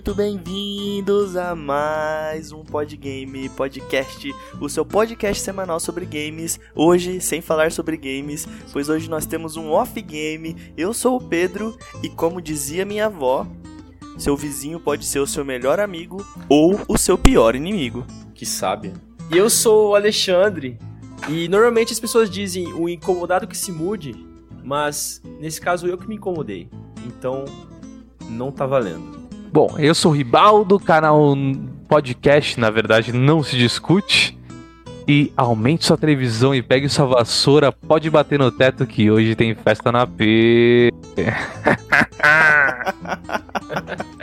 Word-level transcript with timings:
muito 0.00 0.14
bem-vindos 0.14 1.36
a 1.36 1.54
mais 1.54 2.52
um 2.52 2.64
Podgame 2.64 3.50
Podcast, 3.50 4.34
o 4.58 4.66
seu 4.66 4.82
podcast 4.82 5.42
semanal 5.42 5.78
sobre 5.78 6.06
games. 6.06 6.58
Hoje, 6.74 7.20
sem 7.20 7.42
falar 7.42 7.70
sobre 7.70 7.98
games, 7.98 8.48
pois 8.72 8.88
hoje 8.88 9.10
nós 9.10 9.26
temos 9.26 9.58
um 9.58 9.68
off-game. 9.68 10.56
Eu 10.74 10.94
sou 10.94 11.18
o 11.18 11.20
Pedro 11.20 11.76
e, 12.02 12.08
como 12.08 12.40
dizia 12.40 12.86
minha 12.86 13.06
avó, 13.06 13.46
seu 14.16 14.34
vizinho 14.38 14.80
pode 14.80 15.04
ser 15.04 15.18
o 15.18 15.26
seu 15.26 15.44
melhor 15.44 15.78
amigo 15.78 16.24
ou 16.48 16.80
o 16.88 16.96
seu 16.96 17.18
pior 17.18 17.54
inimigo. 17.54 18.06
Que 18.34 18.46
sábia. 18.46 18.94
E 19.30 19.36
eu 19.36 19.50
sou 19.50 19.90
o 19.90 19.94
Alexandre. 19.94 20.78
E 21.28 21.46
normalmente 21.46 21.92
as 21.92 22.00
pessoas 22.00 22.30
dizem 22.30 22.72
o 22.72 22.88
incomodado 22.88 23.46
que 23.46 23.56
se 23.56 23.70
mude, 23.70 24.14
mas 24.64 25.20
nesse 25.38 25.60
caso 25.60 25.86
eu 25.86 25.98
que 25.98 26.08
me 26.08 26.14
incomodei. 26.14 26.70
Então, 27.04 27.44
não 28.30 28.50
tá 28.50 28.64
valendo. 28.64 29.19
Bom, 29.52 29.74
eu 29.78 29.96
sou 29.96 30.12
o 30.12 30.14
Ribaldo, 30.14 30.78
canal 30.78 31.34
podcast, 31.88 32.58
na 32.60 32.70
verdade, 32.70 33.12
não 33.12 33.42
se 33.42 33.58
discute. 33.58 34.38
E 35.12 35.32
aumente 35.36 35.86
sua 35.86 35.98
televisão 35.98 36.54
e 36.54 36.62
pegue 36.62 36.88
sua 36.88 37.04
vassoura, 37.04 37.72
pode 37.72 38.08
bater 38.08 38.38
no 38.38 38.52
teto 38.52 38.86
que 38.86 39.10
hoje 39.10 39.34
tem 39.34 39.52
festa 39.56 39.90
na 39.90 40.06
P. 40.06 40.92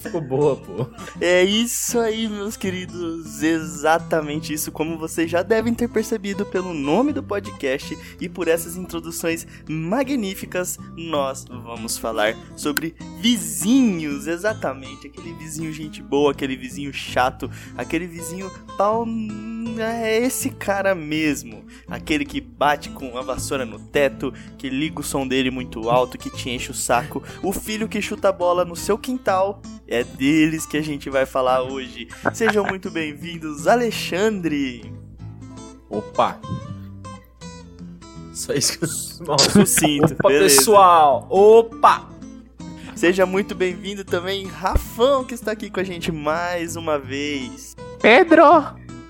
Ficou 0.00 0.20
boa, 0.20 0.56
pô. 0.56 0.86
É 1.20 1.44
isso 1.44 1.98
aí, 1.98 2.28
meus 2.28 2.56
queridos. 2.56 3.42
Exatamente 3.42 4.54
isso. 4.54 4.72
Como 4.72 4.96
vocês 4.96 5.30
já 5.30 5.42
devem 5.42 5.74
ter 5.74 5.88
percebido 5.88 6.46
pelo 6.46 6.72
nome 6.72 7.12
do 7.12 7.22
podcast 7.22 7.96
e 8.20 8.28
por 8.28 8.48
essas 8.48 8.76
introduções 8.76 9.46
magníficas, 9.68 10.78
nós 10.96 11.44
vamos 11.44 11.98
falar 11.98 12.34
sobre 12.56 12.94
vizinhos. 13.20 14.26
Exatamente. 14.26 15.08
Aquele 15.08 15.34
vizinho 15.34 15.72
gente 15.72 16.02
boa, 16.02 16.32
aquele 16.32 16.56
vizinho 16.56 16.92
chato, 16.92 17.50
aquele 17.76 18.06
vizinho 18.06 18.50
pau. 18.78 19.06
É 19.78 20.19
esse 20.20 20.50
cara 20.50 20.94
mesmo. 20.94 21.64
Aquele 21.88 22.24
que 22.24 22.40
bate 22.40 22.90
com 22.90 23.16
a 23.16 23.22
vassoura 23.22 23.64
no 23.64 23.78
teto, 23.78 24.32
que 24.58 24.68
liga 24.68 25.00
o 25.00 25.04
som 25.04 25.26
dele 25.26 25.50
muito 25.50 25.88
alto, 25.88 26.18
que 26.18 26.30
te 26.30 26.50
enche 26.50 26.70
o 26.70 26.74
saco. 26.74 27.22
O 27.42 27.52
filho 27.52 27.88
que 27.88 28.00
chuta 28.00 28.28
a 28.28 28.32
bola 28.32 28.64
no 28.64 28.76
seu 28.76 28.98
quintal. 28.98 29.60
É 29.86 30.04
deles 30.04 30.66
que 30.66 30.76
a 30.76 30.82
gente 30.82 31.10
vai 31.10 31.26
falar 31.26 31.62
hoje. 31.62 32.08
Sejam 32.32 32.64
muito 32.64 32.90
bem-vindos, 32.92 33.66
Alexandre. 33.66 34.92
Opa. 35.88 36.40
Só 38.32 38.52
isso 38.52 38.78
que 38.78 38.84
eu... 38.84 38.88
Sucinto, 39.38 40.14
Opa, 40.14 40.28
beleza. 40.28 40.56
pessoal. 40.56 41.26
Opa. 41.28 42.08
Seja 42.94 43.24
muito 43.24 43.54
bem-vindo 43.54 44.04
também, 44.04 44.46
Rafão, 44.46 45.24
que 45.24 45.34
está 45.34 45.52
aqui 45.52 45.70
com 45.70 45.80
a 45.80 45.84
gente 45.84 46.12
mais 46.12 46.76
uma 46.76 46.98
vez. 46.98 47.74
Pedro! 48.00 48.44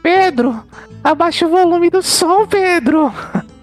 Pedro! 0.03 0.65
Abaixa 1.03 1.47
o 1.47 1.51
volume 1.51 1.91
do 1.91 2.03
som, 2.03 2.47
Pedro! 2.47 3.13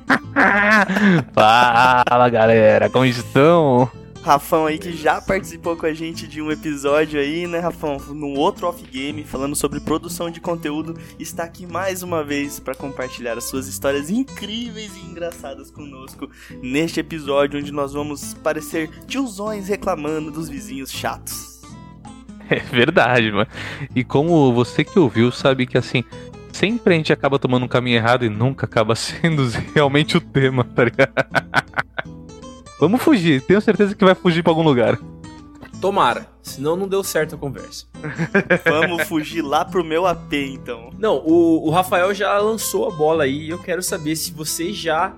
Fala 1.34 2.30
galera, 2.30 2.90
como 2.90 3.06
estão? 3.06 3.90
Rafão 4.28 4.66
aí 4.66 4.78
que 4.78 4.92
já 4.92 5.22
participou 5.22 5.78
com 5.78 5.86
a 5.86 5.94
gente 5.94 6.28
de 6.28 6.42
um 6.42 6.52
episódio 6.52 7.18
aí, 7.18 7.48
né, 7.48 7.60
Rafão? 7.60 7.98
Num 8.10 8.38
outro 8.38 8.68
off-game, 8.68 9.24
falando 9.24 9.56
sobre 9.56 9.80
produção 9.80 10.30
de 10.30 10.42
conteúdo, 10.42 11.00
está 11.18 11.44
aqui 11.44 11.66
mais 11.66 12.04
uma 12.04 12.26
vez 12.26 12.60
para 12.60 12.76
compartilhar 12.76 13.38
as 13.38 13.46
suas 13.46 13.68
histórias 13.68 14.10
incríveis 14.10 14.92
e 14.98 15.00
engraçadas 15.00 15.72
conosco 15.72 16.30
neste 16.62 17.00
episódio 17.00 17.58
onde 17.58 17.72
nós 17.72 17.94
vamos 17.94 18.34
parecer 18.34 18.90
tiozões 19.08 19.70
reclamando 19.70 20.30
dos 20.30 20.50
vizinhos 20.50 20.92
chatos. 20.92 21.56
É 22.50 22.60
verdade, 22.60 23.30
mano. 23.30 23.48
E 23.94 24.06
como 24.06 24.54
você 24.54 24.82
que 24.84 24.98
ouviu 24.98 25.32
sabe 25.34 25.68
que 25.68 25.78
assim, 25.78 26.04
sempre 26.58 26.96
a 26.96 26.98
gente 26.98 27.14
acaba 27.14 27.38
tomando 27.38 27.66
um 27.66 27.68
caminho 27.68 27.98
errado 27.98 28.26
e 28.26 28.30
nunca 28.30 28.66
acaba 28.66 28.96
sendo 28.98 29.48
realmente 29.76 30.18
o 30.18 30.22
tema, 30.22 30.64
tá 30.64 30.86
ligado? 30.86 31.14
Vamos 32.80 33.02
fugir, 33.02 33.42
tenho 33.42 33.62
certeza 33.62 33.96
que 33.96 34.06
vai 34.06 34.16
fugir 34.16 34.44
pra 34.44 34.52
algum 34.52 34.64
lugar. 34.64 35.00
Tomara. 35.82 36.28
Senão 36.42 36.76
não 36.76 36.88
deu 36.88 37.04
certo 37.04 37.36
a 37.36 37.38
conversa. 37.38 37.86
Vamos 38.66 39.08
fugir 39.08 39.42
lá 39.42 39.66
pro 39.66 39.84
meu 39.84 40.08
AP, 40.08 40.34
então. 40.34 40.90
Não, 40.98 41.18
o, 41.18 41.68
o 41.68 41.70
Rafael 41.70 42.14
já 42.14 42.38
lançou 42.40 42.88
a 42.88 42.92
bola 42.92 43.26
aí 43.26 43.46
e 43.46 43.50
eu 43.50 43.60
quero 43.60 43.84
saber 43.84 44.16
se 44.16 44.32
vocês 44.32 44.76
já 44.76 45.14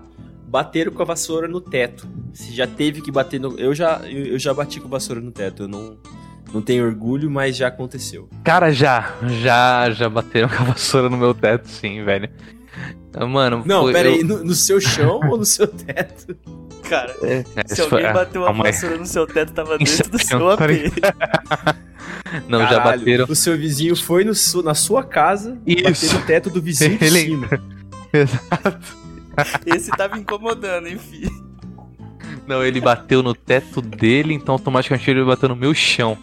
bateram 0.47 0.91
com 0.91 1.01
a 1.01 1.05
vassoura 1.05 1.47
no 1.47 1.61
teto. 1.61 2.07
Se 2.33 2.53
já 2.53 2.67
teve 2.67 3.01
que 3.01 3.11
bater 3.11 3.39
no. 3.39 3.57
Eu 3.57 3.73
já, 3.73 4.01
eu, 4.05 4.25
eu 4.25 4.39
já 4.39 4.53
bati 4.53 4.79
com 4.79 4.87
a 4.87 4.91
vassoura 4.91 5.21
no 5.21 5.31
teto. 5.31 5.63
Eu 5.63 5.67
não, 5.67 5.97
não 6.53 6.61
tenho 6.61 6.85
orgulho, 6.85 7.29
mas 7.29 7.55
já 7.57 7.67
aconteceu. 7.67 8.29
Cara, 8.43 8.71
já, 8.71 9.13
já, 9.41 9.89
já 9.91 10.09
bateram 10.09 10.47
com 10.49 10.55
a 10.55 10.65
vassoura 10.65 11.09
no 11.09 11.17
meu 11.17 11.33
teto, 11.33 11.67
sim, 11.67 12.03
velho. 12.03 12.29
Mano, 13.27 13.63
Não, 13.65 13.81
foi- 13.83 13.93
pera 13.93 14.07
eu- 14.09 14.13
aí, 14.15 14.23
no, 14.23 14.43
no 14.43 14.53
seu 14.53 14.79
chão 14.79 15.19
ou 15.29 15.37
no 15.37 15.45
seu 15.45 15.67
teto? 15.67 16.35
Cara, 16.87 17.13
É, 17.23 17.43
se 17.67 17.73
isso 17.81 17.89
foi- 17.89 17.99
alguém 17.99 18.13
bateu 18.13 18.41
uma 18.43 18.53
vassoura 18.63 18.97
no 18.97 19.05
seu 19.05 19.27
teto, 19.27 19.51
tava 19.53 19.77
dentro 19.77 20.09
do 20.09 20.19
seu 20.19 20.49
AP. 20.51 20.61
Não, 22.47 22.59
já 22.61 22.69
Caralho, 22.69 22.99
bateram. 22.99 23.25
O 23.27 23.35
seu 23.35 23.57
vizinho 23.57 23.95
foi 23.95 24.23
no 24.23 24.33
su- 24.35 24.61
na 24.63 24.73
sua 24.75 25.03
casa 25.03 25.57
e 25.65 25.81
bateu 25.81 26.13
no 26.13 26.21
teto 26.25 26.49
do 26.49 26.61
vizinho 26.61 26.97
de 26.97 27.05
Ele- 27.05 27.19
cima. 27.21 27.47
Esse 29.65 29.89
tava 29.91 30.17
incomodando, 30.19 30.87
hein, 30.87 30.97
filho? 30.97 31.31
Não, 32.47 32.63
ele 32.63 32.81
bateu 32.81 33.21
no 33.23 33.33
teto 33.33 33.81
dele, 33.81 34.33
então 34.33 34.53
automaticamente 34.53 35.09
ele 35.09 35.23
bateu 35.23 35.49
no 35.49 35.55
meu 35.55 35.73
chão. 35.73 36.17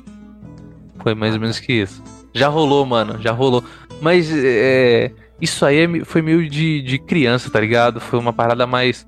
Foi 1.02 1.14
mais 1.14 1.34
ou 1.34 1.40
menos 1.40 1.58
que 1.58 1.72
isso. 1.72 2.02
Já 2.34 2.48
rolou, 2.48 2.84
mano, 2.84 3.20
já 3.20 3.32
rolou. 3.32 3.64
Mas 4.00 4.30
é, 4.30 5.10
isso 5.40 5.64
aí 5.64 5.78
é 5.78 6.04
foi 6.04 6.22
meio 6.22 6.48
de, 6.48 6.82
de 6.82 6.98
criança, 6.98 7.50
tá 7.50 7.60
ligado? 7.60 8.00
Foi 8.00 8.18
uma 8.18 8.32
parada 8.32 8.66
mais. 8.66 9.06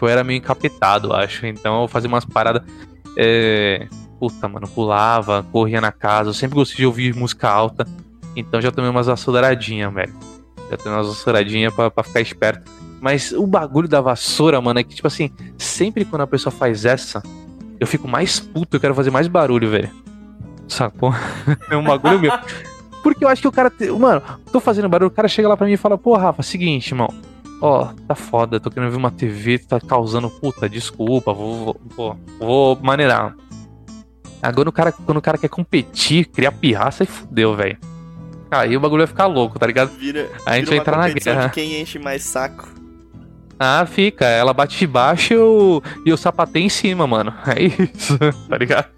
Eu 0.00 0.08
era 0.08 0.22
meio 0.22 0.38
encapetado, 0.38 1.12
acho. 1.12 1.46
Então 1.46 1.82
eu 1.82 1.88
fazia 1.88 2.08
umas 2.08 2.24
paradas. 2.24 2.62
É, 3.16 3.86
puta, 4.20 4.46
mano, 4.46 4.68
pulava, 4.68 5.42
corria 5.50 5.80
na 5.80 5.90
casa. 5.90 6.30
Eu 6.30 6.34
sempre 6.34 6.56
gostei 6.56 6.76
de 6.76 6.86
ouvir 6.86 7.14
música 7.14 7.48
alta. 7.48 7.86
Então 8.34 8.60
já 8.60 8.70
tomei 8.70 8.90
umas 8.90 9.06
vassouradinhas, 9.06 9.92
velho. 9.92 10.12
Já 10.70 10.76
tomei 10.76 10.98
umas 10.98 11.08
vassouradinhas 11.08 11.74
pra, 11.74 11.90
pra 11.90 12.04
ficar 12.04 12.20
esperto. 12.20 12.70
Mas 13.00 13.32
o 13.32 13.46
bagulho 13.46 13.88
da 13.88 14.00
vassoura, 14.00 14.60
mano, 14.60 14.80
é 14.80 14.82
que, 14.82 14.94
tipo 14.94 15.06
assim, 15.06 15.30
sempre 15.56 16.04
quando 16.04 16.22
a 16.22 16.26
pessoa 16.26 16.50
faz 16.50 16.84
essa, 16.84 17.22
eu 17.78 17.86
fico 17.86 18.08
mais 18.08 18.40
puto, 18.40 18.76
eu 18.76 18.80
quero 18.80 18.94
fazer 18.94 19.10
mais 19.10 19.28
barulho, 19.28 19.70
velho. 19.70 19.90
Sacou? 20.68 21.12
É 21.70 21.76
um 21.76 21.84
bagulho 21.84 22.18
meu. 22.20 22.32
Porque 23.02 23.24
eu 23.24 23.28
acho 23.28 23.42
que 23.42 23.48
o 23.48 23.52
cara. 23.52 23.70
te- 23.70 23.90
Mano, 23.90 24.20
tô 24.52 24.58
fazendo 24.60 24.88
barulho, 24.88 25.08
o 25.08 25.14
cara 25.14 25.28
chega 25.28 25.48
lá 25.48 25.56
pra 25.56 25.66
mim 25.66 25.72
e 25.74 25.76
fala, 25.76 25.96
pô, 25.96 26.16
Rafa, 26.16 26.42
seguinte, 26.42 26.90
irmão. 26.92 27.08
Ó, 27.62 27.86
tá 28.06 28.14
foda, 28.14 28.60
tô 28.60 28.70
querendo 28.70 28.90
ver 28.90 28.96
uma 28.96 29.10
TV, 29.10 29.58
tá 29.58 29.80
causando. 29.80 30.28
Puta, 30.28 30.68
desculpa, 30.68 31.32
vou. 31.32 31.80
Vou, 31.96 32.18
vou, 32.38 32.78
maneirar. 32.82 33.34
Agora 34.42 34.68
o 34.68 34.72
cara, 34.72 34.92
quando 34.92 35.18
o 35.18 35.22
cara 35.22 35.38
quer 35.38 35.48
competir, 35.48 36.26
criar 36.26 36.52
pirraça, 36.52 37.02
aí 37.02 37.06
fudeu, 37.06 37.54
velho. 37.56 37.78
Aí 38.50 38.76
o 38.76 38.80
bagulho 38.80 39.00
vai 39.00 39.06
ficar 39.06 39.26
louco, 39.26 39.58
tá 39.58 39.66
ligado? 39.66 39.90
Vira, 39.96 40.28
A 40.44 40.56
gente 40.56 40.68
vai 40.68 40.78
entrar 40.78 40.98
na 40.98 41.08
guerra. 41.08 41.46
de 41.46 41.52
quem 41.52 41.80
enche 41.80 41.98
mais 41.98 42.22
saco. 42.22 42.68
Ah, 43.58 43.86
fica. 43.86 44.26
Ela 44.26 44.52
bate 44.52 44.78
de 44.78 44.86
baixo 44.86 45.32
e 45.32 45.36
eu, 45.36 45.82
e 46.04 46.10
eu 46.10 46.16
sapatei 46.16 46.62
em 46.62 46.68
cima, 46.68 47.06
mano. 47.06 47.32
É 47.46 47.62
isso, 47.62 48.18
tá 48.48 48.58
ligado? 48.58 48.88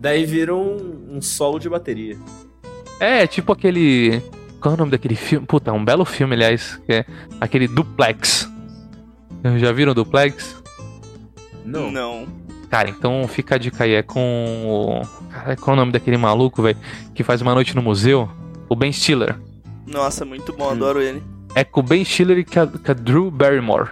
Daí 0.00 0.24
vira 0.24 0.54
um, 0.54 1.16
um 1.16 1.20
solo 1.20 1.58
de 1.58 1.68
bateria. 1.68 2.16
É, 3.00 3.26
tipo 3.26 3.52
aquele. 3.52 4.22
Qual 4.60 4.72
é 4.72 4.76
o 4.76 4.78
nome 4.78 4.90
daquele 4.92 5.16
filme? 5.16 5.46
Puta, 5.46 5.70
é 5.70 5.74
um 5.74 5.84
belo 5.84 6.04
filme, 6.04 6.34
aliás. 6.34 6.80
Que 6.86 6.92
é 6.92 7.04
aquele 7.40 7.66
Duplex. 7.66 8.48
Já 9.58 9.72
viram 9.72 9.94
Duplex? 9.94 10.56
Não. 11.64 11.90
Não. 11.90 12.26
Cara, 12.70 12.88
então 12.90 13.26
fica 13.28 13.54
a 13.54 13.58
dica 13.58 13.84
aí. 13.84 13.94
É 13.94 14.02
com 14.02 14.20
o. 14.66 15.28
Cara, 15.30 15.56
qual 15.56 15.74
é 15.74 15.76
o 15.76 15.80
nome 15.80 15.92
daquele 15.92 16.16
maluco, 16.16 16.62
velho? 16.62 16.78
Que 17.14 17.22
faz 17.24 17.40
uma 17.42 17.54
noite 17.54 17.74
no 17.74 17.82
museu? 17.82 18.28
O 18.68 18.76
Ben 18.76 18.92
Stiller. 18.92 19.36
Nossa, 19.86 20.24
muito 20.24 20.52
bom, 20.52 20.68
Hum. 20.68 20.72
adoro 20.72 21.00
ele. 21.00 21.22
É 21.54 21.64
com 21.64 21.80
o 21.80 21.82
Ben 21.82 22.04
Stiller 22.04 22.38
e 22.38 22.44
com 22.44 22.60
a, 22.60 22.66
com 22.66 22.90
a 22.90 22.94
Drew 22.94 23.30
Barrymore. 23.30 23.88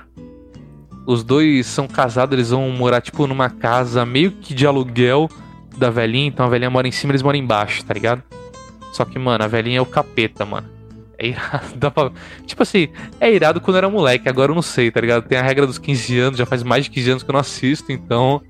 Os 1.06 1.22
dois 1.24 1.66
são 1.66 1.86
casados, 1.88 2.34
eles 2.34 2.50
vão 2.50 2.68
morar, 2.70 3.00
tipo, 3.00 3.26
numa 3.26 3.48
casa 3.48 4.04
meio 4.04 4.32
que 4.32 4.52
de 4.52 4.66
aluguel 4.66 5.28
da 5.76 5.90
velhinha. 5.90 6.28
Então 6.28 6.46
a 6.46 6.48
velhinha 6.48 6.70
mora 6.70 6.88
em 6.88 6.92
cima 6.92 7.12
eles 7.12 7.22
moram 7.22 7.38
embaixo, 7.38 7.84
tá 7.84 7.94
ligado? 7.94 8.22
Só 8.92 9.04
que, 9.04 9.18
mano, 9.18 9.44
a 9.44 9.46
velhinha 9.46 9.78
é 9.78 9.80
o 9.82 9.86
capeta, 9.86 10.44
mano. 10.46 10.68
É 11.18 11.28
irado. 11.28 11.90
Pra... 11.92 12.10
Tipo 12.46 12.62
assim, 12.62 12.88
é 13.20 13.32
irado 13.32 13.60
quando 13.60 13.76
era 13.76 13.88
moleque, 13.88 14.28
agora 14.28 14.50
eu 14.50 14.54
não 14.54 14.62
sei, 14.62 14.90
tá 14.90 15.00
ligado? 15.00 15.26
Tem 15.26 15.38
a 15.38 15.42
regra 15.42 15.66
dos 15.66 15.78
15 15.78 16.18
anos, 16.18 16.38
já 16.38 16.46
faz 16.46 16.62
mais 16.62 16.84
de 16.84 16.90
15 16.90 17.10
anos 17.10 17.22
que 17.22 17.30
eu 17.30 17.34
não 17.34 17.40
assisto, 17.40 17.92
então. 17.92 18.42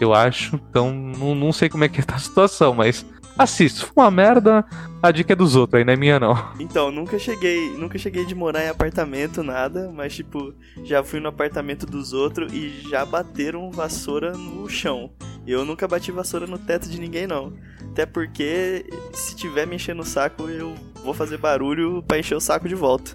Eu 0.00 0.12
acho. 0.12 0.60
Então, 0.70 0.92
não, 0.92 1.34
não 1.34 1.52
sei 1.52 1.68
como 1.68 1.84
é 1.84 1.88
que 1.88 2.02
tá 2.04 2.16
a 2.16 2.18
situação, 2.18 2.74
mas. 2.74 3.06
Assisto. 3.38 3.86
For 3.86 4.02
uma 4.02 4.10
merda, 4.10 4.64
a 5.02 5.10
dica 5.10 5.34
é 5.34 5.36
dos 5.36 5.56
outros 5.56 5.78
aí, 5.78 5.84
não 5.84 5.92
é 5.92 5.96
minha 5.96 6.18
não. 6.18 6.34
Então, 6.58 6.90
nunca 6.90 7.18
cheguei, 7.18 7.70
nunca 7.76 7.98
cheguei 7.98 8.24
de 8.24 8.34
morar 8.34 8.64
em 8.64 8.68
apartamento, 8.68 9.42
nada, 9.42 9.90
mas 9.94 10.14
tipo, 10.14 10.54
já 10.84 11.02
fui 11.02 11.20
no 11.20 11.28
apartamento 11.28 11.84
dos 11.84 12.14
outros 12.14 12.50
e 12.52 12.68
já 12.88 13.04
bateram 13.04 13.70
vassoura 13.70 14.32
no 14.32 14.68
chão. 14.70 15.10
Eu 15.46 15.64
nunca 15.64 15.86
bati 15.86 16.10
vassoura 16.10 16.46
no 16.46 16.58
teto 16.58 16.88
de 16.88 17.00
ninguém, 17.00 17.26
não. 17.26 17.52
Até 17.92 18.04
porque, 18.04 18.84
se 19.12 19.36
tiver 19.36 19.66
me 19.66 19.76
enchendo 19.76 20.02
o 20.02 20.04
saco, 20.04 20.44
eu 20.48 20.74
vou 21.04 21.14
fazer 21.14 21.38
barulho 21.38 22.02
pra 22.06 22.18
encher 22.18 22.34
o 22.34 22.40
saco 22.40 22.68
de 22.68 22.74
volta. 22.74 23.12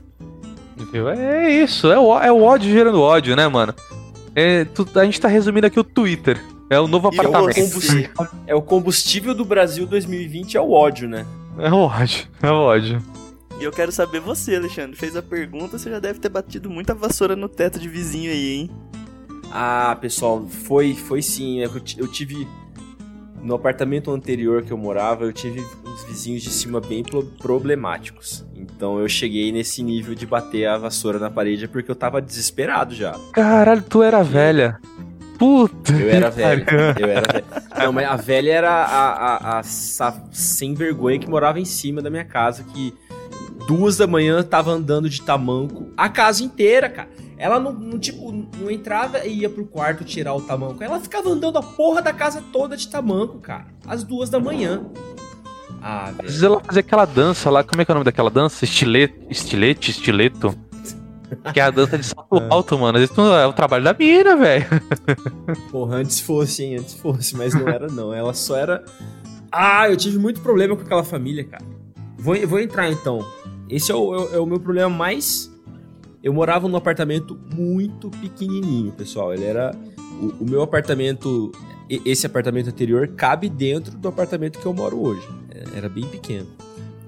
Viu? 0.91 1.09
É 1.09 1.51
isso, 1.51 1.91
é 1.91 1.99
o, 1.99 2.17
é 2.19 2.31
o 2.31 2.41
ódio 2.41 2.71
gerando 2.71 3.01
ódio, 3.01 3.35
né, 3.35 3.47
mano? 3.47 3.73
É, 4.35 4.65
tu- 4.65 4.87
a 4.95 5.03
gente 5.05 5.19
tá 5.19 5.27
resumindo 5.27 5.67
aqui 5.67 5.79
o 5.79 5.83
Twitter. 5.83 6.41
É 6.69 6.79
o 6.79 6.87
novo 6.87 7.09
E 7.11 7.17
eu 7.17 7.21
apartamento. 7.21 7.69
você? 7.73 8.09
É 8.47 8.55
o 8.55 8.61
combustível 8.61 9.35
do 9.35 9.43
Brasil 9.43 9.85
2020 9.85 10.55
é 10.55 10.61
o 10.61 10.71
ódio, 10.71 11.07
né? 11.09 11.25
É 11.59 11.69
o 11.69 11.75
ódio, 11.79 12.27
é 12.41 12.49
o 12.49 12.55
ódio. 12.55 13.01
E 13.59 13.63
eu 13.63 13.71
quero 13.73 13.91
saber 13.91 14.21
você, 14.21 14.55
Alexandre. 14.55 14.95
Fez 14.95 15.15
a 15.17 15.21
pergunta, 15.21 15.77
você 15.77 15.89
já 15.89 15.99
deve 15.99 16.17
ter 16.19 16.29
batido 16.29 16.69
muita 16.69 16.95
vassoura 16.95 17.35
no 17.35 17.49
teto 17.49 17.77
de 17.77 17.89
vizinho 17.89 18.31
aí, 18.31 18.53
hein? 18.53 18.71
Ah, 19.51 19.97
pessoal, 19.99 20.45
foi, 20.47 20.93
foi 20.93 21.21
sim. 21.21 21.59
Eu, 21.59 21.79
ti- 21.79 21.99
eu 21.99 22.07
tive. 22.07 22.47
No 23.43 23.55
apartamento 23.55 24.11
anterior 24.11 24.61
que 24.61 24.71
eu 24.71 24.77
morava, 24.77 25.23
eu 25.23 25.33
tive 25.33 25.65
uns 25.85 26.03
vizinhos 26.03 26.43
de 26.43 26.51
cima 26.51 26.79
bem 26.79 27.03
pro- 27.03 27.23
problemáticos. 27.39 28.45
Então 28.55 28.99
eu 28.99 29.09
cheguei 29.09 29.51
nesse 29.51 29.81
nível 29.81 30.13
de 30.13 30.27
bater 30.27 30.67
a 30.67 30.77
vassoura 30.77 31.17
na 31.17 31.29
parede 31.29 31.67
porque 31.67 31.89
eu 31.89 31.95
tava 31.95 32.21
desesperado 32.21 32.93
já. 32.93 33.15
Caralho, 33.33 33.81
tu 33.81 34.03
era 34.03 34.21
velha. 34.23 34.79
Puta. 35.39 35.91
Eu 35.93 36.07
era 36.07 36.29
velho. 36.29 36.65
Eu 36.99 37.07
era 37.09 37.33
velho. 37.33 37.45
Não, 37.83 37.91
mas 37.91 38.07
a 38.07 38.15
velha 38.15 38.51
era 38.51 38.71
a, 38.71 39.09
a, 39.55 39.59
a 39.59 39.63
sa- 39.63 40.23
sem 40.31 40.75
vergonha 40.75 41.17
que 41.17 41.27
morava 41.27 41.59
em 41.59 41.65
cima 41.65 41.99
da 41.99 42.11
minha 42.11 42.23
casa, 42.25 42.63
que 42.63 42.93
duas 43.67 43.97
da 43.97 44.05
manhã 44.05 44.43
tava 44.43 44.69
andando 44.69 45.09
de 45.09 45.19
tamanco 45.19 45.87
a 45.97 46.07
casa 46.09 46.43
inteira, 46.43 46.87
cara. 46.89 47.09
Ela 47.41 47.59
não, 47.59 47.73
não, 47.73 47.97
tipo, 47.97 48.31
não 48.31 48.69
entrava 48.69 49.25
e 49.25 49.39
ia 49.39 49.49
pro 49.49 49.65
quarto 49.65 50.03
tirar 50.03 50.35
o 50.35 50.41
tamanco. 50.41 50.83
Ela 50.83 50.99
ficava 50.99 51.27
andando 51.29 51.57
a 51.57 51.63
porra 51.63 52.01
da 52.01 52.13
casa 52.13 52.43
toda 52.53 52.77
de 52.77 52.87
tamanco, 52.87 53.39
cara. 53.39 53.65
Às 53.87 54.03
duas 54.03 54.29
da 54.29 54.39
manhã. 54.39 54.83
Ah, 55.81 56.03
Às 56.09 56.15
velho. 56.17 56.27
vezes 56.27 56.43
ela 56.43 56.59
fazia 56.59 56.81
aquela 56.81 57.05
dança 57.05 57.49
lá, 57.49 57.63
como 57.63 57.81
é 57.81 57.85
que 57.85 57.89
é 57.91 57.93
o 57.93 57.95
nome 57.95 58.05
daquela 58.05 58.29
dança? 58.29 58.63
Estilete, 58.63 59.15
estilete, 59.29 59.89
estileto. 59.89 60.55
Que 61.53 61.59
é 61.59 61.63
a 61.63 61.71
dança 61.71 61.97
de 61.97 62.05
salto 62.05 62.35
alto, 62.51 62.77
mano. 62.77 62.97
Às 62.97 63.01
vezes 63.03 63.15
não 63.15 63.33
é 63.35 63.47
o 63.47 63.53
trabalho 63.53 63.83
da 63.83 63.93
mina, 63.93 64.35
velho. 64.35 64.65
Porra, 65.71 65.95
antes 65.95 66.19
fosse, 66.19 66.63
hein? 66.63 66.75
Antes 66.77 66.93
fosse, 66.93 67.35
mas 67.35 67.53
não 67.55 67.67
era, 67.67 67.87
não. 67.87 68.13
Ela 68.13 68.33
só 68.33 68.55
era. 68.55 68.83
Ah, 69.51 69.89
eu 69.89 69.97
tive 69.97 70.17
muito 70.19 70.41
problema 70.41 70.75
com 70.75 70.83
aquela 70.83 71.03
família, 71.03 71.43
cara. 71.43 71.63
Vou, 72.17 72.35
vou 72.47 72.59
entrar 72.59 72.91
então. 72.91 73.25
Esse 73.69 73.91
é 73.91 73.95
o, 73.95 74.13
é 74.13 74.17
o- 74.19 74.35
é 74.35 74.39
o 74.39 74.45
meu 74.45 74.59
problema 74.59 74.89
mais. 74.89 75.50
Eu 76.23 76.33
morava 76.33 76.67
num 76.67 76.75
apartamento 76.75 77.39
muito 77.53 78.09
pequenininho, 78.09 78.91
pessoal. 78.91 79.33
Ele 79.33 79.45
era. 79.45 79.75
O, 80.21 80.43
o 80.43 80.49
meu 80.49 80.61
apartamento. 80.61 81.51
Esse 81.89 82.25
apartamento 82.25 82.69
anterior 82.69 83.07
cabe 83.09 83.49
dentro 83.49 83.97
do 83.97 84.07
apartamento 84.07 84.59
que 84.59 84.65
eu 84.65 84.73
moro 84.73 85.01
hoje. 85.01 85.27
É, 85.49 85.77
Era 85.77 85.89
bem 85.89 86.05
pequeno. 86.05 86.47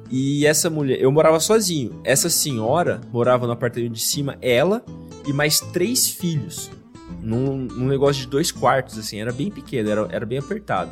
E 0.09 0.45
essa 0.45 0.69
mulher. 0.69 0.99
Eu 0.99 1.11
morava 1.11 1.39
sozinho. 1.39 1.99
Essa 2.03 2.29
senhora 2.29 3.01
morava 3.11 3.45
no 3.45 3.53
apartamento 3.53 3.93
de 3.93 4.01
cima, 4.01 4.37
ela 4.41 4.83
e 5.25 5.31
mais 5.31 5.59
três 5.59 6.09
filhos 6.09 6.69
num, 7.21 7.57
num 7.65 7.87
negócio 7.87 8.21
de 8.21 8.27
dois 8.27 8.51
quartos, 8.51 8.97
assim, 8.97 9.19
era 9.19 9.31
bem 9.31 9.49
pequeno, 9.49 9.89
era, 9.89 10.07
era 10.11 10.25
bem 10.25 10.37
apertado. 10.37 10.91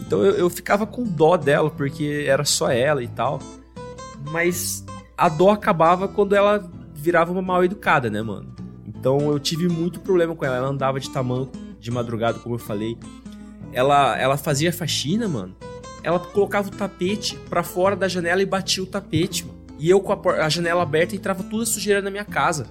Então 0.00 0.22
eu, 0.24 0.32
eu 0.32 0.50
ficava 0.50 0.86
com 0.86 1.04
dó 1.04 1.36
dela, 1.36 1.70
porque 1.70 2.24
era 2.26 2.44
só 2.44 2.70
ela 2.70 3.02
e 3.02 3.08
tal. 3.08 3.40
Mas 4.30 4.84
a 5.16 5.28
dó 5.28 5.50
acabava 5.50 6.08
quando 6.08 6.34
ela 6.34 6.68
virava 7.00 7.32
uma 7.32 7.42
mal 7.42 7.64
educada, 7.64 8.10
né, 8.10 8.22
mano? 8.22 8.54
Então 8.86 9.30
eu 9.30 9.38
tive 9.38 9.68
muito 9.68 10.00
problema 10.00 10.34
com 10.34 10.44
ela. 10.44 10.56
Ela 10.56 10.68
andava 10.68 10.98
de 10.98 11.10
tamanho 11.10 11.50
de 11.78 11.90
madrugada, 11.90 12.38
como 12.38 12.56
eu 12.56 12.58
falei. 12.58 12.98
Ela, 13.72 14.18
ela 14.18 14.36
fazia 14.36 14.72
faxina, 14.72 15.28
mano. 15.28 15.54
Ela 16.02 16.18
colocava 16.18 16.68
o 16.68 16.70
tapete 16.70 17.36
pra 17.48 17.62
fora 17.62 17.94
da 17.94 18.08
janela 18.08 18.42
e 18.42 18.46
batia 18.46 18.82
o 18.82 18.86
tapete, 18.86 19.44
mano. 19.44 19.58
E 19.78 19.88
eu 19.88 20.00
com 20.00 20.12
a, 20.12 20.44
a 20.44 20.48
janela 20.48 20.82
aberta 20.82 21.14
entrava 21.14 21.42
toda 21.44 21.62
a 21.62 21.66
sujeira 21.66 22.02
na 22.02 22.10
minha 22.10 22.24
casa. 22.24 22.66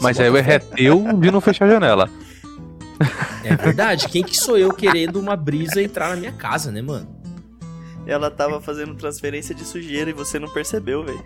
Mas 0.00 0.20
aí 0.20 0.28
o 0.28 0.32
bota 0.32 0.44
erro 0.44 0.52
é 0.52 0.58
teu 0.58 1.18
de 1.18 1.30
não 1.30 1.40
fechar 1.40 1.64
a 1.64 1.70
janela. 1.70 2.08
É 3.44 3.56
verdade. 3.56 4.08
Quem 4.08 4.22
que 4.22 4.36
sou 4.36 4.56
eu 4.56 4.72
querendo 4.72 5.18
uma 5.18 5.36
brisa 5.36 5.82
entrar 5.82 6.10
na 6.10 6.16
minha 6.16 6.32
casa, 6.32 6.70
né, 6.70 6.82
mano? 6.82 7.08
Ela 8.06 8.30
tava 8.30 8.60
fazendo 8.60 8.94
transferência 8.94 9.54
de 9.54 9.64
sujeira 9.64 10.10
e 10.10 10.12
você 10.12 10.38
não 10.38 10.48
percebeu, 10.48 11.04
velho. 11.04 11.22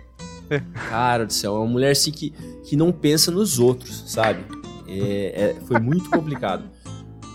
Cara 0.89 1.25
do 1.25 1.33
céu, 1.33 1.55
é 1.55 1.59
uma 1.59 1.67
mulher 1.67 1.91
assim 1.91 2.11
que, 2.11 2.31
que 2.63 2.75
não 2.75 2.91
pensa 2.91 3.31
nos 3.31 3.59
outros, 3.59 4.03
sabe? 4.07 4.43
É, 4.87 5.55
é- 5.57 5.61
foi 5.65 5.79
muito 5.79 6.09
complicado. 6.09 6.63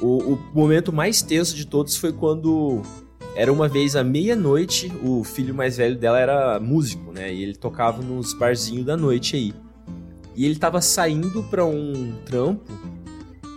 O, 0.00 0.34
o 0.34 0.38
momento 0.55 0.93
mais 0.93 1.22
tenso 1.22 1.56
de 1.56 1.66
todos 1.66 1.96
foi 1.96 2.12
quando 2.12 2.82
era 3.34 3.52
uma 3.52 3.66
vez 3.69 3.96
à 3.96 4.05
meia-noite, 4.05 4.93
o 5.02 5.25
filho 5.25 5.55
mais 5.55 5.76
velho 5.76 5.96
dela 5.96 6.19
era 6.20 6.60
músico, 6.60 7.12
né? 7.12 7.32
E 7.32 7.43
ele 7.43 7.55
tocava 7.55 8.02
nos 8.02 8.32
barzinhos 8.32 8.84
da 8.87 8.96
noite 8.96 9.34
aí. 9.37 9.52
E 10.37 10.44
ele 10.44 10.56
tava 10.56 10.81
saindo 10.81 11.43
pra 11.44 11.64
um 11.64 12.12
trampo. 12.25 12.70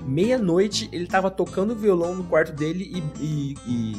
Meia-noite, 0.03 0.89
ele 0.92 1.06
tava 1.06 1.30
tocando 1.30 1.75
violão 1.75 2.15
no 2.15 2.24
quarto 2.24 2.53
dele 2.53 3.03
e, 3.19 3.24
e- 3.24 3.56
e 3.68 3.98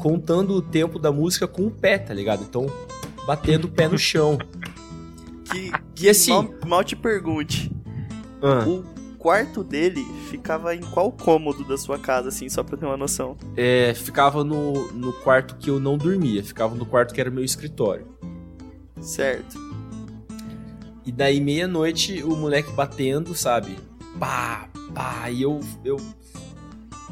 contando 0.00 0.54
o 0.54 0.62
tempo 0.62 0.98
da 0.98 1.12
música 1.12 1.46
com 1.46 1.66
o 1.66 1.70
pé, 1.70 1.98
tá 1.98 2.12
ligado? 2.12 2.42
Então, 2.42 2.66
batendo 3.26 3.66
o 3.66 3.70
pé 3.70 3.86
no 3.86 3.98
chão. 3.98 4.38
Que, 5.50 5.70
E 6.04 6.08
assim, 6.08 6.30
mal, 6.32 6.54
mal 6.66 6.84
te 6.84 6.94
pergunte. 6.96 7.70
ah, 8.42 8.64
O 8.68 8.82
quarto 9.18 9.62
dele 9.64 10.04
ficava 10.30 10.74
em 10.74 10.80
qual 10.80 11.10
cômodo 11.12 11.64
da 11.64 11.76
sua 11.76 11.98
casa, 11.98 12.28
assim, 12.28 12.48
só 12.48 12.62
pra 12.62 12.76
ter 12.76 12.86
uma 12.86 12.96
noção? 12.96 13.36
é, 13.56 13.92
ficava 13.94 14.42
no, 14.44 14.90
no 14.92 15.12
quarto 15.12 15.56
que 15.56 15.68
eu 15.70 15.78
não 15.80 15.98
dormia, 15.98 16.42
ficava 16.42 16.74
no 16.74 16.86
quarto 16.86 17.12
que 17.12 17.20
era 17.20 17.30
meu 17.30 17.44
escritório. 17.44 18.06
Certo. 19.00 19.58
E 21.04 21.10
daí, 21.12 21.40
meia-noite, 21.40 22.22
o 22.22 22.36
moleque 22.36 22.70
batendo, 22.72 23.34
sabe? 23.34 23.76
Pá, 24.18 24.68
pá, 24.94 25.30
e 25.30 25.42
eu. 25.42 25.60
Eu, 25.84 25.96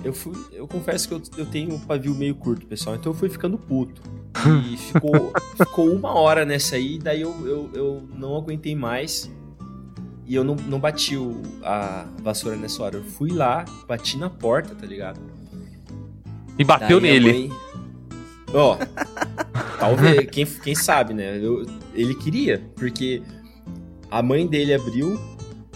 eu 0.04 0.12
fui. 0.12 0.32
Eu 0.52 0.66
confesso 0.66 1.08
que 1.08 1.14
eu, 1.14 1.22
eu 1.38 1.46
tenho 1.46 1.74
um 1.74 1.78
pavio 1.80 2.14
meio 2.14 2.34
curto, 2.34 2.66
pessoal, 2.66 2.96
então 2.96 3.12
eu 3.12 3.16
fui 3.18 3.28
ficando 3.28 3.58
puto. 3.58 4.00
E 4.70 4.76
ficou, 4.78 5.32
ficou 5.56 5.92
uma 5.92 6.12
hora 6.14 6.44
nessa 6.44 6.76
aí, 6.76 6.98
daí 6.98 7.20
eu, 7.20 7.34
eu, 7.46 7.70
eu 7.74 8.08
não 8.14 8.36
aguentei 8.36 8.74
mais. 8.74 9.30
E 10.26 10.34
eu 10.34 10.44
não, 10.44 10.54
não 10.56 10.78
bati 10.78 11.16
o, 11.16 11.40
a 11.62 12.04
vassoura 12.22 12.54
nessa 12.56 12.82
hora. 12.82 12.96
Eu 12.98 13.04
fui 13.04 13.30
lá, 13.32 13.64
bati 13.86 14.18
na 14.18 14.28
porta, 14.28 14.74
tá 14.74 14.86
ligado? 14.86 15.18
E 16.58 16.64
bateu 16.64 17.00
Daí 17.00 17.10
nele. 17.10 17.32
mãe- 17.48 17.58
Ó, 18.52 18.76
talvez, 19.78 20.28
quem, 20.30 20.44
quem 20.46 20.74
sabe, 20.74 21.14
né? 21.14 21.38
Eu- 21.42 21.66
ele 21.94 22.14
queria, 22.14 22.62
porque 22.76 23.22
a 24.10 24.22
mãe 24.22 24.46
dele 24.46 24.74
abriu, 24.74 25.18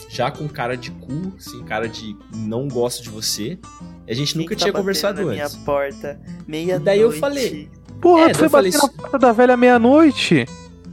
já 0.08 0.30
com 0.30 0.48
cara 0.48 0.76
de 0.76 0.90
cu, 0.90 1.32
assim, 1.38 1.62
cara 1.64 1.88
de 1.88 2.16
não 2.34 2.68
gosto 2.68 3.02
de 3.02 3.08
você. 3.10 3.58
E 4.06 4.12
a 4.12 4.14
gente 4.14 4.32
Quem 4.32 4.42
nunca 4.42 4.54
tá 4.56 4.60
tinha 4.62 4.72
conversado 4.72 5.22
na 5.24 5.32
antes. 5.32 5.54
minha 5.54 5.64
porta, 5.64 6.20
meia 6.46 6.76
E 6.76 6.78
daí 6.78 7.00
eu 7.00 7.12
falei, 7.12 7.68
Porra, 8.00 8.24
É, 8.24 8.28
tu 8.32 8.38
foi 8.38 8.48
bater 8.48 8.72
na 8.72 8.88
porta 8.88 9.18
da 9.18 9.32
velha 9.32 9.56
meia-noite. 9.56 10.44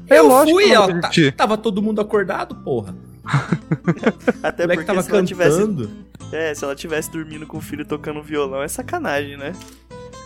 É 0.07 0.19
eu 0.19 0.27
lógico 0.27 0.59
fui, 0.59 0.71
ela 0.71 0.85
admitir. 0.85 1.33
tava 1.35 1.57
todo 1.57 1.81
mundo 1.81 1.99
acordado, 2.01 2.55
porra. 2.55 2.95
Até 4.43 4.67
porque 4.67 4.83
tava 4.83 5.01
se 5.01 5.11
ela 5.11 5.23
tivesse. 5.23 5.57
cantando. 5.57 5.89
É, 6.31 6.53
se 6.53 6.63
ela 6.63 6.75
tivesse 6.75 7.11
dormindo 7.11 7.45
com 7.47 7.57
o 7.57 7.61
filho 7.61 7.85
tocando 7.85 8.21
violão, 8.21 8.61
é 8.61 8.67
sacanagem, 8.67 9.37
né? 9.37 9.53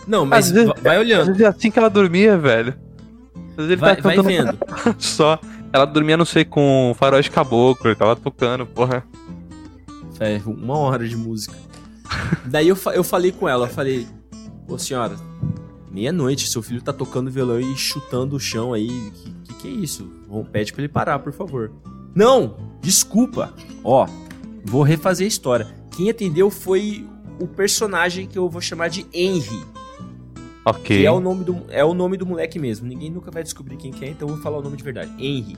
Não, 0.06 0.26
mas 0.26 0.46
Às 0.46 0.52
vezes- 0.52 0.68
va- 0.68 0.74
vai 0.82 0.96
Às 0.96 1.02
olhando. 1.02 1.26
vezes 1.28 1.40
é 1.40 1.46
assim 1.46 1.70
que 1.70 1.78
ela 1.78 1.88
dormia, 1.88 2.36
velho. 2.36 2.74
Às 3.50 3.56
vezes 3.56 3.70
ele 3.72 3.76
Vai, 3.80 3.96
tá 3.96 4.02
vai 4.02 4.16
cantando 4.16 4.28
vendo. 4.28 4.58
só. 4.98 5.38
Ela 5.74 5.86
dormia, 5.86 6.16
não 6.16 6.24
sei, 6.24 6.44
com 6.44 6.94
faróis 6.96 7.28
caboclo, 7.28 7.96
tava 7.96 8.14
tocando, 8.14 8.64
porra. 8.64 9.04
É, 10.20 10.40
uma 10.46 10.78
hora 10.78 11.08
de 11.08 11.16
música. 11.16 11.56
Daí 12.46 12.68
eu, 12.68 12.78
eu 12.94 13.02
falei 13.02 13.32
com 13.32 13.48
ela, 13.48 13.66
eu 13.66 13.70
falei, 13.70 14.06
ô 14.68 14.78
senhora, 14.78 15.16
meia-noite, 15.90 16.48
seu 16.48 16.62
filho 16.62 16.80
tá 16.80 16.92
tocando 16.92 17.28
violão 17.28 17.58
e 17.58 17.76
chutando 17.76 18.36
o 18.36 18.40
chão 18.40 18.72
aí. 18.72 18.86
Que 18.86 19.32
que, 19.42 19.54
que 19.54 19.66
é 19.68 19.70
isso? 19.72 20.08
Pede 20.52 20.72
pra 20.72 20.82
ele 20.82 20.92
parar, 20.92 21.18
por 21.18 21.32
favor. 21.32 21.72
Não! 22.14 22.56
Desculpa! 22.80 23.52
Ó, 23.82 24.06
vou 24.64 24.84
refazer 24.84 25.24
a 25.24 25.28
história. 25.28 25.66
Quem 25.90 26.08
atendeu 26.08 26.50
foi 26.50 27.04
o 27.40 27.48
personagem 27.48 28.28
que 28.28 28.38
eu 28.38 28.48
vou 28.48 28.60
chamar 28.60 28.86
de 28.86 29.08
Henry. 29.12 29.64
Ok. 30.64 30.98
Que 30.98 31.06
é 31.06 31.10
o 31.10 31.20
nome 31.20 31.44
do, 31.44 31.62
é 31.68 31.84
o 31.84 31.92
nome 31.92 32.16
do 32.16 32.24
moleque 32.24 32.58
mesmo. 32.58 32.86
Ninguém 32.86 33.10
nunca 33.10 33.30
vai 33.30 33.42
descobrir 33.42 33.76
quem 33.76 33.92
que 33.92 34.04
é, 34.04 34.08
então 34.08 34.28
eu 34.28 34.34
vou 34.34 34.42
falar 34.42 34.58
o 34.58 34.62
nome 34.62 34.76
de 34.76 34.84
verdade. 34.84 35.10
Henry. 35.18 35.56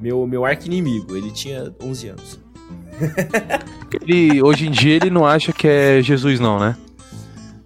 Meu, 0.00 0.26
meu 0.26 0.44
arqui-inimigo. 0.44 1.16
Ele 1.16 1.30
tinha 1.30 1.74
11 1.82 2.08
anos. 2.08 2.40
Ele, 4.02 4.42
hoje 4.42 4.66
em 4.66 4.70
dia 4.70 4.96
ele 4.96 5.10
não 5.10 5.24
acha 5.24 5.52
que 5.52 5.66
é 5.68 6.02
Jesus, 6.02 6.40
não, 6.40 6.58
né? 6.58 6.76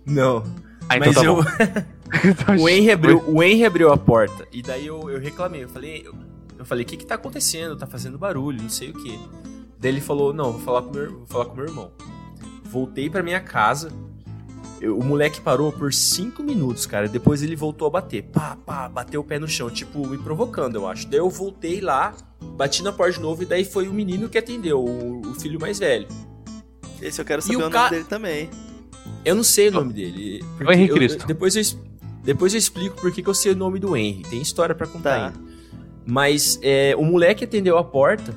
Não. 0.05 0.45
Ah, 0.89 0.97
Mas 0.99 1.15
tá 1.15 1.25
eu, 1.25 1.39
o, 2.61 2.69
Henry 2.69 2.91
abriu, 2.91 3.25
o 3.27 3.43
Henry 3.43 3.65
abriu 3.65 3.93
a 3.93 3.97
porta. 3.97 4.47
E 4.53 4.61
daí 4.61 4.87
eu, 4.87 5.09
eu 5.09 5.21
reclamei. 5.21 5.65
Eu 5.65 5.69
falei, 5.69 6.03
eu, 6.05 6.15
eu 6.59 6.65
falei, 6.65 6.85
o 6.85 6.87
que 6.87 6.97
que 6.97 7.07
tá 7.07 7.15
acontecendo? 7.15 7.77
Tá 7.77 7.87
fazendo 7.87 8.19
barulho, 8.19 8.61
não 8.61 8.69
sei 8.69 8.91
o 8.91 8.95
que. 8.95 9.19
Daí 9.79 9.93
ele 9.93 10.01
falou, 10.01 10.33
não, 10.33 10.53
vou 10.53 10.61
falar 10.61 10.83
com 10.83 10.93
meu, 10.93 11.11
vou 11.11 11.27
falar 11.27 11.45
com 11.47 11.55
meu 11.55 11.65
irmão. 11.65 11.91
Voltei 12.65 13.09
pra 13.09 13.23
minha 13.23 13.41
casa. 13.41 13.91
Eu- 14.81 14.99
o 14.99 15.05
moleque 15.05 15.41
parou 15.41 15.71
por 15.73 15.93
5 15.93 16.43
minutos, 16.43 16.87
cara. 16.87 17.09
Depois 17.09 17.43
ele 17.43 17.55
voltou 17.57 17.87
a 17.87 17.91
bater. 17.91 18.23
Pá, 18.25 18.57
pá, 18.65 18.89
bateu 18.89 19.21
o 19.21 19.25
pé 19.25 19.39
no 19.39 19.47
chão, 19.49 19.69
tipo, 19.71 20.07
me 20.07 20.19
provocando, 20.19 20.77
eu 20.77 20.87
acho. 20.89 21.07
Daí 21.09 21.21
eu 21.21 21.29
voltei 21.31 21.81
lá, 21.81 22.15
bati 22.57 22.83
na 22.83 22.93
porta 22.93 23.13
de 23.15 23.21
novo, 23.21 23.43
e 23.43 23.47
daí 23.47 23.65
foi 23.65 23.89
o 23.89 23.93
menino 23.93 24.29
que 24.29 24.39
atendeu, 24.39 24.81
o, 24.85 25.21
o 25.21 25.35
filho 25.35 25.61
mais 25.61 25.79
velho. 25.79 26.07
Esse 27.01 27.21
eu 27.21 27.25
quero 27.25 27.41
E 27.41 27.43
saber 27.43 27.57
o 27.57 27.59
o, 27.59 27.63
nome 27.63 27.73
ca- 27.73 27.89
dele 27.89 28.05
também. 28.05 28.49
Eu 29.25 29.35
não 29.35 29.43
sei 29.43 29.69
o 29.69 29.73
nome 29.73 29.93
dele. 29.93 30.45
O 30.61 30.71
Henrique 30.73 30.91
eu- 30.91 30.97
Cristo. 30.97 31.27
depois, 31.27 31.57
eu, 31.57 31.63
depois 32.23 32.53
eu 32.53 32.59
explico 32.59 32.97
por 33.01 33.11
que 33.13 33.23
que 33.23 33.29
eu 33.29 33.35
sei 33.35 33.53
o 33.53 33.57
nome 33.57 33.79
do 33.79 33.97
Henry. 33.97 34.23
Tem 34.29 34.41
história 34.41 34.75
pra 34.75 34.87
contar 34.87 35.11
Tá. 35.19 35.27
ainda. 35.29 35.51
Mas 36.07 36.59
é, 36.63 36.95
o 36.97 37.05
moleque 37.05 37.45
atendeu 37.45 37.79
a 37.79 37.85
porta 37.85 38.35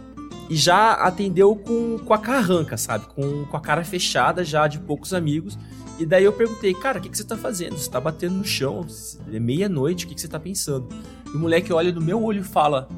e 0.50 0.56
já 0.56 0.94
atendeu 0.94 1.56
com, 1.56 1.98
com 2.00 2.14
a 2.14 2.18
carranca, 2.18 2.78
sabe? 2.78 3.06
Com, 3.08 3.46
com 3.46 3.58
a 3.58 3.60
cara 3.62 3.84
fechada 3.84 4.44
já 4.44 4.68
de 4.68 4.80
poucos 4.80 5.14
amigos. 5.14 5.58
E 6.00 6.06
daí 6.06 6.24
eu 6.24 6.34
perguntei, 6.34 6.74
cara, 6.74 6.98
o 6.98 7.02
que, 7.02 7.10
que 7.10 7.18
você 7.18 7.24
tá 7.24 7.38
fazendo? 7.38 7.78
Você 7.78 7.90
tá 7.90 8.02
batendo 8.02 8.36
no 8.36 8.44
chão, 8.46 8.86
é 9.32 9.40
meia-noite, 9.40 10.06
o 10.06 10.08
que, 10.10 10.16
que 10.16 10.22
você 10.22 10.28
tá 10.28 10.40
pensando? 10.40 10.88
E 11.32 11.38
o 11.38 11.40
moleque 11.40 11.72
olha 11.72 11.92
no 11.92 12.02
meu 12.02 12.22
olho 12.24 12.42
e 12.42 12.44
fala: 12.44 12.90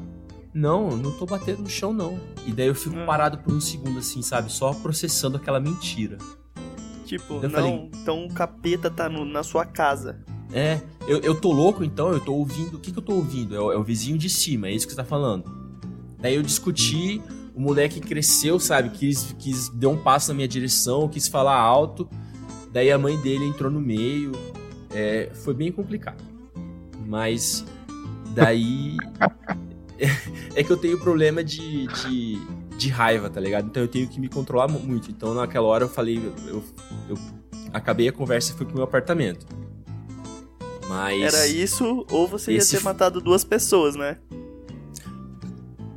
Não, 0.54 0.90
eu 0.90 0.96
não 0.96 1.12
tô 1.12 1.26
batendo 1.26 1.62
no 1.62 1.68
chão, 1.68 1.92
não. 1.92 2.18
E 2.46 2.52
daí 2.52 2.66
eu 2.68 2.74
fico 2.74 2.96
Hum. 2.96 3.04
parado 3.06 3.38
por 3.38 3.52
um 3.52 3.60
segundo, 3.60 3.98
assim, 3.98 4.22
sabe? 4.22 4.50
Só 4.50 4.72
processando 4.72 5.36
aquela 5.36 5.60
mentira. 5.60 6.16
Tipo, 7.04 7.34
Eu 7.34 7.42
não, 7.42 7.50
falei- 7.50 7.90
então 8.02 8.24
o 8.26 8.32
capeta 8.32 8.90
tá 8.90 9.08
no- 9.08 9.24
na 9.24 9.42
sua 9.42 9.64
casa. 9.64 10.24
É, 10.52 10.80
eu, 11.06 11.18
eu 11.20 11.34
tô 11.38 11.52
louco 11.52 11.84
então, 11.84 12.08
eu 12.12 12.20
tô 12.20 12.32
ouvindo. 12.34 12.76
O 12.76 12.80
que, 12.80 12.90
que 12.90 12.98
eu 12.98 13.02
tô 13.02 13.14
ouvindo? 13.14 13.54
É 13.54 13.60
o, 13.60 13.72
é 13.72 13.76
o 13.76 13.84
vizinho 13.84 14.16
de 14.16 14.30
cima, 14.30 14.68
é 14.68 14.72
isso 14.72 14.86
que 14.86 14.92
você 14.92 14.96
tá 14.96 15.04
falando. 15.04 15.44
Daí 16.18 16.34
eu 16.34 16.42
discuti, 16.42 17.20
o 17.54 17.60
moleque 17.60 18.00
cresceu, 18.00 18.58
sabe? 18.58 18.88
Quis, 18.90 19.34
quis 19.38 19.68
deu 19.68 19.90
um 19.90 19.96
passo 19.98 20.28
na 20.28 20.34
minha 20.34 20.48
direção, 20.48 21.08
quis 21.08 21.28
falar 21.28 21.56
alto. 21.58 22.08
Daí 22.76 22.92
a 22.92 22.98
mãe 22.98 23.16
dele 23.16 23.46
entrou 23.46 23.70
no 23.70 23.80
meio. 23.80 24.32
É, 24.90 25.30
foi 25.32 25.54
bem 25.54 25.72
complicado. 25.72 26.22
Mas 27.06 27.64
daí. 28.34 28.98
é 30.54 30.62
que 30.62 30.70
eu 30.70 30.76
tenho 30.76 31.00
problema 31.00 31.42
de, 31.42 31.86
de, 31.86 32.38
de 32.76 32.88
raiva, 32.90 33.30
tá 33.30 33.40
ligado? 33.40 33.68
Então 33.68 33.82
eu 33.82 33.88
tenho 33.88 34.06
que 34.06 34.20
me 34.20 34.28
controlar 34.28 34.68
mu- 34.68 34.78
muito. 34.78 35.10
Então 35.10 35.32
naquela 35.32 35.66
hora 35.66 35.84
eu 35.84 35.88
falei, 35.88 36.20
eu, 36.46 36.62
eu 37.08 37.18
acabei 37.72 38.08
a 38.08 38.12
conversa 38.12 38.52
e 38.52 38.56
fui 38.56 38.66
pro 38.66 38.74
meu 38.74 38.84
apartamento. 38.84 39.46
Mas. 40.86 41.34
Era 41.34 41.46
isso, 41.46 42.04
ou 42.10 42.28
você 42.28 42.52
ia 42.52 42.66
ter 42.66 42.82
matado 42.82 43.22
duas 43.22 43.42
pessoas, 43.42 43.96
né? 43.96 44.18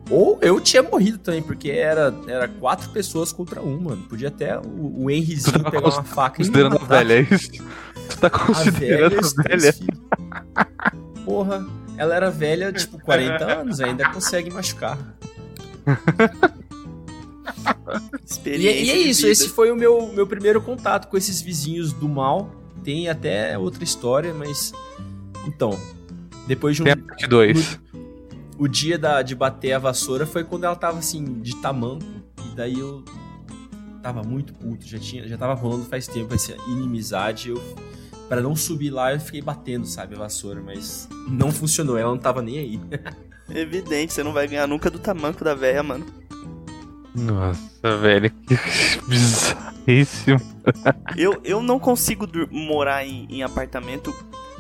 Ou 0.09 0.39
eu 0.41 0.59
tinha 0.59 0.81
morrido 0.81 1.17
também, 1.19 1.41
porque 1.41 1.69
era, 1.69 2.13
era 2.27 2.47
quatro 2.47 2.89
pessoas 2.89 3.31
contra 3.31 3.61
um, 3.61 3.79
mano. 3.79 4.03
Podia 4.09 4.29
até 4.29 4.57
o, 4.57 5.03
o 5.03 5.09
Henryzinho 5.11 5.53
tava 5.59 5.71
pegar 5.71 5.89
uma 5.89 6.03
faca 6.03 6.41
e 6.41 6.45
me 6.45 6.51
Considerando 6.51 6.77
a 6.81 6.85
velha, 6.85 7.13
é 7.13 7.35
isso? 7.35 7.51
Tu 8.09 8.17
tá 8.17 8.27
A 8.27 8.29
velha, 8.29 8.45
considerando 8.47 9.13
e 9.13 9.17
a 9.17 9.21
os 9.21 9.33
três 9.33 9.63
velha? 9.63 9.75
Porra, 11.23 11.67
ela 11.95 12.15
era 12.15 12.31
velha, 12.31 12.71
tipo, 12.73 12.99
40 12.99 13.45
anos, 13.45 13.79
ainda 13.79 14.09
consegue 14.09 14.51
machucar. 14.51 14.97
E, 18.45 18.67
é- 18.67 18.83
e 18.83 18.89
é 18.89 18.93
de 18.93 19.09
isso, 19.09 19.27
esse 19.27 19.49
foi 19.49 19.71
o 19.71 19.75
meu, 19.75 20.11
meu 20.13 20.27
primeiro 20.27 20.61
contato 20.61 21.07
com 21.07 21.17
esses 21.17 21.41
vizinhos 21.41 21.91
do 21.91 22.07
mal. 22.07 22.51
Tem 22.83 23.09
até 23.09 23.57
outra 23.57 23.83
história, 23.83 24.33
mas. 24.33 24.71
Então, 25.47 25.77
depois 26.47 26.75
de 26.75 26.83
um, 26.83 26.85
Tem 26.85 26.93
a 26.93 26.97
parte 26.97 27.27
2. 27.27 27.79
O 28.59 28.67
dia 28.67 28.99
da, 28.99 29.21
de 29.21 29.33
bater 29.33 29.71
a 29.71 29.79
vassoura 29.79 30.25
foi 30.25 30.43
quando 30.43 30.65
ela 30.65 30.75
tava 30.75 30.99
assim, 30.99 31.23
de 31.41 31.55
tamanco. 31.61 32.05
E 32.51 32.55
daí 32.55 32.77
eu 32.77 33.05
tava 34.03 34.21
muito 34.21 34.53
puto, 34.53 34.85
já, 34.85 34.99
tinha, 34.99 35.25
já 35.27 35.37
tava 35.37 35.53
rolando 35.53 35.85
faz 35.85 36.07
tempo 36.07 36.35
essa 36.35 36.53
inimizade. 36.67 37.49
Eu, 37.49 37.75
pra 38.27 38.41
não 38.41 38.57
subir 38.57 38.89
lá, 38.89 39.13
eu 39.13 39.19
fiquei 39.19 39.41
batendo, 39.41 39.87
sabe, 39.87 40.13
a 40.13 40.19
vassoura, 40.19 40.61
mas 40.61 41.07
não 41.29 41.51
funcionou, 41.53 41.97
ela 41.97 42.11
não 42.11 42.17
tava 42.17 42.41
nem 42.41 42.57
aí. 42.59 42.79
Evidente, 43.49 44.13
você 44.13 44.21
não 44.21 44.33
vai 44.33 44.45
ganhar 44.45 44.67
nunca 44.67 44.91
do 44.91 44.99
tamanco 44.99 45.43
da 45.43 45.55
véia, 45.55 45.81
mano. 45.81 46.05
Nossa, 47.15 47.97
velho, 47.97 48.29
que 48.29 48.59
bizarríssimo. 49.07 50.39
Eu, 51.15 51.39
eu 51.45 51.63
não 51.63 51.79
consigo 51.79 52.27
morar 52.51 53.05
em, 53.05 53.25
em 53.29 53.41
apartamento. 53.41 54.13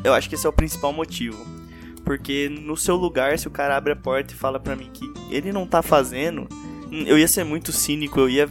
Eu 0.03 0.13
acho 0.13 0.29
que 0.29 0.35
esse 0.35 0.45
é 0.45 0.49
o 0.49 0.53
principal 0.53 0.93
motivo. 0.93 1.58
Porque 2.03 2.49
no 2.49 2.75
seu 2.75 2.95
lugar, 2.95 3.37
se 3.37 3.47
o 3.47 3.51
cara 3.51 3.75
abre 3.77 3.93
a 3.93 3.95
porta 3.95 4.33
e 4.33 4.35
fala 4.35 4.59
pra 4.59 4.75
mim 4.75 4.89
que 4.93 5.05
ele 5.29 5.51
não 5.51 5.67
tá 5.67 5.81
fazendo, 5.81 6.47
hum, 6.91 7.03
eu 7.05 7.17
ia 7.17 7.27
ser 7.27 7.43
muito 7.43 7.71
cínico, 7.71 8.19
eu 8.19 8.29
ia. 8.29 8.49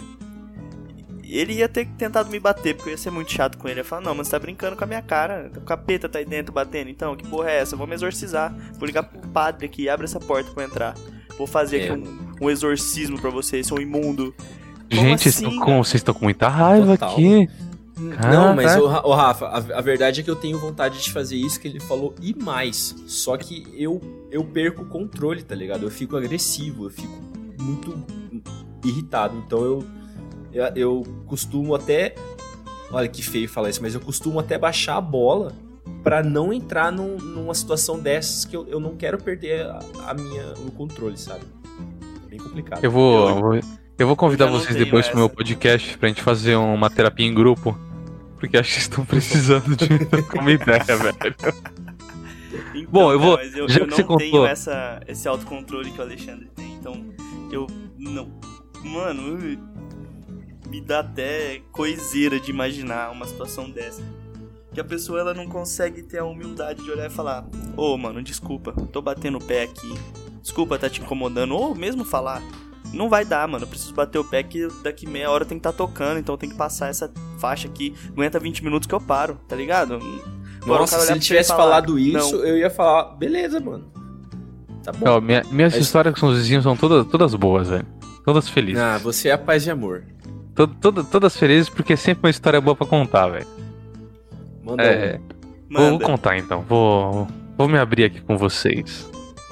Ele 1.25 1.53
ia 1.55 1.69
ter 1.69 1.87
tentado 1.99 2.31
me 2.31 2.41
bater, 2.41 2.75
porque 2.75 2.89
eu 2.89 2.93
ia 2.93 2.99
ser 2.99 3.11
muito 3.11 3.31
chato 3.31 3.59
com 3.59 3.69
ele. 3.69 3.81
Eu 3.81 3.83
ia 3.83 3.85
falar, 3.85 4.01
não, 4.03 4.15
mas 4.15 4.29
você 4.29 4.31
tá 4.31 4.39
brincando 4.39 4.77
com 4.77 4.85
a 4.85 4.87
minha 4.87 5.03
cara. 5.03 5.51
O 5.57 5.61
capeta 5.61 6.09
tá 6.09 6.19
aí 6.19 6.25
dentro 6.25 6.53
batendo, 6.53 6.89
então, 6.89 7.15
que 7.15 7.27
porra 7.29 7.51
é 7.51 7.59
essa? 7.59 7.75
Eu 7.75 7.79
vou 7.79 7.87
me 7.87 7.95
exorcizar. 7.95 8.55
Vou 8.79 8.87
ligar 8.87 9.03
pro 9.03 9.21
padre 9.29 9.67
aqui, 9.67 9.89
abre 9.91 10.07
essa 10.07 10.19
porta 10.19 10.51
pra 10.53 10.63
eu 10.63 10.69
entrar. 10.69 10.95
Vou 11.37 11.47
fazer 11.47 11.81
É. 11.81 11.91
aqui 11.91 12.01
um, 12.01 12.47
um 12.47 12.51
exorcismo 12.51 13.21
pra 13.21 13.29
vocês, 13.29 13.67
seu 13.67 13.79
imundo. 13.79 14.35
Como 14.91 15.03
Gente, 15.03 15.23
vocês 15.23 15.35
assim, 15.37 15.49
estão 15.49 15.65
com, 15.67 15.85
vocês 15.85 16.01
estão 16.01 16.15
com 16.15 16.25
muita 16.25 16.49
raiva 16.49 16.97
Total. 16.97 17.13
aqui. 17.13 17.49
Não, 17.99 18.55
mas 18.55 18.77
o, 18.77 18.85
ô, 18.85 19.15
Rafa, 19.15 19.47
a, 19.47 19.57
a 19.57 19.81
verdade 19.81 20.21
é 20.21 20.25
que 20.25 20.31
eu 20.31 20.37
tenho 20.37 20.59
vontade 20.59 21.03
de 21.03 21.11
fazer 21.13 21.37
isso 21.37 21.59
que 21.61 21.67
ele 21.69 21.81
falou 21.81 22.15
e 22.23 22.35
mais. 22.35 22.95
Só 23.07 23.37
que 23.37 23.67
eu, 23.77 24.01
eu 24.31 24.45
perco 24.45 24.83
o 24.83 24.87
controle, 24.87 25.43
tá 25.43 25.55
ligado? 25.55 25.85
Eu 25.85 25.91
fico 25.91 26.17
agressivo, 26.17 26.87
eu 26.87 26.91
fico 26.91 27.19
muito 27.61 27.95
irritado. 28.85 29.37
Então 29.47 29.61
eu, 29.65 29.85
eu, 30.53 30.65
eu 30.75 31.03
costumo 31.27 31.75
até. 31.75 32.15
Olha 32.91 33.09
que 33.09 33.23
feio 33.23 33.49
falar 33.49 33.69
isso, 33.71 33.83
mas 33.83 33.95
eu 33.95 34.01
costumo 34.01 34.39
até 34.39 34.57
baixar 34.57 34.97
a 34.97 35.01
bola 35.01 35.53
pra 36.03 36.23
não 36.23 36.53
entrar 36.53 36.91
num- 36.91 37.17
numa 37.19 37.55
situação 37.55 37.99
dessas 37.99 38.45
que 38.45 38.57
eu, 38.57 38.67
eu 38.69 38.81
não 38.81 38.95
quero 38.97 39.19
perder 39.19 39.67
a, 39.67 39.79
a 40.07 40.15
minha, 40.15 40.55
o 40.67 40.71
controle, 40.71 41.19
sabe? 41.19 41.41
É 42.27 42.31
bem 42.31 42.39
complicado. 42.39 42.83
Eu 42.83 42.91
vou, 42.91 43.29
eu 43.29 43.35
vou, 43.41 43.61
eu 43.99 44.07
vou 44.07 44.17
convidar 44.17 44.47
vocês 44.47 44.75
depois 44.77 45.07
pro 45.09 45.19
meu 45.19 45.29
podcast 45.29 45.99
pra 45.99 46.09
gente 46.09 46.23
fazer 46.23 46.57
uma 46.57 46.89
terapia 46.89 47.27
em 47.27 47.35
grupo. 47.35 47.77
Porque 48.39 48.57
acho 48.57 48.73
que 48.75 48.79
estão 48.81 49.05
precisando 49.05 49.75
de 49.77 49.87
uma 50.39 50.51
ideia, 50.53 50.85
velho. 50.85 51.17
Então, 52.75 52.91
Bom, 52.91 53.13
eu 53.13 53.19
vou- 53.21 53.37
mas 53.37 53.55
eu, 53.57 53.69
já 53.69 53.81
eu 53.81 53.85
que 53.85 53.91
não 53.91 53.97
você 53.97 54.03
tenho 54.05 54.31
contou- 54.33 54.47
essa, 54.47 55.01
esse 55.07 55.27
autocontrole 55.29 55.91
que 55.91 55.99
o 55.99 56.03
Alexandre 56.03 56.49
tem. 56.55 56.73
Então, 56.75 57.05
eu 57.51 57.67
não. 57.99 58.31
Mano, 58.85 59.39
me 60.69 60.81
dá 60.81 61.01
até 61.01 61.61
coiseira 61.73 62.39
de 62.39 62.51
imaginar 62.51 63.11
uma 63.11 63.27
situação 63.27 63.69
dessa. 63.71 64.03
Que 64.73 64.81
a 64.81 64.85
pessoa 64.85 65.19
ela 65.21 65.35
não 65.35 65.49
consegue 65.49 66.03
ter 66.03 66.19
a 66.19 66.25
humildade 66.25 66.83
de 66.85 66.91
olhar 66.91 67.07
e 67.07 67.11
falar: 67.11 67.45
Ô, 67.77 67.97
mano, 67.99 68.23
desculpa, 68.23 68.73
tô 68.93 69.03
batendo 69.03 69.39
o 69.39 69.45
pé 69.45 69.65
aqui. 69.65 69.95
Desculpa, 70.41 70.79
tá 70.79 70.89
te 70.89 71.01
incomodando. 71.01 71.55
Ou 71.57 71.75
mesmo 71.75 72.05
falar: 72.05 72.41
Não 72.93 73.09
vai 73.09 73.25
dar, 73.25 73.47
mano, 73.47 73.65
eu 73.65 73.69
preciso 73.69 73.93
bater 73.95 74.19
o 74.19 74.25
pé 74.25 74.43
que 74.43 74.67
daqui 74.83 75.07
meia 75.07 75.31
hora 75.31 75.45
tem 75.45 75.59
que 75.59 75.63
tá 75.63 75.73
tocando. 75.73 76.19
Então 76.19 76.37
tem 76.37 76.49
que 76.49 76.55
passar 76.57 76.89
essa 76.89 77.11
faixa 77.39 77.69
aqui. 77.69 77.95
Aguenta 78.11 78.39
20 78.41 78.65
minutos 78.65 78.87
que 78.87 78.95
eu 78.95 79.01
paro, 79.01 79.39
tá 79.47 79.55
ligado? 79.55 79.99
Agora 80.63 80.81
Nossa, 80.81 80.99
se 81.01 81.13
ele 81.13 81.21
tivesse 81.21 81.49
falar, 81.51 81.63
falado 81.65 81.99
isso, 81.99 82.37
"Não." 82.37 82.45
eu 82.45 82.57
ia 82.59 82.71
falar, 82.71 83.15
beleza, 83.17 83.61
mano. 83.61 83.85
Tá 84.83 84.93
bom. 84.93 85.09
Ó, 85.09 85.21
minha- 85.21 85.45
minhas 85.51 85.75
histórias 85.75 86.19
com 86.19 86.27
os 86.29 86.39
vizinhos 86.39 86.65
são 86.65 86.77
todas, 86.77 87.07
todas 87.07 87.35
boas, 87.35 87.69
velho. 87.69 87.87
Todas 88.25 88.49
felizes. 88.49 88.81
Ah, 88.83 88.99
você 88.99 89.29
é 89.29 89.33
a 89.33 89.39
paz 89.39 89.63
de 89.65 89.71
amor. 89.71 90.05
Tod- 90.55 90.75
toda- 90.81 91.05
todas 91.05 91.37
felizes 91.37 91.69
porque 91.69 91.93
é 91.93 91.97
sempre 91.97 92.27
uma 92.27 92.31
história 92.31 92.61
boa 92.61 92.75
pra 92.75 92.87
contar, 92.87 93.29
velho. 93.29 93.47
Manda 94.63 94.83
É, 94.83 95.17
um. 95.17 95.19
vou, 95.75 95.83
vou 95.83 95.93
Manda. 95.93 96.05
contar 96.05 96.39
então. 96.39 96.63
Vou, 96.69 97.29
vou 97.57 97.69
me 97.69 97.79
abrir 97.79 98.05
aqui 98.05 98.21
com 98.21 98.37
vocês 98.37 99.09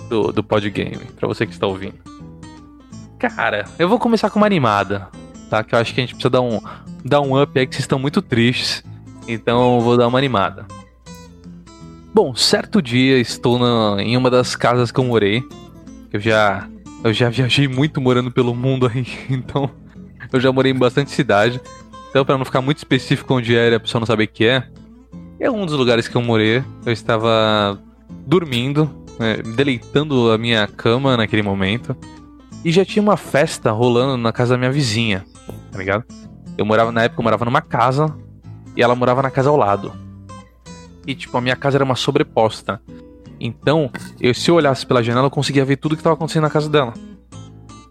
do, 0.09 0.33
do 0.33 0.43
Podgame, 0.43 0.99
pra 1.19 1.29
você 1.29 1.47
que 1.47 1.53
está 1.53 1.67
ouvindo. 1.67 1.95
Cara, 3.35 3.65
eu 3.79 3.89
vou 3.89 3.99
começar 3.99 4.31
com 4.31 4.39
uma 4.39 4.47
animada, 4.47 5.09
tá? 5.51 5.63
Que 5.65 5.75
eu 5.75 5.79
acho 5.79 5.93
que 5.95 6.01
a 6.01 6.03
gente 6.05 6.15
precisa 6.15 6.31
dar 6.31 6.41
um, 6.43 6.61
dar 7.05 7.21
um 7.21 7.41
up 7.41 7.59
aí, 7.59 7.67
que 7.67 7.75
vocês 7.75 7.85
estão 7.85 7.99
muito 7.99 8.23
tristes. 8.23 8.85
Então 9.29 9.77
eu 9.77 9.81
vou 9.81 9.97
dar 9.97 10.07
uma 10.07 10.19
animada. 10.19 10.67
Bom, 12.15 12.35
certo 12.35 12.81
dia 12.81 13.19
estou 13.19 13.59
na- 13.59 14.03
em 14.03 14.17
uma 14.17 14.31
das 14.31 14.55
casas 14.57 14.91
que 14.91 14.99
eu 15.01 15.05
morei. 15.05 15.43
Eu 16.13 16.21
já, 16.21 16.67
eu 17.05 17.13
já 17.13 17.29
viajei 17.29 17.69
muito 17.69 18.01
morando 18.01 18.31
pelo 18.31 18.55
mundo 18.55 18.87
aí, 18.93 19.07
então 19.29 19.69
eu 20.33 20.41
já 20.41 20.51
morei 20.53 20.73
em 20.73 20.79
bastante 20.79 21.11
cidade. 21.11 21.61
Então, 22.11 22.25
pra 22.25 22.39
não 22.39 22.45
ficar 22.45 22.63
muito 22.63 22.79
específico 22.79 23.35
onde 23.35 23.55
era, 23.55 23.75
e 23.75 23.77
a 23.77 23.81
pessoa 23.81 24.01
não 24.01 24.07
saber 24.07 24.25
o 24.25 24.29
que 24.29 24.47
é, 24.47 24.63
é 25.39 25.51
um 25.51 25.67
dos 25.67 25.75
lugares 25.75 26.09
que 26.09 26.17
eu 26.17 26.23
morei. 26.23 26.63
Eu 26.87 26.93
estava 26.93 27.79
dormindo, 28.27 28.89
né, 29.19 29.37
deleitando 29.55 30.33
a 30.33 30.39
minha 30.39 30.67
cama 30.67 31.17
naquele 31.17 31.43
momento. 31.43 31.95
E 32.67 32.73
já 32.73 32.85
tinha 32.85 33.01
uma 33.01 33.17
festa 33.17 33.71
rolando 33.71 34.17
na 34.17 34.33
casa 34.33 34.55
da 34.55 34.59
minha 34.59 34.73
vizinha, 34.73 35.25
tá 35.71 35.79
ligado? 35.79 36.05
Eu 36.59 36.67
morava, 36.67 36.91
na 36.91 37.05
época, 37.05 37.21
eu 37.21 37.23
morava 37.23 37.45
numa 37.45 37.63
casa 37.63 38.13
e 38.77 38.83
ela 38.83 38.93
morava 38.97 39.23
na 39.23 39.31
casa 39.31 39.49
ao 39.49 39.57
lado. 39.57 39.93
E, 41.07 41.15
tipo, 41.15 41.39
a 41.39 41.41
minha 41.41 41.55
casa 41.55 41.77
era 41.77 41.85
uma 41.85 41.95
sobreposta. 41.95 42.83
Então, 43.39 43.89
eu, 44.21 44.35
se 44.35 44.51
eu 44.51 44.57
olhasse 44.57 44.85
pela 44.85 45.01
janela, 45.01 45.27
eu 45.27 45.31
conseguia 45.31 45.65
ver 45.65 45.77
tudo 45.77 45.95
que 45.95 46.01
estava 46.01 46.15
acontecendo 46.15 46.43
na 46.43 46.51
casa 46.51 46.69
dela. 46.69 46.93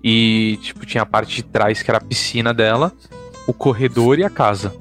E, 0.03 0.60
tipo, 0.62 0.86
tinha 0.86 1.03
a 1.03 1.05
parte 1.05 1.38
de 1.38 1.44
trás 1.44 1.82
que 1.82 1.89
era 1.89 1.98
a 1.98 2.03
piscina 2.03 2.53
dela, 2.53 2.91
o 3.48 3.53
corredor 3.53 4.20
e 4.20 4.25
a 4.25 4.29
casa. 4.29 4.75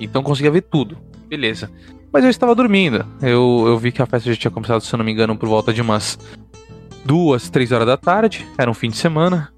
Então 0.00 0.22
eu 0.22 0.24
conseguia 0.24 0.50
ver 0.50 0.62
tudo. 0.62 0.96
beleza. 1.28 1.70
Mas 2.10 2.24
eu 2.24 2.30
estava 2.30 2.54
dormindo. 2.54 3.04
Eu, 3.20 3.64
eu 3.66 3.76
vi 3.76 3.92
que 3.92 4.00
a 4.00 4.06
festa 4.06 4.32
já 4.32 4.40
tinha 4.40 4.50
começado, 4.50 4.80
se 4.80 4.94
eu 4.94 4.96
não 4.96 5.04
me 5.04 5.12
engano, 5.12 5.36
por 5.36 5.50
volta 5.50 5.70
de 5.70 5.82
umas 5.82 6.18
duas, 7.04 7.50
três 7.50 7.70
horas 7.72 7.86
da 7.86 7.96
tarde. 7.96 8.46
Era 8.56 8.70
um 8.70 8.74
fim 8.74 8.90
de 8.90 8.96
semana. 8.96 9.52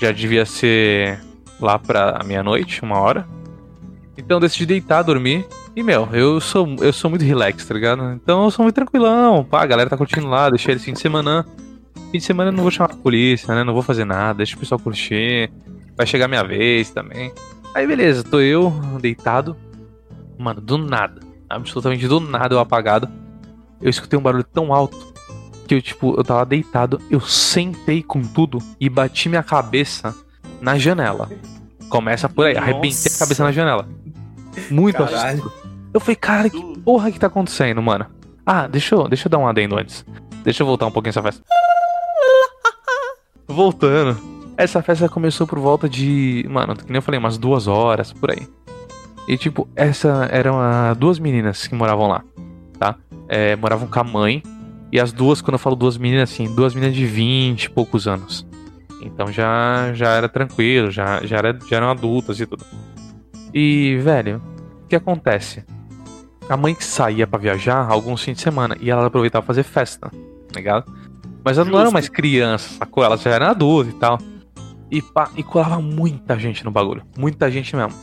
Já 0.00 0.12
devia 0.12 0.46
ser 0.46 1.20
lá 1.60 1.78
pra 1.78 2.20
meia-noite, 2.24 2.82
uma 2.82 2.98
hora. 2.98 3.26
Então 4.16 4.40
decidi 4.40 4.66
deitar, 4.66 5.02
dormir. 5.02 5.46
E, 5.74 5.82
meu, 5.82 6.08
eu 6.12 6.40
sou, 6.40 6.76
eu 6.80 6.92
sou 6.92 7.10
muito 7.10 7.24
relax, 7.24 7.64
tá 7.64 7.74
ligado? 7.74 8.02
Então 8.12 8.44
eu 8.44 8.50
sou 8.50 8.64
muito 8.64 8.74
tranquilão. 8.74 9.44
Pá, 9.44 9.62
a 9.62 9.66
galera 9.66 9.90
tá 9.90 9.96
curtindo 9.96 10.26
lá, 10.26 10.50
deixei 10.50 10.72
eles 10.72 10.84
fim 10.84 10.92
de 10.92 11.00
semana. 11.00 11.46
Fim 12.10 12.18
de 12.18 12.24
semana 12.24 12.50
eu 12.50 12.52
não 12.54 12.62
vou 12.62 12.70
chamar 12.70 12.92
a 12.92 12.96
polícia, 12.96 13.54
né? 13.54 13.62
Não 13.62 13.72
vou 13.72 13.82
fazer 13.82 14.04
nada, 14.04 14.38
deixa 14.38 14.56
o 14.56 14.58
pessoal 14.58 14.78
curtir. 14.78 15.50
Vai 15.96 16.06
chegar 16.06 16.26
minha 16.26 16.42
vez 16.42 16.90
também. 16.90 17.32
Aí 17.74 17.86
beleza, 17.86 18.24
tô 18.24 18.40
eu 18.40 18.72
deitado. 19.00 19.56
Mano, 20.38 20.60
do 20.60 20.78
nada, 20.78 21.20
absolutamente 21.48 22.06
do 22.06 22.20
nada 22.20 22.54
eu 22.54 22.60
apagado. 22.60 23.08
Eu 23.80 23.90
escutei 23.90 24.18
um 24.18 24.22
barulho 24.22 24.44
tão 24.44 24.72
alto 24.72 25.14
que 25.68 25.74
eu, 25.74 25.82
tipo, 25.82 26.14
eu 26.16 26.24
tava 26.24 26.46
deitado, 26.46 27.00
eu 27.10 27.20
sentei 27.20 28.02
com 28.02 28.22
tudo 28.22 28.58
e 28.80 28.88
bati 28.88 29.28
minha 29.28 29.42
cabeça 29.42 30.14
na 30.62 30.78
janela. 30.78 31.28
Começa 31.90 32.28
por 32.28 32.46
aí, 32.46 32.54
Nossa. 32.54 32.64
arrebentei 32.64 33.12
a 33.14 33.18
cabeça 33.18 33.44
na 33.44 33.52
janela. 33.52 33.86
Muito 34.70 34.96
Caralho. 34.96 35.16
assustado. 35.16 35.52
Eu 35.92 36.00
falei, 36.00 36.16
cara, 36.16 36.50
que 36.50 36.78
porra 36.80 37.12
que 37.12 37.20
tá 37.20 37.26
acontecendo, 37.26 37.82
mano? 37.82 38.06
Ah, 38.46 38.66
deixa 38.66 38.94
eu, 38.94 39.06
deixa 39.08 39.26
eu 39.26 39.30
dar 39.30 39.38
um 39.38 39.46
adendo 39.46 39.78
antes. 39.78 40.04
Deixa 40.42 40.62
eu 40.62 40.66
voltar 40.66 40.86
um 40.86 40.90
pouquinho 40.90 41.10
essa 41.10 41.22
festa. 41.22 41.42
Voltando. 43.46 44.18
Essa 44.56 44.82
festa 44.82 45.08
começou 45.08 45.46
por 45.46 45.58
volta 45.58 45.88
de. 45.88 46.46
Mano, 46.50 46.74
que 46.74 46.86
nem 46.86 46.96
eu 46.96 47.02
falei, 47.02 47.20
umas 47.20 47.36
duas 47.36 47.66
horas, 47.66 48.12
por 48.12 48.30
aí. 48.30 48.48
E 49.28 49.36
tipo, 49.36 49.68
essa 49.76 50.28
eram 50.32 50.56
duas 50.96 51.18
meninas 51.18 51.66
que 51.66 51.74
moravam 51.74 52.08
lá, 52.08 52.24
tá? 52.78 52.96
É, 53.28 53.54
moravam 53.56 53.86
com 53.86 54.00
a 54.00 54.04
mãe. 54.04 54.42
E 54.90 54.98
as 54.98 55.12
duas, 55.12 55.40
quando 55.40 55.54
eu 55.54 55.58
falo 55.58 55.76
duas 55.76 55.98
meninas, 55.98 56.30
assim, 56.30 56.52
duas 56.54 56.74
meninas 56.74 56.96
de 56.96 57.06
20 57.06 57.64
e 57.64 57.70
poucos 57.70 58.08
anos. 58.08 58.46
Então 59.02 59.30
já, 59.30 59.92
já 59.94 60.10
era 60.10 60.28
tranquilo, 60.28 60.90
já, 60.90 61.24
já, 61.24 61.36
era, 61.36 61.58
já 61.68 61.76
eram 61.76 61.90
adultas 61.90 62.40
e 62.40 62.46
tudo. 62.46 62.64
E, 63.52 63.98
velho, 64.02 64.42
o 64.84 64.86
que 64.88 64.96
acontece? 64.96 65.64
A 66.48 66.56
mãe 66.56 66.74
que 66.74 66.84
saía 66.84 67.26
pra 67.26 67.38
viajar 67.38 67.86
alguns 67.88 68.22
fins 68.22 68.36
de 68.36 68.42
semana 68.42 68.76
e 68.80 68.90
ela 68.90 69.06
aproveitava 69.06 69.44
fazer 69.44 69.62
festa, 69.62 70.10
tá 70.10 70.56
ligado? 70.56 70.90
Mas 71.44 71.58
ela 71.58 71.70
não 71.70 71.78
era 71.78 71.90
mais 71.90 72.08
criança, 72.08 72.76
sacou? 72.78 73.04
Ela 73.04 73.16
já 73.16 73.30
era 73.30 73.50
adulta 73.50 73.90
e 73.90 73.94
tal. 73.94 74.18
E, 74.90 75.02
pá, 75.02 75.30
e 75.36 75.42
colava 75.42 75.80
muita 75.80 76.38
gente 76.38 76.64
no 76.64 76.70
bagulho. 76.70 77.02
Muita 77.16 77.50
gente 77.50 77.76
mesmo. 77.76 77.94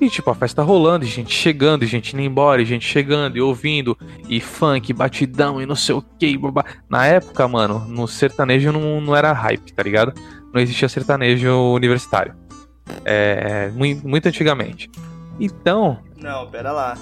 E 0.00 0.08
tipo, 0.08 0.30
a 0.30 0.34
festa 0.34 0.62
rolando, 0.62 1.04
e 1.04 1.08
gente 1.08 1.34
chegando, 1.34 1.82
e 1.82 1.86
gente 1.86 2.12
indo 2.12 2.22
embora, 2.22 2.62
e 2.62 2.64
gente 2.64 2.86
chegando 2.86 3.36
e 3.36 3.40
ouvindo, 3.40 3.98
e 4.28 4.40
funk, 4.40 4.92
batidão 4.92 5.60
e 5.60 5.66
não 5.66 5.74
sei 5.74 5.94
o 5.94 6.02
que. 6.02 6.38
Na 6.88 7.06
época, 7.06 7.48
mano, 7.48 7.84
no 7.88 8.06
sertanejo 8.06 8.70
não, 8.70 9.00
não 9.00 9.16
era 9.16 9.32
hype, 9.32 9.72
tá 9.72 9.82
ligado? 9.82 10.12
Não 10.52 10.60
existia 10.60 10.88
sertanejo 10.88 11.52
universitário. 11.74 12.34
É, 13.04 13.70
muito, 13.74 14.06
muito 14.06 14.26
antigamente. 14.26 14.88
Então, 15.38 15.98
Não, 16.20 16.46
pera 16.48 16.72
lá. 16.72 16.96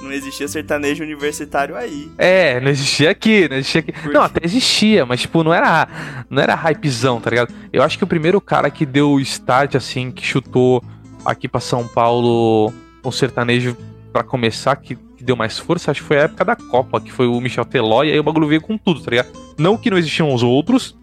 Não 0.00 0.12
existia 0.12 0.46
sertanejo 0.46 1.02
universitário 1.02 1.74
aí. 1.76 2.08
É, 2.16 2.60
não 2.60 2.70
existia 2.70 3.10
aqui, 3.10 3.48
não 3.48 3.56
existia 3.56 3.80
aqui. 3.80 3.92
Por 3.92 4.12
Não, 4.12 4.22
até 4.22 4.40
existia, 4.44 5.04
mas 5.04 5.22
tipo, 5.22 5.42
não 5.42 5.52
era, 5.52 5.88
não 6.30 6.40
era 6.40 6.54
hypezão, 6.54 7.20
tá 7.20 7.30
ligado? 7.30 7.52
Eu 7.72 7.82
acho 7.82 7.98
que 7.98 8.04
o 8.04 8.06
primeiro 8.06 8.40
cara 8.40 8.70
que 8.70 8.86
deu 8.86 9.10
o 9.10 9.20
start, 9.20 9.74
assim, 9.74 10.12
que 10.12 10.24
chutou 10.24 10.82
aqui 11.30 11.46
pra 11.48 11.60
São 11.60 11.86
Paulo 11.86 12.72
um 13.04 13.12
sertanejo 13.12 13.76
pra 14.12 14.22
começar, 14.22 14.74
que, 14.76 14.94
que 14.96 15.22
deu 15.22 15.36
mais 15.36 15.58
força, 15.58 15.90
acho 15.90 16.00
que 16.00 16.06
foi 16.06 16.18
a 16.18 16.22
época 16.22 16.44
da 16.44 16.56
Copa, 16.56 17.00
que 17.00 17.12
foi 17.12 17.26
o 17.26 17.40
Michel 17.40 17.64
Teló, 17.64 18.02
e 18.02 18.10
aí 18.12 18.18
o 18.18 18.22
bagulho 18.22 18.48
veio 18.48 18.60
com 18.60 18.76
tudo, 18.78 19.00
tá 19.00 19.10
ligado? 19.10 19.28
Não 19.58 19.76
que 19.76 19.90
não 19.90 19.98
existiam 19.98 20.32
os 20.32 20.42
outros, 20.42 20.96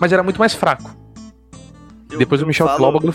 mas 0.00 0.12
era 0.12 0.22
muito 0.22 0.38
mais 0.38 0.54
fraco. 0.54 0.96
Eu- 2.10 2.18
Depois 2.18 2.40
o 2.42 2.46
Michel 2.46 2.66
falo- 2.66 2.78
Teló, 2.78 2.88
o 2.88 2.92
bagulho. 2.92 3.14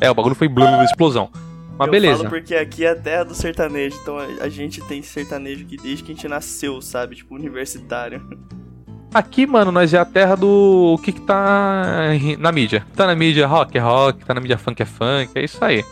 É, 0.00 0.10
o 0.10 0.14
bagulho 0.14 0.34
foi 0.34 0.48
blum, 0.48 0.82
explosão. 0.84 1.30
Mas 1.78 1.86
eu 1.88 1.92
beleza. 1.92 2.16
falo 2.18 2.30
porque 2.30 2.54
aqui 2.54 2.84
é 2.84 2.90
a 2.90 2.96
terra 2.96 3.24
do 3.24 3.34
sertanejo, 3.34 3.98
então 4.00 4.16
a- 4.18 4.44
a 4.44 4.48
gente 4.48 4.80
tem 4.82 5.02
sertanejo 5.02 5.64
aqui 5.64 5.76
desde 5.76 6.02
que 6.04 6.12
a 6.12 6.14
gente 6.14 6.28
nasceu, 6.28 6.80
sabe? 6.80 7.16
Tipo, 7.16 7.34
universitário. 7.34 8.22
Aqui, 9.14 9.46
mano, 9.46 9.72
nós 9.72 9.94
é 9.94 9.98
a 9.98 10.04
terra 10.04 10.36
do 10.36 10.94
o 10.94 10.98
que 10.98 11.12
que 11.12 11.20
tá 11.22 12.10
na 12.38 12.52
mídia. 12.52 12.84
Tá 12.94 13.06
na 13.06 13.14
mídia 13.14 13.46
rock 13.46 13.76
é 13.78 13.80
rock, 13.80 14.24
tá 14.24 14.34
na 14.34 14.40
mídia 14.40 14.58
funk 14.58 14.82
é 14.82 14.84
funk, 14.84 15.30
é 15.34 15.44
isso 15.44 15.64
aí. 15.64 15.84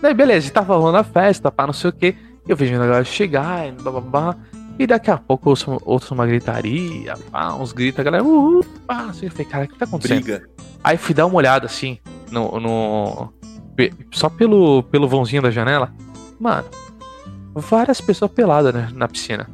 Daí, 0.00 0.14
beleza, 0.14 0.50
tava 0.52 0.76
rolando 0.76 0.98
a 0.98 1.04
festa, 1.04 1.50
pá, 1.50 1.66
não 1.66 1.72
sei 1.72 1.90
o 1.90 1.92
que. 1.92 2.14
Eu 2.46 2.56
vejo 2.56 2.74
a 2.76 2.78
galera 2.78 3.04
chegar, 3.04 3.66
e 3.68 3.72
bababá. 3.72 4.36
E 4.78 4.86
daqui 4.86 5.10
a 5.10 5.16
pouco 5.16 5.48
eu 5.48 5.50
ouço, 5.50 5.76
ouço 5.84 6.14
uma 6.14 6.24
gritaria, 6.26 7.14
pá, 7.32 7.52
uns 7.54 7.72
gritos, 7.72 7.98
a 7.98 8.04
galera, 8.04 8.22
uhul, 8.22 8.64
pá, 8.86 9.02
não 9.06 9.12
sei 9.14 9.28
o 9.28 9.32
que. 9.32 9.42
Eu 9.42 9.46
falei, 9.46 9.46
cara, 9.52 9.64
o 9.64 9.68
que 9.68 9.78
tá 9.78 9.84
acontecendo? 9.86 10.22
Briga. 10.22 10.48
Aí 10.84 10.96
fui 10.96 11.14
dar 11.14 11.26
uma 11.26 11.34
olhada 11.36 11.66
assim, 11.66 11.98
no. 12.30 12.60
no- 12.60 13.32
só 14.12 14.28
pelo, 14.28 14.82
pelo 14.84 15.08
vãozinho 15.08 15.42
da 15.42 15.50
janela. 15.50 15.92
Mano, 16.38 16.64
várias 17.54 18.00
pessoas 18.00 18.30
peladas 18.30 18.72
né, 18.72 18.88
na 18.94 19.08
piscina. 19.08 19.48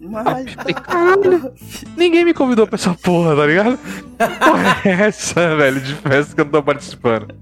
Mas. 0.00 0.54
Caralho, 0.82 1.52
ninguém 1.96 2.24
me 2.24 2.32
convidou 2.32 2.66
pra 2.66 2.76
essa 2.76 2.94
porra, 2.94 3.36
tá 3.36 3.46
ligado? 3.46 3.78
Que 3.78 4.28
porra 4.38 4.76
é 4.84 4.90
essa, 5.08 5.56
velho, 5.56 5.80
de 5.80 5.94
festa 5.94 6.34
que 6.34 6.40
eu 6.40 6.44
não 6.46 6.52
tô 6.52 6.62
participando? 6.62 7.34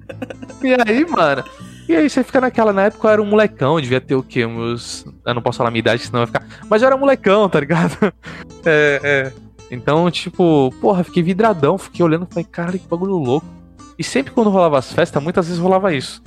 E 0.62 0.74
aí, 0.74 1.06
mano, 1.08 1.44
e 1.88 1.96
aí 1.96 2.10
você 2.10 2.22
fica 2.22 2.40
naquela, 2.40 2.72
na 2.72 2.84
época 2.84 3.08
eu 3.08 3.12
era 3.12 3.22
um 3.22 3.26
molecão, 3.26 3.80
devia 3.80 4.00
ter 4.00 4.14
o 4.14 4.22
quê? 4.22 4.44
Uns. 4.44 5.06
Eu 5.24 5.34
não 5.34 5.40
posso 5.40 5.58
falar 5.58 5.68
a 5.68 5.70
minha 5.70 5.80
idade, 5.80 6.02
senão 6.02 6.18
vai 6.18 6.26
ficar. 6.26 6.44
Mas 6.68 6.82
eu 6.82 6.86
era 6.86 6.96
molecão, 6.96 7.48
tá 7.48 7.60
ligado? 7.60 7.96
É, 8.66 9.00
é. 9.02 9.32
Então, 9.70 10.10
tipo, 10.10 10.74
porra, 10.80 11.04
fiquei 11.04 11.22
vidradão, 11.22 11.78
fiquei 11.78 12.04
olhando 12.04 12.26
e 12.28 12.34
falei, 12.34 12.44
caralho, 12.44 12.78
que 12.78 12.88
bagulho 12.88 13.16
louco. 13.16 13.46
E 13.96 14.02
sempre 14.04 14.32
quando 14.32 14.50
rolava 14.50 14.78
as 14.78 14.92
festas, 14.92 15.22
muitas 15.22 15.46
vezes 15.46 15.62
rolava 15.62 15.94
isso. 15.94 16.22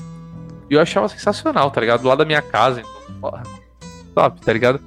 E 0.69 0.73
eu 0.73 0.81
achava 0.81 1.07
sensacional, 1.09 1.69
tá 1.69 1.81
ligado? 1.81 2.01
Do 2.01 2.07
lado 2.07 2.19
da 2.19 2.25
minha 2.25 2.41
casa, 2.41 2.79
então, 2.79 3.19
porra, 3.19 3.43
top, 4.15 4.41
tá 4.41 4.53
ligado? 4.53 4.79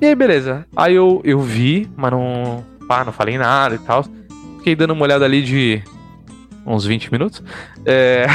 E 0.00 0.06
aí, 0.06 0.14
beleza. 0.14 0.66
Aí 0.74 0.94
eu, 0.94 1.20
eu 1.24 1.40
vi, 1.40 1.90
mas 1.96 2.10
não. 2.10 2.64
Pá, 2.88 3.04
não 3.04 3.12
falei 3.12 3.36
nada 3.36 3.74
e 3.74 3.78
tal. 3.78 4.04
Fiquei 4.58 4.74
dando 4.74 4.92
uma 4.92 5.02
olhada 5.02 5.24
ali 5.24 5.42
de 5.42 5.82
uns 6.66 6.84
20 6.84 7.12
minutos. 7.12 7.42
É. 7.84 8.26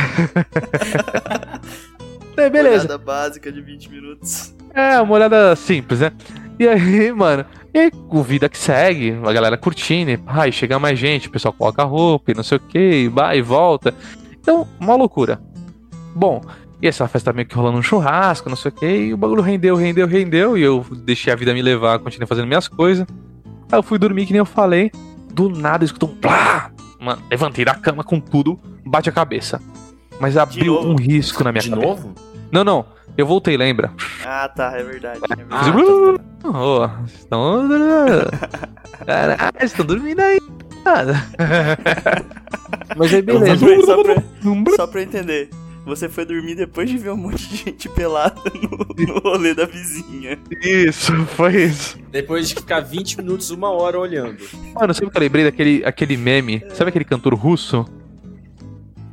é, 2.38 2.49
beleza. 2.49 2.86
Olhada 2.86 2.97
básica 2.97 3.51
de 3.51 3.62
20 3.62 3.89
minutos. 3.89 4.56
É, 4.73 4.99
uma 5.01 5.13
olhada 5.13 5.56
simples, 5.56 6.01
né? 6.01 6.12
E 6.60 6.67
aí, 6.67 7.12
mano, 7.15 7.45
e 7.73 7.80
aí, 7.80 7.91
o 8.10 8.21
vida 8.21 8.47
que 8.47 8.58
segue, 8.58 9.17
a 9.23 9.34
galera 9.34 9.58
curtindo, 9.58 10.12
e, 10.12 10.19
ai, 10.28 10.51
chega 10.51 10.80
mais 10.80 10.97
gente, 10.97 11.28
o 11.28 11.32
pessoal 11.32 11.54
coloca 11.54 11.84
roupa 11.84 12.32
e 12.32 12.36
não 12.36 12.43
sei 12.43 12.58
o 12.58 12.62
que, 12.62 12.80
e 12.80 13.08
vai 13.08 13.39
e 13.39 13.41
volta. 13.41 13.93
Então, 14.39 14.67
uma 14.80 14.95
loucura. 14.95 15.41
Bom, 16.15 16.41
e 16.82 16.88
essa 16.88 17.08
festa 17.08 17.32
meio 17.34 17.48
que 17.48 17.56
rolando 17.56 17.78
um 17.78 17.82
churrasco, 17.82 18.50
não 18.50 18.56
sei 18.56 18.70
o 18.70 18.74
que, 18.74 18.86
e 18.86 19.14
o 19.14 19.18
bagulho 19.18 19.42
rendeu, 19.42 19.76
rendeu, 19.76 20.08
rendeu, 20.08 20.58
e 20.58 20.62
eu 20.62 20.86
deixei 21.04 21.32
a 21.32 21.36
vida 21.36 21.54
me 21.54 21.62
levar, 21.62 22.00
continuei 22.00 22.28
fazendo 22.28 22.48
minhas 22.48 22.68
coisas. 22.68 23.06
Aí 23.72 23.78
eu 23.80 23.84
fui 23.84 23.98
dormir, 23.98 24.26
que 24.26 24.34
nem 24.34 24.40
eu 24.40 24.46
falei, 24.46 24.92
do 25.34 25.50
nada 25.50 25.84
eu 25.84 25.86
escuto 25.86 26.06
um 26.06 26.16
plá! 26.16 26.72
Mano, 27.00 27.22
levantei 27.30 27.64
da 27.66 27.76
cama 27.76 28.04
com 28.04 28.20
tudo, 28.20 28.60
bate 28.86 29.10
a 29.10 29.12
cabeça. 29.12 29.62
Mas 30.20 30.38
abriu 30.38 30.80
um 30.80 30.96
risco 30.96 31.44
na 31.44 31.52
minha 31.52 31.62
De 31.62 31.70
cabeça. 31.70 31.88
novo? 31.88 32.14
Não, 32.52 32.64
não, 32.64 32.86
eu 33.18 33.26
voltei, 33.26 33.58
lembra? 33.58 33.92
Ah, 34.26 34.48
tá, 34.48 34.72
é 34.78 34.84
verdade. 34.84 35.20
É 35.30 35.36
verdade. 35.36 35.50
Ah, 35.52 35.64
Fiz, 35.64 35.74
"Uh, 35.76 36.20
oh, 36.46 36.88
vocês 37.06 37.20
estão. 37.20 37.68
Caralho, 39.06 39.38
vocês 39.58 39.72
estão 39.72 39.86
dormindo 39.86 40.20
aí. 40.22 40.40
nada." 40.86 41.14
Mas 42.96 43.14
aí, 43.14 43.20
Só 43.20 43.26
beleza. 43.26 43.66
pra, 43.66 43.82
só, 43.86 44.04
pra, 44.04 44.76
só 44.76 44.88
pra 44.88 45.02
eu 45.02 45.04
entender. 45.06 45.50
Você 45.86 46.10
foi 46.10 46.26
dormir 46.26 46.56
depois 46.56 46.89
de 46.89 46.98
ver 46.98 47.12
um 47.12 47.17
monte 47.17 47.48
de 47.48 47.58
gente 47.58 47.88
pelada 47.89 48.41
no, 48.56 49.06
no 49.06 49.19
rolê 49.19 49.54
da 49.54 49.65
vizinha. 49.65 50.39
Isso, 50.62 51.13
foi 51.28 51.63
isso. 51.65 51.98
Depois 52.12 52.50
de 52.50 52.56
ficar 52.56 52.80
20 52.80 53.17
minutos, 53.17 53.52
uma 53.52 53.69
hora 53.69 54.00
olhando. 54.00 54.38
Mano, 54.74 54.93
sabe 54.93 55.08
o 55.08 55.12
que 55.12 55.17
eu 55.17 55.21
lembrei 55.21 55.43
daquele 55.43 55.84
aquele 55.86 56.17
meme? 56.17 56.63
Sabe 56.74 56.89
aquele 56.89 57.06
cantor 57.06 57.36
russo? 57.36 57.86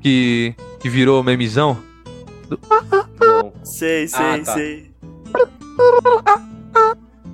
Que, 0.00 0.54
que 0.80 0.88
virou 0.88 1.22
memezão? 1.22 1.78
Não. 3.20 3.52
Sei, 3.62 4.08
sei, 4.08 4.20
Ah, 4.24 4.38
tá. 4.38 4.54
sei. 4.54 4.90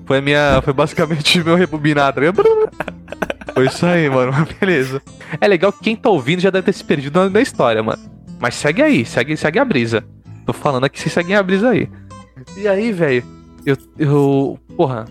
Foi 0.04 0.18
a 0.18 0.22
minha. 0.22 0.60
Foi 0.62 0.72
basicamente 0.72 1.42
meu 1.44 1.54
rebobinado. 1.54 2.20
tá? 2.32 3.52
Foi 3.54 3.66
isso 3.66 3.86
aí, 3.86 4.08
mano. 4.10 4.32
Mas 4.32 4.48
Beleza. 4.58 5.00
É 5.40 5.46
legal 5.46 5.72
que 5.72 5.80
quem 5.80 5.96
tá 5.96 6.10
ouvindo 6.10 6.40
já 6.40 6.50
deve 6.50 6.64
ter 6.66 6.72
se 6.72 6.84
perdido 6.84 7.18
na, 7.20 7.30
na 7.30 7.40
história, 7.40 7.82
mano. 7.82 8.17
Mas 8.40 8.54
segue 8.54 8.82
aí, 8.82 9.04
segue, 9.04 9.36
segue 9.36 9.58
a 9.58 9.64
brisa. 9.64 10.04
Tô 10.46 10.52
falando 10.52 10.84
aqui, 10.84 10.98
vocês 10.98 11.12
seguem 11.12 11.36
a 11.36 11.42
brisa 11.42 11.70
aí. 11.70 11.88
E 12.56 12.66
aí, 12.66 12.92
velho, 12.92 13.24
eu, 13.66 13.76
eu. 13.98 14.58
Porra, 14.76 15.04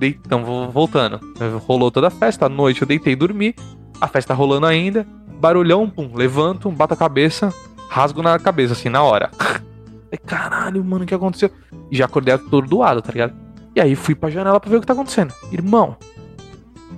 então, 0.00 0.70
voltando. 0.70 1.20
Rolou 1.66 1.90
toda 1.90 2.08
a 2.08 2.10
festa, 2.10 2.46
à 2.46 2.48
noite 2.48 2.82
eu 2.82 2.88
deitei 2.88 3.12
e 3.12 3.16
dormi. 3.16 3.54
A 4.00 4.08
festa 4.08 4.34
rolando 4.34 4.66
ainda. 4.66 5.06
Barulhão, 5.40 5.88
pum, 5.88 6.10
levanto, 6.14 6.70
bato 6.70 6.94
a 6.94 6.96
cabeça, 6.96 7.52
rasgo 7.88 8.22
na 8.22 8.38
cabeça, 8.38 8.74
assim, 8.74 8.88
na 8.88 9.02
hora. 9.02 9.30
Caralho, 10.26 10.84
mano, 10.84 11.04
o 11.04 11.06
que 11.06 11.14
aconteceu? 11.14 11.50
E 11.90 11.96
já 11.96 12.04
acordei 12.04 12.34
atordoado, 12.34 13.00
tá 13.00 13.12
ligado? 13.12 13.34
E 13.74 13.80
aí 13.80 13.96
fui 13.96 14.14
pra 14.14 14.30
janela 14.30 14.60
pra 14.60 14.70
ver 14.70 14.76
o 14.76 14.80
que 14.80 14.86
tá 14.86 14.92
acontecendo. 14.92 15.32
Irmão. 15.50 15.96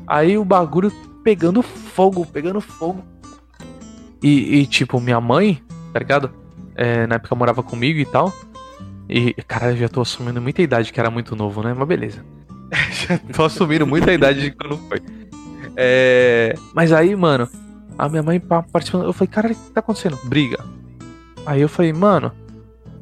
Aí 0.06 0.36
o 0.36 0.44
bagulho 0.44 0.90
pegando 1.22 1.62
fogo, 1.62 2.26
pegando 2.26 2.60
fogo. 2.60 3.04
E, 4.22 4.60
e, 4.60 4.66
tipo, 4.66 5.00
minha 5.00 5.20
mãe, 5.20 5.62
tá 5.94 6.00
ligado? 6.00 6.30
É, 6.74 7.06
na 7.06 7.14
época 7.14 7.36
morava 7.36 7.62
comigo 7.62 8.00
e 8.00 8.04
tal. 8.04 8.32
E, 9.08 9.32
cara, 9.46 9.70
eu 9.70 9.76
já 9.76 9.88
tô 9.88 10.00
assumindo 10.00 10.42
muita 10.42 10.60
idade, 10.60 10.92
que 10.92 10.98
era 10.98 11.08
muito 11.08 11.36
novo, 11.36 11.62
né? 11.62 11.72
Mas 11.72 11.86
beleza. 11.86 12.24
já 13.06 13.16
tô 13.32 13.44
assumindo 13.44 13.86
muita 13.86 14.12
idade 14.12 14.40
de 14.40 14.50
quando 14.50 14.76
foi. 14.88 15.00
É, 15.76 16.54
mas 16.74 16.92
aí, 16.92 17.14
mano, 17.14 17.48
a 17.96 18.08
minha 18.08 18.24
mãe 18.24 18.40
participando. 18.40 19.04
Eu 19.04 19.12
falei, 19.12 19.28
cara, 19.28 19.46
o 19.46 19.54
que 19.54 19.70
tá 19.70 19.78
acontecendo? 19.78 20.18
Briga. 20.24 20.58
Aí 21.46 21.60
eu 21.60 21.68
falei, 21.68 21.92
mano, 21.92 22.32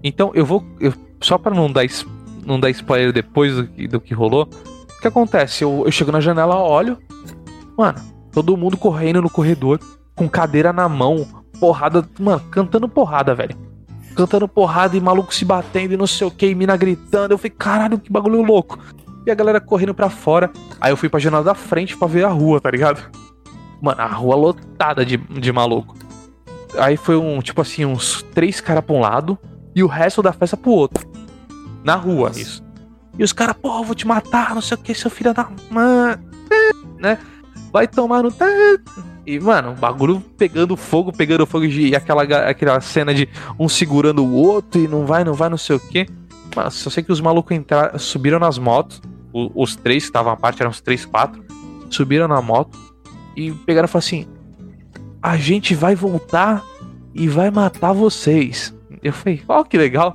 então 0.04 0.30
eu 0.34 0.44
vou. 0.44 0.62
Eu, 0.78 0.92
só 1.18 1.38
pra 1.38 1.54
não 1.54 1.72
dar, 1.72 1.84
não 2.44 2.60
dar 2.60 2.68
spoiler 2.70 3.10
depois 3.10 3.54
do, 3.54 3.88
do 3.88 4.00
que 4.00 4.12
rolou. 4.12 4.50
O 4.98 5.00
que 5.00 5.08
acontece? 5.08 5.64
Eu, 5.64 5.84
eu 5.86 5.90
chego 5.90 6.12
na 6.12 6.20
janela, 6.20 6.56
olho. 6.56 6.98
Mano, 7.78 7.98
todo 8.32 8.56
mundo 8.56 8.76
correndo 8.76 9.22
no 9.22 9.30
corredor, 9.30 9.80
com 10.14 10.28
cadeira 10.28 10.74
na 10.74 10.88
mão, 10.90 11.41
porrada. 11.62 12.04
Mano, 12.18 12.42
cantando 12.50 12.88
porrada, 12.88 13.36
velho. 13.36 13.56
Cantando 14.16 14.48
porrada 14.48 14.96
e 14.96 15.00
maluco 15.00 15.32
se 15.32 15.44
batendo 15.44 15.94
e 15.94 15.96
não 15.96 16.08
sei 16.08 16.26
o 16.26 16.30
que, 16.30 16.46
e 16.46 16.54
mina 16.56 16.76
gritando. 16.76 17.32
Eu 17.32 17.38
falei, 17.38 17.54
caralho, 17.56 18.00
que 18.00 18.10
bagulho 18.10 18.42
louco. 18.42 18.80
E 19.24 19.30
a 19.30 19.34
galera 19.34 19.60
correndo 19.60 19.94
pra 19.94 20.10
fora. 20.10 20.50
Aí 20.80 20.90
eu 20.90 20.96
fui 20.96 21.08
pra 21.08 21.20
janela 21.20 21.44
da 21.44 21.54
frente 21.54 21.96
pra 21.96 22.08
ver 22.08 22.24
a 22.24 22.28
rua, 22.28 22.60
tá 22.60 22.68
ligado? 22.68 23.00
Mano, 23.80 24.00
a 24.00 24.06
rua 24.06 24.34
lotada 24.34 25.06
de, 25.06 25.16
de 25.16 25.52
maluco. 25.52 25.96
Aí 26.76 26.96
foi 26.96 27.16
um, 27.16 27.40
tipo 27.40 27.60
assim, 27.60 27.84
uns 27.84 28.22
três 28.34 28.60
caras 28.60 28.84
pra 28.84 28.96
um 28.96 29.00
lado 29.00 29.38
e 29.72 29.84
o 29.84 29.86
resto 29.86 30.20
da 30.20 30.32
festa 30.32 30.56
pro 30.56 30.72
outro. 30.72 31.08
Na 31.84 31.94
rua, 31.94 32.28
Nossa. 32.28 32.40
isso. 32.40 32.64
E 33.16 33.22
os 33.22 33.32
caras, 33.32 33.54
pô, 33.54 33.84
vou 33.84 33.94
te 33.94 34.06
matar, 34.06 34.52
não 34.52 34.62
sei 34.62 34.76
o 34.76 34.80
que, 34.80 34.94
seu 34.94 35.10
filho 35.10 35.32
da 35.32 35.48
mãe. 35.70 36.18
Né? 36.98 37.18
Vai 37.72 37.88
tomar 37.88 38.22
no. 38.22 38.30
E, 39.26 39.38
mano, 39.38 39.72
o 39.72 39.74
bagulho 39.74 40.20
pegando 40.36 40.76
fogo, 40.76 41.12
pegando 41.12 41.46
fogo 41.46 41.64
e 41.64 41.94
aquela, 41.94 42.22
aquela 42.22 42.80
cena 42.80 43.14
de 43.14 43.28
um 43.58 43.68
segurando 43.68 44.24
o 44.24 44.32
outro 44.32 44.80
e 44.80 44.88
não 44.88 45.06
vai, 45.06 45.22
não 45.22 45.34
vai, 45.34 45.48
não 45.48 45.56
sei 45.56 45.76
o 45.76 45.80
que. 45.80 46.06
Mas 46.54 46.74
só 46.74 46.90
sei 46.90 47.02
que 47.02 47.12
os 47.12 47.20
malucos 47.20 47.56
entraram, 47.56 47.98
subiram 47.98 48.38
nas 48.38 48.58
motos. 48.58 49.00
Os, 49.32 49.50
os 49.54 49.76
três 49.76 50.02
que 50.02 50.08
estavam 50.08 50.32
à 50.32 50.36
parte, 50.36 50.60
eram 50.60 50.70
os 50.70 50.80
três, 50.80 51.04
quatro. 51.04 51.42
Subiram 51.88 52.26
na 52.26 52.42
moto 52.42 52.76
e 53.36 53.52
pegaram 53.52 53.86
e 53.86 53.88
falaram 53.88 54.06
assim: 54.06 54.26
A 55.22 55.36
gente 55.36 55.74
vai 55.74 55.94
voltar 55.94 56.62
e 57.14 57.28
vai 57.28 57.50
matar 57.50 57.92
vocês. 57.92 58.74
Eu 59.02 59.12
falei, 59.12 59.42
ó, 59.48 59.60
oh, 59.60 59.64
que 59.64 59.76
legal. 59.76 60.14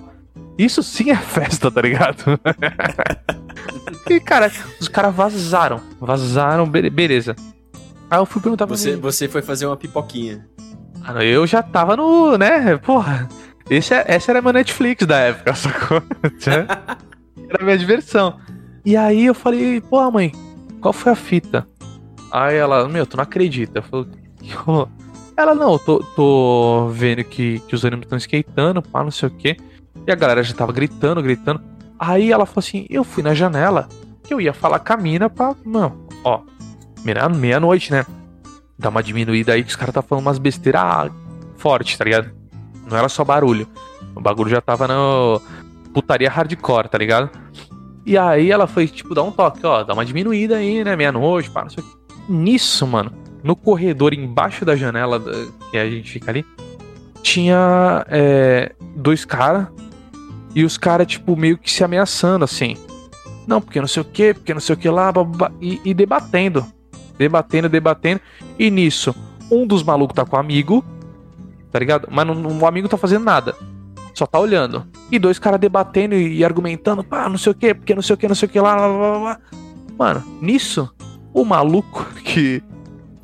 Isso 0.58 0.82
sim 0.82 1.12
é 1.12 1.15
festa, 1.15 1.70
tá 1.70 1.82
ligado? 1.82 2.39
e, 4.10 4.20
cara, 4.20 4.52
os 4.80 4.88
caras 4.88 5.13
vazaram. 5.13 5.82
Vazaram, 6.00 6.67
beleza. 6.67 7.36
Aí 8.10 8.20
eu 8.20 8.26
fui 8.26 8.41
perguntar 8.41 8.67
pra 8.67 8.76
você. 8.76 8.96
Mim, 8.96 9.02
você 9.02 9.28
foi 9.28 9.41
fazer 9.41 9.65
uma 9.65 9.78
pipoquinha. 9.78 10.48
Ah, 11.04 11.24
eu 11.24 11.46
já 11.48 11.62
tava 11.62 11.96
no. 11.96 12.38
né? 12.38 12.78
Porra. 12.78 13.28
Esse 13.70 13.93
é, 13.93 14.06
essa 14.08 14.32
era 14.32 14.39
a 14.39 14.41
minha 14.41 14.54
Netflix 14.54 15.06
da 15.06 15.17
época, 15.17 15.54
sacou? 15.56 16.02
era 16.48 17.62
a 17.62 17.63
minha 17.63 17.78
diversão. 17.78 18.38
E 18.86 18.96
aí 18.96 19.26
eu 19.26 19.34
falei, 19.34 19.82
pô, 19.82 20.10
mãe, 20.10 20.32
qual 20.80 20.93
foi 20.93 21.12
a 21.12 21.15
fita? 21.15 21.67
Aí 22.32 22.56
ela, 22.56 22.88
meu, 22.88 23.06
tu 23.06 23.17
não 23.17 23.24
acredita. 23.24 23.80
Eu 23.80 23.84
falei, 23.84 24.08
que 24.41 24.54
rolou? 24.54 24.89
Ela, 25.36 25.54
não, 25.54 25.74
eu 25.74 25.80
tô, 25.80 26.00
tô 26.15 26.88
vendo 26.93 27.24
que, 27.24 27.60
que 27.67 27.76
os 27.76 27.84
ânimos 27.84 28.06
estão 28.06 28.17
skatando, 28.17 28.82
pá, 28.82 29.04
não 29.04 29.12
sei 29.12 29.28
o 29.28 29.32
quê. 29.32 29.58
E 30.06 30.12
a 30.12 30.15
galera 30.15 30.41
já 30.41 30.54
tava 30.54 30.72
gritando, 30.72 31.22
gritando. 31.22 31.62
Aí 32.00 32.32
ela 32.32 32.46
falou 32.46 32.60
assim: 32.60 32.86
eu 32.89 33.04
fui 33.04 33.22
na 33.22 33.34
janela 33.34 33.88
que 34.24 34.34
eu 34.34 34.41
ia 34.41 34.54
falar 34.54 34.80
com 34.80 34.93
a 34.93 34.98
mina 34.98 35.30
pra. 35.30 35.54
Não, 35.65 36.08
ó, 36.24 36.41
meia-noite, 37.03 37.91
né? 37.91 38.05
Dá 38.77 38.89
uma 38.89 39.01
diminuída 39.01 39.53
aí 39.53 39.63
que 39.63 39.69
os 39.69 39.75
caras 39.75 39.93
tá 39.93 40.01
falando 40.01 40.25
umas 40.25 40.38
besteiras 40.38 41.12
forte, 41.57 41.97
tá 41.97 42.03
ligado? 42.03 42.31
Não 42.89 42.97
era 42.97 43.10
só 43.10 43.23
barulho. 43.23 43.67
O 44.15 44.21
bagulho 44.21 44.49
já 44.49 44.62
tava 44.62 44.88
no 44.88 45.41
putaria 45.93 46.29
hardcore, 46.29 46.89
tá 46.89 46.97
ligado? 46.97 47.29
E 48.05 48.17
aí 48.17 48.51
ela 48.51 48.67
foi, 48.67 48.88
tipo, 48.88 49.13
dar 49.13 49.23
um 49.23 49.31
toque, 49.31 49.65
ó, 49.65 49.83
dá 49.83 49.93
uma 49.93 50.05
diminuída 50.05 50.57
aí, 50.57 50.83
né? 50.83 50.95
Meia-noite, 50.95 51.49
pá, 51.49 51.63
não 51.63 51.69
sei 51.69 51.83
o 51.83 51.88
que. 51.88 51.97
Nisso, 52.31 52.86
mano, 52.86 53.12
no 53.43 53.55
corredor 53.55 54.13
embaixo 54.13 54.63
da 54.63 54.75
janela 54.75 55.21
que 55.71 55.77
a 55.77 55.89
gente 55.89 56.12
fica 56.12 56.31
ali, 56.31 56.45
tinha 57.21 58.05
é, 58.10 58.73
dois 58.95 59.25
caras 59.25 59.67
e 60.55 60.63
os 60.63 60.77
caras, 60.77 61.07
tipo, 61.07 61.36
meio 61.36 61.57
que 61.57 61.71
se 61.71 61.83
ameaçando 61.83 62.45
assim. 62.45 62.77
Não, 63.45 63.62
porque 63.62 63.79
não 63.79 63.88
sei 63.88 64.01
o 64.01 64.05
que, 64.05 64.33
porque 64.33 64.53
não 64.53 64.60
sei 64.60 64.73
o 64.75 64.77
que 64.77 64.89
lá, 64.89 65.13
e, 65.62 65.79
e, 65.86 65.93
debatendo. 65.93 66.65
Debatendo, 67.17 67.69
debatendo. 67.69 68.21
E 68.58 68.69
nisso, 68.69 69.15
um 69.51 69.65
dos 69.65 69.84
malucos 69.84 70.15
tá 70.15 70.25
com 70.25 70.36
o 70.36 70.39
amigo, 70.39 70.84
tá 71.71 71.80
ligado? 71.80 72.08
Mas 72.12 72.25
não, 72.25 72.60
o 72.60 72.65
amigo 72.65 72.88
tá 72.88 72.97
fazendo 72.97 73.25
nada. 73.25 73.56
Só 74.13 74.25
tá 74.25 74.39
olhando. 74.39 74.88
E 75.12 75.19
dois 75.19 75.38
caras 75.38 75.60
debatendo 75.60 76.15
e, 76.15 76.43
argumentando, 76.43 77.03
pá, 77.03 77.30
não 77.30 77.38
sei 77.38 77.51
o 77.51 77.56
que, 77.56 77.73
porque 77.73 77.93
não 77.93 78.01
sei 78.01 78.15
o 78.15 78.17
que, 78.17 78.27
não 78.27 78.36
sei 78.36 78.47
o 78.47 78.51
que 78.51 78.60
lá, 78.60 78.75
lá, 78.75 78.88
lá, 78.88 79.17
lá. 79.17 79.39
Mano, 79.97 80.23
nisso, 80.41 80.91
o 81.34 81.45
maluco 81.45 82.06
que 82.23 82.63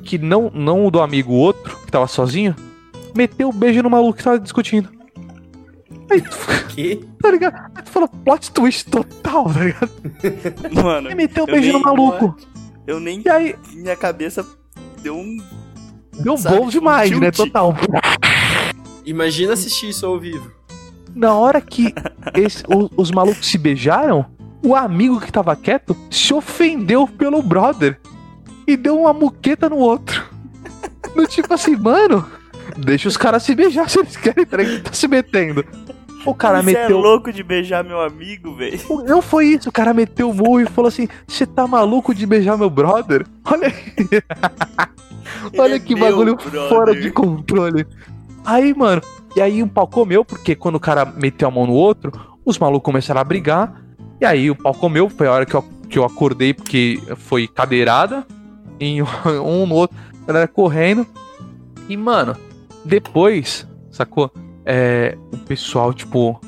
que 0.03 0.17
não, 0.17 0.51
não 0.53 0.85
o 0.85 0.91
do 0.91 1.01
amigo, 1.01 1.31
o 1.31 1.37
outro, 1.37 1.77
que 1.85 1.91
tava 1.91 2.07
sozinho, 2.07 2.53
meteu 3.15 3.47
o 3.47 3.51
um 3.51 3.55
beijo 3.55 3.81
no 3.81 3.89
maluco 3.89 4.17
que 4.17 4.23
tava 4.23 4.37
discutindo. 4.37 4.89
Aí 6.11 6.21
tu, 6.21 6.37
que? 6.69 6.97
Tá 7.21 7.31
ligado? 7.31 7.71
Aí 7.73 7.83
tu 7.83 7.89
fala, 7.89 8.07
plot 8.07 8.51
twist 8.51 8.89
total, 8.89 9.45
tá 9.45 9.59
ligado? 9.63 9.91
Mano. 10.83 11.09
E 11.09 11.15
meteu 11.15 11.45
o 11.45 11.47
um 11.47 11.51
beijo 11.51 11.71
no 11.71 11.79
maluco. 11.79 12.35
Eu 12.85 12.99
nem. 12.99 13.21
E 13.25 13.29
aí. 13.29 13.55
Minha 13.73 13.95
cabeça 13.95 14.45
deu 15.01 15.15
um. 15.15 15.37
Deu 16.13 16.37
bom 16.37 16.67
demais, 16.67 17.11
um 17.11 17.19
né? 17.19 17.31
Total. 17.31 17.75
Imagina 19.05 19.53
assistir 19.53 19.89
isso 19.89 20.05
ao 20.05 20.19
vivo. 20.19 20.51
Na 21.15 21.33
hora 21.33 21.59
que 21.61 21.93
esse, 22.35 22.63
os, 22.67 22.89
os 22.95 23.11
malucos 23.11 23.47
se 23.47 23.57
beijaram, 23.57 24.25
o 24.63 24.75
amigo 24.75 25.19
que 25.19 25.31
tava 25.31 25.55
quieto 25.55 25.95
se 26.09 26.33
ofendeu 26.33 27.07
pelo 27.07 27.41
brother 27.41 27.99
e 28.65 28.77
deu 28.77 28.99
uma 28.99 29.13
muqueta 29.13 29.69
no 29.69 29.77
outro. 29.77 30.23
No 31.15 31.27
tipo 31.27 31.53
assim, 31.53 31.75
mano, 31.75 32.25
deixa 32.77 33.07
os 33.07 33.17
caras 33.17 33.43
se 33.43 33.53
beijar 33.53 33.87
se 33.91 33.99
eles 33.99 34.15
querem, 34.15 34.45
tá 34.45 34.93
se 34.93 35.07
metendo. 35.07 35.63
O 36.25 36.33
cara 36.33 36.61
Você 36.61 36.73
meteu. 36.73 36.97
é 36.97 37.01
louco 37.01 37.31
de 37.33 37.43
beijar 37.43 37.83
meu 37.83 38.01
amigo, 38.01 38.55
velho. 38.55 38.79
Não 39.05 39.21
foi 39.21 39.47
isso, 39.47 39.69
o 39.69 39.71
cara 39.71 39.93
meteu 39.93 40.29
o 40.29 40.33
murro 40.33 40.61
e 40.61 40.65
falou 40.65 40.87
assim: 40.87 41.07
Você 41.27 41.45
tá 41.45 41.67
maluco 41.67 42.13
de 42.15 42.25
beijar 42.25 42.57
meu 42.57 42.69
brother? 42.69 43.25
Olha 43.45 43.67
aí. 43.67 44.21
Olha 45.57 45.75
é 45.75 45.79
que 45.79 45.95
bagulho 45.95 46.35
brother. 46.35 46.69
fora 46.69 46.95
de 46.95 47.11
controle. 47.11 47.85
Aí, 48.45 48.73
mano, 48.73 49.01
e 49.35 49.41
aí 49.41 49.61
o 49.63 49.67
pau 49.67 49.87
comeu, 49.87 50.23
porque 50.23 50.55
quando 50.55 50.75
o 50.75 50.79
cara 50.79 51.05
meteu 51.05 51.47
a 51.47 51.51
mão 51.51 51.65
no 51.65 51.73
outro, 51.73 52.11
os 52.45 52.57
malucos 52.57 52.85
começaram 52.85 53.21
a 53.21 53.23
brigar. 53.23 53.81
E 54.21 54.25
aí 54.25 54.49
o 54.49 54.55
pau 54.55 54.73
comeu, 54.73 55.09
foi 55.09 55.27
a 55.27 55.31
hora 55.31 55.45
que 55.45 55.55
eu, 55.55 55.65
que 55.89 55.97
eu 55.97 56.05
acordei, 56.05 56.53
porque 56.53 57.01
foi 57.17 57.47
cadeirada 57.47 58.25
em 58.79 59.01
um 59.43 59.65
no 59.65 59.75
outro, 59.75 59.97
a 60.23 60.27
galera 60.27 60.47
correndo. 60.47 61.05
E, 61.89 61.97
mano, 61.97 62.35
depois, 62.85 63.67
sacou? 63.91 64.31
É, 64.65 65.17
o 65.31 65.37
pessoal, 65.37 65.93
tipo. 65.93 66.39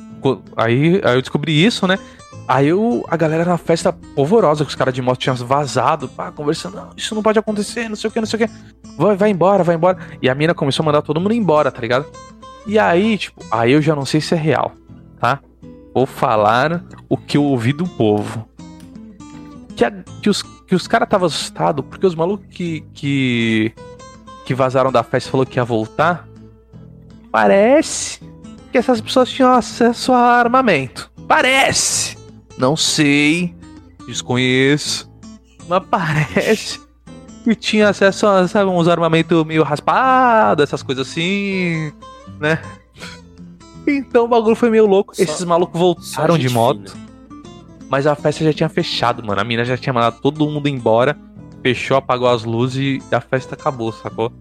Aí, 0.55 1.01
aí 1.03 1.15
eu 1.15 1.21
descobri 1.21 1.63
isso, 1.63 1.85
né? 1.87 1.99
Aí 2.47 2.67
eu, 2.67 3.03
a 3.07 3.17
galera 3.17 3.45
na 3.45 3.57
festa 3.57 3.91
polvorosa, 3.91 4.63
que 4.63 4.69
os 4.69 4.75
caras 4.75 4.93
de 4.93 5.01
moto 5.01 5.19
tinham 5.19 5.35
vazado, 5.35 6.07
pá, 6.07 6.31
conversando, 6.31 6.75
não, 6.75 6.89
isso 6.95 7.15
não 7.15 7.23
pode 7.23 7.39
acontecer, 7.39 7.89
não 7.89 7.95
sei 7.95 8.07
o 8.07 8.13
que, 8.13 8.19
não 8.19 8.27
sei 8.27 8.43
o 8.43 8.47
que. 8.47 8.53
Vai, 8.97 9.15
vai 9.15 9.29
embora, 9.29 9.63
vai 9.63 9.75
embora. 9.75 9.97
E 10.21 10.29
a 10.29 10.35
mina 10.35 10.53
começou 10.53 10.83
a 10.83 10.85
mandar 10.85 11.01
todo 11.01 11.19
mundo 11.19 11.33
embora, 11.33 11.71
tá 11.71 11.81
ligado? 11.81 12.05
E 12.67 12.77
aí, 12.77 13.17
tipo, 13.17 13.43
aí 13.51 13.71
eu 13.71 13.81
já 13.81 13.95
não 13.95 14.05
sei 14.05 14.21
se 14.21 14.33
é 14.33 14.37
real, 14.37 14.73
tá? 15.19 15.39
Vou 15.93 16.05
falar 16.05 16.83
o 17.09 17.17
que 17.17 17.37
eu 17.37 17.43
ouvi 17.43 17.73
do 17.73 17.87
povo. 17.87 18.47
Que, 19.75 19.85
a, 19.85 19.91
que 20.21 20.29
os 20.29 20.41
que 20.67 20.75
os 20.75 20.87
caras 20.87 21.05
estavam 21.05 21.27
assustados 21.27 21.85
porque 21.85 22.05
os 22.05 22.15
malucos 22.15 22.47
que, 22.49 22.81
que, 22.93 23.73
que 24.45 24.53
vazaram 24.53 24.91
da 24.91 25.03
festa 25.03 25.29
falou 25.29 25.45
que 25.45 25.59
ia 25.59 25.63
voltar. 25.63 26.27
Parece 27.35 28.21
que 28.71 28.77
essas 28.77 29.01
pessoas 29.01 29.29
tinham 29.29 29.51
acesso 29.51 30.13
a 30.13 30.39
armamento. 30.39 31.11
Parece! 31.27 32.17
Não 32.57 32.77
sei, 32.77 33.53
desconheço, 34.07 35.11
mas 35.67 35.83
parece 35.91 36.79
que 37.43 37.53
tinha 37.53 37.89
acesso 37.89 38.25
a 38.25 38.47
sabe, 38.47 38.69
uns 38.69 38.87
armamentos 38.87 39.45
meio 39.45 39.63
raspados, 39.63 40.63
essas 40.63 40.81
coisas 40.81 41.09
assim, 41.09 41.91
né? 42.39 42.61
Então 43.85 44.23
o 44.23 44.27
bagulho 44.29 44.55
foi 44.55 44.69
meio 44.69 44.85
louco. 44.85 45.13
Só, 45.13 45.21
Esses 45.21 45.43
malucos 45.43 45.77
voltaram 45.77 46.37
de 46.37 46.47
moto. 46.47 46.91
Fina. 46.91 47.05
Mas 47.89 48.07
a 48.07 48.15
festa 48.15 48.45
já 48.45 48.53
tinha 48.53 48.69
fechado, 48.69 49.21
mano. 49.21 49.41
A 49.41 49.43
mina 49.43 49.65
já 49.65 49.75
tinha 49.75 49.91
mandado 49.91 50.21
todo 50.21 50.49
mundo 50.49 50.69
embora. 50.69 51.17
Fechou, 51.61 51.97
apagou 51.97 52.29
as 52.29 52.45
luzes 52.45 53.03
e 53.11 53.13
a 53.13 53.19
festa 53.19 53.55
acabou, 53.55 53.91
sacou? 53.91 54.31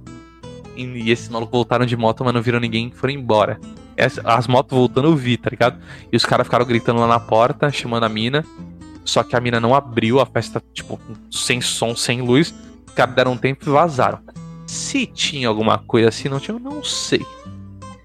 E, 0.77 1.11
esses 1.11 1.29
malucos 1.29 1.53
voltaram 1.53 1.87
de 1.87 1.97
moto, 1.97 2.25
mas 2.25 2.35
não 2.35 2.43
viram 2.43 2.61
ninguém 2.61 2.89
e 2.89 2.97
foram 2.97 3.13
embora. 3.15 3.59
essa- 3.97 4.23
as 4.25 4.49
motos 4.49 4.77
voltando 4.77 5.07
eu 5.07 5.15
vi, 5.15 5.37
tá 5.37 5.49
ligado? 5.51 5.79
E 6.13 6.17
os 6.17 6.25
caras 6.25 6.47
ficaram 6.49 6.67
gritando 6.67 6.99
lá 6.99 7.07
na 7.07 7.21
porta, 7.21 7.71
chamando 7.71 8.03
a 8.03 8.09
mina. 8.09 8.45
Só 9.05 9.23
que 9.23 9.37
a 9.37 9.41
mina 9.41 9.61
não 9.61 9.73
abriu 9.73 10.19
a 10.19 10.27
festa, 10.27 10.61
tipo, 10.73 10.99
sem 11.31 11.61
som, 11.61 11.95
sem 11.95 12.21
luz. 12.21 12.53
Os 12.89 12.93
caras 12.95 13.15
deram 13.15 13.33
um 13.33 13.37
tempo 13.37 13.65
e 13.65 13.71
vazaram. 13.71 14.19
Se 14.67 15.07
tinha 15.07 15.47
alguma 15.47 15.79
coisa 15.79 16.09
assim, 16.09 16.29
não 16.29 16.41
tinha, 16.41 16.57
eu 16.57 16.59
não 16.59 16.83
sei. 16.83 17.25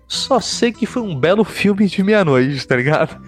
Só 0.08 0.40
sei 0.40 0.72
que 0.72 0.86
foi 0.86 1.02
um 1.02 1.16
belo 1.16 1.44
filme 1.44 1.88
de 1.88 2.04
meia-noite, 2.04 2.68
tá 2.68 2.76
ligado? 2.76 3.20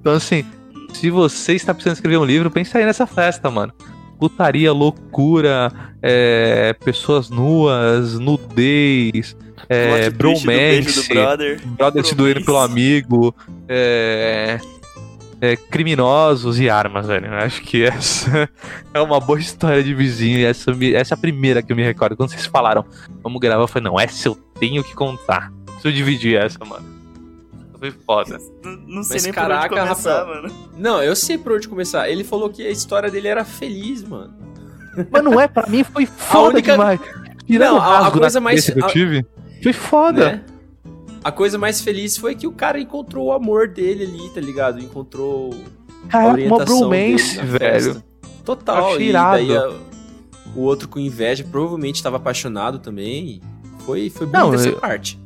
Então, 0.00 0.12
assim, 0.12 0.44
se 0.92 1.08
você 1.08 1.54
está 1.54 1.72
precisando 1.72 1.94
escrever 1.94 2.18
um 2.18 2.24
livro, 2.24 2.50
pensa 2.50 2.76
aí 2.78 2.84
nessa 2.84 3.06
festa, 3.06 3.50
mano. 3.50 3.72
Putaria, 4.20 4.72
loucura, 4.72 5.72
é, 6.02 6.74
pessoas 6.84 7.30
nuas, 7.30 8.18
nudez, 8.18 9.34
é, 9.68 10.10
twist 10.10 10.10
do 10.10 10.18
bromance, 10.18 11.08
brother. 11.08 11.60
brother 11.68 12.04
se 12.04 12.14
doendo 12.14 12.44
pelo 12.44 12.58
bromance. 12.58 12.72
amigo, 12.72 13.34
é, 13.66 14.60
é, 15.40 15.56
criminosos 15.56 16.60
e 16.60 16.68
armas, 16.68 17.06
velho. 17.06 17.32
Acho 17.34 17.62
que 17.62 17.84
essa 17.84 18.48
é 18.92 19.00
uma 19.00 19.18
boa 19.18 19.38
história 19.38 19.82
de 19.82 19.94
vizinho 19.94 20.46
essa, 20.46 20.70
essa 20.94 21.14
é 21.14 21.16
a 21.16 21.18
primeira 21.18 21.62
que 21.62 21.72
eu 21.72 21.76
me 21.76 21.82
recordo. 21.82 22.16
Quando 22.16 22.30
vocês 22.30 22.46
falaram, 22.46 22.84
vamos 23.22 23.40
gravar, 23.40 23.62
eu 23.62 23.68
falei, 23.68 23.90
não, 23.90 23.98
essa 23.98 24.28
eu 24.28 24.34
tenho 24.58 24.84
que 24.84 24.94
contar. 24.94 25.52
Preciso 25.64 25.92
dividir 25.92 26.36
essa, 26.36 26.62
mano. 26.64 26.89
Foi 27.80 27.90
foda. 27.90 28.38
Não, 28.62 28.72
não 28.86 29.02
sei 29.02 29.14
Mas 29.16 29.24
nem 29.24 29.32
caraca, 29.32 29.68
por 29.70 29.78
onde 29.78 29.88
começar, 29.88 30.18
Rafael. 30.18 30.42
mano. 30.42 30.54
Não, 30.76 31.02
eu 31.02 31.16
sei 31.16 31.38
por 31.38 31.52
onde 31.52 31.66
começar. 31.66 32.08
Ele 32.10 32.22
falou 32.22 32.48
que 32.50 32.64
a 32.66 32.70
história 32.70 33.10
dele 33.10 33.26
era 33.26 33.44
feliz, 33.44 34.02
mano. 34.04 34.34
Mas 35.10 35.24
não 35.24 35.40
é, 35.40 35.48
pra 35.48 35.66
mim 35.66 35.82
foi 35.82 36.04
foda 36.06 36.54
única- 36.54 36.72
demais. 36.72 37.00
Tirando 37.46 37.72
Não, 37.74 37.80
a- 37.80 38.06
a 38.06 38.10
coisa 38.10 38.38
mais- 38.40 38.68
que 38.70 38.78
eu 38.78 38.84
a- 38.84 38.88
tive, 38.88 39.26
foi 39.62 39.72
foda. 39.72 40.32
Né? 40.32 40.44
A 41.24 41.32
coisa 41.32 41.58
mais 41.58 41.80
feliz 41.80 42.16
foi 42.16 42.34
que 42.34 42.46
o 42.46 42.52
cara 42.52 42.78
encontrou 42.80 43.26
o 43.28 43.32
amor 43.32 43.68
dele 43.68 44.04
ali, 44.04 44.30
tá 44.30 44.40
ligado? 44.40 44.78
Encontrou 44.80 45.50
a 46.06 46.08
Cara, 46.08 46.42
uma 46.42 46.64
bromance, 46.64 47.38
velho. 47.42 48.02
Total. 48.44 49.00
E 49.00 49.12
daí 49.12 49.50
irado. 49.50 49.74
a- 49.74 49.90
o 50.56 50.60
outro 50.62 50.88
com 50.88 50.98
inveja 50.98 51.44
provavelmente 51.50 51.96
estava 51.96 52.16
apaixonado 52.16 52.78
também. 52.78 53.40
Foi, 53.84 54.08
foi 54.10 54.26
Não, 54.26 54.46
bonita 54.46 54.62
essa 54.62 54.68
eu- 54.70 54.78
parte. 54.80 55.19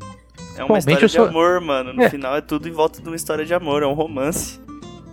É 0.56 0.64
uma 0.64 0.78
Atualmente 0.78 0.80
história 0.80 1.04
eu 1.04 1.08
de 1.08 1.12
sou- 1.14 1.26
amor, 1.26 1.60
mano. 1.60 1.92
No 1.92 2.02
É. 2.02 2.10
final 2.10 2.36
é 2.36 2.40
tudo 2.40 2.68
em 2.68 2.72
volta 2.72 3.00
de 3.02 3.08
uma 3.08 3.16
história 3.16 3.44
de 3.44 3.52
amor, 3.54 3.82
é 3.82 3.86
um 3.86 3.92
romance. 3.94 4.60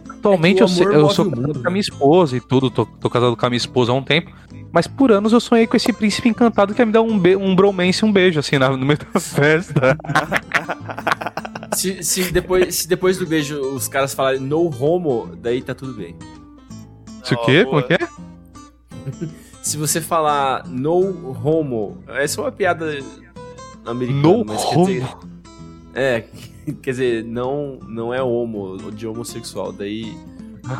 Atualmente 0.10 0.60
É 0.60 0.64
eu, 0.64 0.68
sei- 0.68 0.86
eu 0.86 1.10
sou 1.10 1.30
casado 1.32 1.60
com 1.62 1.68
a 1.68 1.72
minha 1.72 1.82
esposa 1.82 2.38
e 2.38 2.40
tudo, 2.42 2.70
tô, 2.70 2.86
tô 2.86 3.10
casado 3.10 3.36
com 3.36 3.46
a 3.46 3.50
minha 3.50 3.58
esposa 3.58 3.92
há 3.92 3.96
um 3.96 4.04
tempo. 4.04 4.32
Mas 4.72 4.88
por 4.88 5.12
anos 5.12 5.34
eu 5.34 5.40
sonhei 5.40 5.66
com 5.68 5.76
esse 5.76 5.92
príncipe 5.92 6.30
encantado 6.30 6.74
que 6.74 6.82
ia 6.82 6.86
me 6.86 6.92
dar 6.94 7.02
um, 7.02 7.18
be 7.20 7.36
um 7.36 7.54
bromance, 7.56 8.06
um 8.06 8.12
beijo, 8.12 8.40
assim, 8.40 8.58
na- 8.58 8.70
no 8.70 8.86
meio 8.86 9.00
da 9.14 9.20
festa. 9.20 9.98
Se, 11.76 12.04
se 12.04 12.32
depois, 12.34 12.76
se 12.76 12.88
depois 12.88 13.18
do 13.18 13.26
beijo 13.26 13.58
os 13.60 13.88
caras 13.88 14.14
falarem 14.14 14.42
no 14.42 14.70
homo, 14.84 15.32
daí 15.42 15.62
tá 15.62 15.74
tudo 15.74 15.94
bem. 15.94 16.16
Isso 17.24 17.34
o 17.34 17.46
quê? 17.46 17.64
Como 17.66 17.80
é 17.80 17.84
que 17.84 17.94
é? 17.94 18.00
Se 19.64 19.78
você 19.78 20.02
falar 20.02 20.68
no 20.68 21.32
homo, 21.46 22.04
essa 22.10 22.42
é 22.42 22.44
uma 22.44 22.52
piada 22.52 22.98
americana. 23.86 24.22
No 24.22 24.44
mas 24.46 24.66
quer 24.66 24.78
homo. 24.78 25.20
É, 25.94 26.24
quer 26.82 26.92
dizer, 26.92 27.24
não, 27.24 27.80
não 27.88 28.14
é 28.14 28.22
homo, 28.22 28.78
de 28.92 29.08
homossexual, 29.08 29.72
daí 29.72 30.16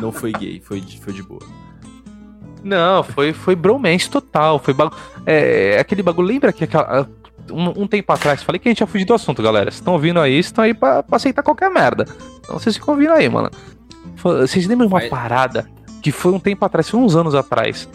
não 0.00 0.12
foi 0.12 0.32
gay, 0.32 0.60
foi 0.64 0.80
de, 0.80 0.98
foi 1.00 1.12
de 1.12 1.22
boa. 1.22 1.42
Não, 2.64 3.02
foi, 3.02 3.32
foi 3.32 3.56
bromance 3.56 4.08
total. 4.08 4.58
Foi 4.58 4.72
bagu... 4.72 4.94
é, 5.26 5.78
aquele 5.80 6.00
bagulho. 6.02 6.28
Lembra 6.28 6.52
que 6.52 6.62
aquela, 6.62 7.08
um, 7.50 7.82
um 7.82 7.86
tempo 7.88 8.12
atrás, 8.12 8.42
falei 8.42 8.58
que 8.60 8.68
a 8.68 8.70
gente 8.70 8.80
ia 8.80 8.86
fugir 8.86 9.04
do 9.04 9.14
assunto, 9.14 9.42
galera. 9.42 9.64
Vocês 9.70 9.80
estão 9.80 9.94
ouvindo 9.94 10.20
aí, 10.20 10.38
estão 10.38 10.62
aí 10.62 10.72
pra, 10.72 11.02
pra 11.02 11.16
aceitar 11.16 11.42
qualquer 11.42 11.70
merda. 11.70 12.06
Então 12.38 12.58
vocês 12.58 12.76
ficam 12.76 12.94
ouvindo 12.94 13.12
aí, 13.12 13.28
mano. 13.28 13.50
Vocês 14.16 14.66
lembram 14.66 14.86
uma 14.86 15.00
Vai. 15.00 15.08
parada 15.08 15.68
que 16.00 16.12
foi 16.12 16.32
um 16.32 16.38
tempo 16.38 16.64
atrás, 16.64 16.88
foi 16.88 17.00
uns 17.00 17.16
anos 17.16 17.34
atrás, 17.34 17.88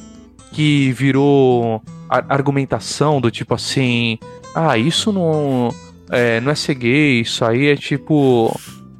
que 0.51 0.91
virou 0.91 1.81
ar- 2.09 2.25
argumentação 2.27 3.21
do 3.21 3.31
tipo 3.31 3.53
assim: 3.53 4.19
ah, 4.53 4.77
isso 4.77 5.13
não 5.13 5.69
é, 6.11 6.39
não 6.41 6.51
é 6.51 6.55
ser 6.55 6.75
gay, 6.75 7.21
isso 7.21 7.43
aí 7.45 7.67
é 7.67 7.75
tipo. 7.75 8.57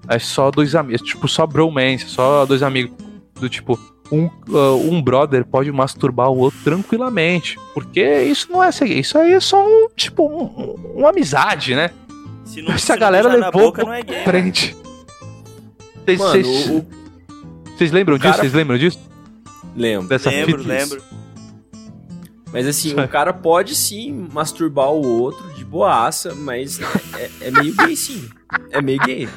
É 0.09 0.19
só 0.19 0.49
dois 0.49 0.73
amigos, 0.73 1.01
tipo, 1.01 1.27
só 1.27 1.45
bromance, 1.45 2.05
só 2.07 2.45
dois 2.45 2.63
amigos. 2.63 2.91
Do 3.39 3.47
tipo, 3.49 3.77
um, 4.11 4.29
ah, 4.53 4.73
um 4.75 5.01
brother 5.01 5.45
pode 5.45 5.71
masturbar 5.71 6.29
o 6.31 6.37
outro 6.37 6.57
tranquilamente. 6.63 7.57
Porque 7.73 8.21
isso 8.23 8.51
não 8.51 8.63
é 8.63 8.71
ser 8.71 8.87
gay, 8.87 8.99
isso 8.99 9.17
aí 9.17 9.33
é 9.33 9.39
só 9.39 9.63
um, 9.65 9.89
tipo, 9.95 10.27
um- 10.27 10.61
um- 10.95 10.99
uma 11.01 11.09
amizade, 11.09 11.75
né? 11.75 11.91
Se 12.45 12.61
não, 12.61 12.71
Essa 12.71 12.79
se 12.85 12.91
não 12.93 12.99
galera 12.99 13.27
levou 13.33 13.51
boca, 13.51 13.81
é 13.93 14.01
gay. 14.01 14.23
frente. 14.23 14.75
Vocês- 16.05 16.69
o, 16.69 16.85
lembram 17.91 18.17
disso? 18.17 18.29
cara- 18.31 18.41
Vocês 18.41 18.53
lembram 18.53 18.77
disso? 18.77 18.99
lembro. 19.75 20.07
Dessa 20.07 20.29
Lembro, 20.29 20.59
fita? 20.63 20.73
lembro. 20.73 21.01
Mas 22.51 22.65
assim, 22.67 22.93
o 22.99 23.07
cara 23.07 23.33
pode 23.33 23.75
sim 23.75 24.27
masturbar 24.33 24.89
o 24.91 25.05
outro 25.21 25.47
de 25.53 25.65
boaça, 25.65 26.33
mas 26.33 26.79
é, 27.15 27.29
é 27.41 27.51
meio 27.51 27.75
gay 27.75 27.95
sim. 27.95 28.29
É 28.71 28.81
meio 28.81 28.99
gay. 28.99 29.27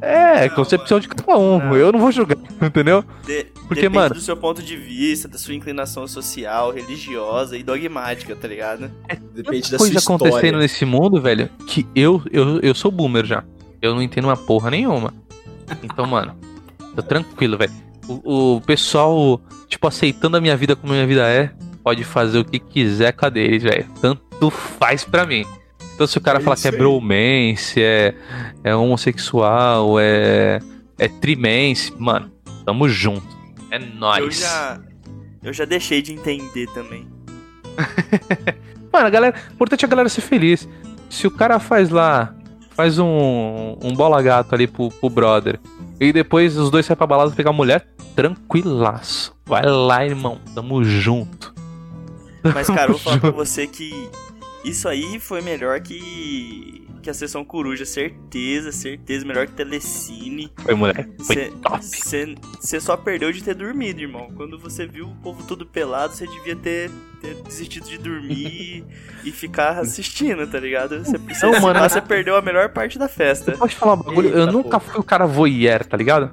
É, 0.00 0.48
concepção 0.50 1.00
de 1.00 1.08
cada 1.08 1.36
um. 1.36 1.58
Não. 1.58 1.76
Eu 1.76 1.90
não 1.92 1.98
vou 1.98 2.12
julgar, 2.12 2.38
entendeu? 2.62 3.04
De- 3.26 3.44
Porque, 3.66 3.82
depende 3.82 3.96
mano- 3.96 4.14
do 4.14 4.20
seu 4.20 4.36
ponto 4.36 4.62
de 4.62 4.76
vista, 4.76 5.26
da 5.26 5.36
sua 5.38 5.54
inclinação 5.54 6.06
social, 6.06 6.72
religiosa 6.72 7.56
e 7.56 7.62
dogmática, 7.62 8.34
tá 8.36 8.46
ligado? 8.46 8.90
Depende 9.34 9.70
da 9.72 9.78
coisa 9.78 9.98
sua 10.00 10.14
acontecendo 10.14 10.36
história. 10.36 10.58
nesse 10.58 10.84
mundo, 10.84 11.20
velho, 11.20 11.48
que 11.66 11.86
eu, 11.94 12.22
eu, 12.30 12.60
eu 12.60 12.74
sou 12.74 12.90
boomer 12.92 13.24
já. 13.26 13.42
Eu 13.82 13.94
não 13.94 14.02
entendo 14.02 14.24
uma 14.26 14.36
porra 14.36 14.70
nenhuma. 14.70 15.12
Então, 15.82 16.06
mano, 16.06 16.34
tô 16.94 17.02
tranquilo, 17.02 17.58
velho. 17.58 17.72
O, 18.08 18.56
o 18.56 18.60
pessoal, 18.60 19.40
tipo, 19.68 19.86
aceitando 19.86 20.36
a 20.36 20.40
minha 20.40 20.56
vida 20.56 20.74
como 20.76 20.92
a 20.92 20.96
minha 20.96 21.06
vida 21.06 21.28
é, 21.28 21.50
pode 21.82 22.04
fazer 22.04 22.38
o 22.38 22.44
que 22.44 22.58
quiser 22.58 23.12
com 23.12 23.26
a 23.26 23.28
deles, 23.28 23.62
velho. 23.62 23.86
Tanto 24.00 24.50
faz 24.50 25.04
pra 25.04 25.24
mim. 25.26 25.44
Então, 25.94 26.06
se 26.06 26.16
o 26.16 26.20
cara 26.20 26.38
É 26.38 26.42
falar 26.42 26.56
que 26.56 26.68
é 26.68 26.70
bromance, 26.70 27.82
é, 27.82 28.14
é 28.62 28.74
homossexual, 28.74 29.98
é, 29.98 30.60
é 30.98 31.08
trimense, 31.08 31.92
mano, 31.98 32.30
tamo 32.64 32.88
junto. 32.88 33.26
É 33.70 33.76
Eu 33.76 33.86
nóis. 33.96 34.40
já. 34.40 34.80
Eu 35.42 35.52
já 35.52 35.64
deixei 35.64 36.00
de 36.02 36.12
entender 36.12 36.66
também. 36.74 37.06
Mano, 38.92 39.06
a 39.06 39.10
galera. 39.10 39.36
O 39.50 39.52
importante 39.54 39.84
é 39.84 39.86
a 39.86 39.88
galera 39.88 40.08
ser 40.08 40.20
feliz. 40.20 40.68
Se 41.08 41.26
o 41.26 41.30
cara 41.30 41.58
faz 41.60 41.90
lá. 41.90 42.34
Faz 42.70 42.98
um, 42.98 43.76
um 43.82 43.92
bola 43.92 44.22
gato 44.22 44.54
ali 44.54 44.66
pro, 44.66 44.88
pro 44.88 45.10
brother. 45.10 45.58
E 46.00 46.12
depois 46.12 46.56
os 46.56 46.70
dois 46.70 46.86
saem 46.86 46.96
pra 46.96 47.06
balada 47.06 47.30
pegar 47.32 47.50
a 47.50 47.52
mulher, 47.52 47.86
tranquilaço. 48.14 49.34
Vai 49.44 49.64
lá, 49.66 50.04
irmão. 50.04 50.38
Tamo 50.54 50.82
junto. 50.84 51.52
Mas, 52.42 52.66
cara, 52.66 52.84
eu 52.84 52.90
vou 52.90 52.98
falar 52.98 53.20
pra 53.20 53.30
você 53.30 53.66
que 53.66 54.08
isso 54.64 54.88
aí 54.88 55.18
foi 55.18 55.40
melhor 55.40 55.80
que. 55.80 56.86
que 57.02 57.10
a 57.10 57.14
sessão 57.14 57.44
coruja. 57.44 57.84
Certeza, 57.84 58.72
certeza. 58.72 59.24
Melhor 59.24 59.46
que 59.46 59.52
telecine. 59.52 60.52
Foi, 60.58 60.74
moleque. 60.74 61.08
Foi 61.24 61.50
top. 61.62 61.84
Você 61.84 62.80
só 62.80 62.96
perdeu 62.96 63.32
de 63.32 63.42
ter 63.42 63.54
dormido, 63.54 64.00
irmão. 64.00 64.30
Quando 64.36 64.58
você 64.58 64.86
viu 64.86 65.06
o 65.08 65.14
povo 65.16 65.42
tudo 65.44 65.64
pelado, 65.66 66.14
você 66.14 66.26
devia 66.26 66.56
ter, 66.56 66.90
ter 67.20 67.34
desistido 67.42 67.88
de 67.88 67.98
dormir 67.98 68.84
e 69.24 69.32
ficar 69.32 69.78
assistindo, 69.78 70.46
tá 70.46 70.58
ligado? 70.60 70.98
Você 71.04 71.46
Não, 71.46 71.60
mano. 71.60 71.80
você 71.80 72.00
perdeu 72.00 72.36
a 72.36 72.42
melhor 72.42 72.68
parte 72.70 72.98
da 72.98 73.08
festa. 73.08 73.52
Pode 73.52 73.74
falar 73.74 73.94
um 73.94 73.98
bagulho? 74.02 74.28
eu 74.30 74.40
Eita, 74.40 74.52
nunca 74.52 74.78
porra. 74.78 74.92
fui 74.92 75.00
o 75.00 75.04
cara 75.04 75.26
voyeur, 75.26 75.84
tá 75.84 75.96
ligado? 75.96 76.30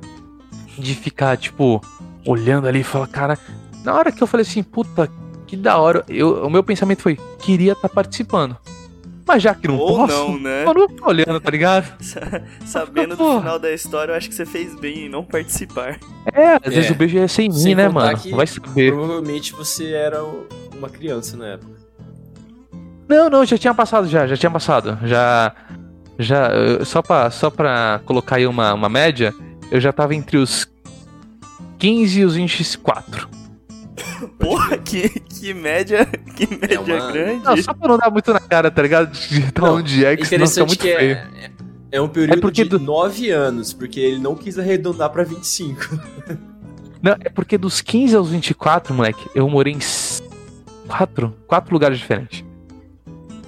De 0.78 0.94
ficar, 0.94 1.38
tipo, 1.38 1.80
olhando 2.26 2.68
ali 2.68 2.82
e 2.82 2.84
falar, 2.84 3.08
cara. 3.08 3.40
Na 3.84 3.94
hora 3.94 4.12
que 4.12 4.22
eu 4.22 4.28
falei 4.28 4.46
assim, 4.46 4.64
puta, 4.64 5.10
que 5.46 5.56
da 5.56 5.78
hora. 5.78 6.04
Eu, 6.10 6.46
o 6.46 6.50
meu 6.50 6.64
pensamento 6.64 7.02
foi, 7.02 7.18
queria 7.40 7.74
estar 7.74 7.90
participando. 7.90 8.58
Mas 9.28 9.42
já 9.42 9.56
que 9.56 9.68
não 9.68 9.78
Ou 9.80 9.98
posso, 9.98 10.14
não, 10.14 10.40
né? 10.40 10.64
eu 10.68 10.74
não 10.76 10.88
tô 10.88 11.08
olhando, 11.08 11.40
tá 11.40 11.50
ligado? 11.50 11.92
Sabendo 12.64 13.16
do 13.16 13.40
final 13.40 13.58
da 13.58 13.72
história, 13.72 14.12
eu 14.12 14.16
acho 14.16 14.30
que 14.30 14.36
você 14.36 14.46
fez 14.46 14.76
bem 14.76 15.06
em 15.06 15.10
não 15.10 15.24
participar. 15.24 15.98
É, 16.32 16.54
às 16.58 16.62
É. 16.66 16.70
vezes 16.70 16.92
o 16.92 16.96
beijo 16.96 17.18
ia 17.18 17.28
ser 17.28 17.42
em 17.44 17.50
mim, 17.50 17.56
Sem 17.56 17.74
né, 17.74 17.88
contar 17.88 18.00
mano? 18.06 18.18
que 18.20 18.30
Vai 18.32 18.46
saber. 18.46 18.92
Provavelmente 18.92 19.52
você 19.54 19.94
era 19.94 20.24
uma 20.78 20.90
criança 20.90 21.36
na 21.38 21.48
época. 21.48 21.72
Não, 23.10 23.28
não, 23.30 23.44
já 23.46 23.58
tinha 23.58 23.74
passado, 23.74 24.08
já, 24.08 24.28
já 24.28 24.38
tinha 24.38 24.52
passado. 24.52 24.98
Já. 25.08 25.54
Já. 26.20 26.50
Só 26.86 27.02
pra, 27.02 27.30
só 27.32 27.50
pra 27.50 28.02
colocar 28.06 28.36
aí 28.36 28.46
uma, 28.46 28.74
uma 28.76 28.90
média, 28.90 29.34
eu 29.72 29.80
já 29.82 29.92
tava 29.92 30.14
entre 30.14 30.38
os 30.38 30.68
15 31.80 32.20
e 32.22 32.26
os 32.26 32.36
24. 32.36 33.28
Porra, 34.40 34.78
que, 34.78 35.10
que 35.10 35.54
média, 35.54 36.06
que 36.36 36.48
média 36.56 36.82
uma- 36.82 37.12
grande. 37.12 37.44
Não, 37.44 37.58
só 37.58 37.74
pra 37.74 37.88
não 37.88 37.98
dar 37.98 38.10
muito 38.10 38.32
na 38.34 38.40
cara, 38.40 38.70
tá 38.72 38.82
ligado? 38.82 39.12
De 39.12 39.44
onde 39.62 40.06
é, 40.06 40.16
que 40.18 40.24
Interessante 40.24 40.68
muito 40.68 40.80
que 40.82 40.96
feio. 40.96 41.16
é, 41.16 41.52
é 41.94 42.02
um 42.02 42.08
período 42.08 42.38
É 42.38 42.42
porque 42.42 42.64
de 42.64 42.70
do- 42.72 42.80
9 42.80 43.30
anos, 43.30 43.72
porque 43.74 44.00
ele 44.00 44.20
não 44.20 44.36
quis 44.36 44.60
arredondar 44.60 45.10
pra 45.10 45.24
25. 45.24 45.80
Não, 47.02 47.12
é 47.20 47.30
porque 47.30 47.56
dos 47.56 47.82
15 47.82 48.16
aos 48.16 48.30
24, 48.32 48.92
moleque, 48.92 49.30
eu 49.36 49.48
morei 49.48 49.74
em 49.74 49.80
quatro, 50.88 51.36
quatro 51.46 51.72
lugares 51.72 52.00
diferentes. 52.00 52.44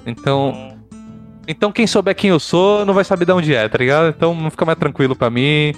Então, 0.05 0.77
Então 1.47 1.71
quem 1.71 1.87
souber 1.87 2.13
quem 2.15 2.29
eu 2.29 2.39
sou 2.39 2.85
não 2.85 2.93
vai 2.93 3.03
saber 3.03 3.25
de 3.25 3.31
onde 3.31 3.55
é, 3.55 3.67
tá 3.67 3.77
ligado? 3.79 4.09
Então 4.15 4.49
fica 4.51 4.63
mais 4.65 4.77
tranquilo 4.77 5.15
pra 5.15 5.29
mim. 5.31 5.73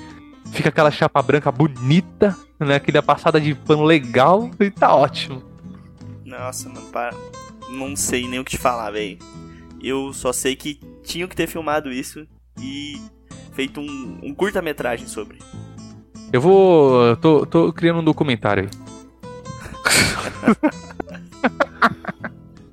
Fica 0.51 0.67
aquela 0.69 0.91
chapa 0.91 1.21
branca 1.21 1.51
bonita, 1.51 2.35
né? 2.59 2.75
Aquela 2.75 3.01
passada 3.01 3.39
de 3.39 3.55
pano 3.55 3.83
legal 3.83 4.49
e 4.59 4.69
tá 4.69 4.93
ótimo. 4.95 5.41
Nossa, 6.25 6.69
mano, 6.69 6.85
para. 6.91 7.15
Não 7.71 7.95
sei 7.95 8.27
nem 8.27 8.39
o 8.39 8.43
que 8.43 8.51
te 8.51 8.57
falar, 8.57 8.91
velho. 8.91 9.17
Eu 9.81 10.11
só 10.13 10.33
sei 10.33 10.55
que 10.55 10.79
tinham 11.03 11.27
que 11.27 11.35
ter 11.35 11.47
filmado 11.47 11.91
isso 11.91 12.27
e 12.59 12.99
feito 13.53 13.79
um, 13.79 14.19
um 14.23 14.33
curta-metragem 14.33 15.07
sobre. 15.07 15.39
Eu 16.33 16.41
vou. 16.41 17.15
Tô, 17.17 17.45
tô 17.45 17.71
criando 17.73 17.99
um 17.99 18.03
documentário 18.03 18.63
aí. 18.63 18.69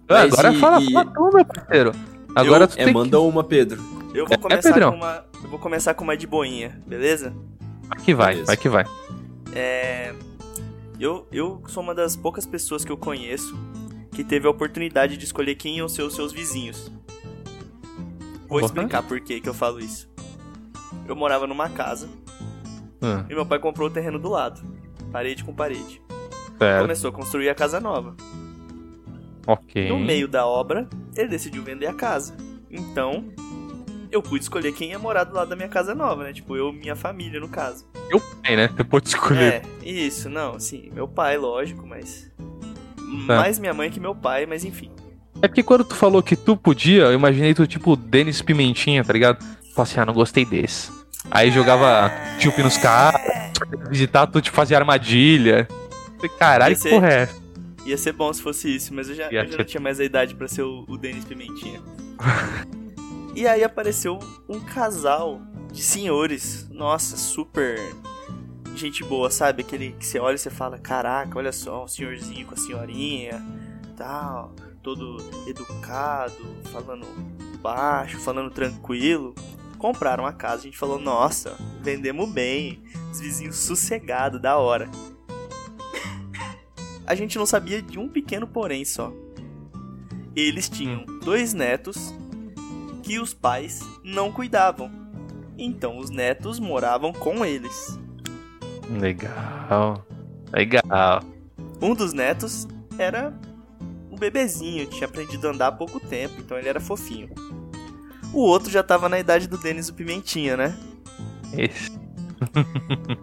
Mas 0.08 0.32
Agora 0.32 0.52
e- 0.52 0.58
fala, 0.60 0.80
e- 0.82 0.92
fala 0.92 1.10
tu, 1.12 1.30
meu 1.34 1.44
parceiro. 1.44 1.92
Agora 2.34 2.64
Eu- 2.64 2.68
tu 2.68 2.78
É, 2.78 2.84
tem 2.84 2.94
manda 2.94 3.20
uma, 3.20 3.42
Pedro. 3.44 3.80
Eu 4.14 4.26
vou 4.26 4.34
É, 4.34 4.38
começar 4.38 4.72
Pedrão. 4.72 4.92
com 4.92 4.96
uma. 4.98 5.24
Eu 5.42 5.50
vou 5.50 5.58
começar 5.58 5.94
com 5.94 6.04
uma 6.04 6.16
de 6.16 6.26
boinha, 6.26 6.80
beleza? 6.86 7.32
que... 7.32 7.88
Vai 7.88 8.04
que 8.04 8.14
vai, 8.14 8.28
Beleza. 8.32 8.46
vai 8.46 8.56
que 8.56 8.68
vai. 8.68 8.84
É. 9.56 10.14
Eu, 10.98 11.26
eu 11.30 11.62
sou 11.68 11.82
uma 11.82 11.94
das 11.94 12.16
poucas 12.16 12.46
pessoas 12.46 12.84
que 12.84 12.90
eu 12.92 12.96
conheço 12.96 13.54
que 14.12 14.24
teve 14.24 14.46
a 14.46 14.50
oportunidade 14.50 15.16
de 15.16 15.24
escolher 15.24 15.54
quem 15.56 15.76
iam 15.76 15.88
ser 15.88 16.02
os 16.02 16.14
seus 16.14 16.32
vizinhos. 16.32 16.90
Vou 18.48 18.58
Uhum. 18.60 18.64
explicar 18.64 19.02
por 19.02 19.20
que 19.20 19.40
que 19.40 19.48
eu 19.48 19.52
falo 19.54 19.78
isso. 19.78 20.08
Eu 21.06 21.14
morava 21.16 21.46
numa 21.46 21.68
casa 21.68 22.08
Hum, 23.02 23.24
e 23.28 23.34
meu 23.34 23.44
pai 23.44 23.58
comprou 23.58 23.88
o 23.88 23.90
terreno 23.90 24.18
do 24.18 24.28
lado, 24.30 24.62
parede 25.12 25.44
com 25.44 25.52
parede. 25.54 26.00
certo. 26.58 26.82
Começou 26.82 27.10
a 27.10 27.12
construir 27.12 27.50
a 27.50 27.54
casa 27.54 27.78
nova. 27.78 28.16
Ok. 29.46 29.88
No 29.88 29.98
meio 29.98 30.26
da 30.26 30.46
obra, 30.46 30.88
ele 31.14 31.28
decidiu 31.28 31.62
vender 31.62 31.86
a 31.86 31.92
casa. 31.94 32.34
Então, 32.70 33.24
eu 34.10 34.22
pude 34.22 34.44
escolher 34.44 34.72
quem 34.72 34.90
ia 34.90 34.98
morar 34.98 35.24
do 35.24 35.34
lado 35.34 35.48
da 35.48 35.56
minha 35.56 35.68
casa 35.68 35.94
nova, 35.94 36.24
né? 36.24 36.32
Tipo, 36.32 36.56
eu 36.56 36.70
e 36.70 36.76
minha 36.76 36.96
família, 36.96 37.38
no 37.40 37.48
caso. 37.48 37.84
Eu 38.10 38.20
pai, 38.20 38.56
né? 38.56 38.68
Você 38.68 38.84
pode 38.84 39.08
escolher. 39.08 39.62
É, 39.82 39.88
isso, 39.88 40.28
não, 40.28 40.54
assim, 40.56 40.90
meu 40.92 41.06
pai, 41.08 41.36
lógico, 41.36 41.86
mas. 41.86 42.30
Tá. 43.26 43.36
Mais 43.36 43.58
minha 43.58 43.72
mãe 43.74 43.90
que 43.90 44.00
meu 44.00 44.14
pai, 44.14 44.46
mas 44.46 44.64
enfim. 44.64 44.90
É 45.42 45.48
porque 45.48 45.62
quando 45.62 45.84
tu 45.84 45.94
falou 45.94 46.22
que 46.22 46.34
tu 46.34 46.56
podia, 46.56 47.02
eu 47.04 47.12
imaginei 47.12 47.52
tu 47.54 47.66
tipo 47.66 47.94
Denis 47.94 48.40
Pimentinha, 48.42 49.04
tá 49.04 49.12
ligado? 49.12 49.38
Falei 49.74 49.90
assim, 49.90 50.00
ah, 50.00 50.06
não 50.06 50.14
gostei 50.14 50.44
desse. 50.44 50.90
Aí 51.30 51.50
jogava 51.50 52.10
chup 52.38 52.62
nos 52.62 52.76
caras, 52.78 53.20
visitar, 53.90 54.26
tu 54.26 54.40
te 54.40 54.50
fazia 54.50 54.78
armadilha. 54.78 55.68
Falei, 56.16 56.30
caralho, 56.38 56.74
que 56.74 56.80
Esse- 56.80 56.90
porra 56.90 57.08
é? 57.08 57.28
Ia 57.84 57.96
ser 57.98 58.12
bom 58.12 58.32
se 58.32 58.42
fosse 58.42 58.74
isso, 58.74 58.92
mas 58.94 59.08
eu 59.08 59.14
já, 59.14 59.24
eu 59.26 59.44
já 59.44 59.50
ser- 59.50 59.58
não 59.58 59.64
tinha 59.64 59.80
mais 59.80 60.00
a 60.00 60.04
idade 60.04 60.34
pra 60.34 60.48
ser 60.48 60.62
o, 60.62 60.84
o 60.88 60.96
Denis 60.96 61.24
Pimentinha. 61.24 61.80
e 63.36 63.46
aí 63.46 63.62
apareceu 63.62 64.18
um 64.48 64.58
casal 64.58 65.42
de 65.70 65.82
senhores. 65.82 66.66
Nossa, 66.70 67.18
super 67.18 67.78
gente 68.74 69.04
boa, 69.04 69.30
sabe? 69.30 69.60
Aquele 69.60 69.92
que 69.92 70.06
você 70.06 70.18
olha 70.18 70.36
e 70.36 70.38
você 70.38 70.48
fala, 70.48 70.78
caraca, 70.78 71.38
olha 71.38 71.52
só, 71.52 71.84
um 71.84 71.88
senhorzinho 71.88 72.46
com 72.46 72.54
a 72.54 72.56
senhorinha, 72.56 73.44
tal, 73.94 74.54
todo 74.82 75.18
educado, 75.46 76.34
falando 76.72 77.06
baixo, 77.60 78.18
falando 78.18 78.50
tranquilo. 78.50 79.34
Compraram 79.76 80.24
a 80.24 80.32
casa, 80.32 80.62
a 80.62 80.64
gente 80.64 80.78
falou, 80.78 80.98
nossa, 80.98 81.58
vendemos 81.82 82.30
bem, 82.32 82.82
os 83.12 83.20
vizinhos 83.20 83.56
sossegados, 83.56 84.40
da 84.40 84.56
hora. 84.56 84.90
A 87.06 87.14
gente 87.14 87.36
não 87.36 87.44
sabia 87.44 87.82
de 87.82 87.98
um 87.98 88.08
pequeno 88.08 88.46
porém 88.46 88.82
só. 88.82 89.12
Eles 90.34 90.70
tinham 90.70 91.04
dois 91.22 91.52
netos 91.52 92.14
que 93.06 93.20
os 93.20 93.32
pais 93.32 93.80
não 94.02 94.32
cuidavam. 94.32 94.90
Então 95.56 95.96
os 95.96 96.10
netos 96.10 96.58
moravam 96.58 97.12
com 97.12 97.44
eles. 97.44 97.96
Legal. 98.90 100.04
Legal. 100.52 101.22
Um 101.80 101.94
dos 101.94 102.12
netos 102.12 102.66
era 102.98 103.32
um 104.10 104.16
bebezinho, 104.16 104.86
tinha 104.86 105.06
aprendido 105.06 105.46
a 105.46 105.52
andar 105.52 105.68
há 105.68 105.72
pouco 105.72 106.00
tempo, 106.00 106.34
então 106.40 106.58
ele 106.58 106.68
era 106.68 106.80
fofinho. 106.80 107.30
O 108.32 108.40
outro 108.40 108.70
já 108.70 108.82
tava 108.82 109.08
na 109.08 109.20
idade 109.20 109.46
do 109.46 109.56
Denis 109.56 109.88
o 109.88 109.94
Pimentinha, 109.94 110.56
né? 110.56 110.76
Esse. 111.56 111.96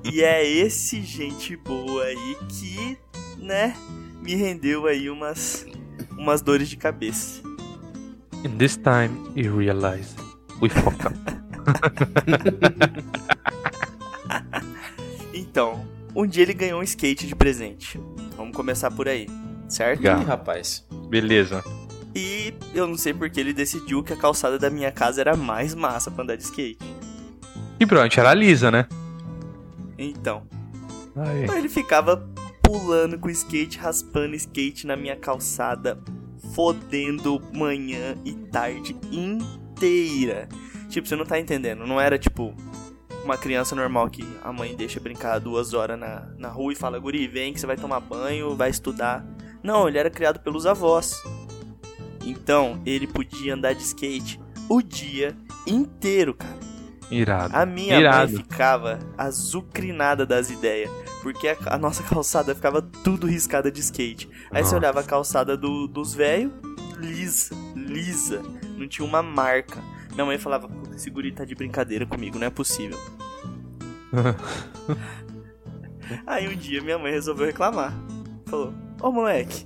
E 0.04 0.24
é 0.24 0.48
esse 0.48 1.02
gente 1.02 1.56
boa 1.56 2.04
aí 2.04 2.38
que, 2.50 2.98
né, 3.38 3.76
me 4.22 4.36
rendeu 4.36 4.88
aí 4.88 5.10
umas 5.10 5.66
umas 6.18 6.42
dores 6.42 6.68
de 6.68 6.78
cabeça. 6.78 7.42
In 8.44 8.58
this 8.58 8.78
time, 8.78 9.32
you 9.36 9.56
realize 9.58 10.16
we 10.62 10.70
fuck 10.70 11.06
up. 11.06 11.14
Então, 15.34 15.86
um 16.16 16.26
dia 16.26 16.44
ele 16.44 16.54
ganhou 16.54 16.80
um 16.80 16.84
skate 16.84 17.28
de 17.28 17.36
presente. 17.36 18.00
Vamos 18.36 18.56
começar 18.56 18.90
por 18.90 19.08
aí, 19.08 19.28
certo? 19.68 20.04
Ih, 20.04 20.24
rapaz. 20.26 20.84
Beleza. 21.10 21.64
E 22.16 22.54
eu 22.74 22.88
não 22.88 22.98
sei 22.98 23.14
porque 23.14 23.40
ele 23.40 23.54
decidiu 23.54 24.04
que 24.04 24.14
a 24.14 24.16
calçada 24.16 24.58
da 24.58 24.70
minha 24.70 24.92
casa 24.92 25.22
era 25.22 25.36
mais 25.36 25.74
massa 25.76 26.10
pra 26.12 26.24
andar 26.24 26.36
de 26.36 26.44
skate. 26.44 26.80
E 27.80 27.86
pronto, 27.86 28.20
era 28.20 28.34
lisa, 28.34 28.72
né? 28.72 28.88
Então, 29.98 30.44
Aí. 31.16 31.44
ele 31.58 31.70
ficava 31.70 32.28
pulando 32.62 33.18
com 33.20 33.30
skate, 33.30 33.78
raspando 33.78 34.36
skate 34.36 34.88
na 34.88 34.96
minha 34.96 35.16
calçada, 35.16 36.00
fodendo 36.54 37.42
manhã 37.54 38.16
e 38.24 38.34
tarde 38.34 38.96
inteira. 39.12 40.48
Tipo, 40.90 41.08
você 41.08 41.16
não 41.16 41.26
tá 41.26 41.40
entendendo, 41.40 41.86
não 41.86 42.00
era 42.00 42.18
tipo 42.18 42.56
uma 43.24 43.38
criança 43.38 43.76
normal 43.76 44.10
que 44.10 44.28
a 44.44 44.52
mãe 44.52 44.76
deixa 44.76 45.00
brincar 45.00 45.40
duas 45.40 45.74
horas 45.74 45.98
na, 45.98 46.28
na 46.38 46.50
rua 46.50 46.74
e 46.74 46.76
fala, 46.76 47.00
guri, 47.00 47.28
vem 47.28 47.54
que 47.54 47.60
você 47.60 47.66
vai 47.66 47.78
tomar 47.78 48.00
banho, 48.02 48.56
vai 48.56 48.70
estudar. 48.70 49.26
Não, 49.64 49.88
ele 49.88 49.98
era 49.98 50.10
criado 50.10 50.40
pelos 50.40 50.66
avós. 50.66 51.24
Então, 52.26 52.82
ele 52.86 53.08
podia 53.08 53.54
andar 53.54 53.74
de 53.74 53.82
skate 53.82 54.40
o 54.70 54.82
dia 54.82 55.36
inteiro, 55.66 56.34
cara. 56.34 56.60
Irado. 57.10 57.56
A 57.56 57.66
minha 57.66 58.00
Irado. 58.00 58.34
mãe 58.34 58.44
ficava 58.44 59.00
azucrinada 59.18 60.26
das 60.26 60.50
ideias. 60.50 60.90
Porque 61.24 61.48
a, 61.48 61.58
a 61.68 61.78
nossa 61.80 62.04
calçada 62.08 62.54
ficava 62.54 62.82
tudo 62.82 63.26
riscada 63.26 63.72
de 63.72 63.80
skate. 63.80 64.30
Aí 64.52 64.58
você 64.62 64.66
Nossa. 64.66 64.76
olhava 64.76 65.00
a 65.00 65.04
calçada 65.04 65.58
do- 65.58 65.88
dos 65.88 66.14
velhos, 66.14 66.52
lisa, 67.00 67.56
lisa. 67.76 68.42
Não 68.78 68.88
tinha 68.88 69.08
uma 69.08 69.24
marca. 69.24 69.82
Minha 70.12 70.26
mãe 70.26 70.38
falava, 70.38 70.68
puta, 70.68 70.96
esse 70.96 71.10
guri 71.10 71.32
tá 71.32 71.44
de 71.46 71.56
brincadeira 71.56 72.06
comigo, 72.06 72.38
não 72.38 72.46
é 72.46 72.50
possível. 72.52 73.00
Aí 76.28 76.48
um 76.48 76.56
dia 76.56 76.82
minha 76.82 76.98
mãe 77.00 77.12
resolveu 77.12 77.46
reclamar. 77.46 77.94
Falou, 78.46 78.74
ô 79.02 79.12
moleque, 79.12 79.66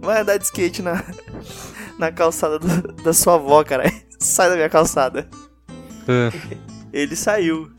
vai 0.00 0.20
andar 0.20 0.36
de 0.36 0.44
skate 0.44 0.82
na, 0.82 1.02
na 1.98 2.12
calçada 2.12 2.58
do- 2.58 2.92
da 3.02 3.12
sua 3.12 3.34
avó, 3.34 3.64
caralho. 3.64 3.92
Sai 4.18 4.48
da 4.50 4.54
minha 4.54 4.68
calçada. 4.68 5.28
Ah, 6.06 6.30
Ele 6.92 7.16
saiu 7.16 7.70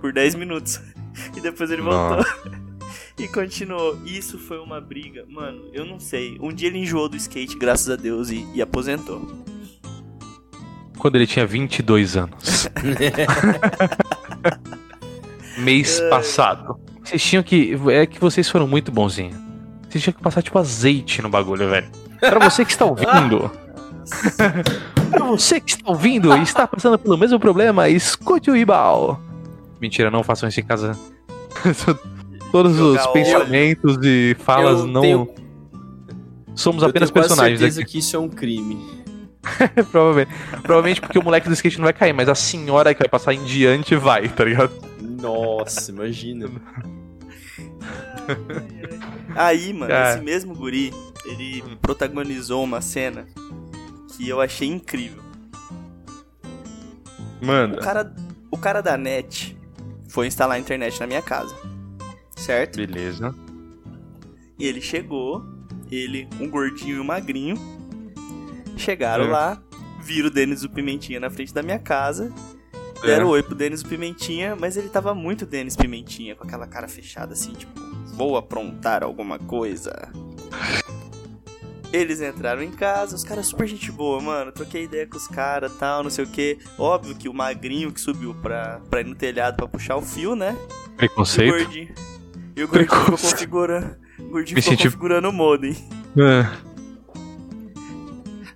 por 0.00 0.12
10 0.12 0.34
minutos. 0.34 0.80
E 1.36 1.40
depois 1.40 1.70
ele 1.70 1.82
voltou. 1.82 2.24
e 3.18 3.28
continuou. 3.28 3.98
Isso 4.04 4.38
foi 4.38 4.58
uma 4.58 4.80
briga. 4.80 5.24
Mano, 5.28 5.70
eu 5.72 5.84
não 5.84 6.00
sei. 6.00 6.38
Um 6.40 6.52
dia 6.52 6.68
ele 6.68 6.78
enjoou 6.78 7.08
do 7.08 7.16
skate, 7.16 7.56
graças 7.56 7.88
a 7.90 7.96
Deus, 7.96 8.30
e, 8.30 8.46
e 8.54 8.62
aposentou. 8.62 9.44
Quando 10.98 11.16
ele 11.16 11.26
tinha 11.26 11.46
22 11.46 12.16
anos. 12.16 12.68
Mês 15.58 16.00
passado. 16.10 16.78
Vocês 17.04 17.22
tinham 17.22 17.42
que. 17.42 17.76
É 17.90 18.06
que 18.06 18.20
vocês 18.20 18.48
foram 18.48 18.66
muito 18.66 18.90
bonzinhos. 18.92 19.36
Vocês 19.88 20.02
tinham 20.04 20.14
que 20.14 20.22
passar 20.22 20.42
tipo 20.42 20.58
azeite 20.58 21.22
no 21.22 21.28
bagulho, 21.28 21.68
velho. 21.70 21.88
Pra 22.20 22.38
você 22.38 22.64
que 22.64 22.72
está 22.72 22.84
ouvindo. 22.84 23.50
pra 25.10 25.24
você 25.24 25.60
que 25.60 25.70
está 25.70 25.90
ouvindo 25.90 26.36
e 26.36 26.42
está 26.42 26.66
passando 26.66 26.98
pelo 26.98 27.16
mesmo 27.16 27.38
problema, 27.38 27.88
escute 27.88 28.50
o 28.50 28.56
Ibal. 28.56 29.20
Mentira, 29.80 30.10
não 30.10 30.22
façam 30.22 30.48
isso 30.48 30.60
em 30.60 30.64
casa. 30.64 30.98
Todos 32.52 32.76
Jogar 32.76 33.00
os 33.00 33.06
pensamentos 33.12 33.98
e 34.02 34.34
falas 34.38 34.80
Eu 34.80 34.86
não. 34.86 35.00
tenho- 35.02 35.34
Somos 36.54 36.82
Eu 36.82 36.88
apenas 36.88 37.10
tenho 37.10 37.14
quase 37.14 37.28
personagens 37.28 37.60
certeza 37.60 37.82
aqui. 37.82 37.92
que 37.92 37.98
isso 37.98 38.16
é 38.16 38.18
um 38.18 38.28
crime. 38.28 38.78
provavelmente. 39.92 40.30
Provavelmente 40.62 41.00
porque 41.00 41.18
o 41.18 41.22
moleque 41.22 41.48
do 41.48 41.54
skate 41.54 41.78
não 41.78 41.84
vai 41.84 41.92
cair, 41.92 42.12
mas 42.12 42.28
a 42.28 42.34
senhora 42.34 42.92
que 42.94 43.00
vai 43.00 43.08
passar 43.08 43.32
em 43.34 43.44
diante 43.44 43.94
vai, 43.94 44.28
tá 44.28 44.44
ligado? 44.44 44.72
Nossa, 45.00 45.90
imagina. 45.90 46.48
Aí, 49.34 49.72
mano, 49.72 49.90
Cara. 49.90 50.14
esse 50.14 50.22
mesmo 50.24 50.54
guri, 50.54 50.92
ele 51.24 51.62
protagonizou 51.80 52.62
uma 52.64 52.80
cena 52.80 53.26
que 54.16 54.28
eu 54.28 54.40
achei 54.40 54.68
incrível. 54.68 55.22
O 57.40 57.46
Manda. 57.46 57.78
cara, 57.78 58.12
o 58.50 58.58
cara 58.58 58.80
da 58.80 58.96
net 58.96 59.56
foi 60.08 60.26
instalar 60.26 60.56
a 60.56 60.60
internet 60.60 60.98
na 61.00 61.06
minha 61.06 61.22
casa. 61.22 61.54
Certo? 62.36 62.76
Beleza. 62.76 63.34
E 64.58 64.66
ele 64.66 64.80
chegou, 64.80 65.44
ele, 65.90 66.28
um 66.40 66.48
gordinho 66.48 66.96
e 66.96 67.00
um 67.00 67.04
magrinho, 67.04 67.56
chegaram 68.76 69.24
É. 69.26 69.28
lá, 69.28 69.62
viro 70.02 70.28
o 70.28 70.30
Denis 70.30 70.62
o 70.64 70.70
Pimentinha 70.70 71.20
na 71.20 71.30
frente 71.30 71.52
da 71.52 71.62
minha 71.62 71.78
casa. 71.78 72.32
Deram 73.02 73.26
É. 73.28 73.30
oi 73.30 73.42
pro 73.42 73.54
Denis 73.54 73.82
o 73.82 73.86
Pimentinha, 73.88 74.56
mas 74.56 74.76
ele 74.76 74.88
tava 74.88 75.14
muito 75.14 75.46
Denis 75.46 75.76
Pimentinha, 75.76 76.34
com 76.34 76.44
aquela 76.44 76.66
cara 76.66 76.88
fechada 76.88 77.32
assim, 77.32 77.52
tipo, 77.52 77.72
vou 78.16 78.36
aprontar 78.36 79.04
alguma 79.04 79.38
coisa. 79.38 80.10
Eles 81.92 82.20
entraram 82.20 82.62
em 82.62 82.70
casa, 82.70 83.16
os 83.16 83.24
caras 83.24 83.46
super 83.46 83.66
gente 83.66 83.90
boa, 83.90 84.20
mano. 84.20 84.52
Troquei 84.52 84.84
ideia 84.84 85.06
com 85.06 85.16
os 85.16 85.26
caras 85.26 85.74
tal, 85.78 86.02
não 86.02 86.10
sei 86.10 86.24
o 86.24 86.28
que. 86.28 86.58
Óbvio 86.78 87.14
que 87.14 87.28
o 87.28 87.32
magrinho 87.34 87.90
que 87.90 88.00
subiu 88.00 88.34
pra, 88.34 88.80
pra 88.90 89.00
ir 89.00 89.06
no 89.06 89.14
telhado 89.14 89.56
pra 89.56 89.66
puxar 89.66 89.96
o 89.96 90.02
fio, 90.02 90.36
né? 90.36 90.54
E 90.54 90.92
o 90.92 90.96
Preconceito. 90.96 91.50
gordinho. 91.64 91.88
E 92.54 92.62
o 92.62 92.68
gordinho 92.68 92.84
ficou 92.90 93.02
Preconceito. 93.04 93.32
configurando. 93.32 93.96
O 94.18 94.22
gordinho 94.30 94.56
Me 94.56 94.62
ficou 94.62 94.76
senti- 94.76 94.84
configurando 94.84 95.28
o 95.30 95.32
modem. 95.32 95.76
Ah, 96.20 96.52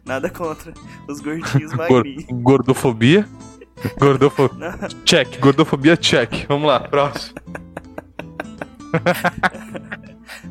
Nada 0.04 0.28
contra 0.28 0.74
os 1.08 1.20
gordinhos 1.20 1.72
gor- 1.74 1.88
magrinhos. 1.88 2.24
gordofobia. 2.42 3.26
Gordofobia. 3.98 4.78
Check. 5.06 5.38
Gordofobia, 5.40 5.96
check. 5.96 6.44
Vamos 6.48 6.66
lá, 6.68 6.80
próximo. 6.80 7.34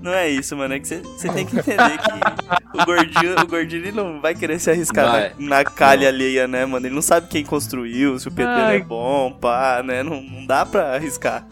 não 0.01 0.11
é 0.13 0.29
isso, 0.29 0.55
mano. 0.57 0.73
É 0.73 0.79
que 0.79 0.87
você 0.87 1.29
tem 1.29 1.45
que 1.45 1.57
entender 1.59 1.97
que 1.97 2.81
o 2.81 2.85
gordinho, 2.85 3.39
o 3.41 3.47
gordinho 3.47 3.81
ele 3.83 3.91
não 3.91 4.21
vai 4.21 4.33
querer 4.35 4.59
se 4.59 4.69
arriscar 4.69 5.11
Vai. 5.11 5.33
na, 5.37 5.57
na 5.57 5.63
calha 5.63 6.07
alheia, 6.07 6.47
né, 6.47 6.65
mano? 6.65 6.85
Ele 6.85 6.95
não 6.95 7.01
sabe 7.01 7.27
quem 7.27 7.43
construiu, 7.43 8.17
se 8.19 8.27
o 8.27 8.31
pedreiro 8.31 8.61
Ai. 8.61 8.77
é 8.77 8.83
bom, 8.83 9.31
pá, 9.33 9.81
né? 9.83 10.03
Não, 10.03 10.21
não 10.21 10.45
dá 10.45 10.65
pra 10.65 10.95
arriscar. 10.95 11.45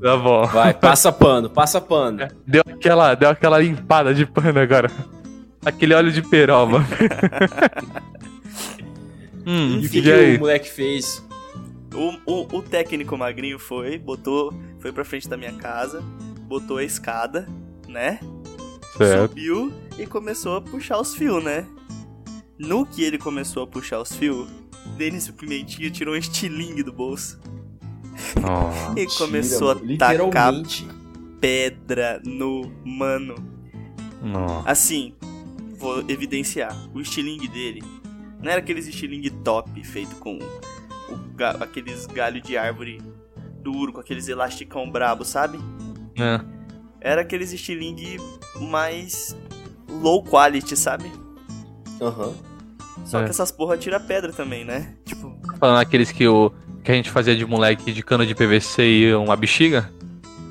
Tá 0.00 0.16
bom. 0.16 0.46
Vai, 0.46 0.74
passa 0.74 1.10
pano, 1.10 1.48
passa 1.48 1.80
pano. 1.80 2.28
Deu 2.46 2.62
aquela, 2.68 3.14
deu 3.14 3.30
aquela 3.30 3.58
limpada 3.58 4.14
de 4.14 4.26
pano 4.26 4.58
agora. 4.60 4.90
Aquele 5.64 5.94
óleo 5.94 6.12
de 6.12 6.22
peroba. 6.22 6.84
hum, 9.46 9.80
E 9.82 9.86
o 9.86 9.90
que, 9.90 10.02
que 10.02 10.12
aí? 10.12 10.36
o 10.36 10.40
moleque 10.40 10.70
fez? 10.70 11.24
O, 11.94 12.14
o, 12.26 12.56
o 12.58 12.62
técnico 12.62 13.16
magrinho 13.16 13.58
foi, 13.58 13.98
botou, 13.98 14.52
foi 14.80 14.92
pra 14.92 15.04
frente 15.04 15.28
da 15.28 15.36
minha 15.36 15.52
casa, 15.54 16.02
botou 16.46 16.76
a 16.76 16.84
escada, 16.84 17.48
né? 17.96 18.20
Certo. 18.96 19.30
Subiu 19.30 19.72
e 19.98 20.06
começou 20.06 20.56
a 20.56 20.60
puxar 20.60 21.00
os 21.00 21.14
fios, 21.14 21.42
né? 21.42 21.66
No 22.58 22.84
que 22.86 23.02
ele 23.02 23.18
começou 23.18 23.62
a 23.62 23.66
puxar 23.66 24.00
os 24.00 24.12
fios, 24.14 24.48
Denis 24.96 25.28
Pimentinha 25.30 25.90
tirou 25.90 26.14
um 26.14 26.16
estilingue 26.16 26.82
do 26.82 26.92
bolso 26.92 27.40
Ó. 28.42 28.70
e 28.96 29.06
começou 29.16 29.72
a 29.72 29.76
tacar 29.98 30.52
pedra 31.40 32.20
no 32.24 32.70
mano. 32.84 33.34
Nossa. 34.22 34.70
Assim, 34.70 35.14
vou 35.78 36.00
evidenciar. 36.08 36.74
O 36.94 37.00
estilingue 37.00 37.48
dele 37.48 37.82
não 38.42 38.50
era 38.50 38.60
aqueles 38.60 38.86
estilingue 38.86 39.30
top 39.30 39.82
feito 39.84 40.16
com 40.16 40.38
ga- 41.34 41.56
aqueles 41.60 42.06
galho 42.06 42.40
de 42.40 42.56
árvore 42.56 43.00
duro, 43.62 43.92
com 43.92 44.00
aqueles 44.00 44.28
elasticão 44.28 44.90
brabo, 44.90 45.24
sabe? 45.24 45.58
É. 46.18 46.55
Era 47.00 47.22
aqueles 47.22 47.52
estilingue 47.52 48.18
mais 48.60 49.36
low 49.88 50.22
quality, 50.22 50.76
sabe? 50.76 51.10
Aham. 52.00 52.34
Só 53.04 53.20
É. 53.20 53.24
que 53.24 53.30
essas 53.30 53.52
porra 53.52 53.76
tira 53.76 54.00
pedra 54.00 54.32
também, 54.32 54.64
né? 54.64 54.94
Tipo, 55.04 55.36
Falando 55.60 55.78
aqueles 55.80 56.10
que, 56.10 56.26
o, 56.26 56.50
que 56.82 56.90
a 56.90 56.94
gente 56.94 57.10
fazia 57.10 57.36
de 57.36 57.44
moleque 57.46 57.92
de 57.92 58.02
cano 58.02 58.26
de 58.26 58.34
PVC 58.34 58.82
e 58.82 59.14
uma 59.14 59.36
bexiga? 59.36 59.90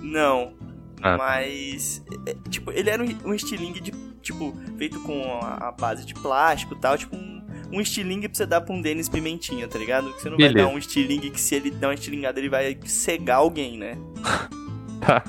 não. 0.02 0.54
Ah. 1.02 1.18
Mas, 1.18 2.04
é, 2.26 2.36
tipo, 2.50 2.72
ele 2.72 2.90
era 2.90 3.04
um, 3.04 3.08
um 3.26 3.34
estilingue 3.34 3.80
de, 3.80 3.92
tipo, 4.24 4.56
feito 4.76 5.00
com 5.02 5.38
a, 5.40 5.68
a 5.68 5.72
base 5.72 6.04
de 6.04 6.16
plástico 6.16 6.74
e 6.74 6.80
tal, 6.80 6.98
tipo 6.98 7.16
um, 7.16 7.46
um 7.72 7.80
estilingue 7.80 8.28
pra 8.28 8.36
você 8.36 8.46
dar 8.48 8.62
pra 8.62 8.74
um 8.74 8.82
Denis 8.82 9.08
Pimentinha, 9.08 9.68
tá 9.68 9.78
ligado? 9.78 10.12
Que 10.14 10.22
você 10.22 10.30
não 10.32 10.38
vai 10.38 10.48
Beleza. 10.48 10.68
dar 10.68 10.74
um 10.74 10.80
estilingue 10.80 11.30
que 11.30 11.40
se 11.40 11.54
ele 11.54 11.70
der 11.70 11.88
uma 11.88 11.94
estilingada 11.94 12.40
ele 12.40 12.50
vai 12.50 12.76
cegar 12.86 13.38
alguém, 13.38 13.78
né? 13.78 13.98
Tá. 15.06 15.24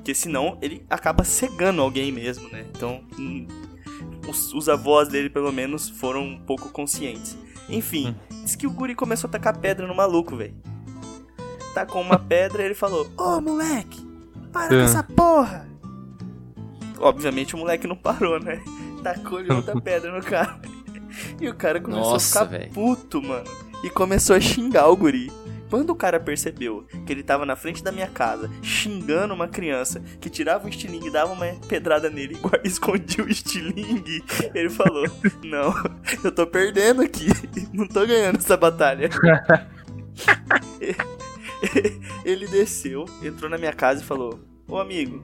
Porque 0.00 0.14
senão 0.14 0.56
ele 0.62 0.82
acaba 0.88 1.24
cegando 1.24 1.82
alguém 1.82 2.10
mesmo, 2.10 2.48
né? 2.48 2.64
Então, 2.74 3.04
hum, 3.18 3.46
os, 4.26 4.52
os 4.54 4.66
avós 4.66 5.08
dele, 5.08 5.28
pelo 5.28 5.52
menos, 5.52 5.90
foram 5.90 6.22
um 6.22 6.38
pouco 6.38 6.70
conscientes. 6.70 7.36
Enfim, 7.68 8.16
diz 8.42 8.56
que 8.56 8.66
o 8.66 8.70
guri 8.70 8.94
começou 8.94 9.28
a 9.28 9.30
tacar 9.30 9.58
pedra 9.58 9.86
no 9.86 9.94
maluco, 9.94 10.34
velho. 10.36 10.54
Tacou 11.74 12.00
uma 12.00 12.18
pedra 12.18 12.62
e 12.62 12.64
ele 12.66 12.74
falou: 12.74 13.06
Ô, 13.16 13.42
moleque, 13.42 14.00
para 14.50 14.68
com 14.70 14.74
É. 14.76 14.84
essa 14.84 15.02
porra! 15.02 15.68
Obviamente 16.98 17.54
o 17.54 17.58
moleque 17.58 17.86
não 17.86 17.94
parou, 17.96 18.40
né? 18.40 18.62
Tacou-lhe 19.04 19.52
outra 19.52 19.78
pedra 19.80 20.10
no 20.16 20.24
cara. 20.24 20.58
E 21.38 21.46
o 21.46 21.54
cara 21.54 21.78
começou 21.78 22.12
Nossa, 22.12 22.42
a 22.42 22.46
ficar 22.46 22.58
velho. 22.58 22.72
puto, 22.72 23.22
mano. 23.22 23.44
E 23.84 23.90
começou 23.90 24.34
a 24.34 24.40
xingar 24.40 24.88
o 24.88 24.96
guri. 24.96 25.30
Quando 25.70 25.90
o 25.90 25.94
cara 25.94 26.18
percebeu 26.18 26.84
que 27.06 27.12
ele 27.12 27.22
tava 27.22 27.46
na 27.46 27.54
frente 27.54 27.82
da 27.82 27.92
minha 27.92 28.08
casa, 28.08 28.50
xingando 28.60 29.32
uma 29.32 29.46
criança 29.46 30.00
que 30.20 30.28
tirava 30.28 30.66
o 30.66 30.68
estilingue 30.68 31.06
e 31.06 31.12
dava 31.12 31.32
uma 31.32 31.46
pedrada 31.68 32.10
nele 32.10 32.36
e 32.64 32.68
escondia 32.68 33.24
o 33.24 33.28
estilingue, 33.28 34.24
ele 34.52 34.68
falou: 34.68 35.06
Não, 35.44 35.72
eu 36.24 36.32
tô 36.32 36.44
perdendo 36.44 37.02
aqui, 37.02 37.28
não 37.72 37.86
tô 37.86 38.04
ganhando 38.04 38.38
essa 38.38 38.56
batalha. 38.56 39.08
ele 42.24 42.48
desceu, 42.48 43.04
entrou 43.22 43.48
na 43.48 43.56
minha 43.56 43.72
casa 43.72 44.02
e 44.02 44.04
falou: 44.04 44.40
Ô 44.66 44.78
amigo, 44.78 45.22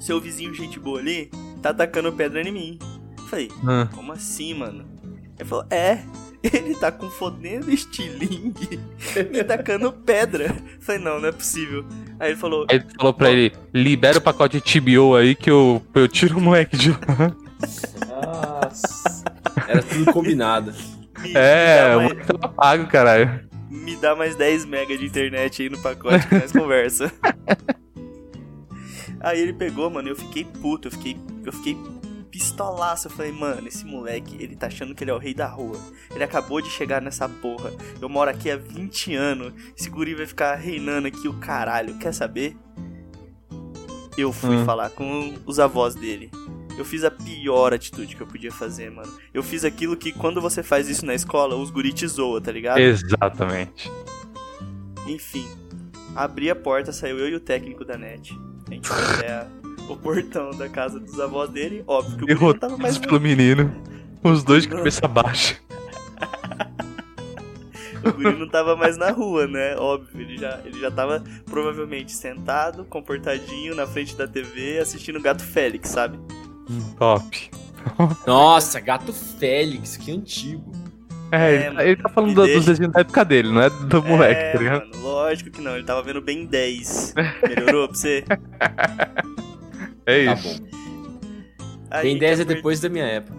seu 0.00 0.20
vizinho, 0.20 0.52
gente 0.52 0.80
boa 0.80 0.98
ali, 0.98 1.30
tá 1.62 1.70
atacando 1.70 2.12
pedra 2.12 2.42
em 2.42 2.50
mim. 2.50 2.76
Falei: 3.28 3.52
Ah. 3.64 3.88
como 3.94 4.10
assim, 4.10 4.52
mano? 4.52 4.98
Ele 5.38 5.48
falou, 5.48 5.64
é, 5.70 6.02
ele 6.52 6.74
tá 6.74 6.90
com 6.90 7.08
fodendo 7.10 7.70
estilingue 7.70 8.80
me 9.30 9.44
tacando 9.44 9.92
pedra. 9.92 10.54
Falei, 10.80 11.00
não, 11.00 11.20
não 11.20 11.28
é 11.28 11.32
possível. 11.32 11.84
Aí 12.18 12.30
ele 12.30 12.38
falou, 12.38 12.66
Aí 12.70 12.80
tu 12.80 12.94
falou 12.96 13.14
pra 13.14 13.30
ele, 13.30 13.52
libera 13.72 14.18
o 14.18 14.20
pacote 14.20 14.60
de 14.60 14.80
TBO 14.80 15.14
aí 15.14 15.34
que 15.34 15.50
eu, 15.50 15.82
eu 15.94 16.08
tiro 16.08 16.38
o 16.38 16.40
moleque 16.40 16.76
de 16.76 16.90
lá. 16.90 17.36
Nossa. 18.08 19.24
Era 19.66 19.82
tudo 19.82 20.12
combinado. 20.12 20.74
me, 21.20 21.32
É, 21.34 21.96
me, 21.96 22.02
moleque 22.02 22.26
tava 22.26 22.52
pago, 22.52 22.86
caralho. 22.86 23.26
mais, 23.26 23.82
me 23.82 23.96
dá 23.96 24.14
mais 24.14 24.36
10 24.36 24.64
mega 24.64 24.96
de 24.96 25.04
internet 25.04 25.62
aí 25.62 25.68
no 25.68 25.78
pacote 25.78 26.26
que 26.26 26.34
nós 26.34 26.52
conversa. 26.52 27.12
aí 29.20 29.40
ele 29.40 29.52
pegou, 29.52 29.90
mano, 29.90 30.08
e 30.08 30.10
eu 30.12 30.16
fiquei 30.16 30.44
puto, 30.44 30.88
eu 30.88 30.92
fiquei, 30.92 31.16
eu 31.44 31.52
fiquei 31.52 31.76
pistolaço. 32.38 33.08
Eu 33.08 33.10
falei, 33.10 33.32
mano, 33.32 33.66
esse 33.66 33.84
moleque, 33.84 34.36
ele 34.40 34.54
tá 34.54 34.68
achando 34.68 34.94
que 34.94 35.02
ele 35.02 35.10
é 35.10 35.14
o 35.14 35.18
rei 35.18 35.34
da 35.34 35.46
rua. 35.46 35.76
Ele 36.14 36.22
acabou 36.22 36.60
de 36.60 36.70
chegar 36.70 37.02
nessa 37.02 37.28
porra. 37.28 37.72
Eu 38.00 38.08
moro 38.08 38.30
aqui 38.30 38.50
há 38.50 38.56
20 38.56 39.14
anos. 39.14 39.52
Esse 39.76 39.90
guri 39.90 40.14
vai 40.14 40.26
ficar 40.26 40.54
reinando 40.54 41.08
aqui 41.08 41.26
o 41.28 41.34
caralho. 41.34 41.98
Quer 41.98 42.14
saber? 42.14 42.56
Eu 44.16 44.32
fui 44.32 44.56
Hum. 44.56 44.64
falar 44.64 44.90
com 44.90 45.34
os 45.46 45.58
avós 45.58 45.94
dele. 45.94 46.30
Eu 46.76 46.84
fiz 46.84 47.02
a 47.04 47.10
pior 47.10 47.74
atitude 47.74 48.14
que 48.14 48.22
eu 48.22 48.26
podia 48.26 48.52
fazer, 48.52 48.88
mano. 48.90 49.12
Eu 49.34 49.42
fiz 49.42 49.64
aquilo 49.64 49.96
que 49.96 50.12
quando 50.12 50.40
você 50.40 50.62
faz 50.62 50.88
isso 50.88 51.04
na 51.04 51.14
escola, 51.14 51.56
os 51.56 51.70
guri 51.70 51.92
te 51.92 52.06
zoam, 52.06 52.40
tá 52.40 52.52
ligado? 52.52 52.78
Exatamente. 52.78 53.90
Enfim, 55.06 55.48
abri 56.14 56.50
a 56.50 56.54
porta, 56.56 56.92
saiu 56.92 57.18
eu 57.18 57.28
e 57.28 57.34
o 57.34 57.40
técnico 57.40 57.84
da 57.84 57.96
net. 57.98 58.32
A 58.70 58.74
gente 58.74 58.88
foi 58.88 59.02
até 59.16 59.32
a- 59.32 59.46
o 59.92 59.96
portão 59.96 60.50
da 60.50 60.68
casa 60.68 60.98
dos 61.00 61.18
avós 61.20 61.50
dele. 61.50 61.82
Óbvio 61.86 62.26
que 62.26 62.32
o 62.34 62.40
não 62.40 62.54
tava 62.54 62.76
mais 62.76 62.98
pelo 62.98 63.20
menino. 63.20 63.72
Os 64.22 64.42
dois 64.44 64.64
de 64.64 64.68
cabeça 64.70 65.06
baixa. 65.08 65.56
O 68.04 68.12
guri 68.12 68.38
não 68.38 68.48
tava 68.48 68.76
mais 68.76 68.96
na 68.96 69.10
rua, 69.10 69.48
né? 69.48 69.74
Óbvio, 69.76 70.20
ele 70.20 70.38
já, 70.38 70.60
ele 70.64 70.78
já 70.78 70.88
tava 70.88 71.22
provavelmente 71.46 72.12
sentado, 72.12 72.84
comportadinho, 72.84 73.74
na 73.74 73.86
frente 73.88 74.14
da 74.16 74.26
TV, 74.26 74.78
assistindo 74.78 75.20
Gato 75.20 75.42
Félix, 75.42 75.88
sabe? 75.90 76.16
Top. 76.96 77.50
Nossa, 78.24 78.78
Gato 78.78 79.12
Félix, 79.12 79.96
que 79.96 80.12
antigo. 80.12 80.70
É, 81.32 81.36
É, 81.36 81.54
ele, 81.56 81.64
tá- 81.64 81.70
mano. 81.72 81.80
ele 81.88 81.96
tá 82.02 82.08
falando 82.08 82.34
do- 82.34 82.42
deixa. 82.44 82.56
dos 82.58 82.66
desenhos 82.66 82.92
da 82.92 83.00
época 83.00 83.24
dele, 83.24 83.50
não 83.52 83.62
é 83.62 83.68
do 83.68 84.02
moleque, 84.02 84.40
é, 84.40 84.52
tá 84.52 84.58
ligado? 84.58 84.88
mano, 84.90 85.02
lógico 85.02 85.50
que 85.50 85.60
não, 85.60 85.74
ele 85.74 85.84
tava 85.84 86.00
vendo 86.02 86.22
bem 86.22 86.46
10. 86.46 87.14
Melhorou 87.48 87.88
pra 87.88 87.96
você? 87.96 88.24
É 90.08 90.24
Tá 90.24 90.32
isso. 90.32 90.60
bom. 90.62 90.68
A 91.90 92.00
Tem 92.00 92.12
gente 92.12 92.20
10 92.20 92.40
é 92.40 92.44
depois 92.44 92.80
da 92.80 92.88
minha 92.88 93.04
época. 93.04 93.38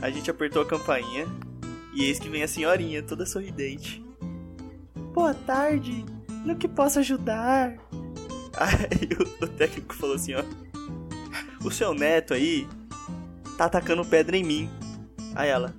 A 0.00 0.10
gente 0.10 0.28
apertou 0.28 0.60
a 0.62 0.66
campainha 0.66 1.26
e 1.94 2.04
eis 2.04 2.18
que 2.18 2.28
vem 2.28 2.42
a 2.42 2.48
senhorinha, 2.48 3.00
toda 3.02 3.24
sorridente. 3.24 4.04
Boa 5.14 5.32
tarde, 5.34 6.04
no 6.44 6.56
que 6.56 6.66
posso 6.66 6.98
ajudar? 6.98 7.76
Aí 8.58 9.08
o, 9.40 9.44
o 9.44 9.48
técnico 9.48 9.94
falou 9.94 10.16
assim, 10.16 10.34
ó. 10.34 10.42
O 11.64 11.70
seu 11.70 11.94
neto 11.94 12.34
aí 12.34 12.66
tá 13.56 13.66
atacando 13.66 14.04
pedra 14.04 14.36
em 14.36 14.42
mim. 14.42 14.70
Aí 15.34 15.48
ela. 15.48 15.74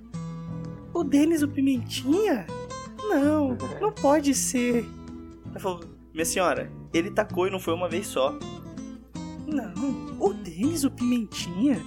O 0.94 1.04
Denis 1.04 1.42
o 1.42 1.48
Pimentinha? 1.48 2.46
Não, 3.08 3.56
não 3.80 3.92
pode 3.92 4.34
ser. 4.34 4.86
Ela 5.50 5.58
falou, 5.60 5.80
minha 6.14 6.24
senhora, 6.24 6.70
ele 6.94 7.10
tacou 7.10 7.46
e 7.46 7.50
não 7.50 7.58
foi 7.60 7.74
uma 7.74 7.88
vez 7.88 8.06
só. 8.06 8.38
Não, 9.46 10.16
o 10.18 10.32
Denis 10.32 10.84
o 10.84 10.90
Pimentinha? 10.90 11.80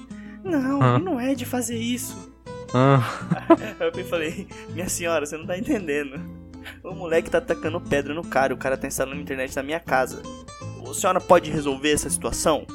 Não, 0.44 0.96
ele 0.96 1.04
não 1.04 1.20
é 1.20 1.34
de 1.34 1.46
fazer 1.46 1.78
isso. 1.78 2.34
Ah, 2.74 3.02
Aí 3.80 4.02
eu 4.02 4.06
falei, 4.06 4.48
minha 4.70 4.90
senhora, 4.90 5.26
você 5.26 5.38
não 5.38 5.46
tá 5.46 5.58
entendendo. 5.58 6.20
O 6.84 6.94
moleque 6.94 7.30
tá 7.30 7.38
atacando 7.38 7.80
pedra 7.80 8.14
no 8.14 8.24
cara, 8.24 8.54
o 8.54 8.58
cara 8.58 8.78
tá 8.78 8.88
instalando 8.88 9.22
internet 9.22 9.56
na 9.56 9.64
minha 9.64 9.80
casa. 9.80 10.22
A 10.88 10.94
senhora 10.94 11.20
pode 11.20 11.50
resolver 11.50 11.92
essa 11.92 12.10
situação? 12.10 12.66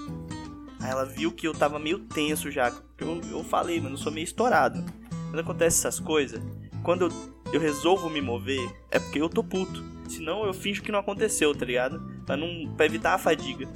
Aí 0.81 0.91
ela 0.91 1.05
viu 1.05 1.31
que 1.33 1.47
eu 1.47 1.55
tava 1.55 1.79
meio 1.79 2.01
tenso 2.01 2.51
já. 2.51 2.73
Eu, 2.99 3.21
eu 3.31 3.45
falei, 3.45 3.81
mano, 3.81 3.95
eu 3.95 3.99
sou 3.99 4.13
meio 4.13 4.25
estourado. 4.25 4.85
Quando 5.29 5.41
acontece 5.41 5.79
essas 5.79 6.01
coisas, 6.01 6.41
quando 6.83 7.07
eu, 7.07 7.13
eu 7.53 7.61
resolvo 7.61 8.11
me 8.11 8.21
mover, 8.21 8.61
é 8.91 8.99
porque 8.99 9.21
eu 9.21 9.29
tô 9.29 9.45
puto. 9.45 9.85
Senão 10.09 10.45
eu 10.45 10.53
finjo 10.53 10.83
que 10.83 10.91
não 10.91 10.99
aconteceu, 10.99 11.55
tá 11.55 11.65
ligado? 11.65 12.01
Pra, 12.27 12.37
não, 12.37 12.75
pra 12.77 12.87
evitar 12.87 13.15
a 13.15 13.19
fadiga. 13.19 13.69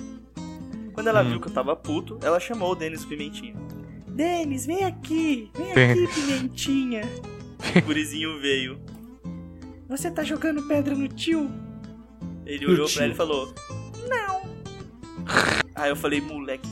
Quando 0.95 1.09
ela 1.09 1.23
Hum. 1.23 1.31
viu 1.31 1.41
que 1.41 1.49
eu 1.49 1.53
tava 1.53 1.75
puto, 1.77 2.19
ela 2.23 2.39
chamou 2.41 2.73
o 2.73 2.75
Denis 2.75 3.05
Pimentinha. 3.05 3.55
Denis, 4.09 4.65
vem 4.65 4.85
aqui! 4.85 5.51
Vem 5.75 5.91
aqui, 5.91 6.09
Pimentinha! 6.15 7.03
O 7.77 7.83
gurizinho 7.85 8.41
veio. 8.41 8.79
Você 9.89 10.11
tá 10.11 10.23
jogando 10.23 10.63
pedra 10.69 10.95
no 10.95 11.09
tio? 11.09 11.51
Ele 12.47 12.65
No 12.67 12.73
olhou 12.73 12.87
tio. 12.87 12.97
pra 12.97 13.05
ele 13.05 13.15
e 13.15 13.17
falou: 13.17 13.53
Não. 14.09 14.43
Aí 15.75 15.91
eu 15.91 15.97
falei, 15.97 16.21
moleque. 16.21 16.69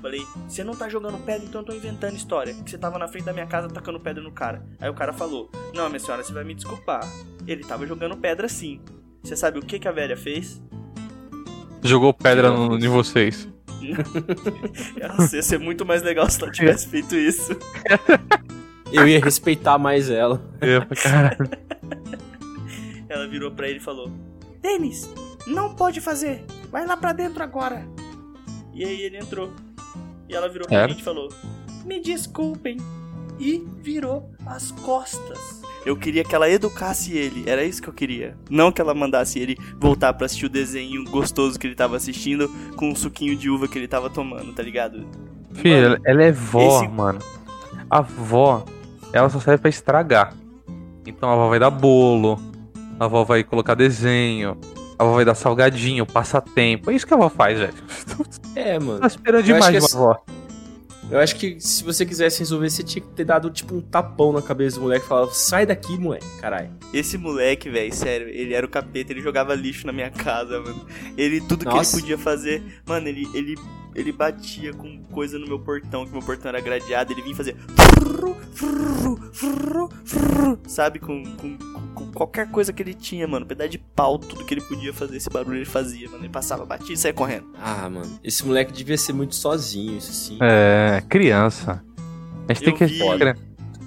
Falei, 0.00 0.22
você 0.48 0.62
não 0.62 0.74
tá 0.76 0.88
jogando 0.88 1.18
pedra, 1.24 1.44
então 1.44 1.60
eu 1.62 1.64
tô 1.66 1.72
inventando 1.72 2.14
história. 2.14 2.54
Que 2.54 2.70
você 2.70 2.78
tava 2.78 2.98
na 3.00 3.08
frente 3.08 3.24
da 3.24 3.32
minha 3.32 3.46
casa 3.46 3.66
tacando 3.68 3.98
pedra 3.98 4.22
no 4.22 4.30
cara. 4.30 4.64
Aí 4.80 4.88
o 4.88 4.94
cara 4.94 5.12
falou: 5.12 5.50
Não, 5.74 5.88
minha 5.88 5.98
senhora, 5.98 6.22
você 6.22 6.32
vai 6.32 6.44
me 6.44 6.54
desculpar. 6.54 7.00
Ele 7.46 7.64
tava 7.64 7.84
jogando 7.86 8.16
pedra 8.16 8.48
sim. 8.48 8.80
Você 9.22 9.34
sabe 9.34 9.58
o 9.58 9.62
que, 9.62 9.78
que 9.78 9.88
a 9.88 9.92
velha 9.92 10.16
fez? 10.16 10.62
Jogou 11.88 12.12
pedra 12.12 12.50
no, 12.50 12.78
em 12.78 12.88
vocês. 12.88 13.48
Nossa, 15.18 15.36
ia 15.36 15.42
ser 15.42 15.58
muito 15.58 15.84
mais 15.86 16.02
legal 16.02 16.28
se 16.28 16.42
ela 16.42 16.52
tivesse 16.52 16.88
feito 16.88 17.14
isso. 17.16 17.56
Eu 18.92 19.06
ia 19.06 19.20
respeitar 19.22 19.78
mais 19.78 20.10
ela. 20.10 20.42
Eu, 20.60 20.82
caralho. 20.96 21.48
Ela 23.08 23.26
virou 23.26 23.50
pra 23.50 23.66
ele 23.66 23.78
e 23.78 23.82
falou: 23.82 24.12
Denis, 24.60 25.10
não 25.46 25.74
pode 25.74 25.98
fazer. 25.98 26.44
Vai 26.70 26.86
lá 26.86 26.94
pra 26.94 27.14
dentro 27.14 27.42
agora. 27.42 27.86
E 28.74 28.84
aí 28.84 29.00
ele 29.00 29.16
entrou. 29.16 29.50
E 30.28 30.34
ela 30.34 30.46
virou 30.48 30.68
pra 30.68 30.76
Era? 30.76 30.88
gente 30.90 31.00
e 31.00 31.04
falou: 31.04 31.32
Me 31.86 32.00
desculpem. 32.00 32.76
E 33.40 33.66
virou 33.78 34.30
as 34.44 34.72
costas. 34.72 35.62
Eu 35.88 35.96
queria 35.96 36.22
que 36.22 36.34
ela 36.34 36.50
educasse 36.50 37.16
ele, 37.16 37.44
era 37.46 37.64
isso 37.64 37.80
que 37.80 37.88
eu 37.88 37.94
queria. 37.94 38.36
Não 38.50 38.70
que 38.70 38.78
ela 38.78 38.92
mandasse 38.92 39.38
ele 39.38 39.56
voltar 39.80 40.12
pra 40.12 40.26
assistir 40.26 40.44
o 40.44 40.48
desenho 40.50 41.02
gostoso 41.04 41.58
que 41.58 41.66
ele 41.66 41.74
tava 41.74 41.96
assistindo 41.96 42.46
com 42.76 42.92
o 42.92 42.96
suquinho 42.96 43.34
de 43.34 43.48
uva 43.48 43.66
que 43.66 43.78
ele 43.78 43.88
tava 43.88 44.10
tomando, 44.10 44.52
tá 44.52 44.62
ligado? 44.62 45.06
Filho, 45.54 45.76
ela, 45.86 45.98
ela 46.04 46.22
é 46.24 46.30
vó, 46.30 46.60
esse- 46.82 46.88
mano. 46.88 47.18
A 47.88 48.02
vó, 48.02 48.66
ela 49.14 49.30
só 49.30 49.40
serve 49.40 49.62
pra 49.62 49.70
estragar. 49.70 50.34
Então 51.06 51.30
a 51.30 51.32
avó 51.32 51.48
vai 51.48 51.58
dar 51.58 51.70
bolo, 51.70 52.38
a 53.00 53.06
avó 53.06 53.24
vai 53.24 53.42
colocar 53.42 53.72
desenho, 53.74 54.58
a 54.98 55.02
avó 55.02 55.14
vai 55.14 55.24
dar 55.24 55.34
salgadinho, 55.34 56.04
passatempo. 56.04 56.90
É 56.90 56.94
isso 56.96 57.06
que 57.06 57.14
a 57.14 57.16
avó 57.16 57.30
faz, 57.30 57.58
velho. 57.60 57.72
É, 58.54 58.78
mano. 58.78 59.00
Tá 59.00 59.06
esperando 59.06 59.42
demais 59.42 59.94
uma 59.94 60.02
avó. 60.10 60.20
Eu 61.10 61.18
acho 61.18 61.36
que 61.36 61.58
se 61.58 61.82
você 61.82 62.04
quisesse 62.04 62.40
resolver, 62.40 62.68
você 62.68 62.82
tinha 62.82 63.02
que 63.02 63.08
ter 63.08 63.24
dado 63.24 63.50
tipo 63.50 63.74
um 63.74 63.80
tapão 63.80 64.32
na 64.32 64.42
cabeça 64.42 64.76
do 64.76 64.82
moleque 64.82 65.06
e 65.06 65.08
falado: 65.08 65.32
sai 65.32 65.64
daqui, 65.64 65.96
moleque, 65.96 66.26
caralho. 66.40 66.70
Esse 66.92 67.16
moleque, 67.16 67.70
velho, 67.70 67.94
sério, 67.94 68.28
ele 68.28 68.52
era 68.52 68.66
o 68.66 68.68
capeta, 68.68 69.12
ele 69.12 69.22
jogava 69.22 69.54
lixo 69.54 69.86
na 69.86 69.92
minha 69.92 70.10
casa, 70.10 70.60
mano. 70.60 70.86
Ele, 71.16 71.40
tudo 71.40 71.64
que 71.64 71.74
Nossa. 71.74 71.96
ele 71.96 72.02
podia 72.02 72.18
fazer, 72.18 72.62
mano, 72.86 73.08
ele, 73.08 73.26
ele, 73.32 73.54
ele 73.98 74.12
batia 74.12 74.72
com 74.72 74.98
coisa 75.12 75.38
no 75.38 75.46
meu 75.46 75.58
portão, 75.58 76.04
que 76.06 76.12
meu 76.12 76.22
portão 76.22 76.48
era 76.48 76.60
gradeado, 76.60 77.12
ele 77.12 77.22
vinha 77.22 77.34
fazer. 77.36 77.56
Sabe, 80.66 80.98
com, 80.98 81.22
com, 81.36 81.56
com- 81.94 82.12
qualquer 82.12 82.50
coisa 82.50 82.72
que 82.72 82.82
ele 82.82 82.94
tinha, 82.94 83.26
mano. 83.26 83.44
Pedaço 83.46 83.70
de 83.70 83.78
pau, 83.78 84.18
tudo 84.18 84.44
que 84.44 84.54
ele 84.54 84.60
podia 84.60 84.92
fazer, 84.92 85.16
esse 85.16 85.28
barulho 85.30 85.56
ele 85.58 85.64
fazia, 85.64 86.08
mano. 86.08 86.22
Ele 86.22 86.28
passava, 86.32 86.64
batia 86.64 86.94
e 86.94 86.96
saia 86.96 87.12
correndo. 87.14 87.46
Ah, 87.60 87.88
mano. 87.88 88.18
Esse 88.22 88.44
moleque 88.46 88.72
devia 88.72 88.96
ser 88.96 89.12
muito 89.12 89.34
sozinho, 89.34 89.96
isso 89.98 90.12
sim. 90.12 90.38
É, 90.40 91.02
criança. 91.08 91.82
A 92.48 92.52
gente 92.52 92.64
tem 92.64 92.72
Eu 92.72 92.78
que. 92.78 92.86
vi. 92.86 92.98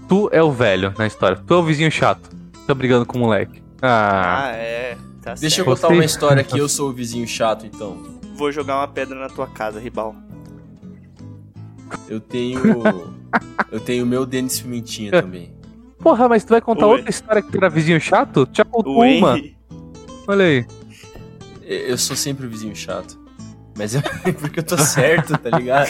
Tu 0.07 0.29
é 0.31 0.43
o 0.43 0.51
velho 0.51 0.93
na 0.97 1.07
história. 1.07 1.37
Tu 1.37 1.53
é 1.53 1.57
o 1.57 1.63
vizinho 1.63 1.89
chato. 1.91 2.29
Tá 2.67 2.73
brigando 2.73 3.05
com 3.05 3.17
o 3.17 3.21
moleque. 3.21 3.61
Ah, 3.81 4.47
Ah, 4.49 4.51
é. 4.55 4.97
Tá 5.21 5.33
Deixa 5.35 5.61
eu 5.61 5.65
certo. 5.65 5.67
contar 5.67 5.87
Você- 5.87 5.93
uma 5.93 6.05
história 6.05 6.41
aqui, 6.41 6.57
eu 6.57 6.67
sou 6.67 6.89
o 6.89 6.93
vizinho 6.93 7.27
chato, 7.27 7.65
então. 7.65 8.19
Vou 8.35 8.51
jogar 8.51 8.77
uma 8.77 8.87
pedra 8.87 9.19
na 9.19 9.29
tua 9.29 9.47
casa, 9.47 9.79
Ribal. 9.79 10.15
Eu 12.07 12.19
tenho. 12.19 12.59
eu 13.71 13.79
tenho 13.79 14.03
o 14.03 14.07
meu 14.07 14.25
Denis 14.25 14.59
Pimentinha 14.59 15.11
também. 15.11 15.53
porra, 15.99 16.27
mas 16.27 16.43
tu 16.43 16.49
vai 16.49 16.61
contar 16.61 16.87
Oi. 16.87 16.93
outra 16.97 17.09
história 17.09 17.41
que 17.41 17.51
tu 17.51 17.57
era 17.57 17.69
vizinho 17.69 17.99
chato? 17.99 18.45
Tu 18.45 18.57
já 18.57 18.65
contou 18.65 18.97
O 18.97 19.01
uma. 19.03 19.39
Olha 20.27 20.45
aí. 20.45 20.65
Eu 21.63 21.97
sou 21.97 22.15
sempre 22.15 22.45
o 22.45 22.49
vizinho 22.49 22.75
chato. 22.75 23.19
Mas 23.77 23.95
é 23.95 24.01
porque 24.39 24.59
eu 24.59 24.63
tô 24.63 24.77
certo, 24.77 25.37
tá 25.37 25.49
ligado? 25.57 25.89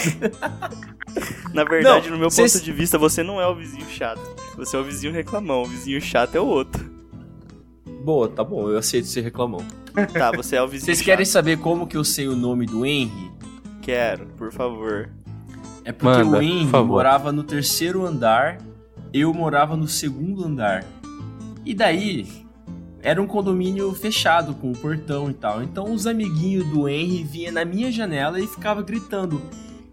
Na 1.52 1.64
verdade, 1.64 2.06
Não, 2.08 2.14
no 2.16 2.20
meu 2.20 2.30
cês- 2.30 2.52
ponto 2.54 2.64
de 2.64 2.72
vista, 2.72 2.96
você 2.96 3.22
não 3.22 3.40
é 3.40 3.46
o 3.46 3.54
vizinho 3.54 3.86
chato. 3.90 4.20
Você 4.56 4.76
é 4.76 4.78
o 4.78 4.84
vizinho 4.84 5.12
reclamão. 5.12 5.62
O 5.62 5.66
vizinho 5.66 6.00
chato 6.00 6.34
é 6.36 6.40
o 6.40 6.46
outro. 6.46 6.90
Boa, 8.02 8.28
tá 8.28 8.42
bom, 8.42 8.68
eu 8.68 8.78
aceito 8.78 9.06
ser 9.06 9.20
reclamão. 9.22 9.64
Tá, 10.12 10.32
você 10.32 10.56
é 10.56 10.62
o 10.62 10.66
vizinho 10.66 10.86
Vocês 10.86 10.98
chato. 10.98 11.04
querem 11.04 11.24
saber 11.26 11.58
como 11.58 11.86
que 11.86 11.98
eu 11.98 12.04
sei 12.04 12.26
o 12.26 12.34
nome 12.34 12.64
do 12.64 12.84
Henry? 12.86 13.30
Quero, 13.82 14.24
por 14.38 14.50
favor. 14.50 15.10
É 15.84 15.92
porque 15.92 16.22
Manda, 16.24 16.38
o 16.38 16.42
Henry 16.42 16.70
por 16.70 16.86
morava 16.86 17.30
no 17.30 17.42
terceiro 17.42 18.06
andar, 18.06 18.58
eu 19.12 19.34
morava 19.34 19.76
no 19.76 19.86
segundo 19.86 20.44
andar. 20.44 20.82
E 21.64 21.74
daí, 21.74 22.26
era 23.02 23.20
um 23.20 23.26
condomínio 23.26 23.92
fechado, 23.92 24.54
com 24.54 24.70
um 24.70 24.72
portão 24.72 25.30
e 25.30 25.34
tal. 25.34 25.62
Então 25.62 25.92
os 25.92 26.06
amiguinhos 26.06 26.66
do 26.70 26.88
Henry 26.88 27.22
vinham 27.22 27.52
na 27.52 27.64
minha 27.64 27.92
janela 27.92 28.40
e 28.40 28.46
ficava 28.46 28.80
gritando: 28.82 29.42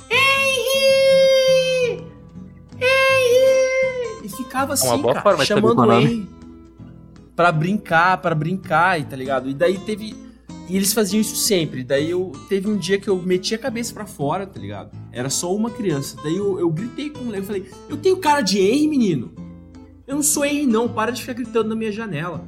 Henry! 0.10 2.04
Henry! 2.78 4.26
E 4.26 4.30
ficava 4.30 4.74
assim, 4.74 4.88
É 4.88 4.92
uma 4.92 4.98
boa 4.98 5.14
cara, 5.16 5.24
forma 5.24 5.44
chamando 5.46 5.82
o. 5.82 5.92
Henry 6.00 6.39
pra 7.40 7.54
brincar, 7.54 8.18
pra 8.18 8.36
brincar, 8.36 9.00
e 9.00 9.06
tá 9.06 9.16
ligado? 9.16 9.50
E 9.50 9.54
daí 9.54 9.78
teve. 9.78 10.14
E 10.68 10.76
eles 10.76 10.92
faziam 10.92 11.22
isso 11.22 11.38
sempre. 11.38 11.86
Daí 11.86 12.10
eu 12.10 12.34
teve 12.50 12.70
um 12.70 12.76
dia 12.76 13.00
que 13.00 13.08
eu 13.08 13.16
meti 13.16 13.56
a 13.56 13.58
cabeça 13.58 13.94
pra 13.94 14.06
fora, 14.06 14.46
tá 14.46 14.60
ligado? 14.60 14.92
Era 15.10 15.30
só 15.30 15.56
uma 15.56 15.72
criança. 15.72 16.18
Daí 16.22 16.36
eu, 16.36 16.60
eu 16.60 16.70
gritei 16.70 17.10
com 17.10 17.22
o 17.22 17.26
moleque, 17.28 17.46
falei: 17.46 17.72
"Eu 17.88 17.96
tenho 17.96 18.18
cara 18.18 18.42
de 18.42 18.60
Henry, 18.60 18.90
menino. 18.90 19.32
Eu 20.06 20.16
não 20.16 20.22
sou 20.22 20.44
Henry 20.44 20.66
não, 20.66 20.90
para 20.90 21.12
de 21.14 21.22
ficar 21.22 21.32
gritando 21.32 21.70
na 21.70 21.78
minha 21.78 21.94
janela". 21.94 22.46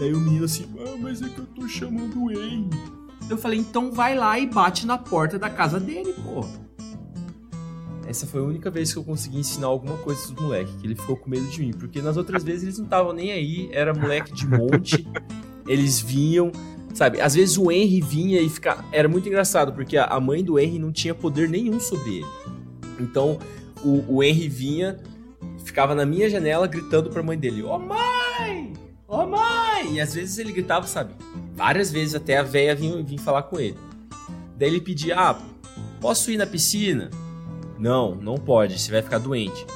Daí 0.00 0.14
o 0.14 0.18
menino 0.18 0.46
assim: 0.46 0.64
"Ah, 0.78 0.96
mas 0.98 1.20
é 1.20 1.28
que 1.28 1.38
eu 1.38 1.44
tô 1.44 1.68
chamando 1.68 2.24
o 2.24 2.32
Henry". 2.32 2.70
Eu 3.28 3.36
falei: 3.36 3.58
"Então 3.58 3.92
vai 3.92 4.16
lá 4.16 4.38
e 4.38 4.46
bate 4.46 4.86
na 4.86 4.96
porta 4.96 5.38
da 5.38 5.50
casa 5.50 5.78
dele, 5.78 6.14
porra". 6.24 6.63
Essa 8.06 8.26
foi 8.26 8.40
a 8.40 8.44
única 8.44 8.70
vez 8.70 8.92
que 8.92 8.98
eu 8.98 9.04
consegui 9.04 9.38
ensinar 9.38 9.68
alguma 9.68 9.96
coisa 9.98 10.20
pros 10.26 10.40
moleque, 10.40 10.72
que 10.78 10.86
ele 10.86 10.94
ficou 10.94 11.16
com 11.16 11.28
medo 11.28 11.46
de 11.46 11.60
mim, 11.60 11.72
porque 11.72 12.02
nas 12.02 12.16
outras 12.16 12.44
vezes 12.44 12.64
eles 12.64 12.78
não 12.78 12.84
estavam 12.84 13.12
nem 13.12 13.32
aí, 13.32 13.68
era 13.72 13.94
moleque 13.94 14.32
de 14.32 14.46
monte, 14.46 15.06
eles 15.66 16.00
vinham, 16.00 16.52
sabe? 16.92 17.20
Às 17.20 17.34
vezes 17.34 17.56
o 17.56 17.70
Henry 17.70 18.00
vinha 18.00 18.40
e 18.40 18.48
ficava. 18.48 18.84
Era 18.92 19.08
muito 19.08 19.28
engraçado, 19.28 19.72
porque 19.72 19.96
a 19.96 20.20
mãe 20.20 20.44
do 20.44 20.58
Henry 20.58 20.78
não 20.78 20.92
tinha 20.92 21.14
poder 21.14 21.48
nenhum 21.48 21.80
sobre 21.80 22.18
ele. 22.18 22.26
Então 23.00 23.38
o, 23.82 24.16
o 24.16 24.22
Henry 24.22 24.48
vinha, 24.48 24.98
ficava 25.64 25.94
na 25.94 26.04
minha 26.04 26.28
janela 26.28 26.66
gritando 26.66 27.10
pra 27.10 27.22
mãe 27.22 27.38
dele: 27.38 27.62
Ô 27.62 27.78
mãe! 27.78 28.72
Ô 29.08 29.26
mãe! 29.26 29.94
E 29.94 30.00
às 30.00 30.14
vezes 30.14 30.38
ele 30.38 30.52
gritava, 30.52 30.86
sabe? 30.86 31.14
Várias 31.54 31.90
vezes 31.90 32.14
até 32.14 32.38
a 32.38 32.42
véia 32.42 32.74
vinha, 32.74 33.02
vinha 33.02 33.20
falar 33.20 33.44
com 33.44 33.58
ele. 33.58 33.76
Daí 34.56 34.68
ele 34.68 34.80
pedia: 34.80 35.18
Ah, 35.18 35.38
posso 36.00 36.30
ir 36.30 36.36
na 36.36 36.46
piscina? 36.46 37.10
Não, 37.78 38.14
não 38.14 38.36
pode, 38.36 38.78
você 38.78 38.90
vai 38.90 39.02
ficar 39.02 39.18
doente. 39.18 39.66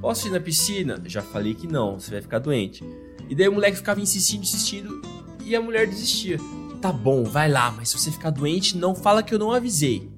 Posso 0.00 0.26
ir 0.28 0.30
na 0.30 0.40
piscina? 0.40 1.00
Já 1.06 1.22
falei 1.22 1.54
que 1.54 1.66
não, 1.66 1.98
você 1.98 2.10
vai 2.10 2.20
ficar 2.22 2.38
doente. 2.38 2.84
E 3.28 3.34
daí 3.34 3.48
o 3.48 3.52
moleque 3.52 3.76
ficava 3.76 4.00
insistindo, 4.00 4.42
insistindo, 4.42 5.00
e 5.44 5.54
a 5.56 5.60
mulher 5.60 5.86
desistia. 5.86 6.38
Tá 6.80 6.92
bom, 6.92 7.24
vai 7.24 7.50
lá, 7.50 7.70
mas 7.72 7.88
se 7.90 7.98
você 7.98 8.10
ficar 8.10 8.30
doente, 8.30 8.76
não 8.76 8.94
fala 8.94 9.22
que 9.22 9.34
eu 9.34 9.38
não 9.38 9.50
avisei. 9.52 10.08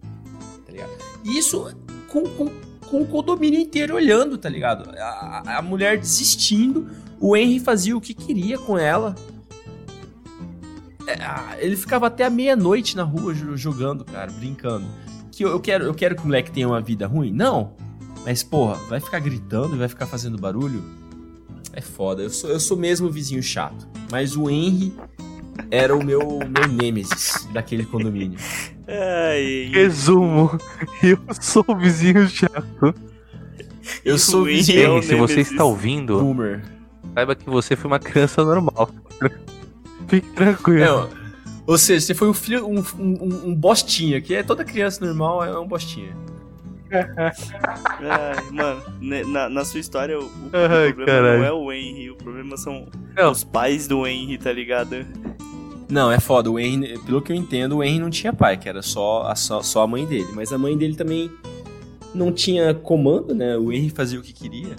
Tá 0.66 0.72
ligado? 0.72 0.90
Isso 1.24 1.74
com, 2.08 2.22
com, 2.24 2.50
com 2.86 3.02
o 3.02 3.06
condomínio 3.06 3.58
inteiro 3.60 3.94
olhando, 3.94 4.36
tá 4.36 4.48
ligado? 4.48 4.90
A, 4.98 5.58
a- 5.58 5.62
mulher 5.62 5.98
desistindo, 5.98 6.88
o 7.18 7.36
Henry 7.36 7.58
fazia 7.60 7.96
o 7.96 8.00
que 8.00 8.12
queria 8.14 8.58
com 8.58 8.76
ela. 8.78 9.14
É, 11.06 11.64
ele 11.64 11.76
ficava 11.76 12.06
até 12.06 12.24
a 12.24 12.30
meia-noite 12.30 12.96
na 12.96 13.02
rua 13.02 13.34
jo- 13.34 13.56
jogando, 13.56 14.04
cara, 14.04 14.30
brincando. 14.30 14.86
Que 15.32 15.44
eu, 15.44 15.48
eu 15.50 15.60
quero, 15.60 15.84
eu 15.84 15.94
quero 15.94 16.14
que 16.16 16.22
o 16.22 16.26
moleque 16.26 16.50
tenha 16.50 16.66
uma 16.68 16.80
vida 16.80 17.06
ruim? 17.06 17.30
Não. 17.32 17.72
Mas, 18.24 18.42
porra, 18.42 18.74
vai 18.88 19.00
ficar 19.00 19.18
gritando 19.20 19.74
e 19.74 19.78
vai 19.78 19.88
ficar 19.88 20.06
fazendo 20.06 20.36
barulho? 20.38 20.82
É 21.72 21.80
foda. 21.80 22.22
Eu 22.22 22.30
sou, 22.30 22.50
eu 22.50 22.60
sou 22.60 22.76
mesmo 22.76 23.06
o 23.08 23.10
vizinho 23.10 23.42
chato. 23.42 23.86
Mas 24.10 24.36
o 24.36 24.50
Henry 24.50 24.92
era 25.70 25.94
o 25.96 26.04
meu, 26.04 26.20
meu 26.40 26.68
nêmesis 26.68 27.48
daquele 27.52 27.84
condomínio. 27.86 28.38
Ai, 28.88 29.70
Resumo. 29.72 30.50
Eu 31.02 31.18
sou 31.40 31.64
o 31.68 31.76
vizinho 31.76 32.28
chato. 32.28 32.94
Eu 34.04 34.16
E 34.16 34.18
sou 34.18 34.42
o 34.42 34.48
Henry 34.48 34.56
vizinho. 34.58 34.80
é 34.80 34.84
Henry, 34.96 35.02
se 35.06 35.14
você 35.14 35.40
está 35.40 35.64
ouvindo, 35.64 36.20
Boomer. 36.20 36.62
saiba 37.14 37.34
que 37.34 37.48
você 37.48 37.76
foi 37.76 37.90
uma 37.90 37.98
criança 38.00 38.44
normal. 38.44 38.90
Fique 40.08 40.28
tranquilo. 40.30 40.84
Ó, 41.12 41.19
ou 41.70 41.78
seja, 41.78 42.04
você 42.04 42.14
foi 42.14 42.28
um 42.28 42.34
filho, 42.34 42.66
um, 42.66 42.80
um, 42.98 43.50
um 43.50 43.54
bostinha, 43.54 44.20
que 44.20 44.34
é 44.34 44.42
toda 44.42 44.64
criança 44.64 45.06
normal 45.06 45.44
é 45.44 45.56
um 45.56 45.68
bostinha. 45.68 46.16
Ai, 46.90 48.50
mano, 48.50 48.82
na, 49.28 49.48
na 49.48 49.64
sua 49.64 49.78
história, 49.78 50.18
o, 50.18 50.24
o 50.24 50.50
Ai, 50.52 50.92
problema 50.92 51.06
caralho. 51.06 51.38
não 51.38 51.46
é 51.46 51.52
o 51.52 51.72
Henry, 51.72 52.10
o 52.10 52.16
problema 52.16 52.56
são 52.56 52.88
Não. 53.16 53.30
os 53.30 53.44
pais 53.44 53.86
do 53.86 54.04
Henry, 54.04 54.36
tá 54.36 54.52
ligado? 54.52 55.06
Não, 55.88 56.10
é 56.10 56.18
foda. 56.18 56.50
O 56.50 56.58
Henry, 56.58 56.98
pelo 57.06 57.22
que 57.22 57.30
eu 57.30 57.36
entendo, 57.36 57.76
o 57.76 57.84
Henry 57.84 58.00
não 58.00 58.10
tinha 58.10 58.32
pai, 58.32 58.56
que 58.56 58.68
era 58.68 58.82
só 58.82 59.22
a, 59.28 59.36
só, 59.36 59.62
só 59.62 59.82
a 59.82 59.86
mãe 59.86 60.04
dele. 60.04 60.28
Mas 60.34 60.52
a 60.52 60.58
mãe 60.58 60.76
dele 60.76 60.96
também 60.96 61.30
não 62.12 62.32
tinha 62.32 62.74
comando, 62.74 63.32
né? 63.32 63.56
O 63.56 63.72
Henry 63.72 63.90
fazia 63.90 64.18
o 64.18 64.22
que 64.22 64.32
queria. 64.32 64.74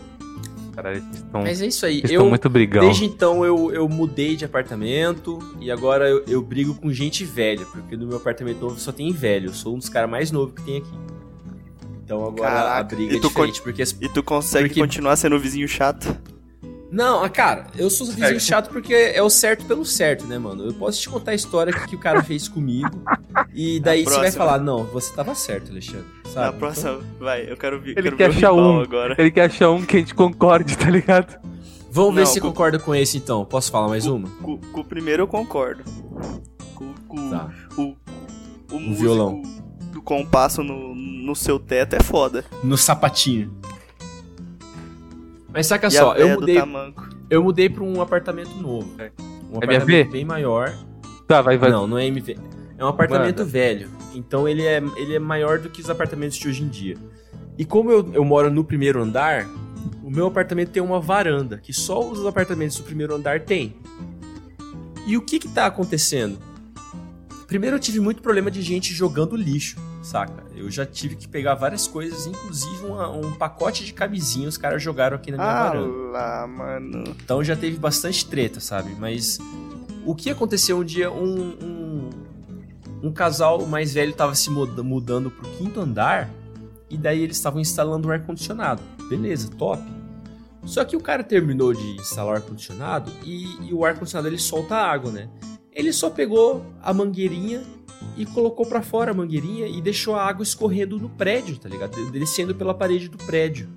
Caralho, 0.82 0.98
eles 0.98 1.16
estão, 1.18 1.42
Mas 1.42 1.62
é 1.62 1.68
isso 1.68 1.86
aí. 1.86 1.98
eles 2.00 2.12
Eu, 2.12 2.16
estão 2.20 2.30
muito 2.30 2.50
brigão. 2.50 2.84
desde 2.86 3.06
então 3.06 3.46
eu, 3.46 3.72
eu 3.72 3.88
mudei 3.88 4.36
de 4.36 4.44
apartamento 4.46 5.38
e 5.60 5.70
agora 5.72 6.10
eu, 6.10 6.24
eu 6.28 6.42
brigo 6.42 6.74
com 6.76 6.92
gente 6.92 7.24
velha, 7.24 7.66
porque 7.66 7.96
no 7.96 8.08
meu 8.08 8.18
apartamento 8.18 8.60
novo 8.60 8.80
só 8.80 8.92
tem 8.92 9.12
velho. 9.12 9.50
Eu 9.50 9.54
sou 9.54 9.76
um 9.76 9.78
dos 9.78 9.90
caras 9.90 10.10
mais 10.10 10.32
novos 10.32 10.56
que 10.56 10.64
tem 10.64 10.78
aqui. 10.78 10.92
Então 12.04 12.26
agora 12.26 12.50
a 12.50 12.54
Caraca, 12.64 12.96
briga 12.96 13.14
e 13.14 13.18
é 13.18 13.20
tu 13.22 13.28
diferente, 13.28 13.62
porque 13.62 13.82
as 13.82 13.92
E 13.92 14.10
tu 14.10 14.24
consegue 14.24 14.70
Porque- 14.70 14.82
continuar 14.82 15.16
sendo 15.16 15.36
o 15.36 15.40
vizinho 15.40 15.68
chato? 15.68 16.18
Não, 16.92 17.24
ah, 17.24 17.30
cara, 17.30 17.68
eu 17.78 17.90
sou 17.90 18.06
vizinho 18.08 18.26
Certo. 18.28 18.42
chato 18.42 18.70
porque 18.70 18.94
é 18.94 19.22
o 19.24 19.30
certo 19.30 19.64
pelo 19.64 19.86
certo, 19.86 20.26
né, 20.26 20.38
mano? 20.38 20.66
Eu 20.66 20.74
posso 20.74 21.00
te 21.00 21.08
contar 21.08 21.32
a 21.32 21.36
história 21.36 21.72
que 21.72 21.96
o 21.96 22.00
cara 22.00 22.22
fez 22.22 22.50
comigo 22.50 22.90
e 23.56 23.80
daí 23.80 24.04
você 24.04 24.18
vai 24.18 24.32
falar, 24.32 24.60
não, 24.60 24.84
você 24.84 25.14
tava 25.14 25.34
certo, 25.34 25.72
Alexandre, 25.72 26.06
sabe? 26.32 26.46
Na 26.48 26.54
próxima, 26.54 27.00
vai, 27.20 27.50
eu 27.52 27.58
quero 27.58 27.80
ver. 27.80 27.92
Ele 27.92 28.02
quero 28.04 28.18
quer 28.18 28.30
ver 28.30 28.38
achar 28.38 28.54
um. 28.54 28.80
agora. 28.82 29.16
Ele 29.18 29.32
quer 29.32 29.46
achar 29.46 29.70
um 29.72 29.86
que 29.86 29.98
a 29.98 30.00
gente 30.00 30.16
concorde, 30.16 30.78
tá 30.78 30.90
ligado? 30.90 31.30
Então, 31.40 31.52
vamos 31.92 32.16
ver 32.16 32.22
Não, 32.22 32.26
se 32.28 32.34
você 32.34 32.42
com- 32.42 32.48
concorda 32.50 32.80
com 32.80 32.96
esse 32.96 33.18
então. 33.18 33.44
Posso 33.46 33.72
falar 33.72 33.88
mais 33.90 34.06
uma? 34.08 34.28
Com, 34.42 34.58
com 34.58 34.80
o 34.82 34.86
primeiro 34.86 35.24
eu 35.24 35.28
concordo. 35.28 35.84
Com, 36.76 36.94
com 37.08 37.30
Tá. 37.30 37.50
o, 37.78 37.96
o, 38.72 38.94
violão. 38.96 39.42
do 39.92 40.02
compasso 40.02 40.64
no, 40.64 40.96
no 40.96 41.36
seu 41.36 41.60
teto 41.60 41.96
é 41.96 42.00
foda. 42.02 42.46
No 42.64 42.78
sapatinho. 42.78 43.52
Mas 45.54 45.68
saca 45.68 45.88
e 45.88 45.92
só, 45.92 46.16
eu 46.16 46.40
mudei, 46.40 46.56
tamanco. 46.56 47.10
eu 47.30 47.44
mudei 47.44 47.70
pra 47.70 47.84
um 47.84 48.02
apartamento 48.02 48.52
novo. 48.56 48.88
Um 49.52 49.58
MV? 49.58 49.66
apartamento 49.66 50.12
bem 50.12 50.24
maior. 50.24 50.74
Tá, 51.28 51.42
vai, 51.42 51.58
vai. 51.58 51.70
Não, 51.70 51.86
não 51.86 51.98
é 51.98 52.06
MV. 52.08 52.38
É 52.82 52.86
um 52.86 52.88
apartamento 52.88 53.46
velho. 53.46 53.90
Então 54.14 54.48
ele 54.48 54.66
é, 54.66 54.82
ele 54.98 55.16
é 55.16 55.20
maior 55.20 55.60
do 55.60 55.70
que 55.70 55.82
os 55.82 55.90
apartamentos 55.90 56.36
de 56.38 56.48
hoje 56.48 56.64
em 56.64 56.68
dia. 56.68 56.98
E 57.58 57.64
como 57.64 57.92
eu, 57.92 58.12
eu 58.14 58.26
moro 58.26 58.50
no 58.50 58.64
primeiro 58.64 59.02
andar, 59.02 59.46
o 60.04 60.10
meu 60.10 60.26
apartamento 60.26 60.70
tem 60.72 60.82
uma 60.82 61.00
varanda, 61.00 61.60
que 61.60 61.72
só 61.72 62.00
os 62.10 62.26
apartamentos 62.26 62.78
do 62.78 62.84
primeiro 62.84 63.14
andar 63.14 63.42
têm. 63.42 63.76
E 65.06 65.16
o 65.16 65.22
que 65.22 65.38
que 65.38 65.48
tá 65.48 65.68
acontecendo? 65.68 66.40
Primeiro 67.48 67.76
eu 67.76 67.80
tive 67.80 68.00
muito 68.00 68.22
problema 68.22 68.50
de 68.50 68.62
gente 68.64 68.94
jogando 68.94 69.36
lixo, 69.36 69.76
saca? 70.02 70.44
Eu 70.56 70.72
já 70.72 70.86
tive 70.86 71.16
que 71.16 71.28
pegar 71.28 71.54
várias 71.54 71.86
coisas, 71.86 72.26
inclusive 72.26 72.86
uma- 72.86 73.10
um 73.12 73.32
pacote 73.34 73.84
de 73.86 73.94
camisinha 73.94 74.48
os 74.50 74.58
caras 74.58 74.82
jogaram 74.82 75.18
aqui 75.18 75.30
na 75.32 75.38
minha 75.38 75.50
Ah 75.50 75.64
varanda. 75.70 75.88
lá, 76.12 76.48
mano. 76.48 77.04
Então 77.24 77.44
já 77.44 77.56
teve 77.56 77.78
bastante 77.78 78.26
treta, 78.26 78.60
sabe? 78.60 78.96
Mas 78.98 79.38
o 80.06 80.16
que 80.16 80.30
aconteceu 80.30 80.80
um 80.80 80.84
dia, 80.84 81.12
um, 81.12 81.58
um, 81.62 82.10
um 83.04 83.12
casal 83.12 83.66
mais 83.66 83.94
velho 83.94 84.14
tava 84.14 84.36
se 84.36 84.50
muda- 84.50 84.84
mudando 84.84 85.32
pro 85.32 85.50
quinto 85.52 85.80
andar 85.80 86.30
e 86.90 86.98
daí 86.98 87.22
eles 87.22 87.38
estavam 87.38 87.60
instalando 87.60 88.08
o 88.08 88.12
ar-condicionado. 88.12 88.82
Beleza, 89.10 89.50
top. 89.58 89.82
Só 90.66 90.84
que 90.86 90.96
o 90.96 91.00
cara 91.02 91.24
terminou 91.24 91.74
de 91.74 91.96
instalar 91.96 92.34
o 92.34 92.36
ar-condicionado 92.36 93.12
e, 93.26 93.70
e 93.70 93.74
o 93.74 93.84
ar-condicionado 93.84 94.28
ele 94.28 94.38
solta 94.38 94.76
água, 94.76 95.12
né? 95.12 95.30
Ele 95.72 95.92
só 95.92 96.10
pegou 96.10 96.64
a 96.82 96.94
mangueirinha 96.94 97.64
e 98.18 98.26
colocou 98.26 98.66
pra 98.66 98.82
fora 98.82 99.12
a 99.12 99.14
mangueirinha 99.14 99.68
e 99.68 99.82
deixou 99.82 100.16
a 100.16 100.24
água 100.26 100.44
escorrendo 100.44 101.00
no 101.00 101.10
prédio, 101.10 101.58
tá 101.58 101.70
ligado? 101.70 102.12
Descendo 102.12 102.54
pela 102.54 102.74
parede 102.74 103.08
do 103.08 103.18
prédio. 103.18 103.70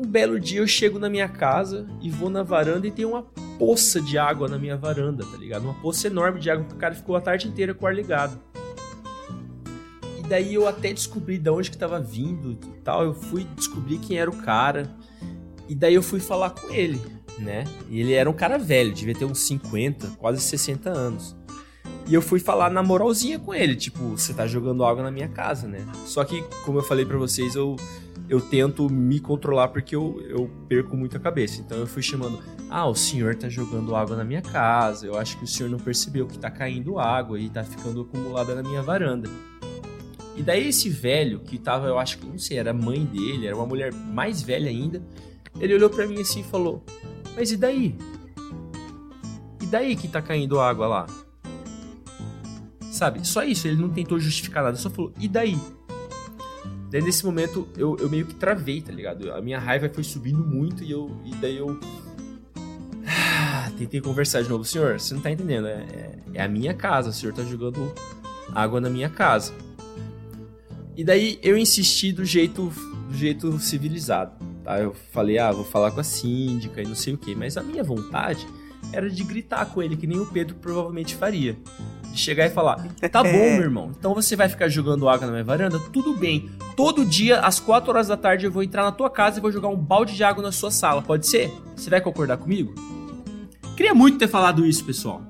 Um 0.00 0.06
belo 0.06 0.40
dia 0.40 0.60
eu 0.60 0.66
chego 0.66 0.98
na 0.98 1.10
minha 1.10 1.28
casa 1.28 1.86
e 2.00 2.08
vou 2.08 2.30
na 2.30 2.42
varanda 2.42 2.86
e 2.86 2.90
tem 2.90 3.04
uma 3.04 3.22
poça 3.58 4.00
de 4.00 4.16
água 4.16 4.48
na 4.48 4.56
minha 4.58 4.74
varanda, 4.74 5.26
tá 5.26 5.36
ligado? 5.36 5.64
Uma 5.64 5.74
poça 5.74 6.06
enorme 6.06 6.40
de 6.40 6.50
água 6.50 6.64
que 6.64 6.72
o 6.72 6.78
cara 6.78 6.94
ficou 6.94 7.16
a 7.16 7.20
tarde 7.20 7.46
inteira 7.46 7.74
com 7.74 7.84
o 7.84 7.86
ar 7.86 7.94
ligado. 7.94 8.40
E 10.18 10.22
daí 10.26 10.54
eu 10.54 10.66
até 10.66 10.90
descobri 10.90 11.36
de 11.36 11.50
onde 11.50 11.70
que 11.70 11.76
tava 11.76 12.00
vindo 12.00 12.52
e 12.52 12.80
tal. 12.82 13.04
Eu 13.04 13.12
fui 13.12 13.46
descobrir 13.54 13.98
quem 13.98 14.18
era 14.18 14.30
o 14.30 14.36
cara. 14.38 14.90
E 15.68 15.74
daí 15.74 15.96
eu 15.96 16.02
fui 16.02 16.18
falar 16.18 16.48
com 16.48 16.72
ele, 16.72 16.98
né? 17.38 17.64
E 17.90 18.00
ele 18.00 18.14
era 18.14 18.30
um 18.30 18.32
cara 18.32 18.56
velho, 18.56 18.94
devia 18.94 19.14
ter 19.14 19.26
uns 19.26 19.40
50, 19.40 20.12
quase 20.16 20.40
60 20.40 20.88
anos. 20.88 21.36
E 22.06 22.14
eu 22.14 22.22
fui 22.22 22.40
falar 22.40 22.70
na 22.70 22.82
moralzinha 22.82 23.38
com 23.38 23.52
ele, 23.52 23.76
tipo, 23.76 24.16
você 24.16 24.32
tá 24.32 24.46
jogando 24.46 24.82
água 24.82 25.02
na 25.02 25.10
minha 25.10 25.28
casa, 25.28 25.68
né? 25.68 25.86
Só 26.06 26.24
que, 26.24 26.42
como 26.64 26.78
eu 26.78 26.82
falei 26.82 27.04
pra 27.04 27.18
vocês, 27.18 27.54
eu 27.54 27.76
eu 28.30 28.40
tento 28.40 28.88
me 28.88 29.18
controlar 29.18 29.66
porque 29.68 29.96
eu, 29.96 30.22
eu 30.28 30.48
perco 30.68 30.96
muito 30.96 31.16
a 31.16 31.20
cabeça. 31.20 31.60
Então 31.60 31.76
eu 31.76 31.86
fui 31.86 32.00
chamando, 32.00 32.40
ah, 32.70 32.86
o 32.86 32.94
senhor 32.94 33.34
tá 33.34 33.48
jogando 33.48 33.96
água 33.96 34.16
na 34.16 34.22
minha 34.22 34.40
casa, 34.40 35.04
eu 35.04 35.18
acho 35.18 35.36
que 35.36 35.42
o 35.42 35.48
senhor 35.48 35.68
não 35.68 35.80
percebeu 35.80 36.28
que 36.28 36.38
tá 36.38 36.48
caindo 36.48 37.00
água 37.00 37.40
e 37.40 37.50
tá 37.50 37.64
ficando 37.64 38.02
acumulada 38.02 38.54
na 38.54 38.62
minha 38.62 38.80
varanda. 38.82 39.28
E 40.36 40.44
daí 40.44 40.68
esse 40.68 40.88
velho, 40.88 41.40
que 41.40 41.58
tava, 41.58 41.88
eu 41.88 41.98
acho 41.98 42.18
que, 42.18 42.26
não 42.26 42.38
sei, 42.38 42.58
era 42.58 42.72
mãe 42.72 43.04
dele, 43.04 43.48
era 43.48 43.56
uma 43.56 43.66
mulher 43.66 43.92
mais 43.92 44.40
velha 44.40 44.70
ainda, 44.70 45.02
ele 45.58 45.74
olhou 45.74 45.90
pra 45.90 46.06
mim 46.06 46.20
assim 46.20 46.40
e 46.40 46.44
falou, 46.44 46.84
mas 47.34 47.50
e 47.50 47.56
daí? 47.56 47.98
E 49.60 49.66
daí 49.66 49.96
que 49.96 50.06
tá 50.06 50.22
caindo 50.22 50.60
água 50.60 50.86
lá? 50.86 51.06
Sabe, 52.92 53.26
só 53.26 53.42
isso, 53.42 53.66
ele 53.66 53.82
não 53.82 53.90
tentou 53.90 54.20
justificar 54.20 54.62
nada, 54.62 54.76
só 54.76 54.88
falou, 54.88 55.12
e 55.18 55.26
daí? 55.26 55.58
Daí 56.90 57.00
nesse 57.00 57.24
momento 57.24 57.68
eu, 57.76 57.96
eu 58.00 58.10
meio 58.10 58.26
que 58.26 58.34
travei, 58.34 58.82
tá 58.82 58.92
ligado? 58.92 59.32
A 59.32 59.40
minha 59.40 59.58
raiva 59.58 59.88
foi 59.88 60.02
subindo 60.02 60.44
muito 60.44 60.82
e, 60.82 60.90
eu, 60.90 61.16
e 61.24 61.34
daí 61.36 61.56
eu. 61.56 61.78
Ah, 63.06 63.70
Tentei 63.78 64.00
conversar 64.00 64.42
de 64.42 64.48
novo. 64.48 64.64
Senhor, 64.64 64.98
você 64.98 65.14
não 65.14 65.20
tá 65.20 65.30
entendendo. 65.30 65.68
É, 65.68 65.72
é, 65.72 66.18
é 66.34 66.42
a 66.42 66.48
minha 66.48 66.74
casa. 66.74 67.10
O 67.10 67.12
senhor 67.12 67.32
tá 67.32 67.44
jogando 67.44 67.94
água 68.52 68.80
na 68.80 68.90
minha 68.90 69.08
casa. 69.08 69.52
E 70.96 71.04
daí 71.04 71.38
eu 71.42 71.56
insisti 71.56 72.12
do 72.12 72.24
jeito, 72.24 72.72
do 73.08 73.16
jeito 73.16 73.58
civilizado. 73.60 74.32
Tá? 74.64 74.80
Eu 74.80 74.94
falei, 75.12 75.38
ah, 75.38 75.52
vou 75.52 75.64
falar 75.64 75.92
com 75.92 76.00
a 76.00 76.04
síndica 76.04 76.82
e 76.82 76.86
não 76.86 76.96
sei 76.96 77.14
o 77.14 77.18
que. 77.18 77.34
Mas 77.34 77.56
a 77.56 77.62
minha 77.62 77.84
vontade 77.84 78.46
era 78.92 79.08
de 79.08 79.22
gritar 79.22 79.66
com 79.66 79.80
ele, 79.80 79.96
que 79.96 80.06
nem 80.06 80.18
o 80.18 80.26
Pedro 80.26 80.56
provavelmente 80.56 81.14
faria. 81.14 81.56
De 82.12 82.18
chegar 82.18 82.46
e 82.46 82.50
falar: 82.50 82.76
Tá 83.10 83.22
bom, 83.22 83.30
meu 83.30 83.62
irmão, 83.62 83.92
então 83.96 84.14
você 84.14 84.34
vai 84.34 84.48
ficar 84.48 84.68
jogando 84.68 85.08
água 85.08 85.26
na 85.26 85.32
minha 85.32 85.44
varanda? 85.44 85.78
Tudo 85.92 86.14
bem. 86.14 86.50
Todo 86.76 87.04
dia, 87.04 87.40
às 87.40 87.60
4 87.60 87.90
horas 87.90 88.08
da 88.08 88.16
tarde, 88.16 88.46
eu 88.46 88.52
vou 88.52 88.62
entrar 88.62 88.82
na 88.82 88.92
tua 88.92 89.10
casa 89.10 89.38
e 89.38 89.40
vou 89.40 89.52
jogar 89.52 89.68
um 89.68 89.76
balde 89.76 90.14
de 90.14 90.24
água 90.24 90.42
na 90.42 90.50
sua 90.50 90.70
sala, 90.70 91.02
pode 91.02 91.26
ser? 91.26 91.52
Você 91.76 91.88
vai 91.90 92.00
concordar 92.00 92.36
comigo? 92.36 92.74
Queria 93.76 93.94
muito 93.94 94.18
ter 94.18 94.28
falado 94.28 94.66
isso, 94.66 94.84
pessoal. 94.84 95.22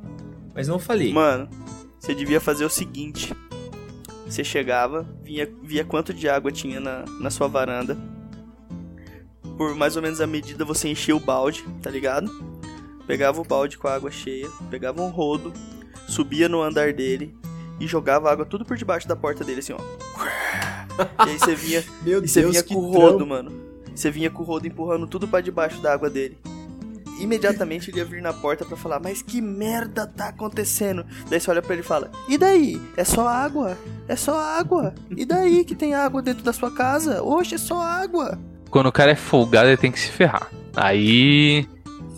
Mas 0.55 0.69
não 0.69 0.79
falei. 0.79 1.13
Mano, 1.13 1.49
você 1.99 2.15
devia 2.15 2.41
fazer 2.41 2.65
o 2.65 2.71
seguinte. 2.71 3.33
Você 4.27 4.43
chegava, 4.45 5.07
vinha, 5.23 5.49
via 5.63 5.85
quanto 5.85 6.15
de 6.15 6.29
água 6.29 6.51
tinha 6.51 6.81
na, 6.81 7.05
na 7.21 7.31
sua 7.31 7.49
varanda. 7.49 7.99
Por 9.57 9.75
mais 9.75 9.97
ou 9.97 10.03
menos 10.03 10.21
a 10.21 10.27
medida 10.27 10.65
você 10.65 10.89
enchia 10.89 11.15
o 11.15 11.21
balde, 11.21 11.65
tá 11.83 11.91
ligado? 11.91 12.31
Pegava 13.07 13.41
o 13.41 13.45
balde 13.45 13.77
com 13.77 13.89
a 13.89 13.95
água 13.95 14.11
cheia, 14.11 14.49
pegava 14.71 15.03
um 15.03 15.11
rodo, 15.11 15.53
subia 16.11 16.49
no 16.49 16.61
andar 16.63 16.93
dele 16.93 17.35
e 17.79 17.87
jogava 17.87 18.31
água 18.31 18.45
tudo 18.45 18.65
por 18.65 18.77
debaixo 18.77 19.09
da 19.09 19.17
porta 19.17 19.45
dele, 19.45 19.61
assim, 19.61 19.73
ó. 19.73 19.79
E 21.27 21.31
aí 21.31 21.39
você 21.39 21.55
vinha, 21.55 21.85
Meu 22.03 22.23
e 22.23 22.29
você 22.29 22.45
vinha 22.45 22.63
que 22.63 22.75
com 22.75 22.81
o 22.81 22.93
rodo, 22.93 23.17
trampo. 23.17 23.27
mano. 23.27 23.53
Você 23.95 24.11
vinha 24.11 24.29
com 24.31 24.43
o 24.43 24.45
rodo 24.45 24.67
empurrando 24.67 25.07
tudo 25.07 25.27
pra 25.27 25.41
debaixo 25.41 25.81
da 25.81 25.95
água 25.95 26.11
dele. 26.11 26.37
Imediatamente 27.19 27.91
ele 27.91 27.99
ia 27.99 28.05
vir 28.05 28.21
na 28.21 28.33
porta 28.35 28.67
pra 28.67 28.77
falar: 28.77 29.01
Mas 29.01 29.23
que 29.23 29.41
merda 29.41 30.07
tá 30.07 30.29
acontecendo? 30.29 31.07
Daí 31.31 31.41
você 31.41 31.51
olha 31.51 31.63
pra 31.63 31.73
ele 31.75 31.83
e 31.83 31.87
fala: 31.87 32.11
E 32.29 32.37
daí? 32.37 32.81
É 32.97 33.05
só 33.05 33.27
água? 33.27 33.79
É 34.09 34.17
só 34.17 34.39
água? 34.39 34.95
E 35.17 35.25
daí 35.25 35.65
que 35.65 35.75
tem 35.75 35.95
água 35.95 36.21
dentro 36.21 36.43
da 36.43 36.53
sua 36.53 36.71
casa? 36.71 37.23
Oxe, 37.23 37.55
é 37.55 37.59
só 37.59 37.81
água. 37.81 38.39
Quando 38.71 38.87
o 38.87 38.93
cara 38.93 39.13
é 39.13 39.17
folgado, 39.17 39.69
ele 39.69 39.77
tem 39.77 39.93
que 39.93 40.01
se 40.01 40.11
ferrar. 40.11 40.51
Aí. 40.77 41.67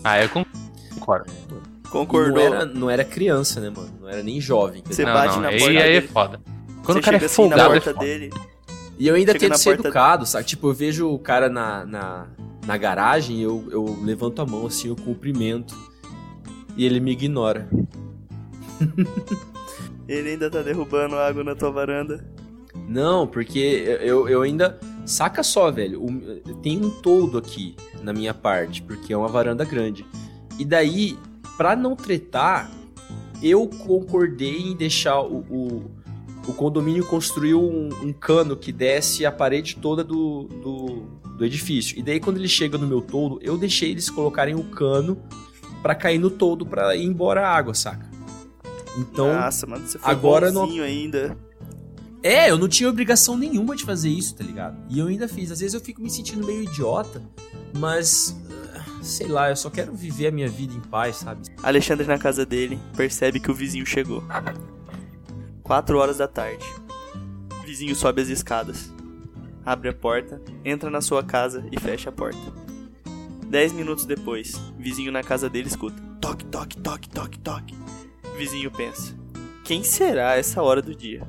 Aí 0.03 0.25
eu 0.25 0.29
concordo. 0.29 1.31
E 1.93 2.07
Concordou? 2.07 2.33
Não 2.35 2.41
era, 2.41 2.65
não 2.67 2.91
era 2.91 3.05
criança, 3.05 3.61
né, 3.61 3.71
mano? 3.71 3.91
Não 4.01 4.09
era 4.09 4.23
nem 4.23 4.41
jovem. 4.41 4.83
Você 4.87 5.05
não, 5.05 5.13
bate 5.13 5.35
não, 5.35 5.43
na 5.43 5.49
aí, 5.49 5.59
porta 5.59 5.71
aí 5.73 5.77
é 5.79 5.83
dele. 6.01 6.09
foda. 6.09 6.41
Quando 6.85 6.97
Você 6.97 6.99
o 6.99 7.03
cara 7.03 7.17
é 7.17 7.19
assim 7.19 7.27
na 7.27 7.57
folgado, 7.57 7.63
é 7.63 7.81
porta 7.81 7.93
foda. 7.95 8.05
dele. 8.07 8.31
E 8.99 9.09
eu 9.09 9.15
ainda 9.15 9.33
tento 9.35 9.51
na 9.51 9.57
ser 9.59 9.71
porta- 9.77 9.89
educado, 9.89 10.27
sabe? 10.27 10.45
Tipo, 10.47 10.69
eu 10.69 10.75
vejo 10.75 11.09
o 11.11 11.19
cara 11.19 11.49
na, 11.49 11.85
na, 11.85 12.27
na 12.67 12.77
garagem, 12.77 13.41
eu, 13.41 13.67
eu 13.71 13.99
levanto 14.03 14.41
a 14.41 14.47
mão 14.47 14.67
assim, 14.67 14.89
eu 14.89 14.97
cumprimento. 14.97 15.75
E 16.77 16.85
ele 16.87 16.99
me 17.01 17.13
ignora. 17.13 17.69
Ele 20.09 20.31
ainda 20.31 20.51
tá 20.51 20.63
derrubando 20.63 21.17
água 21.17 21.45
na 21.45 21.55
tua 21.55 21.71
varanda. 21.71 22.25
Não, 22.89 23.27
porque 23.27 23.59
eu, 24.01 24.29
eu 24.29 24.43
ainda. 24.43 24.79
Saca 25.07 25.43
só, 25.43 25.71
velho. 25.71 26.03
o- 26.03 26.55
tem 26.63 26.79
um 26.85 26.91
toldo 26.91 27.39
aqui 27.39 27.77
na 28.03 28.13
minha 28.13 28.35
parte, 28.35 28.83
porque 28.83 29.13
é 29.13 29.17
uma 29.17 29.29
varanda 29.29 29.65
grande. 29.65 30.05
E 30.59 30.65
daí, 30.65 31.17
pra 31.57 31.75
não 31.77 31.95
tretar, 31.97 32.71
eu 33.43 33.67
concordei 33.67 34.59
em 34.59 34.77
deixar 34.77 35.21
o, 35.21 35.39
o, 35.51 35.91
o 36.49 36.53
condomínio 36.53 37.05
construir 37.07 37.55
um, 37.55 37.89
um 38.03 38.13
cano 38.13 38.57
que 38.57 38.71
desce 38.73 39.27
a 39.27 39.33
parede 39.33 39.77
toda 39.77 40.03
do, 40.05 40.45
do, 40.45 40.87
do 41.39 41.45
edifício. 41.45 41.99
E 41.99 42.03
daí, 42.03 42.21
quando 42.21 42.37
ele 42.37 42.49
chega 42.49 42.79
no 42.79 42.87
meu 42.87 43.01
toldo, 43.01 43.39
eu 43.43 43.57
deixei 43.59 43.91
eles 43.91 44.09
colocarem 44.09 44.55
o 44.55 44.65
cano 44.65 45.19
pra 45.83 45.95
cair 45.95 46.19
no 46.19 46.31
toldo 46.31 46.65
pra 46.65 46.95
ir 46.95 47.05
embora 47.05 47.47
a 47.47 47.53
água, 47.53 47.75
saca? 47.75 48.09
Então, 48.97 49.33
Nossa, 49.35 49.67
mano, 49.67 49.87
você 49.87 49.99
foi 49.99 50.11
agora 50.13 50.53
não- 50.53 50.65
ainda. 50.83 51.37
é, 52.23 52.51
eu 52.51 52.59
não 52.59 52.69
tinha 52.69 52.89
obrigação 52.89 53.37
nenhuma 53.37 53.75
de 53.75 53.85
fazer 53.85 54.11
isso, 54.11 54.35
tá 54.37 54.45
ligado? 54.45 54.77
E 54.89 54.99
eu 55.01 55.07
ainda 55.09 55.27
fiz. 55.27 55.51
Às 55.51 55.61
vezes 55.61 55.75
eu 55.75 55.81
fico 55.81 56.01
me 56.03 56.11
sentindo 56.11 56.47
meio 56.47 56.63
idiota, 56.63 57.21
mas. 57.79 58.37
Sei 59.03 59.27
lá, 59.27 59.51
eu 59.51 59.57
só 59.57 59.69
quero 59.69 59.93
viver 59.93 60.29
a 60.29 60.31
minha 60.31 60.49
vida 60.49 60.75
em 60.75 60.81
paz, 60.81 61.17
sabe? 61.17 61.49
Alexandre 61.63 62.07
na 62.07 62.19
casa 62.19 62.47
dele 62.47 62.79
percebe 62.97 63.41
que 63.41 63.51
o 63.51 63.55
vizinho 63.55 63.85
chegou. 63.85 64.23
4 65.63 65.99
horas 65.99 66.19
da 66.19 66.29
tarde. 66.29 66.65
Vizinho 67.65 67.97
sobe 67.97 68.23
as 68.23 68.29
escadas. 68.29 68.93
Abre 69.67 69.89
a 69.89 69.93
porta, 69.93 70.41
entra 70.65 70.89
na 70.89 71.01
sua 71.01 71.23
casa 71.23 71.67
e 71.73 71.81
fecha 71.81 72.11
a 72.11 72.13
porta. 72.13 72.39
10 73.49 73.73
minutos 73.73 74.05
depois, 74.05 74.55
vizinho 74.79 75.11
na 75.11 75.23
casa 75.23 75.51
dele 75.51 75.69
escuta: 75.69 76.01
toque, 76.21 76.45
toque, 76.47 76.77
toque, 76.79 77.09
toque, 77.09 77.39
toque. 77.41 77.75
Vizinho 78.37 78.71
pensa: 78.71 79.15
quem 79.65 79.83
será 79.83 80.37
essa 80.37 80.63
hora 80.63 80.81
do 80.81 80.95
dia? 80.95 81.27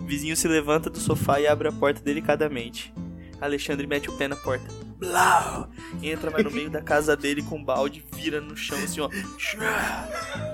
Vizinho 0.00 0.36
se 0.36 0.46
levanta 0.46 0.88
do 0.88 0.98
sofá 0.98 1.40
e 1.40 1.46
abre 1.46 1.68
a 1.68 1.72
porta 1.72 2.02
delicadamente. 2.02 2.92
Alexandre 3.40 3.86
mete 3.86 4.08
o 4.08 4.16
pé 4.16 4.28
na 4.28 4.36
porta. 4.36 4.87
Blau! 4.98 5.68
Entra, 6.02 6.30
vai 6.30 6.42
no 6.42 6.50
meio 6.50 6.68
da 6.68 6.82
casa 6.82 7.16
dele 7.16 7.42
com 7.42 7.56
um 7.56 7.64
balde, 7.64 8.04
vira 8.12 8.40
no 8.40 8.56
chão 8.56 8.78
assim, 8.82 9.00
ó. 9.00 9.08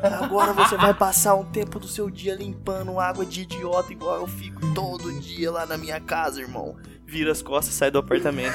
Agora 0.02 0.52
você 0.52 0.76
vai 0.76 0.92
passar 0.92 1.34
um 1.34 1.44
tempo 1.44 1.78
do 1.78 1.88
seu 1.88 2.10
dia 2.10 2.34
limpando 2.34 3.00
água 3.00 3.24
de 3.24 3.42
idiota 3.42 3.92
igual 3.92 4.20
eu 4.20 4.26
fico 4.26 4.60
todo 4.74 5.10
dia 5.20 5.50
lá 5.50 5.64
na 5.64 5.78
minha 5.78 5.98
casa, 5.98 6.40
irmão. 6.40 6.76
Vira 7.06 7.32
as 7.32 7.40
costas, 7.40 7.74
sai 7.74 7.90
do 7.90 7.98
apartamento. 7.98 8.54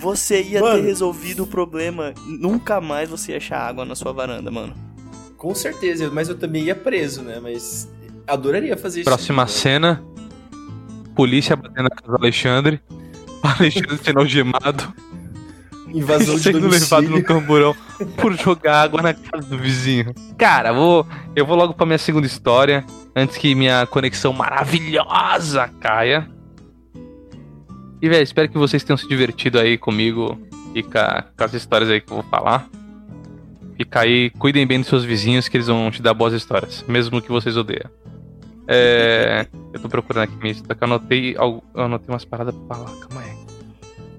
Você 0.00 0.42
ia 0.42 0.60
ter 0.60 0.66
Mano. 0.66 0.82
resolvido 0.82 1.44
o 1.44 1.46
problema. 1.46 2.12
Nunca 2.26 2.80
mais 2.80 3.08
você 3.08 3.32
ia 3.32 3.38
achar 3.38 3.60
água 3.60 3.84
na 3.84 3.94
sua 3.94 4.12
varanda, 4.12 4.50
mano. 4.50 4.74
Com 5.36 5.54
certeza, 5.54 6.10
mas 6.10 6.28
eu 6.28 6.36
também 6.36 6.64
ia 6.64 6.74
preso, 6.74 7.22
né? 7.22 7.38
Mas 7.40 7.88
adoraria 8.26 8.76
fazer 8.76 9.00
isso. 9.00 9.10
Próxima 9.10 9.46
cena: 9.46 10.02
polícia 11.14 11.54
batendo 11.54 11.84
na 11.84 11.90
casa 11.90 12.08
do 12.08 12.16
Alexandre. 12.16 12.80
Alexandre 13.42 13.98
sendo 14.02 14.18
algemado. 14.20 14.92
Invasão 15.88 16.36
de 16.36 16.42
sendo 16.42 16.60
domicílio. 16.60 17.00
levado 17.00 17.08
no 17.16 17.24
camburão 17.24 17.76
por 18.16 18.34
jogar 18.36 18.82
água 18.82 19.00
na 19.00 19.14
casa 19.14 19.48
do 19.48 19.56
vizinho. 19.56 20.12
Cara, 20.36 20.72
vou, 20.72 21.06
eu 21.34 21.46
vou 21.46 21.56
logo 21.56 21.72
pra 21.74 21.86
minha 21.86 21.98
segunda 21.98 22.26
história. 22.26 22.84
Antes 23.16 23.36
que 23.38 23.54
minha 23.54 23.86
conexão 23.86 24.32
maravilhosa 24.32 25.68
caia. 25.80 26.28
E, 28.00 28.08
velho, 28.08 28.22
espero 28.22 28.48
que 28.48 28.58
vocês 28.58 28.84
tenham 28.84 28.96
se 28.96 29.08
divertido 29.08 29.58
aí 29.58 29.76
comigo 29.78 30.38
e 30.74 30.82
com, 30.82 30.98
a- 30.98 31.24
com 31.36 31.44
as 31.44 31.54
histórias 31.54 31.90
aí 31.90 32.00
que 32.00 32.12
eu 32.12 32.16
vou 32.22 32.24
falar. 32.30 32.68
Fica 33.76 34.00
aí, 34.00 34.30
cuidem 34.38 34.66
bem 34.66 34.78
dos 34.80 34.88
seus 34.88 35.04
vizinhos 35.04 35.48
que 35.48 35.56
eles 35.56 35.66
vão 35.68 35.90
te 35.90 36.02
dar 36.02 36.12
boas 36.14 36.32
histórias, 36.34 36.84
mesmo 36.86 37.20
que 37.22 37.28
vocês 37.30 37.56
odeiam. 37.56 37.90
É, 38.70 39.46
eu 39.72 39.80
tô 39.80 39.88
procurando 39.88 40.24
aqui 40.24 40.36
minha 40.36 40.54
que 40.54 40.60
eu 40.60 40.76
anotei, 40.82 41.34
eu 41.34 41.62
anotei 41.74 42.14
umas 42.14 42.26
paradas 42.26 42.54
pra 42.54 42.76
falar, 42.76 42.90
calma 43.00 43.22
aí. 43.22 43.34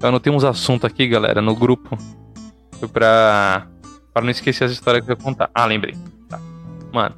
Eu 0.02 0.10
anotei 0.10 0.34
uns 0.34 0.44
assuntos 0.44 0.86
aqui, 0.86 1.08
galera, 1.08 1.40
no 1.40 1.56
grupo. 1.56 1.96
Foi 2.80 2.88
pra, 2.88 3.68
pra 4.12 4.24
não 4.24 4.32
esquecer 4.32 4.64
as 4.64 4.72
histórias 4.72 5.06
que 5.06 5.12
eu 5.12 5.16
ia 5.16 5.24
contar. 5.24 5.52
Ah, 5.54 5.66
lembrei. 5.66 5.96
Tá. 6.28 6.40
Mano, 6.92 7.16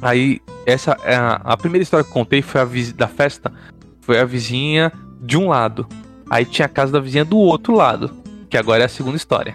aí, 0.00 0.40
essa, 0.64 0.96
é 1.04 1.14
a, 1.14 1.34
a 1.44 1.56
primeira 1.56 1.82
história 1.82 2.02
que 2.02 2.10
eu 2.10 2.14
contei 2.14 2.40
foi 2.40 2.62
a 2.62 2.68
da 2.96 3.08
festa, 3.08 3.52
foi 4.00 4.18
a 4.18 4.24
vizinha 4.24 4.90
de 5.20 5.36
um 5.36 5.48
lado. 5.48 5.86
Aí 6.30 6.46
tinha 6.46 6.64
a 6.64 6.68
casa 6.68 6.92
da 6.92 7.00
vizinha 7.00 7.26
do 7.26 7.36
outro 7.36 7.74
lado, 7.74 8.10
que 8.48 8.56
agora 8.56 8.82
é 8.82 8.86
a 8.86 8.88
segunda 8.88 9.18
história. 9.18 9.54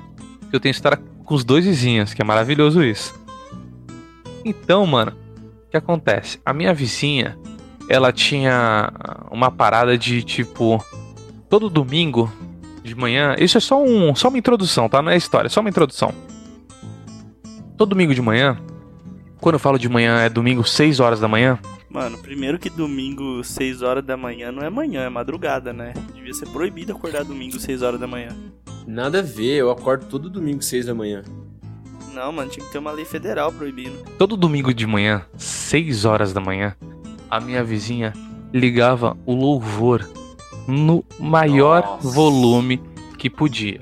Eu 0.53 0.59
tenho 0.59 0.71
história 0.71 0.99
com 1.25 1.33
os 1.33 1.43
dois 1.43 1.65
vizinhos, 1.65 2.13
que 2.13 2.21
é 2.21 2.25
maravilhoso 2.25 2.83
isso. 2.83 3.19
Então, 4.45 4.85
mano, 4.85 5.13
o 5.67 5.69
que 5.69 5.77
acontece? 5.77 6.39
A 6.45 6.53
minha 6.53 6.73
vizinha, 6.73 7.37
ela 7.89 8.11
tinha 8.11 8.91
uma 9.29 9.51
parada 9.51 9.97
de 9.97 10.23
tipo. 10.23 10.83
Todo 11.49 11.69
domingo 11.69 12.31
de 12.83 12.95
manhã. 12.95 13.35
Isso 13.39 13.57
é 13.57 13.61
só, 13.61 13.81
um, 13.81 14.13
só 14.15 14.29
uma 14.29 14.37
introdução, 14.37 14.89
tá? 14.89 15.01
Não 15.01 15.11
é 15.11 15.17
história, 15.17 15.47
é 15.47 15.49
só 15.49 15.61
uma 15.61 15.69
introdução. 15.69 16.13
Todo 17.77 17.89
domingo 17.89 18.13
de 18.13 18.21
manhã. 18.21 18.57
Quando 19.39 19.55
eu 19.55 19.59
falo 19.59 19.77
de 19.77 19.87
manhã, 19.87 20.19
é 20.21 20.29
domingo 20.29 20.63
6 20.63 20.99
horas 20.99 21.19
da 21.19 21.27
manhã. 21.27 21.59
Mano, 21.89 22.17
primeiro 22.17 22.59
que 22.59 22.69
domingo, 22.69 23.43
6 23.43 23.81
horas 23.81 24.03
da 24.03 24.17
manhã, 24.17 24.51
não 24.51 24.63
é 24.63 24.69
manhã, 24.69 25.03
é 25.03 25.09
madrugada, 25.09 25.71
né? 25.71 25.93
Devia 26.13 26.33
ser 26.33 26.47
proibido 26.49 26.91
acordar 26.91 27.23
domingo, 27.23 27.59
6 27.59 27.81
horas 27.81 27.99
da 27.99 28.07
manhã. 28.07 28.29
Nada 28.85 29.19
a 29.19 29.21
ver, 29.21 29.55
eu 29.57 29.69
acordo 29.69 30.05
todo 30.05 30.29
domingo, 30.29 30.61
6 30.61 30.87
da 30.87 30.95
manhã. 30.95 31.23
Não, 32.17 32.31
mano, 32.31 32.49
tinha 32.49 32.65
que 32.65 32.71
ter 32.71 32.79
uma 32.79 32.89
lei 32.89 33.05
federal 33.05 33.51
proibindo. 33.51 34.03
Todo 34.17 34.35
domingo 34.35 34.73
de 34.73 34.87
manhã, 34.87 35.23
6 35.37 36.03
horas 36.03 36.33
da 36.33 36.41
manhã, 36.41 36.75
a 37.29 37.39
minha 37.39 37.63
vizinha 37.63 38.11
ligava 38.51 39.15
o 39.23 39.35
louvor 39.35 40.09
no 40.67 41.05
maior 41.19 41.83
Nossa. 41.83 42.09
volume 42.09 42.81
que 43.19 43.29
podia. 43.29 43.79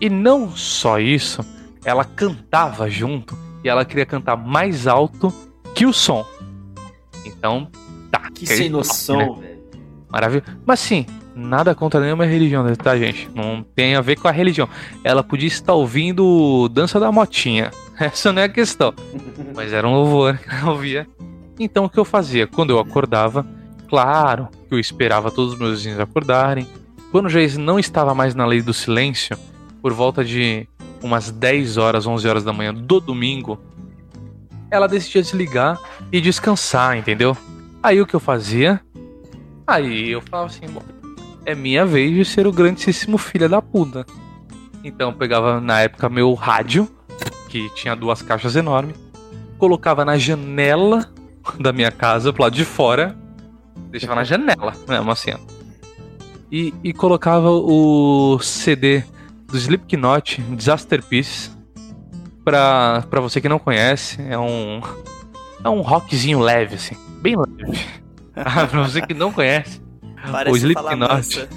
E 0.00 0.10
não 0.10 0.50
só 0.50 0.98
isso, 0.98 1.46
ela 1.84 2.04
cantava 2.04 2.90
junto 2.90 3.38
e 3.62 3.68
ela 3.68 3.84
queria 3.84 4.04
cantar 4.04 4.36
mais 4.36 4.88
alto 4.88 5.32
que 5.72 5.86
o 5.86 5.92
som. 5.92 6.26
Então, 7.24 7.70
tá. 8.10 8.22
Que 8.34 8.46
aquele 8.46 8.62
sem 8.62 8.68
noção, 8.68 9.36
né? 9.36 9.46
velho. 9.46 9.60
Maravilha. 10.10 10.44
Mas 10.66 10.80
sim, 10.80 11.06
nada 11.34 11.74
contra 11.74 12.00
nenhuma 12.00 12.24
religião, 12.24 12.64
tá, 12.76 12.96
gente? 12.96 13.28
Não 13.34 13.64
tem 13.74 13.94
a 13.94 14.00
ver 14.00 14.16
com 14.16 14.28
a 14.28 14.30
religião. 14.30 14.68
Ela 15.04 15.22
podia 15.22 15.48
estar 15.48 15.74
ouvindo 15.74 16.68
Dança 16.68 16.98
da 16.98 17.12
Motinha. 17.12 17.70
Essa 17.98 18.32
não 18.32 18.42
é 18.42 18.46
a 18.46 18.48
questão. 18.48 18.94
Mas 19.54 19.72
era 19.72 19.86
um 19.86 19.92
louvor 19.92 20.38
que 20.38 20.48
ela 20.48 20.70
ouvia. 20.72 21.06
Então 21.58 21.84
o 21.84 21.90
que 21.90 21.98
eu 21.98 22.04
fazia? 22.04 22.46
Quando 22.46 22.70
eu 22.70 22.78
acordava, 22.78 23.46
claro 23.88 24.48
que 24.68 24.74
eu 24.74 24.78
esperava 24.78 25.30
todos 25.30 25.54
os 25.54 25.58
meus 25.58 25.78
vizinhos 25.78 26.00
acordarem. 26.00 26.66
Quando 27.12 27.28
já 27.28 27.40
não 27.58 27.78
estava 27.78 28.14
mais 28.14 28.34
na 28.34 28.46
lei 28.46 28.62
do 28.62 28.72
silêncio, 28.72 29.36
por 29.82 29.92
volta 29.92 30.24
de 30.24 30.66
umas 31.02 31.30
10 31.30 31.76
horas, 31.76 32.06
11 32.06 32.28
horas 32.28 32.44
da 32.44 32.52
manhã 32.52 32.72
do 32.72 33.00
domingo, 33.00 33.58
ela 34.70 34.86
decidia 34.86 35.22
desligar 35.22 35.78
e 36.12 36.20
descansar, 36.20 36.96
entendeu? 36.96 37.36
Aí 37.82 38.00
o 38.00 38.06
que 38.06 38.14
eu 38.14 38.20
fazia? 38.20 38.80
Aí 39.66 40.10
eu 40.10 40.20
falava 40.20 40.48
assim, 40.48 40.66
bom, 40.68 40.82
é 41.50 41.54
minha 41.54 41.84
vez 41.84 42.14
de 42.14 42.24
ser 42.24 42.46
o 42.46 42.52
grandíssimo 42.52 43.18
filho 43.18 43.48
da 43.48 43.60
puta. 43.60 44.06
Então 44.82 45.10
eu 45.10 45.16
pegava 45.16 45.60
na 45.60 45.80
época 45.80 46.08
meu 46.08 46.32
rádio, 46.34 46.88
que 47.48 47.68
tinha 47.74 47.94
duas 47.94 48.22
caixas 48.22 48.56
enormes, 48.56 48.96
colocava 49.58 50.04
na 50.04 50.16
janela 50.16 51.12
da 51.58 51.72
minha 51.72 51.90
casa, 51.90 52.32
pro 52.32 52.44
lado 52.44 52.54
de 52.54 52.64
fora, 52.64 53.16
deixava 53.90 54.14
na 54.14 54.24
janela, 54.24 54.74
mesmo 54.88 55.10
assim, 55.10 55.32
ó. 55.32 55.38
E, 56.50 56.74
e 56.82 56.92
colocava 56.92 57.50
o 57.50 58.38
CD 58.40 59.04
do 59.46 59.56
Slipknot, 59.56 60.40
Disaster 60.56 61.02
Piece, 61.02 61.50
pra, 62.44 63.04
pra 63.08 63.20
você 63.20 63.40
que 63.40 63.48
não 63.48 63.58
conhece, 63.58 64.20
é 64.22 64.38
um, 64.38 64.80
é 65.62 65.68
um 65.68 65.80
rockzinho 65.80 66.40
leve, 66.40 66.74
assim, 66.74 66.96
bem 67.20 67.36
leve. 67.36 67.78
Pra 68.70 68.84
você 68.84 69.02
que 69.02 69.12
não 69.12 69.30
conhece, 69.32 69.82
Parece 70.30 70.72
falar 70.72 70.94
Slipknot. 70.94 71.48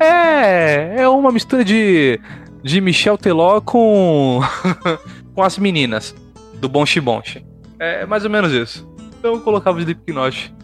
é, 0.00 1.02
é 1.02 1.08
uma 1.08 1.32
mistura 1.32 1.64
de, 1.64 2.20
de 2.62 2.80
Michel 2.80 3.16
Teló 3.18 3.60
com, 3.60 4.40
com 5.34 5.42
as 5.42 5.58
meninas 5.58 6.14
do 6.54 6.68
Bonchi 6.68 7.00
Bonchi. 7.00 7.44
É 7.78 8.06
mais 8.06 8.24
ou 8.24 8.30
menos 8.30 8.52
isso. 8.52 8.88
Então 9.18 9.34
eu 9.34 9.40
colocava 9.40 9.78
o 9.78 9.80
Slipknot 9.80 10.54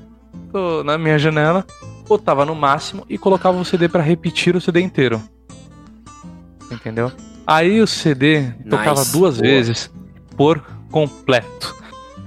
na 0.85 0.97
minha 0.97 1.19
janela, 1.19 1.65
botava 2.07 2.45
no 2.45 2.55
máximo 2.55 3.05
e 3.09 3.19
colocava 3.19 3.59
o 3.59 3.65
CD 3.65 3.89
pra 3.89 4.03
repetir 4.03 4.57
o 4.57 4.61
CD 4.61 4.81
inteiro. 4.81 5.21
Entendeu? 6.71 7.13
Aí 7.47 7.81
o 7.81 7.87
CD 7.87 8.53
tocava 8.69 9.01
Nice, 9.01 9.13
duas 9.13 9.37
boa. 9.37 9.49
vezes 9.49 9.91
por 10.37 10.63
completo. 10.91 11.77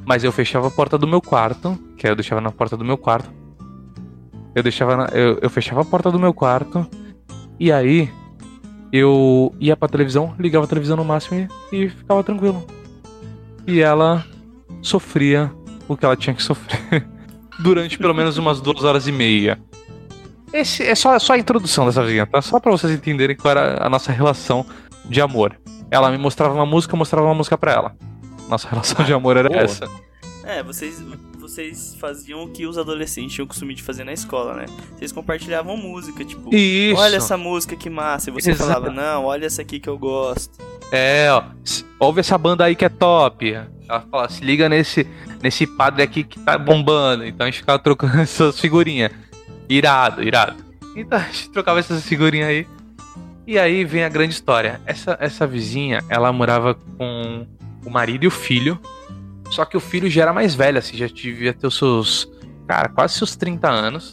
Mas 0.06 0.24
eu 0.24 0.32
fechava 0.32 0.68
a 0.68 0.72
porta 0.72 0.98
do 0.98 1.08
meu 1.08 1.22
quarto, 1.22 1.78
que 1.96 2.08
aí 2.08 2.12
eu 2.12 2.16
deixava 2.16 2.42
na 2.42 2.52
porta 2.52 2.76
do 2.76 2.84
meu 2.84 2.98
quarto. 2.98 3.30
Eu 4.56 4.64
deixava 4.64 4.98
na- 4.98 5.10
eu, 5.14 5.40
eu 5.42 5.50
fechava 5.50 5.82
a 5.82 5.86
porta 5.86 6.12
do 6.12 6.20
meu 6.20 6.34
quarto 6.34 6.86
e 7.60 7.72
aí 7.72 8.10
eu 8.92 9.54
ia 9.60 9.78
pra 9.78 9.88
televisão, 9.88 10.36
ligava 10.38 10.66
a 10.66 10.68
televisão 10.68 10.98
no 10.98 11.06
máximo 11.06 11.48
e, 11.72 11.76
e 11.86 11.90
ficava 11.90 12.24
tranquilo. 12.24 12.66
E 13.66 13.80
ela 13.80 14.26
sofria 14.82 15.52
o 15.88 15.96
que 15.96 16.04
ela 16.06 16.16
tinha 16.16 16.34
que 16.34 16.44
sofrer 16.44 17.08
durante 17.60 17.98
pelo 17.98 18.14
menos 18.14 18.38
umas 18.38 18.60
duas 18.60 18.84
horas 18.84 19.08
e 19.08 19.12
meia. 19.12 19.58
Esse 20.52 20.84
é 20.84 20.96
só, 20.96 21.18
só 21.20 21.34
a 21.34 21.38
introdução 21.38 21.86
dessa 21.86 22.04
vizinha, 22.04 22.26
tá? 22.26 22.42
Só 22.42 22.60
pra 22.60 22.72
vocês 22.72 22.92
entenderem 22.92 23.38
qual 23.38 23.52
era 23.52 23.86
a 23.86 23.90
nossa 23.90 24.12
relação 24.12 24.66
de 25.06 25.22
amor. 25.22 25.58
Ela 25.90 26.12
me 26.12 26.18
mostrava 26.18 26.54
uma 26.54 26.66
música, 26.66 26.94
eu 26.94 26.98
mostrava 26.98 27.26
uma 27.26 27.34
música 27.36 27.58
pra 27.58 27.72
ela. 27.72 27.96
Nossa 28.50 28.68
relação 28.68 29.06
de 29.06 29.14
amor 29.14 29.38
era 29.38 29.48
boa. 29.48 29.62
essa. 29.62 29.88
É, 30.44 30.64
vocês, 30.64 31.04
vocês 31.38 31.96
faziam 32.00 32.44
o 32.44 32.50
que 32.50 32.66
os 32.66 32.78
adolescentes 32.78 33.34
tinham 33.34 33.46
o 33.46 33.48
costume 33.48 33.76
de 33.76 33.84
fazer 33.84 34.04
na 34.04 34.14
escola, 34.14 34.56
né? 34.56 34.66
Vocês 34.96 35.12
compartilhavam 35.12 35.78
música, 35.78 36.26
tipo, 36.26 36.54
Isso. 36.54 37.00
olha 37.00 37.18
essa 37.18 37.38
música 37.38 37.76
que 37.76 37.90
massa. 37.90 38.30
E 38.30 38.34
você 38.34 38.52
Exato. 38.52 38.72
falava, 38.72 38.92
não, 38.92 39.26
olha 39.26 39.46
essa 39.46 39.62
aqui 39.62 39.80
que 39.80 39.88
eu 39.88 39.98
gosto. 39.98 40.58
É, 40.92 41.32
ó. 41.32 41.44
Ouve 42.00 42.20
essa 42.20 42.38
banda 42.38 42.66
aí 42.66 42.76
que 42.76 42.84
é 42.84 42.90
top. 42.90 43.54
Ela 43.54 44.02
fala, 44.10 44.30
se 44.30 44.44
liga 44.44 44.68
nesse, 44.68 45.08
nesse 45.42 45.68
padre 45.68 46.04
aqui 46.04 46.24
que 46.24 46.40
tá 46.40 46.58
bombando. 46.58 47.26
Então 47.26 47.46
a 47.46 47.50
gente 47.50 47.60
ficava 47.60 47.80
trocando 47.80 48.18
essas 48.22 48.60
figurinhas. 48.60 49.12
Irado, 49.70 50.24
irado. 50.24 50.64
Então 50.96 51.18
a 51.18 51.24
gente 51.24 51.50
trocava 51.50 51.80
essas 51.80 52.04
figurinhas 52.04 52.50
aí. 52.50 52.68
E 53.46 53.58
aí 53.58 53.86
vem 53.86 54.04
a 54.04 54.10
grande 54.10 54.34
história. 54.34 54.82
Essa, 54.86 55.18
essa 55.20 55.48
vizinha, 55.48 56.04
ela 56.10 56.32
morava 56.32 56.76
com 56.98 57.46
o 57.86 57.90
marido 57.90 58.24
e 58.24 58.28
o 58.28 58.32
filho. 58.32 58.80
Só 59.52 59.66
que 59.66 59.76
o 59.76 59.82
filho 59.82 60.10
já 60.10 60.24
era 60.24 60.34
mais 60.34 60.56
velho, 60.56 60.80
assim, 60.80 60.96
já 60.96 61.08
devia 61.08 61.54
ter 61.54 61.68
os 61.68 61.78
seus. 61.78 62.32
Cara, 62.68 62.88
quase 62.88 63.16
seus 63.16 63.36
30 63.36 63.70
anos. 63.70 64.12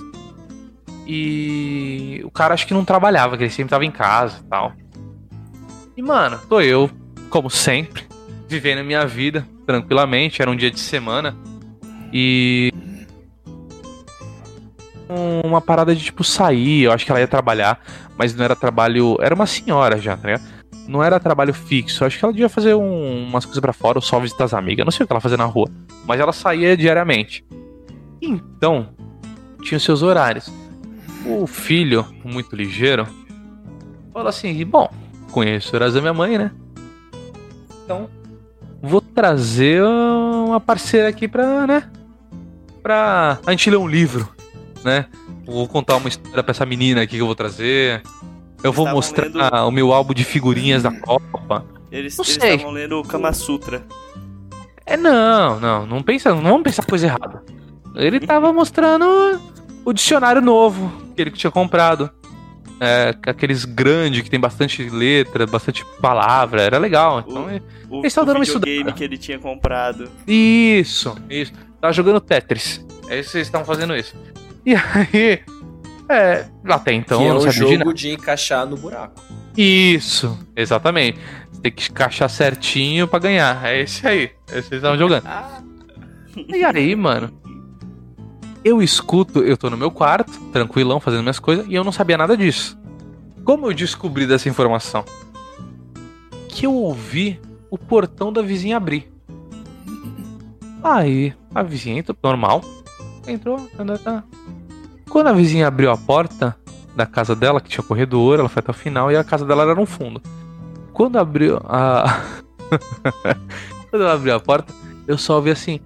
E 1.07 2.21
o 2.25 2.31
cara 2.31 2.53
acho 2.53 2.67
que 2.67 2.75
não 2.75 2.85
trabalhava, 2.85 3.37
que 3.37 3.45
ele 3.45 3.51
sempre 3.51 3.71
tava 3.71 3.85
em 3.85 3.91
casa 3.91 4.41
e 4.45 4.49
tal. 4.49 4.73
E, 5.97 6.03
mano, 6.03 6.39
tô 6.49 6.61
eu, 6.61 6.91
como 7.31 7.49
sempre, 7.49 8.05
vivendo 8.49 8.81
a 8.81 8.85
minha 8.85 9.07
vida 9.07 9.47
tranquilamente. 9.65 10.43
Era 10.43 10.51
um 10.51 10.57
dia 10.57 10.73
de 10.73 10.81
semana. 10.81 11.37
E. 12.13 12.73
Uma 15.45 15.61
parada 15.61 15.95
de 15.95 16.05
tipo 16.05 16.23
sair, 16.23 16.83
eu 16.83 16.93
acho 16.93 17.07
que 17.07 17.11
ela 17.11 17.21
ia 17.21 17.29
trabalhar, 17.29 17.81
mas 18.19 18.35
não 18.35 18.45
era 18.45 18.57
trabalho. 18.57 19.17
Era 19.21 19.35
uma 19.35 19.47
senhora 19.47 19.99
já, 19.99 20.17
tá 20.17 20.27
ligado? 20.29 20.58
Não 20.89 21.05
era 21.05 21.21
trabalho 21.21 21.53
fixo. 21.53 22.03
Acho 22.05 22.19
que 22.19 22.25
ela 22.25 22.33
devia 22.33 22.49
fazer 22.49 22.75
um- 22.75 23.27
umas 23.29 23.45
coisas 23.45 23.61
pra 23.61 23.75
fora 23.75 23.99
ou 23.99 24.03
só 24.03 24.19
visitar 24.19 24.45
as 24.45 24.55
amigas. 24.55 24.85
Não 24.87 24.91
sei 24.91 25.05
o 25.05 25.07
que 25.07 25.13
ela 25.13 25.21
fazia 25.21 25.37
na 25.37 25.45
rua. 25.45 25.69
Mas 26.07 26.19
ela 26.19 26.33
saía 26.33 26.75
diariamente. 26.77 27.45
Então, 28.23 28.89
tinha 29.63 29.79
seus 29.79 30.03
horários. 30.03 30.51
O 31.27 31.47
filho, 31.47 32.07
muito 32.25 32.57
ligeiro, 32.57 33.07
falou 34.13 34.29
assim: 34.29 34.65
Bom, 34.65 34.89
conheço 35.31 35.77
horários 35.77 35.95
da 35.95 36.01
minha 36.01 36.15
mãe, 36.15 36.39
né? 36.39 36.51
Então, 37.85 38.09
vou 38.83 39.01
trazer 39.03 39.83
uma 39.85 40.59
parceira 40.59 41.09
aqui 41.09 41.29
pra, 41.29 41.67
né? 41.67 41.91
Pra 42.83 43.39
a 43.47 43.51
gente 43.51 43.69
ler 43.69 43.77
um 43.77 43.87
livro, 43.89 44.27
né? 44.83 45.07
Vou 45.45 45.69
contar 45.69 45.97
uma 45.97 46.09
história 46.09 46.43
pra 46.43 46.53
essa 46.53 46.65
menina 46.65 47.03
aqui 47.03 47.17
que 47.17 47.23
eu 47.23 47.27
vou 47.27 47.35
trazer. 47.35 48.03
Eu 48.63 48.73
vou 48.73 48.87
mostrar 48.89 49.27
lendo- 49.27 49.67
o 49.69 49.71
meu 49.71 49.93
álbum 49.93 50.13
de 50.15 50.25
figurinhas 50.25 50.83
da 50.83 50.91
Copa. 50.93 51.65
Eles 51.91 52.17
Não 52.17 52.25
eles 52.25 52.35
sei. 52.41 52.55
estavam 52.55 52.73
lendo 52.73 52.99
o 52.99 53.03
Kama 53.03 53.33
Sutra. 53.33 53.83
É, 54.85 54.97
não, 54.97 55.61
não, 55.61 55.87
não 55.87 56.03
pensa, 56.03 56.35
não 56.35 56.43
vamos 56.43 56.63
pensar 56.63 56.85
coisa 56.85 57.07
errada. 57.07 57.43
Ele 57.95 58.21
tava 58.21 58.53
mostrando 58.53 59.41
o 59.85 59.93
dicionário 59.93 60.41
novo 60.43 60.93
que 61.15 61.23
ele 61.23 61.31
tinha 61.31 61.51
comprado. 61.51 62.11
É, 62.81 63.13
aqueles 63.27 63.65
grandes 63.65 64.23
que 64.23 64.31
tem 64.31 64.39
bastante 64.39 64.89
letra, 64.89 65.47
bastante 65.47 65.85
palavra, 66.01 66.63
era 66.63 66.79
legal. 66.79 67.25
Então, 67.27 67.47
O- 67.47 67.51
é- 67.51 67.61
O, 67.91 67.97
Eles 68.01 68.07
estavam 68.13 68.27
dando 68.27 68.37
uma 68.37 68.45
videogame 68.45 68.73
estudada. 68.77 68.97
que 68.97 69.03
ele 69.05 69.19
tinha 69.19 69.39
comprado. 69.39 70.09
isso, 70.27 71.17
isso. 71.29 71.53
Tava 71.81 71.93
jogando 71.93 72.21
Tetris. 72.21 72.85
É 73.09 73.19
isso 73.19 73.29
que 73.29 73.33
vocês 73.33 73.47
estavam 73.47 73.67
fazendo 73.67 73.97
isso. 73.97 74.15
E 74.67 74.75
aí, 74.75 75.41
é, 76.09 76.47
até 76.65 76.93
então 76.93 77.19
que 77.19 77.25
eu 77.25 77.31
é 77.31 77.35
um 77.35 77.41
sabia 77.41 77.53
de 77.53 77.79
jogo 77.79 77.95
de 77.95 78.13
encaixar 78.13 78.67
no 78.67 78.77
buraco. 78.77 79.23
Isso, 79.57 80.39
exatamente. 80.57 81.19
Você 81.51 81.61
tem 81.61 81.73
que 81.73 81.91
encaixar 81.91 82.31
certinho 82.31 83.09
pra 83.09 83.19
ganhar. 83.19 83.65
É 83.67 83.83
esse 83.83 84.07
aí. 84.07 84.31
É 84.51 84.59
esse 84.59 84.63
que 84.63 84.69
vocês 84.69 84.73
estavam 84.75 84.99
jogando. 84.99 85.25
E 86.49 86.65
aí, 86.65 86.95
mano? 86.95 87.33
Eu 88.65 88.83
escuto, 88.83 89.41
eu 89.41 89.57
tô 89.57 89.71
no 89.71 89.77
meu 89.77 89.91
quarto, 89.91 90.33
tranquilão, 90.53 91.01
fazendo 91.01 91.23
minhas 91.23 91.39
coisas, 91.39 91.67
e 91.69 91.75
eu 91.75 91.85
não 91.85 91.93
sabia 91.93 92.17
nada 92.17 92.37
disso. 92.37 92.79
Como 93.45 93.67
eu 93.67 93.75
descobri 93.75 94.27
dessa 94.27 94.49
informação? 94.49 95.05
Que 96.49 96.67
eu 96.67 96.75
ouvi 96.75 97.41
o 97.71 97.79
portão 97.79 98.33
da 98.33 98.43
vizinha 98.43 98.77
abrir. 98.77 99.11
Aí, 100.83 101.35
a 101.55 101.63
vizinha 101.63 101.99
entrou, 101.99 102.17
normal, 102.23 102.63
entrou, 103.27 103.59
tá. 104.05 104.23
Quando 105.09 105.29
a 105.29 105.33
vizinha 105.33 105.67
abriu 105.67 105.91
a 105.91 105.97
porta 105.97 106.57
da 106.95 107.07
casa 107.07 107.35
dela, 107.35 107.61
que 107.61 107.69
tinha 107.69 107.83
corredor, 107.83 108.39
ela 108.39 108.49
foi 108.49 108.61
até 108.61 108.71
o 108.71 108.75
final, 108.75 109.11
e 109.11 109.17
a 109.17 109.25
casa 109.25 109.45
dela 109.45 109.63
era 109.63 109.75
no 109.75 109.87
fundo. 109.87 110.21
Quando 110.93 111.19
abriu 111.19 111.61
a. 111.65 112.23
Quando 113.91 114.03
ela 114.03 114.15
abriu 114.15 114.35
a 114.35 114.41
porta, 114.41 114.73
eu 115.07 115.17
só 115.17 115.37
ouvi 115.37 115.51
assim: 115.51 115.81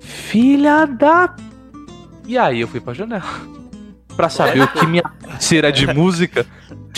Filha 0.00 0.86
da. 0.86 1.34
E 2.26 2.36
aí 2.36 2.60
eu 2.60 2.68
fui 2.68 2.80
pra 2.80 2.94
janela. 2.94 3.24
Pra 4.16 4.28
saber 4.28 4.62
o 4.62 4.68
que 4.68 4.86
minha 4.86 5.02
parceira 5.02 5.72
de 5.72 5.88
música 5.92 6.46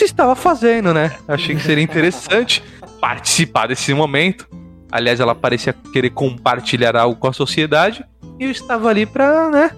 estava 0.05 0.35
fazendo, 0.35 0.93
né? 0.93 1.17
Achei 1.27 1.57
que 1.57 1.63
seria 1.63 1.83
interessante 1.83 2.63
participar 3.01 3.69
desse 3.69 3.95
momento. 3.95 4.47
Aliás, 4.93 5.19
ela 5.19 5.35
parecia 5.35 5.75
querer 5.93 6.11
compartilhar 6.11 6.95
algo 6.95 7.17
com 7.17 7.29
a 7.29 7.33
sociedade. 7.33 8.05
E 8.39 8.45
eu 8.45 8.51
estava 8.51 8.91
ali 8.91 9.07
pra, 9.07 9.49
né? 9.49 9.71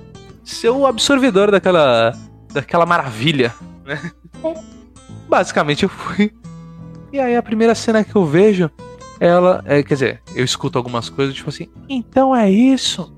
Ser 0.48 0.70
o 0.70 0.86
absorvedor 0.86 1.50
daquela. 1.50 2.12
daquela 2.50 2.86
maravilha, 2.86 3.54
né? 3.84 4.10
Basicamente 5.28 5.82
eu 5.82 5.90
fui. 5.90 6.32
E 7.12 7.20
aí 7.20 7.36
a 7.36 7.42
primeira 7.42 7.74
cena 7.74 8.02
que 8.02 8.16
eu 8.16 8.24
vejo 8.24 8.70
ela, 9.20 9.62
é, 9.66 9.82
quer 9.82 9.94
dizer, 9.94 10.22
eu 10.34 10.42
escuto 10.42 10.78
algumas 10.78 11.10
coisas 11.10 11.34
tipo 11.34 11.50
assim, 11.50 11.68
então 11.86 12.34
é 12.34 12.50
isso. 12.50 13.14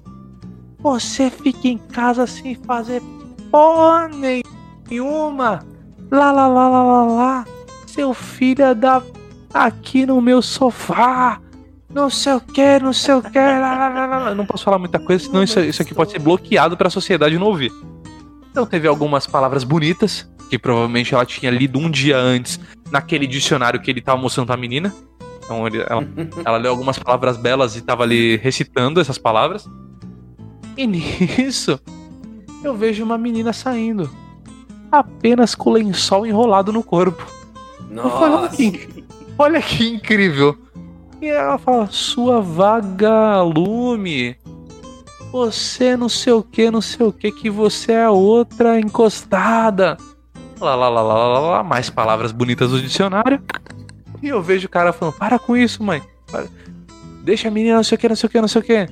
Você 0.81 1.31
fica 1.31 1.69
em 1.69 1.79
casa 1.79 2.27
sem 2.27 2.57
fazer 2.57 3.01
porra 3.49 4.09
nenhuma. 4.09 5.65
Lá, 6.11 6.33
lá, 6.33 6.49
lá, 6.49 6.69
lá, 6.69 6.83
lá, 6.83 7.05
lá. 7.05 7.45
Seu 7.87 8.13
filho 8.13 8.65
é 8.65 8.75
da 8.75 9.01
aqui 9.55 10.05
no 10.05 10.21
meu 10.21 10.43
sofá. 10.43 11.41
Não 11.93 12.09
sei 12.09 12.35
o 12.35 12.41
que, 12.41 12.79
não 12.79 12.93
sei 12.93 13.15
o 13.15 13.23
que. 13.23 13.39
Lá, 13.39 13.89
lá, 13.89 13.89
lá, 14.07 14.19
lá. 14.19 14.35
Não 14.35 14.47
posso 14.47 14.65
falar 14.65 14.79
muita 14.79 14.99
coisa, 14.99 15.25
senão 15.25 15.43
isso, 15.43 15.59
isso 15.61 15.83
aqui 15.83 15.95
pode 15.95 16.13
ser 16.13 16.19
bloqueado 16.21 16.77
pra 16.77 16.89
sociedade 16.89 17.37
não 17.39 17.47
ouvir. 17.49 17.73
Então 18.51 18.65
teve 18.67 18.87
algumas 18.87 19.27
palavras 19.27 19.65
bonitas, 19.65 20.31
que 20.49 20.59
provavelmente 20.59 21.15
ela 21.15 21.25
tinha 21.27 21.51
lido 21.51 21.79
um 21.79 21.91
dia 21.91 22.17
antes 22.17 22.61
naquele 22.91 23.27
dicionário 23.27 23.81
que 23.81 23.91
ele 23.91 24.01
tava 24.01 24.21
mostrando 24.21 24.47
pra 24.47 24.57
menina. 24.57 24.95
Então 25.45 25.67
ele- 25.67 25.81
ela, 25.89 26.07
ela 26.45 26.57
leu 26.59 26.71
algumas 26.71 26.99
palavras 26.99 27.37
belas 27.37 27.75
e 27.77 27.81
tava 27.83 28.05
ali 28.05 28.37
recitando 28.37 29.01
essas 29.01 29.19
palavras. 29.19 29.69
E 30.77 30.87
nisso, 30.87 31.79
eu 32.63 32.75
vejo 32.77 33.03
uma 33.05 33.19
menina 33.19 33.53
saindo. 33.53 34.09
Apenas 34.93 35.55
com 35.55 35.71
o 35.71 35.73
lençol 35.73 36.25
enrolado 36.27 36.73
no 36.73 36.83
corpo. 36.83 37.25
Eu 37.91 38.03
falo, 38.11 38.23
olha 38.25 38.43
Nossa. 38.43 38.57
que, 38.57 39.05
olha 39.39 39.61
que 39.63 39.89
incrível. 39.89 40.57
E 41.21 41.29
ela 41.29 41.59
fala, 41.59 41.87
sua 41.89 42.41
vagalume. 42.41 44.37
Você 45.31 45.97
não 45.97 46.09
sei 46.09 46.33
o 46.33 46.43
que, 46.43 46.71
não 46.71 46.81
sei 46.81 47.07
o 47.07 47.13
que, 47.13 47.31
que 47.31 47.51
você 47.51 47.93
é 47.93 48.09
outra 48.09 48.81
encostada. 48.81 49.97
Lá, 50.59 50.75
lá, 50.75 50.89
lá, 50.89 51.03
lá, 51.03 51.15
lá, 51.15 51.29
lá, 51.29 51.41
lá, 51.41 51.63
mais 51.63 51.89
palavras 51.89 52.33
bonitas 52.33 52.71
do 52.71 52.81
dicionário. 52.81 53.43
E 54.23 54.29
eu 54.29 54.43
vejo 54.43 54.67
o 54.67 54.71
cara 54.71 54.93
falando, 54.93 55.15
para 55.15 55.39
com 55.39 55.57
isso, 55.57 55.83
mãe. 55.83 56.03
Para. 56.31 56.47
Deixa 57.23 57.49
a 57.49 57.51
menina 57.51 57.77
não 57.77 57.85
sei 57.85 57.97
o 57.97 57.99
que, 57.99 58.09
não 58.09 58.17
sei 58.17 58.27
o 58.27 58.31
que, 58.31 58.41
não 58.41 58.49
sei 58.49 58.61
o 58.61 58.65
que. 58.65 58.89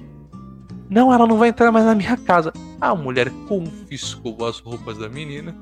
Não, 0.88 1.12
ela 1.12 1.26
não 1.26 1.38
vai 1.38 1.48
entrar 1.48 1.72
mais 1.72 1.84
na 1.84 1.94
minha 1.94 2.16
casa. 2.16 2.52
A 2.80 2.94
mulher 2.94 3.30
confiscou 3.48 4.46
as 4.46 4.58
roupas 4.58 4.96
da 4.96 5.08
menina 5.08 5.54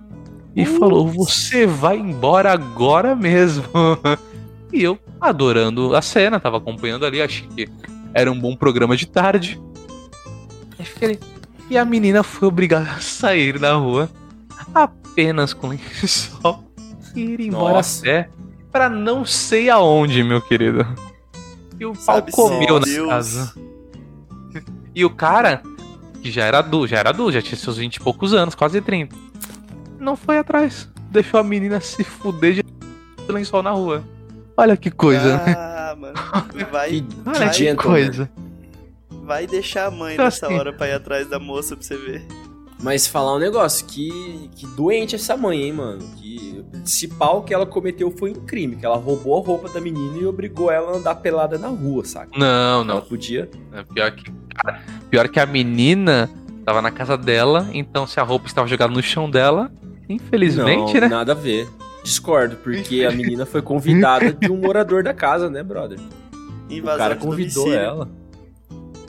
e 0.55 0.65
falou: 0.65 1.07
Você 1.09 1.67
vai 1.67 1.97
embora 1.97 2.53
agora 2.53 3.15
mesmo. 3.17 3.65
e 4.73 4.83
eu, 4.83 4.99
adorando 5.21 5.95
a 5.95 6.03
cena, 6.03 6.41
tava 6.41 6.57
acompanhando 6.59 7.07
ali, 7.07 7.23
achei 7.23 7.47
que 7.49 7.69
era 8.13 8.31
um 8.31 8.39
bom 8.39 8.57
programa 8.57 8.97
de 8.97 9.07
tarde. 9.07 9.61
E 11.69 11.77
a 11.77 11.85
menina 11.85 12.23
foi 12.23 12.49
obrigada 12.49 12.91
a 12.91 13.01
sair 13.01 13.59
da 13.59 13.75
rua 13.75 14.11
apenas 14.75 15.53
com 15.53 15.69
lençol 15.69 16.65
e 17.15 17.21
ir 17.21 17.41
embora 17.41 17.75
Nossa. 17.75 18.01
a 18.01 18.05
pé 18.05 18.31
pra 18.71 18.89
não 18.89 19.25
sei 19.25 19.71
aonde, 19.71 20.23
meu 20.23 20.41
querido. 20.41 20.87
E 21.81 21.87
o 21.87 21.95
pau 21.95 22.23
comeu 22.31 22.79
na 22.79 22.85
Deus. 22.85 23.09
casa. 23.09 23.55
E 24.95 25.05
o 25.05 25.11
cara, 25.11 25.63
que 26.23 26.31
já 26.31 26.45
era 26.45 26.59
adulto, 26.59 26.89
já 26.89 26.99
era 26.99 27.11
adulto, 27.11 27.33
já 27.33 27.43
tinha 27.43 27.57
seus 27.57 27.77
20 27.79 27.97
e 27.97 28.01
poucos 28.01 28.33
anos, 28.35 28.55
quase 28.55 28.81
30. 28.81 29.15
Não 29.99 30.17
foi 30.17 30.39
atrás. 30.39 30.89
Deixou 31.11 31.41
a 31.41 31.43
menina 31.43 31.81
se 31.81 32.05
fuder 32.05 32.55
de 32.55 32.65
lençol 33.29 33.63
na 33.63 33.71
rua. 33.71 34.05
Olha 34.57 34.77
que 34.77 34.91
coisa. 34.91 35.37
né? 35.39 35.55
Ah, 35.57 35.97
mano. 35.99 36.15
Vai, 36.73 36.91
Que, 36.91 37.05
Olha 37.27 37.51
que 37.51 37.75
coisa. 37.77 38.31
vai 39.25 39.47
deixar 39.47 39.87
a 39.87 39.91
mãe 39.91 40.15
Então, 40.15 40.25
nessa 40.25 40.47
assim- 40.47 40.55
hora 40.59 40.73
pra 40.73 40.89
ir 40.89 40.93
atrás 40.93 41.29
da 41.29 41.39
moça 41.39 41.77
pra 41.77 41.85
você 41.85 41.97
ver. 41.97 42.25
Mas 42.83 43.07
falar 43.07 43.35
um 43.35 43.39
negócio, 43.39 43.87
que, 43.87 44.51
que 44.55 44.67
doente 44.77 45.15
essa 45.15 45.35
mãe, 45.37 45.63
hein, 45.63 45.73
mano? 45.73 45.99
Que 46.17 46.57
o 46.61 46.65
principal 46.65 47.43
que 47.43 47.55
ela 47.55 47.65
cometeu 47.65 48.11
foi 48.19 48.31
um 48.33 48.35
crime, 48.47 48.77
que 48.77 48.85
ela 48.85 48.97
roubou 48.97 49.43
a 49.43 49.47
roupa 49.47 49.69
da 49.71 49.81
menina 49.81 50.19
e 50.19 50.27
obrigou 50.27 50.71
ela 50.71 50.93
a 50.93 50.97
andar 50.97 51.15
pelada 51.17 51.57
na 51.57 51.69
rua, 51.69 52.05
saca? 52.05 52.31
Não, 52.39 52.83
Ela 52.83 52.85
não. 52.85 53.01
podia. 53.01 53.49
É 53.73 53.83
pior 53.83 54.11
que, 54.13 54.31
cara, 54.55 54.83
pior 55.11 55.27
que 55.29 55.41
a 55.41 55.47
menina 55.47 56.29
tava 56.67 56.83
na 56.83 56.91
casa 56.91 57.17
dela, 57.17 57.67
então 57.73 58.07
se 58.07 58.21
a 58.21 58.23
roupa 58.23 58.47
estava 58.47 58.69
jogada 58.69 58.93
no 58.93 59.03
chão 59.03 59.31
dela, 59.31 59.73
infelizmente, 60.07 60.95
não, 60.95 61.01
né? 61.01 61.09
Nada 61.09 61.33
a 61.33 61.35
ver. 61.35 61.67
Discordo, 62.07 62.55
porque 62.55 63.05
a 63.05 63.11
menina 63.11 63.45
foi 63.45 63.61
convidada 63.61 64.33
de 64.33 64.49
um 64.49 64.59
morador 64.59 65.03
da 65.03 65.13
casa, 65.13 65.51
né, 65.51 65.61
brother? 65.61 65.99
Invasão 66.71 66.95
o 66.95 66.99
cara 66.99 67.17
convidou 67.17 67.65
domicílio. 67.65 67.85
ela. 67.85 68.11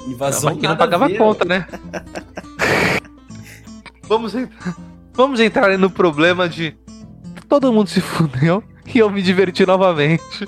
Invasão 0.07 0.49
Mas 0.49 0.59
que 0.59 0.67
não 0.67 0.75
pagava 0.75 1.07
ver, 1.07 1.15
conta, 1.19 1.45
né? 1.45 1.67
vamos, 4.01 4.33
entrar, 4.33 4.75
vamos 5.13 5.39
entrar 5.39 5.77
no 5.77 5.91
problema 5.91 6.49
de 6.49 6.75
todo 7.47 7.71
mundo 7.71 7.87
se 7.87 8.01
fudeu 8.01 8.63
e 8.91 8.97
eu 8.97 9.11
me 9.11 9.21
diverti 9.21 9.63
novamente. 9.63 10.43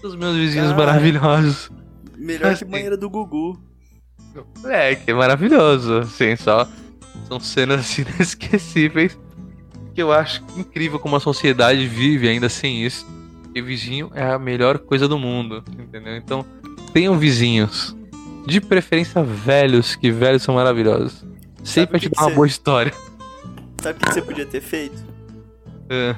Os 0.00 0.14
meus 0.14 0.36
vizinhos 0.36 0.68
Cara. 0.68 0.86
maravilhosos. 0.86 1.72
Melhor 2.16 2.56
que 2.56 2.64
banheira 2.64 2.96
do 2.96 3.10
Gugu. 3.10 3.60
É, 4.64 4.94
que 4.94 5.10
é 5.10 5.14
maravilhoso, 5.14 5.98
assim, 5.98 6.36
só 6.36 6.68
são 7.26 7.40
cenas 7.40 7.80
assim, 7.80 8.02
inesquecíveis 8.14 9.18
que 9.94 10.02
eu 10.02 10.12
acho 10.12 10.42
incrível 10.56 10.98
como 10.98 11.16
a 11.16 11.20
sociedade 11.20 11.86
vive 11.86 12.28
ainda 12.28 12.48
sem 12.48 12.84
isso. 12.84 13.06
E 13.54 13.62
vizinho 13.62 14.10
é 14.14 14.32
a 14.32 14.38
melhor 14.38 14.78
coisa 14.78 15.06
do 15.06 15.16
mundo, 15.18 15.62
entendeu? 15.78 16.16
Então, 16.16 16.44
tenham 16.92 17.16
vizinhos. 17.18 17.96
De 18.46 18.60
preferência 18.60 19.22
velhos, 19.22 19.94
que 19.96 20.10
velhos 20.10 20.42
são 20.42 20.56
maravilhosos. 20.56 21.24
Sempre 21.62 21.98
te 22.00 22.08
dar 22.10 22.22
uma 22.22 22.28
você- 22.30 22.34
boa 22.34 22.46
história. 22.46 22.92
Sabe 23.80 23.98
o 23.98 24.06
que 24.06 24.12
você 24.12 24.22
podia 24.22 24.44
ter 24.44 24.60
feito? 24.60 25.02
É. 25.88 26.16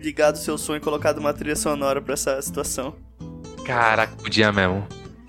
Ligado 0.00 0.34
o 0.36 0.38
seu 0.38 0.56
som 0.58 0.74
e 0.74 0.80
colocado 0.80 1.18
uma 1.18 1.32
trilha 1.34 1.54
sonora 1.56 2.00
pra 2.00 2.14
essa 2.14 2.40
situação. 2.40 2.94
Caraca, 3.64 4.16
podia 4.16 4.50
mesmo. 4.52 4.86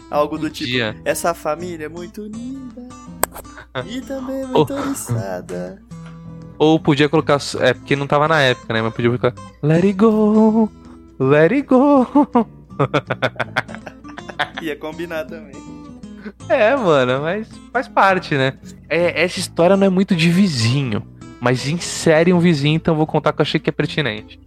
Algo 0.09 0.37
do 0.37 0.49
tipo, 0.49 0.69
Podia. 0.71 0.95
essa 1.03 1.33
família 1.33 1.85
é 1.85 1.89
muito 1.89 2.23
unida 2.23 2.87
e 3.87 4.01
também 4.01 4.45
muito 4.47 4.73
oriçada. 4.73 5.81
Ou 6.57 6.79
podia 6.79 7.09
colocar. 7.09 7.39
É 7.59 7.73
porque 7.73 7.95
não 7.95 8.07
tava 8.07 8.27
na 8.27 8.41
época, 8.41 8.73
né? 8.73 8.81
Mas 8.81 8.93
podia 8.93 9.09
colocar. 9.09 9.33
Let 9.61 9.83
it 9.83 9.93
go! 9.93 10.69
Let 11.19 11.51
it 11.51 11.67
go! 11.67 12.07
Ia 14.61 14.75
combinar 14.75 15.25
também. 15.25 15.53
É, 16.49 16.75
mano, 16.75 17.21
mas 17.21 17.47
faz 17.71 17.87
parte, 17.87 18.35
né? 18.35 18.53
É, 18.89 19.23
essa 19.23 19.39
história 19.39 19.77
não 19.77 19.85
é 19.85 19.89
muito 19.89 20.15
de 20.15 20.29
vizinho, 20.29 21.03
mas 21.39 21.67
insere 21.67 22.33
um 22.33 22.39
vizinho, 22.39 22.75
então 22.75 22.95
vou 22.95 23.05
contar 23.05 23.31
que 23.33 23.41
eu 23.41 23.43
achei 23.43 23.59
que 23.59 23.69
é 23.69 23.73
pertinente. 23.73 24.39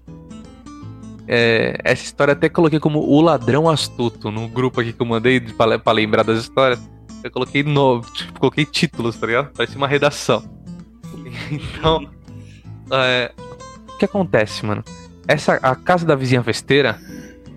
É, 1.27 1.79
essa 1.85 2.03
história 2.03 2.33
até 2.33 2.49
coloquei 2.49 2.81
como 2.81 3.01
o 3.01 3.21
ladrão 3.21 3.69
astuto 3.69 4.31
no 4.31 4.49
grupo 4.49 4.81
aqui 4.81 4.93
que 4.93 5.01
eu 5.01 5.07
mandei 5.07 5.41
pra, 5.41 5.79
pra 5.79 5.93
lembrar 5.93 6.23
das 6.23 6.39
histórias. 6.39 6.81
Eu 7.23 7.31
coloquei 7.31 7.63
no, 7.63 8.01
tipo, 8.01 8.41
coloquei 8.41 8.65
títulos, 8.65 9.17
tá 9.17 9.27
ligado? 9.27 9.51
Parece 9.55 9.77
uma 9.77 9.87
redação. 9.87 10.43
Então, 11.51 12.09
é, 12.91 13.33
o 13.95 13.99
que 13.99 14.05
acontece, 14.05 14.65
mano? 14.65 14.83
Essa 15.27 15.55
a 15.63 15.75
casa 15.75 16.07
da 16.07 16.15
vizinha 16.15 16.43
festeira 16.43 16.99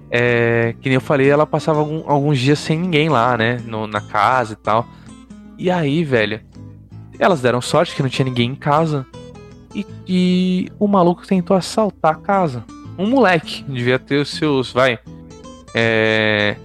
é, 0.10 0.76
que 0.82 0.90
nem 0.90 0.96
eu 0.96 1.02
falei, 1.02 1.30
ela 1.30 1.46
passava 1.48 1.80
algum- 1.80 2.04
alguns 2.06 2.38
dias 2.38 2.60
sem 2.60 2.78
ninguém 2.78 3.08
lá, 3.08 3.38
né? 3.38 3.58
no- 3.66 3.88
na 3.88 4.02
casa 4.02 4.54
e 4.54 4.56
tal. 4.58 4.86
E 5.58 5.72
aí, 5.72 6.04
velho, 6.04 6.42
elas 7.18 7.42
deram 7.42 7.62
sorte 7.62 7.96
que 7.96 8.02
não 8.02 8.10
tinha 8.10 8.26
ninguém 8.26 8.50
em 8.50 8.56
casa. 8.56 9.06
E, 9.74 9.86
e 10.06 10.68
o 10.78 10.86
maluco 10.88 11.26
tentou 11.26 11.56
assaltar 11.56 12.12
a 12.14 12.16
casa. 12.16 12.66
Um 12.98 13.08
moleque, 13.10 13.64
devia 13.64 13.98
ter 13.98 14.18
os 14.18 14.30
seus, 14.32 14.74
vai. 14.74 15.00
É. 15.74 16.58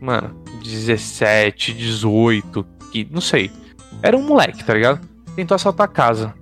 Mano, 0.00 0.34
17, 0.62 1.74
18, 1.74 2.64
que, 2.90 3.06
não 3.10 3.20
sei. 3.20 3.50
Era 4.02 4.16
um 4.16 4.22
moleque, 4.22 4.64
tá 4.64 4.72
ligado? 4.74 5.00
Tentou 5.36 5.54
assaltar 5.54 5.86
a 5.86 5.88
casa. 5.88 6.34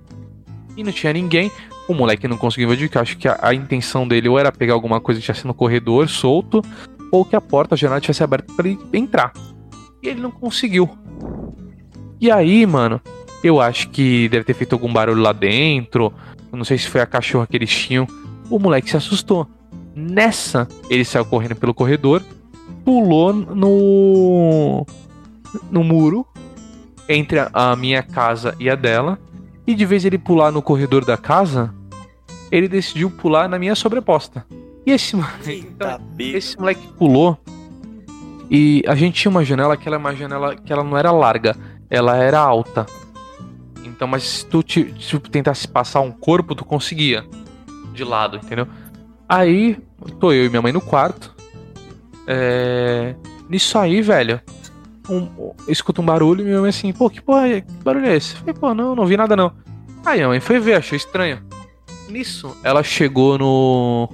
E 0.75 0.83
não 0.83 0.91
tinha 0.91 1.13
ninguém. 1.13 1.51
O 1.87 1.93
moleque 1.93 2.27
não 2.27 2.37
conseguiu 2.37 2.71
eu 2.73 3.01
acho 3.01 3.17
que 3.17 3.27
a, 3.27 3.37
a 3.41 3.53
intenção 3.53 4.07
dele 4.07 4.29
ou 4.29 4.39
era 4.39 4.51
pegar 4.51 4.73
alguma 4.73 5.01
coisa 5.01 5.19
que 5.19 5.25
tivesse 5.25 5.45
no 5.45 5.53
corredor 5.53 6.07
solto, 6.07 6.61
ou 7.11 7.25
que 7.25 7.35
a 7.35 7.41
porta, 7.41 7.75
a 7.75 7.77
janela 7.77 7.99
tivesse 7.99 8.23
aberta 8.23 8.53
pra 8.53 8.67
ele 8.67 8.79
entrar. 8.93 9.33
E 10.01 10.07
ele 10.07 10.21
não 10.21 10.31
conseguiu. 10.31 10.89
E 12.19 12.31
aí, 12.31 12.65
mano, 12.65 13.01
eu 13.43 13.59
acho 13.59 13.89
que 13.89 14.29
deve 14.29 14.45
ter 14.45 14.53
feito 14.53 14.73
algum 14.73 14.91
barulho 14.91 15.21
lá 15.21 15.33
dentro. 15.33 16.13
Eu 16.51 16.57
não 16.57 16.63
sei 16.63 16.77
se 16.77 16.87
foi 16.87 17.01
a 17.01 17.05
cachorra 17.05 17.47
que 17.47 17.57
eles 17.57 17.69
tinham. 17.69 18.07
O 18.49 18.59
moleque 18.59 18.89
se 18.89 18.97
assustou. 18.97 19.47
Nessa, 19.95 20.67
ele 20.89 21.03
saiu 21.03 21.25
correndo 21.25 21.55
pelo 21.55 21.73
corredor, 21.73 22.23
pulou 22.85 23.33
no 23.33 24.85
no 25.69 25.83
muro 25.83 26.25
entre 27.13 27.39
a- 27.53 27.75
minha 27.75 28.01
casa 28.03 28.55
e 28.59 28.69
a 28.69 28.75
dela. 28.75 29.19
E 29.65 29.73
de 29.75 29.85
vez 29.85 30.05
ele 30.05 30.17
pular 30.17 30.51
no 30.51 30.61
corredor 30.61 31.05
da 31.05 31.17
casa, 31.17 31.73
ele 32.51 32.67
decidiu 32.67 33.09
pular 33.09 33.47
na 33.47 33.57
minha 33.59 33.75
sobreposta. 33.75 34.45
E 34.85 34.91
esse 34.91 35.15
bico. 35.45 35.73
esse 36.19 36.57
moleque 36.59 36.87
pulou 36.97 37.37
e 38.49 38.83
a 38.87 38.95
gente 38.95 39.21
tinha 39.21 39.29
uma 39.29 39.45
janela 39.45 39.77
que 39.77 39.87
ela 39.87 39.95
é 39.95 39.99
uma 39.99 40.15
janela 40.15 40.55
que 40.55 40.73
ela 40.73 40.83
não 40.83 40.97
era 40.97 41.11
larga, 41.11 41.55
ela 41.89 42.17
era 42.17 42.39
alta. 42.39 42.85
Então, 43.85 44.07
mas 44.07 44.23
se 44.23 44.45
tu, 44.45 44.63
te, 44.63 44.93
se 44.99 45.17
tu 45.19 45.29
tentasse 45.29 45.67
passar 45.67 46.01
um 46.01 46.11
corpo, 46.11 46.55
tu 46.55 46.65
conseguia. 46.65 47.23
De 47.93 48.03
lado, 48.03 48.37
entendeu? 48.37 48.67
Aí, 49.29 49.77
tô 50.19 50.33
eu 50.33 50.45
e 50.45 50.49
minha 50.49 50.61
mãe 50.61 50.73
no 50.73 50.81
quarto. 50.81 51.33
É... 52.27 53.15
Nisso 53.47 53.77
aí, 53.77 54.01
velho. 54.01 54.41
Um, 55.09 55.27
eu 55.37 55.55
escuto 55.67 56.01
um 56.01 56.05
barulho 56.05 56.41
e 56.41 56.45
minha 56.45 56.61
mãe 56.61 56.69
assim, 56.69 56.93
pô, 56.93 57.09
que 57.09 57.21
porra 57.21 57.47
é? 57.49 57.61
Que 57.61 57.73
barulho 57.83 58.05
é 58.05 58.15
esse? 58.15 58.33
Eu 58.33 58.39
falei, 58.39 58.53
pô, 58.53 58.73
não, 58.73 58.95
não 58.95 59.05
vi 59.05 59.17
nada 59.17 59.35
não. 59.35 59.51
Aí 60.05 60.21
a 60.21 60.27
mãe 60.27 60.39
foi 60.39 60.59
ver, 60.59 60.75
achou 60.75 60.95
estranho. 60.95 61.41
Nisso, 62.09 62.55
ela 62.63 62.83
chegou 62.83 63.37
no. 63.37 64.09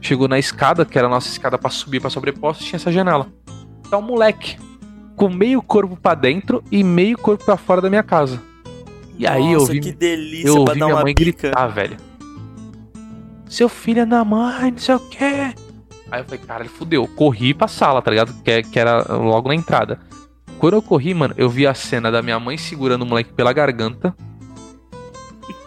Chegou 0.00 0.28
na 0.28 0.38
escada, 0.38 0.84
que 0.84 0.98
era 0.98 1.06
a 1.06 1.10
nossa 1.10 1.28
escada 1.28 1.56
pra 1.56 1.70
subir 1.70 2.00
pra 2.00 2.10
sobreposta, 2.10 2.62
tinha 2.62 2.76
essa 2.76 2.92
janela. 2.92 3.28
Tá 3.88 3.96
um 3.96 4.02
moleque 4.02 4.58
com 5.16 5.28
meio 5.28 5.62
corpo 5.62 5.96
pra 5.96 6.14
dentro 6.14 6.62
e 6.70 6.82
meio 6.82 7.16
corpo 7.16 7.44
pra 7.44 7.56
fora 7.56 7.80
da 7.80 7.88
minha 7.88 8.02
casa. 8.02 8.40
E 9.16 9.26
aí 9.26 9.52
eu 9.52 9.64
vi, 9.64 9.80
que 9.80 9.92
delícia 9.92 10.48
eu 10.48 10.58
ouvi 10.58 10.74
minha 10.74 10.94
mãe 10.94 11.14
bica. 11.14 11.20
gritar, 11.20 11.68
velho. 11.68 11.96
Seu 13.48 13.68
filho 13.68 14.00
é 14.00 14.06
da 14.06 14.24
mãe, 14.24 14.72
não 14.72 14.78
sei 14.78 14.94
o 14.94 15.00
quê. 15.00 15.54
Aí 16.10 16.20
eu 16.20 16.24
falei, 16.24 16.40
cara, 16.40 16.62
ele 16.62 16.68
fudeu. 16.68 17.06
Corri 17.08 17.54
pra 17.54 17.68
sala, 17.68 18.02
tá 18.02 18.10
ligado? 18.10 18.34
Que, 18.42 18.62
que 18.62 18.78
era 18.78 19.02
logo 19.14 19.48
na 19.48 19.54
entrada. 19.54 20.00
Quando 20.58 20.74
eu 20.74 20.82
corri, 20.82 21.12
mano, 21.14 21.34
eu 21.36 21.48
vi 21.48 21.66
a 21.66 21.74
cena 21.74 22.10
da 22.10 22.22
minha 22.22 22.38
mãe 22.38 22.56
segurando 22.56 23.02
o 23.02 23.06
moleque 23.06 23.32
pela 23.32 23.52
garganta. 23.52 24.14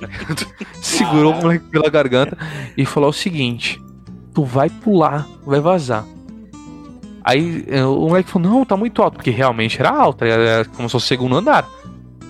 Segurou 0.81 1.33
o 1.33 1.41
moleque 1.41 1.65
pela 1.65 1.89
garganta 1.89 2.37
e 2.75 2.85
falou 2.85 3.09
o 3.09 3.13
seguinte: 3.13 3.81
Tu 4.33 4.43
vai 4.43 4.69
pular, 4.69 5.27
vai 5.45 5.59
vazar. 5.59 6.05
Aí 7.23 7.65
eh, 7.67 7.83
o 7.83 8.07
moleque 8.07 8.29
falou: 8.29 8.49
Não, 8.49 8.65
tá 8.65 8.77
muito 8.77 9.01
alto, 9.01 9.15
porque 9.15 9.31
realmente 9.31 9.79
era 9.79 9.89
alto, 9.89 10.23
era 10.23 10.65
como 10.65 10.87
se 10.87 10.93
fosse 10.93 11.05
o 11.05 11.07
segundo 11.07 11.35
andar. 11.35 11.67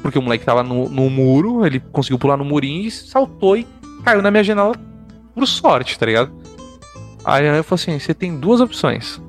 Porque 0.02 0.18
o 0.18 0.22
moleque 0.22 0.46
tava 0.46 0.64
no, 0.64 0.90
no 0.90 1.10
muro, 1.10 1.66
ele 1.66 1.80
conseguiu 1.80 2.18
pular 2.18 2.38
no 2.38 2.46
murinho 2.46 2.88
e 2.88 2.92
saltou 2.92 3.58
e 3.58 3.68
caiu 4.04 4.22
na 4.22 4.32
minha 4.32 4.44
janela 4.44 4.76
por 5.34 5.46
sorte, 5.46 6.00
tá 6.00 6.06
ligado? 6.06 6.32
Aí 7.28 7.46
eu 7.46 7.64
falei 7.64 7.84
assim: 7.84 8.00
Você 8.00 8.14
tem 8.14 8.38
duas 8.40 8.62
opções. 8.62 9.22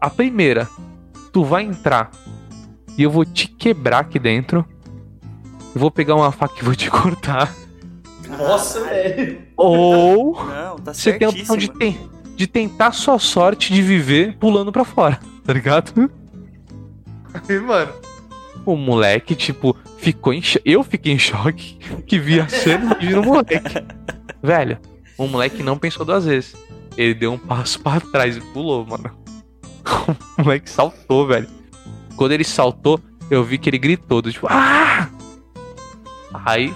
A 0.00 0.10
primeira, 0.10 0.68
tu 1.32 1.42
vai 1.44 1.64
entrar 1.64 2.10
e 2.96 3.02
eu 3.02 3.10
vou 3.10 3.24
te 3.24 3.48
quebrar 3.48 4.00
aqui 4.00 4.18
dentro. 4.18 4.64
Eu 5.74 5.80
vou 5.80 5.90
pegar 5.90 6.14
uma 6.14 6.30
faca 6.30 6.54
e 6.60 6.64
vou 6.64 6.74
te 6.74 6.90
cortar. 6.90 7.52
Nossa, 8.28 8.80
velho. 8.84 9.40
Ou 9.56 10.34
Não, 10.44 10.76
tá 10.76 10.92
você 10.92 11.14
tem 11.14 11.26
a 11.26 11.30
opção 11.30 11.56
de, 11.56 11.70
ten- 11.70 11.98
de 12.36 12.46
tentar 12.46 12.92
sua 12.92 13.18
sorte 13.18 13.72
de 13.72 13.80
viver 13.82 14.36
pulando 14.38 14.70
pra 14.70 14.84
fora, 14.84 15.18
tá 15.44 15.52
ligado? 15.52 16.10
Aí, 17.48 17.58
mano, 17.58 17.92
o 18.66 18.76
moleque, 18.76 19.34
tipo, 19.34 19.74
ficou 19.96 20.32
em 20.32 20.42
cho- 20.42 20.60
Eu 20.64 20.82
fiquei 20.84 21.12
em 21.14 21.18
choque 21.18 21.78
que 22.06 22.18
vi 22.18 22.38
a 22.40 22.48
cena 22.48 22.96
e 23.00 23.06
vi 23.06 23.14
no 23.14 23.22
moleque. 23.22 23.60
Velho, 24.42 24.78
o 25.18 25.26
moleque 25.26 25.62
não 25.62 25.76
pensou 25.76 26.06
duas 26.06 26.24
vezes. 26.24 26.54
Ele 26.96 27.12
deu 27.14 27.32
um 27.32 27.38
passo 27.38 27.80
pra 27.80 28.00
trás 28.00 28.36
e 28.36 28.40
pulou, 28.40 28.86
mano. 28.86 29.10
O 30.38 30.42
moleque 30.42 30.70
saltou, 30.70 31.26
velho. 31.26 31.48
Quando 32.16 32.32
ele 32.32 32.44
saltou, 32.44 32.98
eu 33.30 33.42
vi 33.44 33.58
que 33.58 33.68
ele 33.68 33.78
gritou, 33.78 34.22
do 34.22 34.32
tipo, 34.32 34.46
ah! 34.50 35.08
Aí, 36.44 36.74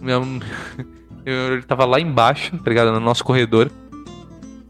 minha, 0.00 0.16
eu- 1.24 1.52
ele 1.54 1.62
tava 1.62 1.84
lá 1.84 2.00
embaixo, 2.00 2.56
tá 2.58 2.68
ligado? 2.70 2.92
No 2.92 3.00
nosso 3.00 3.24
corredor. 3.24 3.70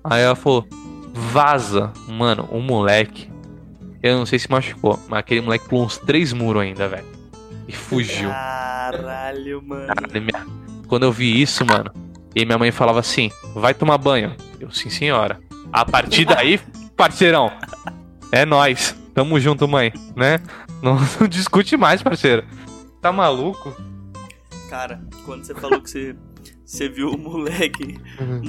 Aí 0.04 0.22
ela 0.22 0.34
falou, 0.36 0.66
vaza. 1.12 1.92
Mano, 2.08 2.48
o 2.50 2.60
moleque, 2.60 3.30
eu 4.02 4.18
não 4.18 4.26
sei 4.26 4.38
se 4.38 4.50
machucou, 4.50 4.98
mas 5.08 5.20
aquele 5.20 5.40
moleque 5.40 5.68
pulou 5.68 5.84
uns 5.86 5.98
três 5.98 6.32
muros 6.32 6.62
ainda, 6.62 6.88
velho. 6.88 7.06
e 7.68 7.72
fugiu. 7.72 8.28
Caralho, 8.30 9.62
mano. 9.62 9.86
Caralho, 9.88 10.22
minha- 10.22 10.46
Quando 10.86 11.02
eu 11.04 11.12
vi 11.12 11.40
isso, 11.42 11.64
mano, 11.66 11.90
e 12.36 12.44
minha 12.44 12.58
mãe 12.58 12.70
falava 12.70 13.00
assim: 13.00 13.30
vai 13.54 13.72
tomar 13.74 13.98
banho. 13.98 14.36
Eu, 14.60 14.70
sim, 14.70 14.90
senhora. 14.90 15.40
A 15.72 15.84
partir 15.84 16.24
daí, 16.24 16.60
parceirão, 16.96 17.50
é 18.30 18.44
nóis. 18.44 18.94
Tamo 19.14 19.40
junto, 19.40 19.66
mãe, 19.66 19.92
né? 20.14 20.38
Não, 20.82 20.96
não 21.18 21.26
discute 21.26 21.74
mais, 21.76 22.02
parceiro. 22.02 22.44
Tá 23.00 23.10
maluco? 23.10 23.74
Cara, 24.68 25.00
quando 25.24 25.44
você 25.44 25.54
falou 25.54 25.80
que 25.80 25.88
você, 25.90 26.14
você 26.64 26.88
viu 26.88 27.10
o 27.10 27.18
moleque 27.18 27.98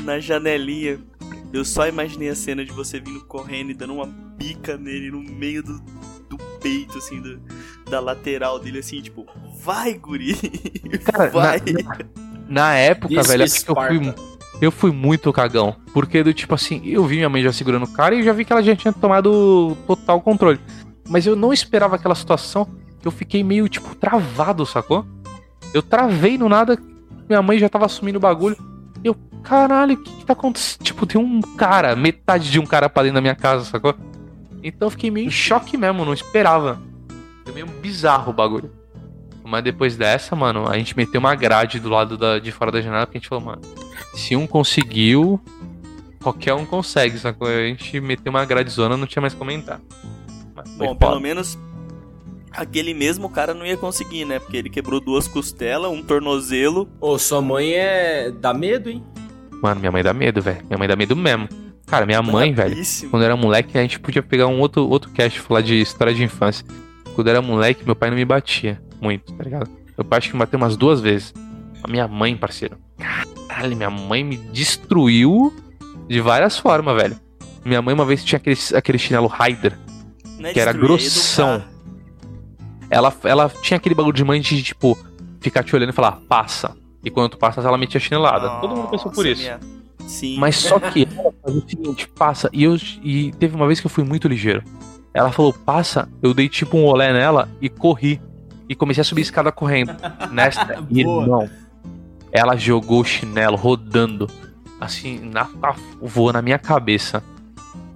na 0.03 0.19
janelinha, 0.19 0.99
eu 1.53 1.63
só 1.63 1.87
imaginei 1.87 2.29
a 2.29 2.35
cena 2.35 2.65
de 2.65 2.71
você 2.73 2.99
vindo 2.99 3.23
correndo 3.25 3.71
e 3.71 3.73
dando 3.73 3.93
uma 3.93 4.05
bica 4.05 4.75
nele 4.77 5.09
no 5.11 5.21
meio 5.21 5.63
do, 5.63 5.79
do 6.29 6.37
peito, 6.61 6.97
assim, 6.97 7.21
do- 7.21 7.39
da 7.89 7.99
lateral 8.01 8.59
dele, 8.59 8.79
assim, 8.79 9.01
tipo, 9.01 9.25
vai, 9.63 9.93
guri! 9.93 10.35
Cara, 11.05 11.29
vai! 11.29 11.59
Na 11.59 12.26
época, 12.73 13.13
Isso, 13.13 13.29
velho, 13.29 13.45
que 13.45 13.69
eu 13.69 13.75
fui, 13.75 14.13
eu 14.61 14.71
fui 14.71 14.91
muito 14.91 15.31
cagão. 15.33 15.75
Porque 15.93 16.23
do 16.23 16.33
tipo 16.33 16.55
assim, 16.55 16.81
eu 16.85 17.05
vi 17.05 17.17
minha 17.17 17.29
mãe 17.29 17.43
já 17.43 17.51
segurando 17.51 17.83
o 17.83 17.91
cara 17.91 18.15
e 18.15 18.23
já 18.23 18.33
vi 18.33 18.45
que 18.45 18.51
ela 18.51 18.63
já 18.63 18.75
tinha 18.75 18.93
tomado 18.93 19.77
total 19.85 20.21
controle. 20.21 20.59
Mas 21.07 21.25
eu 21.25 21.35
não 21.35 21.53
esperava 21.53 21.95
aquela 21.95 22.15
situação 22.15 22.67
que 22.99 23.07
eu 23.07 23.11
fiquei 23.11 23.43
meio, 23.43 23.67
tipo, 23.69 23.95
travado, 23.95 24.65
sacou? 24.65 25.05
Eu 25.73 25.81
travei 25.81 26.37
no 26.37 26.49
nada, 26.49 26.77
minha 27.27 27.41
mãe 27.41 27.57
já 27.59 27.69
tava 27.69 27.85
assumindo 27.85 28.17
o 28.17 28.21
bagulho. 28.21 28.57
E 29.03 29.07
eu, 29.07 29.15
caralho, 29.43 29.93
o 29.93 29.97
que, 29.97 30.11
que 30.11 30.25
tá 30.25 30.33
acontecendo? 30.33 30.83
Tipo, 30.83 31.05
tem 31.05 31.21
um 31.21 31.41
cara, 31.41 31.95
metade 31.95 32.51
de 32.51 32.59
um 32.59 32.65
cara 32.65 32.89
pra 32.89 33.03
dentro 33.03 33.15
da 33.15 33.21
minha 33.21 33.35
casa, 33.35 33.65
sacou? 33.65 33.95
Então 34.63 34.87
eu 34.87 34.91
fiquei 34.91 35.11
meio 35.11 35.27
em 35.27 35.31
choque 35.31 35.77
mesmo, 35.77 36.03
não 36.03 36.13
esperava. 36.13 36.81
Foi 37.43 37.53
meio 37.53 37.67
bizarro 37.67 38.31
o 38.31 38.33
bagulho. 38.33 38.71
Mas 39.47 39.63
depois 39.63 39.95
dessa, 39.95 40.35
mano, 40.35 40.67
a 40.67 40.77
gente 40.77 40.95
meteu 40.97 41.19
uma 41.19 41.33
grade 41.33 41.79
do 41.79 41.87
lado 41.87 42.17
da- 42.17 42.37
de 42.37 42.51
fora 42.51 42.69
da 42.69 42.81
janela, 42.81 43.05
porque 43.05 43.17
a 43.17 43.21
gente 43.21 43.29
falou, 43.29 43.45
mano, 43.45 43.61
se 44.13 44.35
um 44.35 44.45
conseguiu, 44.45 45.39
qualquer 46.21 46.53
um 46.53 46.65
consegue, 46.65 47.17
sacou? 47.17 47.47
A 47.47 47.65
gente 47.67 48.01
meteu 48.01 48.29
uma 48.29 48.43
grade 48.43 48.69
zona, 48.69 48.97
não 48.97 49.07
tinha 49.07 49.21
mais 49.21 49.33
como 49.33 49.49
comentar. 49.49 49.79
Mas 50.53 50.69
Bom, 50.71 50.87
foda. 50.87 50.95
pelo 50.99 51.21
menos 51.21 51.57
aquele 52.51 52.93
mesmo 52.93 53.29
cara 53.29 53.53
não 53.53 53.65
ia 53.65 53.77
conseguir, 53.77 54.25
né? 54.25 54.37
Porque 54.37 54.57
ele 54.57 54.69
quebrou 54.69 54.99
duas 54.99 55.29
costelas, 55.29 55.89
um 55.89 56.03
tornozelo. 56.03 56.89
Ô, 56.99 57.17
sua 57.17 57.41
mãe 57.41 57.71
é. 57.73 58.29
dá 58.29 58.53
medo, 58.53 58.89
hein? 58.89 59.01
Mano, 59.63 59.79
minha 59.79 59.93
mãe 59.93 60.03
dá 60.03 60.13
medo, 60.13 60.41
velho. 60.41 60.61
Minha 60.65 60.77
mãe 60.77 60.87
dá 60.89 60.95
medo 60.97 61.15
mesmo. 61.15 61.47
Cara, 61.85 62.05
minha 62.05 62.21
mãe, 62.21 62.53
velho, 62.53 62.71
brabíssimo. 62.71 63.11
quando 63.11 63.23
era 63.23 63.37
moleque, 63.37 63.77
a 63.77 63.81
gente 63.81 63.97
podia 63.97 64.21
pegar 64.21 64.47
um 64.47 64.59
outro, 64.59 64.85
outro 64.89 65.09
cast 65.11 65.39
falar 65.39 65.61
de 65.61 65.79
história 65.79 66.13
de 66.13 66.21
infância. 66.21 66.65
Quando 67.15 67.29
era 67.29 67.41
moleque, 67.41 67.85
meu 67.85 67.95
pai 67.95 68.09
não 68.09 68.17
me 68.17 68.25
batia 68.25 68.85
muito, 69.01 69.33
tá 69.33 69.43
ligado? 69.43 69.69
Meu 69.97 70.05
pai 70.05 70.17
acho 70.17 70.27
que 70.29 70.33
me 70.35 70.39
bateu 70.39 70.57
umas 70.57 70.75
duas 70.77 70.99
vezes. 71.01 71.33
A 71.83 71.87
minha 71.89 72.07
mãe, 72.07 72.35
parceiro. 72.35 72.77
Caralho, 73.47 73.75
minha 73.75 73.89
mãe 73.89 74.23
me 74.23 74.37
destruiu 74.37 75.53
de 76.07 76.19
várias 76.21 76.57
formas, 76.57 76.95
velho. 76.95 77.19
Minha 77.65 77.81
mãe 77.81 77.93
uma 77.93 78.05
vez 78.05 78.23
tinha 78.23 78.37
aquele, 78.37 78.57
aquele 78.75 78.97
chinelo 78.97 79.27
Raider. 79.27 79.77
É 80.41 80.53
que 80.53 80.59
era 80.59 80.71
é 80.71 80.73
grossão. 80.73 81.63
Ela, 82.89 83.13
ela 83.23 83.49
tinha 83.61 83.77
aquele 83.77 83.95
bagulho 83.95 84.15
de 84.15 84.23
mãe 84.23 84.39
de, 84.39 84.61
tipo, 84.63 84.97
ficar 85.41 85.63
te 85.63 85.75
olhando 85.75 85.89
e 85.89 85.93
falar, 85.93 86.13
passa. 86.29 86.75
E 87.03 87.09
quando 87.09 87.31
tu 87.31 87.37
passas, 87.37 87.65
ela 87.65 87.77
metia 87.77 87.99
chinelada. 87.99 88.49
Todo 88.61 88.75
mundo 88.75 88.87
pensou 88.89 89.11
por 89.11 89.25
Nossa, 89.25 89.29
isso. 89.29 89.41
minha- 89.41 89.59
Sim. 90.07 90.37
Mas 90.39 90.55
só 90.55 90.79
que 90.79 91.05
ela 91.17 91.33
fazia 91.43 91.59
o 91.61 91.69
seguinte, 91.69 92.07
passa. 92.07 92.49
E, 92.53 92.63
eu, 92.63 92.77
e 93.03 93.31
teve 93.33 93.55
uma 93.55 93.67
vez 93.67 93.81
que 93.81 93.87
eu 93.87 93.91
fui 93.91 94.05
muito 94.05 94.27
ligeiro. 94.27 94.63
Ela 95.13 95.31
falou, 95.33 95.51
passa. 95.51 96.07
Eu 96.21 96.33
dei 96.33 96.47
tipo 96.47 96.77
um 96.77 96.85
olé 96.85 97.11
nela 97.11 97.49
e 97.61 97.67
corri. 97.67 98.21
E 98.69 98.75
comecei 98.75 99.01
a 99.01 99.03
subir 99.03 99.21
a 99.21 99.23
escada 99.23 99.51
correndo. 99.51 99.95
Nesta, 100.31 100.83
irmão. 100.89 101.49
Ela 102.31 102.55
jogou 102.55 103.01
o 103.01 103.05
chinelo 103.05 103.55
rodando. 103.55 104.27
Assim, 104.79 105.19
na, 105.19 105.49
na- 105.59 105.75
voou 106.01 106.31
na 106.33 106.41
minha 106.41 106.59
cabeça. 106.59 107.23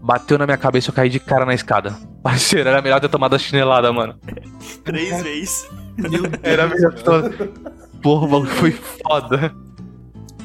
Bateu 0.01 0.37
na 0.37 0.45
minha 0.45 0.57
cabeça 0.57 0.89
eu 0.89 0.93
caí 0.93 1.09
de 1.09 1.19
cara 1.19 1.45
na 1.45 1.53
escada. 1.53 1.95
Parceiro, 2.23 2.69
era 2.69 2.81
melhor 2.81 2.99
ter 2.99 3.09
tomado 3.09 3.35
a 3.35 3.39
chinelada, 3.39 3.91
mano. 3.91 4.15
Três 4.83 5.21
vezes. 5.21 5.69
Era 6.41 6.67
melhor 6.67 6.93
ter 6.93 7.03
tomado. 7.03 7.47
Porra, 8.01 8.25
o 8.25 8.29
bagulho 8.29 8.51
foi 8.51 8.71
foda. 8.71 9.53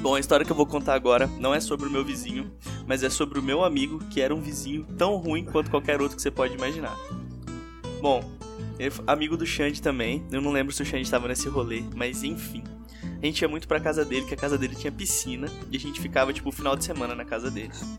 Bom, 0.01 0.15
a 0.15 0.21
história 0.21 0.45
que 0.45 0.53
eu 0.53 0.57
vou 0.57 0.67
contar 0.67 0.95
agora 0.95 1.29
não 1.39 1.55
é 1.55 1.61
sobre 1.61 1.87
o 1.87 1.91
meu 1.91 2.05
vizinho, 2.05 2.51
mas 2.87 3.03
é 3.03 3.09
sobre 3.11 3.39
o 3.39 3.43
meu 3.43 3.65
amigo, 3.65 3.99
que 4.11 4.21
era 4.21 4.35
um 4.35 4.41
vizinho 4.41 4.85
tão 4.97 5.17
ruim 5.17 5.45
quanto 5.45 5.71
qualquer 5.71 6.01
outro 6.01 6.17
que 6.17 6.23
você 6.23 6.31
pode 6.31 6.55
imaginar. 6.55 6.97
Bom, 8.01 8.23
ele 8.79 8.95
amigo 9.07 9.37
do 9.37 9.47
Xande 9.47 9.81
também. 9.81 10.25
Eu 10.31 10.41
não 10.41 10.53
lembro 10.53 10.73
se 10.73 10.83
o 10.83 10.87
Xande 10.87 11.03
estava 11.03 11.29
nesse 11.29 11.49
rolê, 11.49 11.83
mas 11.95 12.23
enfim. 12.23 12.65
A 13.23 13.27
gente 13.27 13.41
ia 13.41 13.49
muito 13.49 13.67
pra 13.67 13.81
casa 13.81 14.05
dele, 14.05 14.27
que 14.27 14.35
a 14.35 14.37
casa 14.37 14.59
dele 14.59 14.75
tinha 14.75 14.93
piscina, 14.93 15.49
e 15.71 15.77
a 15.77 15.81
gente 15.81 16.01
ficava, 16.01 16.33
tipo, 16.33 16.49
o 16.49 16.53
final 16.53 16.77
de 16.77 16.85
semana 16.85 17.15
na 17.15 17.25
casa 17.25 17.51
dele. 17.51 17.73
Hum. 17.83 17.97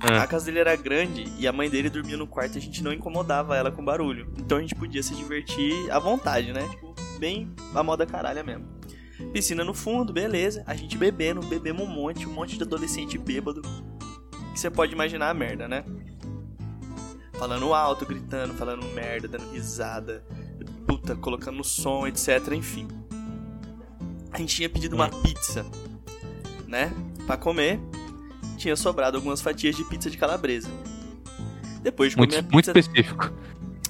A 0.00 0.26
casa 0.26 0.46
dele 0.46 0.60
era 0.60 0.76
grande 0.76 1.24
e 1.38 1.46
a 1.46 1.52
mãe 1.52 1.68
dele 1.68 1.90
dormia 1.90 2.16
no 2.16 2.26
quarto 2.26 2.54
e 2.54 2.58
a 2.58 2.60
gente 2.60 2.82
não 2.82 2.92
incomodava 2.92 3.56
ela 3.56 3.70
com 3.70 3.84
barulho. 3.84 4.32
Então 4.38 4.58
a 4.58 4.60
gente 4.60 4.74
podia 4.74 5.02
se 5.02 5.14
divertir 5.14 5.90
à 5.90 5.98
vontade, 5.98 6.52
né? 6.52 6.66
Tipo, 6.68 6.94
bem 7.18 7.52
a 7.74 7.82
moda 7.82 8.06
caralha 8.06 8.42
mesmo. 8.42 8.66
Piscina 9.32 9.64
no 9.64 9.74
fundo, 9.74 10.12
beleza. 10.12 10.62
A 10.66 10.74
gente 10.74 10.96
bebendo, 10.96 11.40
bebemos 11.46 11.82
um 11.82 11.90
monte, 11.90 12.26
um 12.26 12.32
monte 12.32 12.56
de 12.56 12.62
adolescente 12.62 13.18
bêbado. 13.18 13.62
Que 14.52 14.60
você 14.60 14.70
pode 14.70 14.92
imaginar 14.92 15.30
a 15.30 15.34
merda, 15.34 15.66
né? 15.66 15.84
Falando 17.44 17.74
alto, 17.74 18.06
gritando, 18.06 18.54
falando 18.54 18.86
merda, 18.94 19.28
dando 19.28 19.52
risada, 19.52 20.24
puta, 20.86 21.14
colocando 21.14 21.62
som, 21.62 22.06
etc, 22.06 22.52
enfim. 22.54 22.88
A 24.32 24.38
gente 24.38 24.56
tinha 24.56 24.70
pedido 24.70 24.96
uma 24.96 25.10
pizza, 25.10 25.62
né? 26.66 26.90
Pra 27.26 27.36
comer. 27.36 27.78
Tinha 28.56 28.74
sobrado 28.76 29.18
algumas 29.18 29.42
fatias 29.42 29.76
de 29.76 29.84
pizza 29.84 30.08
de 30.08 30.16
calabresa. 30.16 30.70
Depois 31.82 32.12
de 32.12 32.16
comer 32.16 32.28
Muito, 32.28 32.38
a 32.38 32.50
muito 32.50 32.72
pizza. 32.72 32.78
específico. 32.80 33.30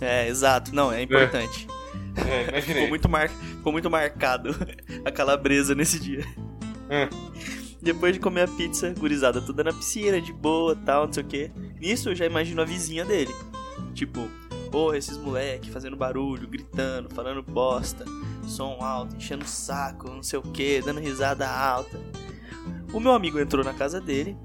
É, 0.01 0.27
exato. 0.27 0.75
Não, 0.75 0.91
é 0.91 1.03
importante. 1.03 1.69
É, 2.17 2.61
Ficou 2.61 2.89
muito, 2.89 3.09
mar... 3.09 3.29
Ficou 3.29 3.71
muito 3.71 3.89
marcado 3.89 4.51
a 5.07 5.13
calabresa 5.13 5.77
nesse 5.77 6.01
dia. 6.01 6.27
Hum. 6.91 7.09
Depois 7.81 8.15
de 8.15 8.19
comer 8.19 8.43
a 8.43 8.49
pizza, 8.49 8.93
gurizada 8.99 9.41
toda 9.41 9.63
na 9.63 9.73
piscina, 9.73 10.21
de 10.21 10.33
boa, 10.33 10.75
tal, 10.75 11.07
não 11.07 11.13
sei 11.13 11.23
o 11.23 11.27
que. 11.27 11.53
Nisso 11.81 12.11
eu 12.11 12.15
já 12.15 12.27
imagino 12.27 12.63
a 12.63 12.65
vizinha 12.65 13.05
dele. 13.05 13.35
Tipo, 13.95 14.29
porra, 14.71 14.97
esses 14.97 15.17
moleque 15.17 15.71
fazendo 15.71 15.97
barulho, 15.97 16.49
gritando, 16.49 17.09
falando 17.15 17.43
bosta, 17.43 18.05
som 18.47 18.79
alto, 18.81 19.17
enchendo 19.17 19.45
o 19.45 19.49
saco, 19.49 20.09
não 20.11 20.23
sei 20.23 20.39
o 20.39 20.43
que, 20.43 20.81
dando 20.81 21.01
risada 21.01 21.49
alta. 21.49 22.01
O 22.93 23.01
meu 23.01 23.13
amigo 23.13 23.39
entrou 23.39 23.65
na 23.65 23.73
casa 23.73 24.01
dele, 24.01 24.37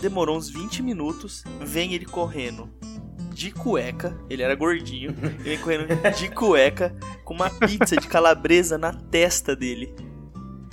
demorou 0.00 0.36
uns 0.36 0.48
20 0.48 0.82
minutos, 0.82 1.44
vem 1.60 1.94
ele 1.94 2.04
correndo 2.04 2.68
de 3.32 3.50
cueca, 3.50 4.16
ele 4.30 4.42
era 4.42 4.54
gordinho, 4.54 5.14
ele 5.44 5.56
vem 5.56 5.58
correndo 5.58 6.16
de 6.16 6.28
cueca 6.30 6.96
com 7.24 7.34
uma 7.34 7.50
pizza 7.50 7.96
de 7.96 8.08
calabresa 8.08 8.78
na 8.78 8.92
testa 8.92 9.54
dele. 9.54 9.94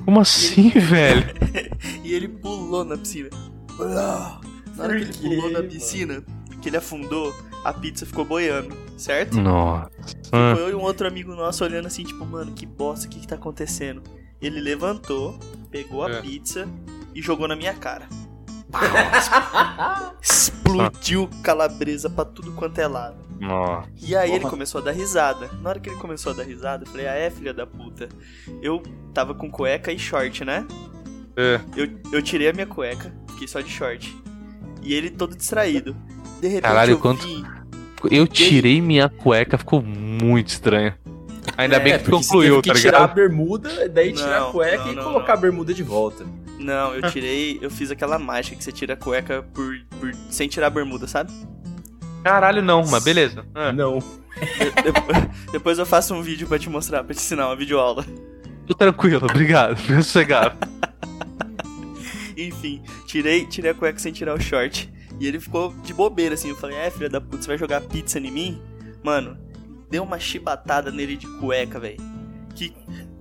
Como 0.03 0.19
assim, 0.19 0.69
velho? 0.69 1.23
E 2.03 2.13
ele 2.13 2.27
pulou 2.27 2.83
na 2.83 2.97
piscina. 2.97 3.29
Na 4.75 4.83
hora 4.85 4.99
que 4.99 5.03
ele 5.03 5.13
pulou 5.35 5.51
na 5.51 5.63
piscina, 5.63 6.23
que 6.61 6.69
ele 6.69 6.77
afundou, 6.77 7.33
a 7.63 7.73
pizza 7.73 8.05
ficou 8.05 8.25
boiando, 8.25 8.75
certo? 8.97 9.39
Nossa. 9.39 9.89
Ficou 10.23 10.39
eu 10.39 10.69
e 10.69 10.73
um 10.75 10.81
outro 10.81 11.07
amigo 11.07 11.35
nosso 11.35 11.63
olhando 11.63 11.87
assim, 11.87 12.03
tipo, 12.03 12.25
mano, 12.25 12.51
que 12.53 12.65
bosta, 12.65 13.05
o 13.07 13.09
que 13.09 13.19
que 13.19 13.27
tá 13.27 13.35
acontecendo? 13.35 14.01
Ele 14.41 14.59
levantou, 14.59 15.37
pegou 15.71 16.03
a 16.03 16.11
É. 16.11 16.21
pizza 16.21 16.67
e 17.15 17.21
jogou 17.21 17.47
na 17.47 17.55
minha 17.55 17.73
cara. 17.73 18.07
Explodiu 20.21 21.29
calabresa 21.43 22.09
pra 22.09 22.25
tudo 22.25 22.51
quanto 22.53 22.79
é 22.79 22.87
lado. 22.87 23.17
Nossa. 23.39 23.87
E 24.01 24.15
aí 24.15 24.31
ele 24.31 24.45
começou 24.49 24.81
a 24.81 24.83
dar 24.85 24.91
risada. 24.91 25.49
Na 25.61 25.69
hora 25.69 25.79
que 25.79 25.89
ele 25.89 25.97
começou 25.99 26.31
a 26.31 26.35
dar 26.35 26.43
risada, 26.43 26.83
eu 26.85 26.89
falei, 26.89 27.07
ah 27.07 27.13
é, 27.13 27.29
filha 27.29 27.53
da 27.53 27.67
puta. 27.67 28.07
Eu 28.61 28.81
tava 29.13 29.33
com 29.35 29.49
cueca 29.51 29.91
e 29.91 29.99
short, 29.99 30.43
né? 30.45 30.65
É. 31.35 31.59
Eu, 31.75 31.89
eu 32.11 32.21
tirei 32.21 32.49
a 32.49 32.53
minha 32.53 32.65
cueca, 32.67 33.13
fiquei 33.31 33.47
só 33.47 33.59
de 33.59 33.69
short. 33.69 34.15
E 34.83 34.93
ele 34.93 35.09
todo 35.09 35.35
distraído. 35.35 35.95
De 36.41 36.47
repente 36.47 36.61
Caralho, 36.63 36.91
eu 36.91 36.99
quanto- 36.99 37.25
vi... 37.25 37.43
Eu 38.11 38.27
tirei 38.27 38.81
minha 38.81 39.07
cueca, 39.07 39.57
ficou 39.57 39.81
muito 39.81 40.49
estranho. 40.49 40.93
Ainda 41.57 41.77
É, 41.77 41.79
bem 41.79 41.97
que 41.99 42.09
concluiu, 42.09 42.61
teve 42.61 42.67
tá 42.67 42.73
que 42.73 42.81
tirar 42.81 42.97
a 42.97 43.01
ligado? 43.01 43.15
bermuda, 43.15 43.89
daí 43.89 44.11
tirar 44.11 44.41
Não, 44.41 44.49
a 44.49 44.51
cueca 44.51 44.83
não, 44.85 44.91
e 44.91 44.95
não, 44.95 45.03
colocar 45.03 45.27
não. 45.33 45.33
a 45.33 45.37
bermuda 45.41 45.73
de 45.73 45.83
volta. 45.83 46.25
Não, 46.59 46.93
eu 46.95 47.09
tirei... 47.11 47.59
eu 47.61 47.69
fiz 47.69 47.91
aquela 47.91 48.19
mágica 48.19 48.55
que 48.57 48.63
você 48.63 48.71
tira 48.73 48.93
a 48.93 48.97
cueca 48.97 49.43
por, 49.53 49.73
por, 49.99 50.11
sem 50.29 50.47
tirar 50.49 50.67
a 50.67 50.69
bermuda, 50.69 51.07
sabe? 51.07 51.31
Caralho, 52.23 52.61
não, 52.61 52.85
mas 52.87 53.03
beleza. 53.03 53.45
Ah, 53.55 53.71
Não. 53.71 53.99
De- 53.99 54.81
depois, 54.81 55.17
depois 55.51 55.79
eu 55.79 55.85
faço 55.85 56.13
um 56.13 56.21
vídeo 56.21 56.47
pra 56.47 56.57
te 56.59 56.69
mostrar, 56.69 57.03
pra 57.03 57.13
te 57.13 57.19
ensinar 57.19 57.47
uma 57.47 57.55
videoaula. 57.55 58.05
Tô 58.65 58.73
tranquilo, 58.73 59.25
obrigado. 59.29 59.75
Fica 59.79 60.01
sossegado. 60.01 60.57
Enfim, 62.37 62.81
tirei, 63.05 63.45
tirei 63.45 63.71
a 63.71 63.73
cueca 63.73 63.99
sem 63.99 64.11
tirar 64.11 64.33
o 64.35 64.41
short. 64.41 64.91
E 65.19 65.27
ele 65.27 65.39
ficou 65.39 65.73
de 65.83 65.93
bobeira, 65.93 66.33
assim. 66.35 66.49
Eu 66.49 66.55
falei, 66.55 66.75
é, 66.77 66.89
filha 66.89 67.09
da 67.09 67.21
puta, 67.21 67.41
você 67.43 67.47
vai 67.47 67.57
jogar 67.57 67.81
pizza 67.81 68.19
em 68.19 68.31
mim? 68.31 68.61
Mano, 69.03 69.37
deu 69.89 70.03
uma 70.03 70.19
chibatada 70.19 70.91
nele 70.91 71.15
de 71.15 71.27
cueca, 71.39 71.79
velho. 71.79 71.97
que 72.55 72.73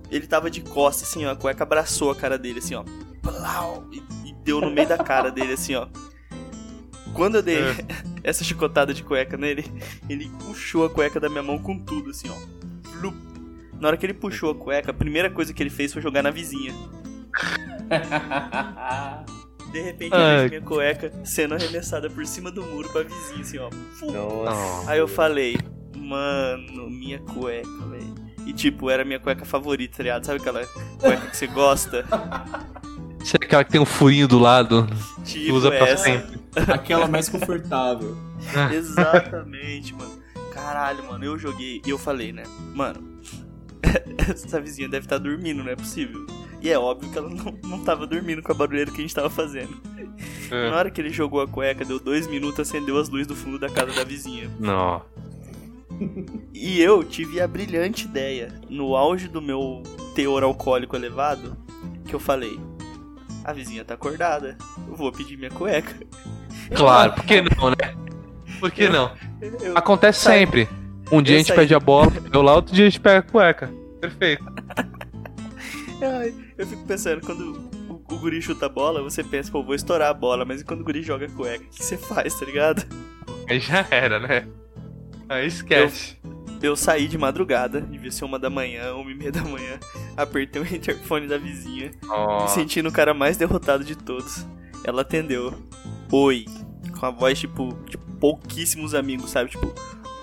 ele 0.09 0.27
tava 0.27 0.49
de 0.49 0.61
costas, 0.61 1.09
assim, 1.09 1.25
ó. 1.25 1.31
A 1.31 1.35
cueca 1.35 1.63
abraçou 1.63 2.11
a 2.11 2.15
cara 2.15 2.37
dele, 2.37 2.59
assim, 2.59 2.75
ó. 2.75 2.83
Plau, 3.21 3.87
e, 3.91 3.97
e 4.29 4.33
deu 4.43 4.59
no 4.59 4.69
meio 4.71 4.87
da 4.87 4.97
cara 4.97 5.29
dele, 5.31 5.53
assim, 5.53 5.75
ó. 5.75 5.87
Quando 7.13 7.35
eu 7.35 7.41
dei 7.43 7.57
É. 7.57 7.75
essa 8.23 8.43
chicotada 8.43 8.93
de 8.93 9.03
cueca 9.03 9.37
nele, 9.37 9.65
ele 10.09 10.29
puxou 10.39 10.85
a 10.85 10.89
cueca 10.89 11.19
da 11.19 11.29
minha 11.29 11.43
mão 11.43 11.57
com 11.59 11.77
tudo, 11.77 12.09
assim, 12.09 12.29
ó. 12.29 12.89
Flup. 12.89 13.15
Na 13.79 13.87
hora 13.89 13.97
que 13.97 14.05
ele 14.05 14.13
puxou 14.13 14.51
a 14.51 14.55
cueca, 14.55 14.91
a 14.91 14.93
primeira 14.93 15.29
coisa 15.29 15.53
que 15.53 15.61
ele 15.61 15.69
fez 15.69 15.91
foi 15.93 16.01
jogar 16.01 16.23
na 16.23 16.31
vizinha. 16.31 16.73
De 19.71 19.81
repente, 19.81 20.13
eu 20.13 20.19
vejo 20.19 20.49
minha 20.49 20.61
cueca 20.61 21.11
sendo 21.25 21.55
arremessada 21.55 22.09
por 22.09 22.25
cima 22.25 22.51
do 22.51 22.61
muro 22.63 22.89
pra 22.89 23.03
vizinha, 23.03 23.41
assim, 23.41 23.57
ó. 23.57 23.69
Nossa. 24.11 24.91
Aí 24.91 24.99
eu 24.99 25.07
falei, 25.07 25.57
mano, 25.97 26.89
minha 26.89 27.19
cueca, 27.19 27.67
velho. 27.89 28.13
E 28.45 28.53
tipo, 28.53 28.89
era 28.89 29.01
a 29.03 29.05
minha 29.05 29.19
cueca 29.19 29.45
favorita, 29.45 29.97
tá 29.97 30.03
ligado? 30.03 30.25
Sabe 30.25 30.39
aquela 30.41 30.65
cueca 30.99 31.27
que 31.27 31.37
você 31.37 31.47
gosta? 31.47 32.05
Você 33.19 33.37
é 33.41 33.45
aquela 33.45 33.63
que 33.63 33.71
tem 33.71 33.79
um 33.81 33.85
furinho 33.85 34.27
do 34.27 34.37
lado, 34.37 34.85
que 35.25 35.45
Tipo 35.45 35.53
usa 35.55 35.69
pra 35.71 35.87
essa. 35.87 36.03
sempre. 36.03 36.39
Aquela 36.71 37.07
mais 37.07 37.29
confortável. 37.29 38.15
Exatamente, 38.71 39.93
mano. 39.95 40.21
Caralho, 40.53 41.03
mano, 41.05 41.23
eu 41.25 41.39
joguei 41.39 41.81
e 41.85 41.89
eu 41.89 41.97
falei, 41.97 42.31
né? 42.31 42.43
Mano, 42.75 43.01
essa 44.29 44.59
vizinha 44.61 44.87
deve 44.87 45.05
estar 45.05 45.17
dormindo, 45.17 45.63
não 45.63 45.71
é 45.71 45.75
possível. 45.75 46.27
E 46.63 46.69
é 46.69 46.79
óbvio 46.79 47.11
que 47.11 47.17
ela 47.17 47.29
não, 47.29 47.57
não 47.65 47.79
tava 47.83 48.07
dormindo 48.07 48.41
com 48.41 48.51
a 48.53 48.55
barulheira 48.55 48.89
que 48.89 48.97
a 48.97 49.01
gente 49.01 49.13
tava 49.13 49.29
fazendo. 49.29 49.75
É. 50.49 50.69
Na 50.69 50.77
hora 50.77 50.89
que 50.89 51.01
ele 51.01 51.09
jogou 51.09 51.41
a 51.41 51.47
cueca, 51.47 51.83
deu 51.83 51.99
dois 51.99 52.25
minutos, 52.25 52.61
acendeu 52.61 52.97
as 52.97 53.09
luzes 53.09 53.27
do 53.27 53.35
fundo 53.35 53.59
da 53.59 53.69
casa 53.69 53.91
da 53.91 54.03
vizinha. 54.05 54.49
Não. 54.59 55.01
E 56.53 56.81
eu 56.81 57.03
tive 57.03 57.41
a 57.41 57.47
brilhante 57.47 58.05
ideia, 58.05 58.53
no 58.69 58.95
auge 58.95 59.27
do 59.27 59.41
meu 59.41 59.83
teor 60.15 60.41
alcoólico 60.43 60.95
elevado, 60.95 61.57
que 62.05 62.13
eu 62.15 62.19
falei: 62.19 62.57
a 63.43 63.51
vizinha 63.51 63.83
tá 63.83 63.93
acordada, 63.95 64.57
eu 64.87 64.95
vou 64.95 65.11
pedir 65.11 65.37
minha 65.37 65.51
cueca. 65.51 65.93
Claro, 66.73 67.11
por 67.13 67.25
que 67.25 67.41
não, 67.41 67.69
né? 67.71 67.95
Por 68.59 68.71
que 68.71 68.87
não? 68.87 69.11
Eu- 69.41 69.77
Acontece 69.77 70.21
sempre. 70.21 70.67
Um 71.11 71.21
dia 71.21 71.35
Eu 71.35 71.39
a 71.39 71.39
gente 71.39 71.47
saí. 71.49 71.57
pede 71.57 71.75
a 71.75 71.79
bola, 71.79 72.11
eu 72.31 72.41
lá, 72.41 72.55
outro 72.55 72.73
dia 72.73 72.85
a 72.87 72.89
gente 72.89 73.01
pega 73.01 73.19
a 73.19 73.21
cueca. 73.31 73.69
Perfeito. 73.99 74.43
Ai, 76.01 76.33
eu 76.57 76.67
fico 76.67 76.85
pensando, 76.85 77.25
quando 77.25 77.71
o, 77.89 77.93
o 78.13 78.17
guri 78.19 78.41
chuta 78.41 78.65
a 78.65 78.69
bola, 78.69 79.01
você 79.01 79.23
pensa, 79.23 79.51
pô, 79.51 79.63
vou 79.63 79.75
estourar 79.75 80.09
a 80.09 80.13
bola, 80.13 80.45
mas 80.45 80.61
e 80.61 80.65
quando 80.65 80.81
o 80.81 80.83
guri 80.83 81.01
joga 81.01 81.27
cueca, 81.29 81.65
o 81.65 81.69
que 81.69 81.83
você 81.83 81.97
faz, 81.97 82.39
tá 82.39 82.45
ligado? 82.45 82.85
Aí 83.49 83.59
já 83.59 83.85
era, 83.89 84.19
né? 84.19 84.47
Aí 85.29 85.47
esquece. 85.47 86.17
Eu 86.61 86.75
saí 86.77 87.09
de 87.09 87.17
madrugada, 87.17 87.81
devia 87.81 88.11
ser 88.11 88.23
uma 88.23 88.39
da 88.39 88.49
manhã, 88.49 88.93
uma 88.95 89.11
e 89.11 89.15
meia 89.15 89.31
da 89.31 89.41
manhã, 89.43 89.77
apertei 90.15 90.61
o 90.61 90.65
interfone 90.73 91.27
da 91.27 91.37
vizinha, 91.37 91.91
Ó. 92.07 92.43
me 92.43 92.49
sentindo 92.49 92.87
o 92.87 92.91
cara 92.91 93.13
mais 93.13 93.35
derrotado 93.35 93.83
de 93.83 93.97
todos. 93.97 94.45
Ela 94.85 95.01
atendeu. 95.01 95.53
Oi. 96.11 96.45
Com 96.99 97.05
a 97.05 97.09
voz, 97.09 97.39
tipo, 97.39 97.73
de 97.85 97.97
pouquíssimos 97.97 98.93
amigos, 98.93 99.29
sabe? 99.29 99.49
Tipo. 99.49 99.73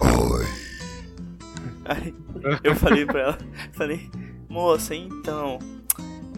Oi. 0.01 0.47
Aí 1.85 2.15
eu 2.63 2.75
falei 2.75 3.05
pra 3.05 3.21
ela, 3.21 3.39
falei, 3.73 4.11
moça, 4.49 4.95
então. 4.95 5.59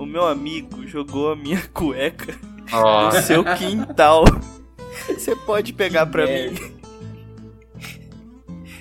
O 0.02 0.06
meu 0.06 0.26
amigo 0.26 0.84
jogou 0.84 1.30
a 1.30 1.36
minha 1.36 1.62
cueca 1.72 2.34
Ó. 2.72 3.12
no 3.12 3.22
seu 3.22 3.44
quintal. 3.56 4.24
Você 5.06 5.36
pode 5.36 5.72
pegar 5.72 6.06
pra 6.06 6.26
mim? 6.26 6.56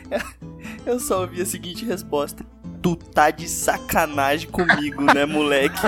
Eu 0.84 1.00
só 1.00 1.22
ouvi 1.22 1.40
a 1.44 1.46
seguinte 1.46 1.86
resposta. 1.86 2.44
Tu 2.82 2.96
tá 2.96 3.30
de 3.30 3.48
sacanagem 3.48 4.50
comigo, 4.50 5.04
né, 5.14 5.24
moleque? 5.28 5.78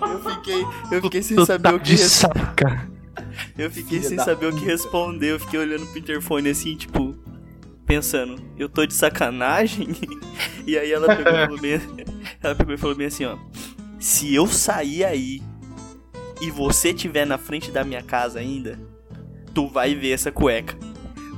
eu 0.00 0.20
fiquei, 0.34 0.66
eu 0.90 1.02
fiquei 1.02 1.22
sem 1.22 1.36
Tu 1.36 1.46
saber 1.46 1.62
tá 1.70 1.74
o 1.76 1.78
que 1.78 1.84
de 1.84 1.92
res- 2.02 2.10
saca. 2.10 2.90
Eu 3.56 3.70
fiquei 3.70 3.98
Filha 4.00 4.08
sem 4.08 4.18
saber 4.18 4.46
o 4.52 4.56
que 4.56 4.64
responder. 4.64 5.30
Eu 5.32 5.38
fiquei 5.40 5.60
olhando 5.60 5.86
pro 5.86 5.98
interfone 5.98 6.48
assim, 6.50 6.74
tipo, 6.76 7.14
pensando, 7.88 8.36
eu 8.58 8.68
tô 8.68 8.86
de 8.86 8.94
sacanagem? 8.94 9.88
E 10.64 10.78
aí 10.78 10.92
ela 10.92 11.16
pegou 11.16 11.32
e 11.32 11.46
falou 11.46 11.58
bem, 11.58 11.80
ela 12.42 12.54
pegou 12.54 12.74
e 12.74 12.76
falou 12.76 12.94
bem 12.94 13.06
assim, 13.06 13.24
ó. 13.24 13.38
Se 13.98 14.34
eu 14.34 14.46
sair 14.46 15.02
aí 15.02 15.42
e 16.42 16.50
você 16.50 16.92
tiver 16.92 17.24
na 17.24 17.38
frente 17.38 17.70
da 17.70 17.82
minha 17.82 18.02
casa 18.02 18.38
ainda, 18.38 18.78
tu 19.54 19.66
vai 19.66 19.94
ver 19.94 20.10
essa 20.10 20.30
cueca. 20.30 20.76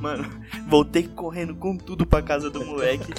Mano, 0.01 0.28
voltei 0.66 1.06
correndo 1.06 1.55
com 1.55 1.77
tudo 1.77 2.05
pra 2.05 2.20
casa 2.20 2.51
do 2.51 2.64
moleque 2.66 3.12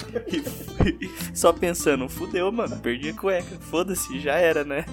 e 1.02 1.10
só 1.34 1.54
pensando, 1.54 2.10
fudeu, 2.10 2.52
mano, 2.52 2.78
perdi 2.80 3.10
a 3.10 3.14
cueca, 3.14 3.58
foda-se, 3.62 4.20
já 4.20 4.36
era, 4.36 4.66
né? 4.66 4.84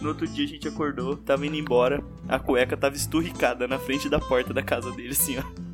No 0.00 0.08
outro 0.08 0.26
dia 0.26 0.46
a 0.46 0.48
gente 0.48 0.66
acordou, 0.66 1.16
tava 1.16 1.46
indo 1.46 1.56
embora, 1.56 2.02
a 2.28 2.40
cueca 2.40 2.76
tava 2.76 2.96
esturricada 2.96 3.68
na 3.68 3.78
frente 3.78 4.08
da 4.08 4.18
porta 4.18 4.52
da 4.52 4.62
casa 4.62 4.90
dele, 4.90 5.10
assim, 5.10 5.38
ó. 5.38 5.69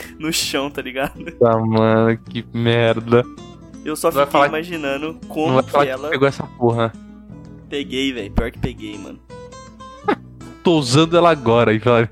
No 0.18 0.32
chão, 0.32 0.70
tá 0.70 0.80
ligado? 0.82 1.24
Tá, 1.32 1.56
mano, 1.58 2.16
que 2.18 2.44
merda. 2.52 3.22
Eu 3.84 3.94
só 3.96 4.10
fiquei 4.10 4.26
falar- 4.26 4.48
imaginando 4.48 5.12
Não 5.12 5.28
como 5.28 5.54
vai 5.54 5.62
que 5.64 5.70
falar 5.70 5.84
que 5.84 5.90
ela. 5.90 6.08
pegou 6.10 6.26
essa 6.28 6.44
porra. 6.44 6.92
Peguei, 7.68 8.12
velho. 8.12 8.30
Pior 8.32 8.50
que 8.50 8.58
peguei, 8.58 8.96
mano. 8.98 9.18
Tô 10.64 10.78
usando 10.78 11.16
ela 11.16 11.30
agora 11.30 11.70
aí, 11.70 11.78
pela 11.80 12.00
É. 12.00 12.06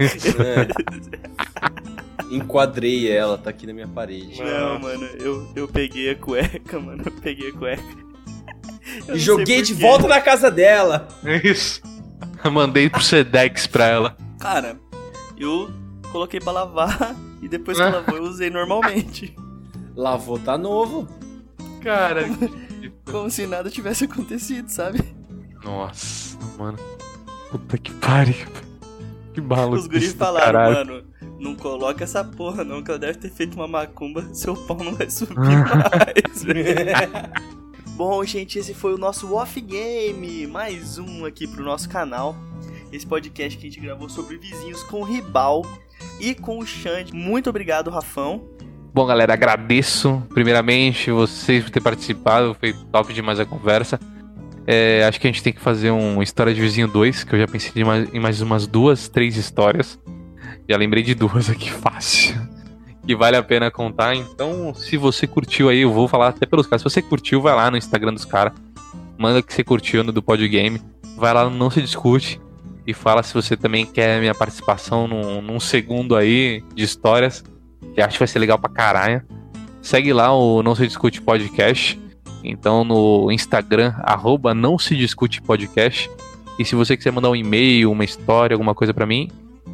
Enquadrei 2.30 3.10
ela, 3.10 3.36
tá 3.36 3.50
aqui 3.50 3.66
na 3.66 3.72
minha 3.74 3.88
parede. 3.88 4.42
Não, 4.42 4.78
mano, 4.78 5.04
eu, 5.20 5.46
eu 5.54 5.68
peguei 5.68 6.10
a 6.10 6.14
cueca, 6.14 6.78
mano. 6.80 7.02
Eu 7.04 7.12
peguei 7.12 7.50
a 7.50 7.52
cueca. 7.52 7.82
Eu 9.06 9.16
E 9.16 9.18
joguei 9.18 9.62
de 9.62 9.74
volta 9.74 10.08
na 10.08 10.20
casa 10.20 10.50
dela. 10.50 11.08
É 11.24 11.36
Isso. 11.46 11.80
Eu 12.44 12.50
mandei 12.50 12.88
pro 12.90 13.02
Sedex 13.02 13.66
pra 13.66 13.86
ela. 13.86 14.16
Cara, 14.38 14.76
eu 15.38 15.70
coloquei 16.10 16.40
pra 16.40 16.52
lavar 16.52 17.14
e 17.42 17.48
depois 17.48 17.76
que 17.76 17.84
lavou 17.84 18.16
eu 18.16 18.22
usei 18.22 18.48
normalmente. 18.48 19.36
Lavou, 19.94 20.38
tá 20.38 20.56
novo. 20.56 21.06
Cara. 21.82 22.24
Como 23.04 23.30
se 23.30 23.46
nada 23.46 23.68
tivesse 23.68 24.04
acontecido, 24.04 24.70
sabe? 24.70 25.00
Nossa, 25.62 26.38
mano. 26.56 26.78
Puta 27.50 27.76
que 27.76 27.92
pariu. 27.92 28.46
Que 29.34 29.40
maluco. 29.42 29.76
Os 29.76 29.86
guris 29.86 30.14
falaram, 30.14 30.46
caralho. 30.46 30.74
mano, 30.76 31.04
não 31.38 31.54
coloca 31.54 32.04
essa 32.04 32.24
porra 32.24 32.64
não, 32.64 32.82
que 32.82 32.90
ela 32.90 32.98
deve 32.98 33.18
ter 33.18 33.30
feito 33.30 33.54
uma 33.54 33.68
macumba, 33.68 34.32
seu 34.32 34.54
pau 34.54 34.78
não 34.78 34.94
vai 34.94 35.10
subir 35.10 35.36
mais. 35.36 36.44
Bom, 37.96 38.24
gente, 38.24 38.58
esse 38.58 38.72
foi 38.72 38.94
o 38.94 38.98
nosso 38.98 39.34
Off 39.34 39.60
Game, 39.60 40.46
mais 40.46 40.98
um 40.98 41.24
aqui 41.24 41.46
pro 41.46 41.64
nosso 41.64 41.88
canal. 41.88 42.34
Esse 42.90 43.06
podcast 43.06 43.58
que 43.58 43.66
a 43.66 43.70
gente 43.70 43.80
gravou 43.80 44.08
sobre 44.08 44.38
vizinhos 44.38 44.82
com 44.84 45.02
Ribal 45.02 45.62
e 46.22 46.34
com 46.34 46.58
o 46.58 46.64
Xande. 46.66 47.12
Muito 47.12 47.50
obrigado, 47.50 47.90
Rafão. 47.90 48.42
Bom, 48.94 49.04
galera, 49.06 49.32
agradeço 49.32 50.22
primeiramente 50.30 51.10
vocês 51.10 51.64
por 51.64 51.70
ter 51.70 51.80
participado. 51.80 52.54
Foi 52.58 52.72
top 52.92 53.12
demais 53.12 53.40
a 53.40 53.44
conversa. 53.44 53.98
É, 54.66 55.04
acho 55.06 55.18
que 55.20 55.26
a 55.26 55.30
gente 55.32 55.42
tem 55.42 55.52
que 55.52 55.60
fazer 55.60 55.90
um 55.90 56.22
História 56.22 56.54
de 56.54 56.60
Vizinho 56.60 56.86
2, 56.86 57.24
que 57.24 57.34
eu 57.34 57.38
já 57.40 57.48
pensei 57.48 57.72
de 57.72 57.84
mais- 57.84 58.14
em 58.14 58.20
mais 58.20 58.40
umas 58.40 58.66
duas, 58.66 59.08
três 59.08 59.36
histórias. 59.36 59.98
Já 60.68 60.76
lembrei 60.76 61.02
de 61.02 61.14
duas 61.14 61.50
aqui 61.50 61.68
fácil. 61.72 62.40
Que 63.04 63.16
vale 63.16 63.36
a 63.36 63.42
pena 63.42 63.68
contar. 63.70 64.14
Então, 64.14 64.72
se 64.74 64.96
você 64.96 65.26
curtiu 65.26 65.68
aí, 65.68 65.80
eu 65.80 65.92
vou 65.92 66.06
falar 66.06 66.28
até 66.28 66.46
pelos 66.46 66.66
caras. 66.68 66.82
Se 66.82 66.88
você 66.88 67.02
curtiu, 67.02 67.40
vai 67.42 67.54
lá 67.54 67.68
no 67.70 67.76
Instagram 67.76 68.12
dos 68.14 68.24
caras. 68.24 68.52
Manda 69.18 69.42
que 69.42 69.52
você 69.52 69.64
curtiu 69.64 70.04
no 70.04 70.12
do 70.12 70.22
Podgame. 70.22 70.80
Vai 71.16 71.34
lá 71.34 71.50
Não 71.50 71.68
Se 71.70 71.80
Discute. 71.82 72.40
E 72.86 72.92
fala 72.92 73.22
se 73.22 73.32
você 73.32 73.56
também 73.56 73.86
quer 73.86 74.20
minha 74.20 74.34
participação 74.34 75.06
num, 75.06 75.40
num 75.40 75.60
segundo 75.60 76.16
aí 76.16 76.62
de 76.74 76.82
histórias. 76.82 77.44
Que 77.94 78.00
acho 78.00 78.14
que 78.14 78.18
vai 78.20 78.28
ser 78.28 78.38
legal 78.38 78.58
pra 78.58 78.70
caralho. 78.70 79.22
Segue 79.80 80.12
lá 80.12 80.32
o 80.32 80.62
Não 80.62 80.74
Se 80.74 80.86
Discute 80.86 81.20
Podcast. 81.20 82.00
Então 82.44 82.84
no 82.84 83.30
Instagram, 83.30 83.94
arroba 83.98 84.54
Não 84.54 84.78
Se 84.78 84.96
Discute 84.96 85.40
Podcast. 85.40 86.10
E 86.58 86.64
se 86.64 86.74
você 86.74 86.96
quiser 86.96 87.12
mandar 87.12 87.30
um 87.30 87.36
e-mail, 87.36 87.90
uma 87.90 88.04
história, 88.04 88.54
alguma 88.54 88.74
coisa 88.74 88.92
pra 88.92 89.06
mim, 89.06 89.30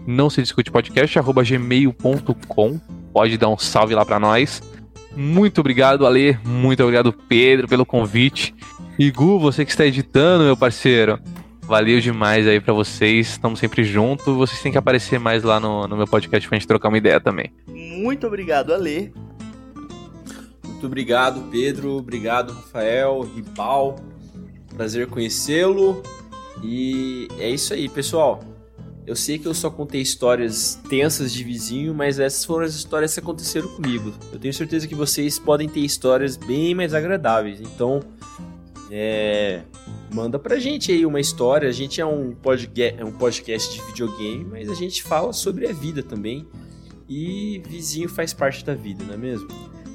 não 0.07 0.31
se 0.31 0.41
discute 0.41 0.71
podcast, 0.71 1.19
arroba 1.19 1.43
gmail.com. 1.43 2.81
Pode 3.13 3.37
dar 3.37 3.49
um 3.49 3.59
salve 3.59 3.95
lá 3.95 4.07
pra 4.07 4.19
nós. 4.19 4.63
Muito 5.17 5.61
obrigado, 5.61 6.07
Ale. 6.07 6.39
Muito 6.45 6.83
obrigado, 6.83 7.13
Pedro, 7.13 7.67
pelo 7.67 7.85
convite. 7.85 8.55
E 8.99 9.11
Gu, 9.11 9.39
você 9.39 9.65
que 9.65 9.71
está 9.71 9.85
editando, 9.85 10.45
meu 10.45 10.57
parceiro. 10.57 11.19
Valeu 11.69 12.01
demais 12.01 12.47
aí 12.47 12.61
pra 12.61 12.73
vocês. 12.73 13.29
Estamos 13.29 13.59
sempre 13.59 13.85
juntos. 13.85 14.35
Vocês 14.35 14.63
têm 14.63 14.73
que 14.73 14.79
aparecer 14.79 15.21
mais 15.21 15.43
lá 15.43 15.61
no, 15.61 15.87
no 15.87 15.99
meu 15.99 16.07
podcast 16.07 16.49
pra 16.49 16.57
gente 16.57 16.67
trocar 16.67 16.89
uma 16.89 16.97
ideia 16.97 17.21
também. 17.21 17.53
Muito 17.67 18.27
obrigado, 18.27 18.73
Ale. 18.73 19.13
Muito 20.65 20.87
obrigado, 20.87 21.43
Pedro. 21.51 21.99
Obrigado, 21.99 22.55
Rafael, 22.55 23.21
Ribal. 23.21 23.97
Prazer 24.75 25.09
conhecê-lo. 25.09 26.03
E 26.63 27.29
é 27.39 27.51
isso 27.51 27.75
aí, 27.75 27.87
pessoal. 27.87 28.41
eu 29.07 29.15
sei 29.15 29.39
que 29.39 29.47
eu 29.47 29.53
só 29.53 29.69
contei 29.69 30.01
histórias 30.01 30.81
tensas 30.89 31.31
de 31.35 31.45
vizinho, 31.45 31.95
mas 31.95 32.19
essas 32.19 32.47
foram 32.47 32.65
as 32.65 32.75
histórias 32.75 33.13
que 33.13 33.21
aconteceram 33.21 33.69
comigo. 33.69 34.15
Eu 34.33 34.39
tenho 34.39 34.55
certeza 34.55 34.89
que 34.89 34.95
vocês 34.95 35.39
podem 35.39 35.69
ter 35.69 35.81
histórias 35.81 36.35
bem 36.35 36.75
mais 36.75 36.95
agradáveis. 36.95 37.61
Então, 37.61 38.01
é, 38.91 39.63
manda 40.13 40.39
pra 40.39 40.59
gente 40.59 40.91
aí 40.91 41.05
uma 41.05 41.21
história. 41.21 41.69
A 41.69 41.73
gente 41.73 42.01
é 42.01 42.07
um, 42.07 42.35
é 42.99 43.05
um 43.05 43.13
podcast 43.13 43.75
de 43.75 43.85
videogame, 43.87 44.45
mas 44.45 44.71
a 44.71 44.75
gente 44.75 45.03
fala 45.03 45.33
sobre 45.33 45.67
a 45.67 45.73
vida 45.73 46.03
também. 46.03 46.47
E 47.09 47.63
vizinho 47.67 48.09
faz 48.09 48.35
parte 48.35 48.65
da 48.65 48.75
vida, 48.75 49.03
não 49.05 49.15
é 49.15 49.17
mesmo? 49.17 49.49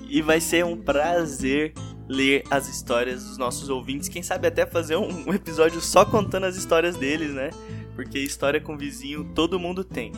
E 0.10 0.22
vai 0.22 0.42
ser 0.42 0.66
um 0.66 0.76
prazer 0.76 1.74
ler 2.08 2.44
as 2.50 2.68
histórias 2.68 3.24
dos 3.24 3.38
nossos 3.38 3.70
ouvintes. 3.70 4.10
Quem 4.10 4.24
sabe 4.24 4.48
até 4.48 4.66
fazer 4.66 4.96
um, 4.96 5.30
um 5.30 5.34
episódio 5.34 5.80
só 5.80 6.06
contando 6.06 6.46
as 6.46 6.56
histórias 6.56 6.96
deles, 6.96 7.32
né? 7.32 7.52
Porque 7.96 8.20
história 8.20 8.60
com 8.60 8.78
vizinho 8.78 9.24
todo 9.36 9.60
mundo 9.60 9.84
tem. 9.84 10.12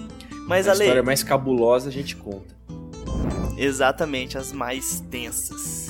Mas 0.47 0.67
a 0.67 0.71
Ale, 0.71 0.81
história 0.81 1.03
mais 1.03 1.23
cabulosa 1.23 1.89
a 1.89 1.91
gente 1.91 2.15
conta. 2.15 2.55
exatamente 3.57 4.37
as 4.37 4.51
mais 4.51 5.01
tensas. 5.09 5.84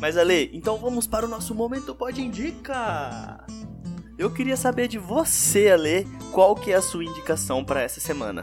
Mas 0.00 0.16
Ale, 0.16 0.50
então 0.52 0.78
vamos 0.78 1.06
para 1.06 1.26
o 1.26 1.28
nosso 1.28 1.54
momento 1.54 1.94
pode 1.94 2.20
indica. 2.20 3.44
Eu 4.16 4.30
queria 4.30 4.56
saber 4.56 4.88
de 4.88 4.98
você, 4.98 5.70
Ale, 5.70 6.06
qual 6.32 6.54
que 6.54 6.72
é 6.72 6.76
a 6.76 6.82
sua 6.82 7.04
indicação 7.04 7.64
para 7.64 7.82
essa 7.82 8.00
semana? 8.00 8.42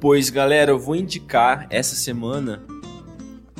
Pois, 0.00 0.30
galera, 0.30 0.72
eu 0.72 0.78
vou 0.78 0.96
indicar 0.96 1.66
essa 1.70 1.94
semana. 1.94 2.62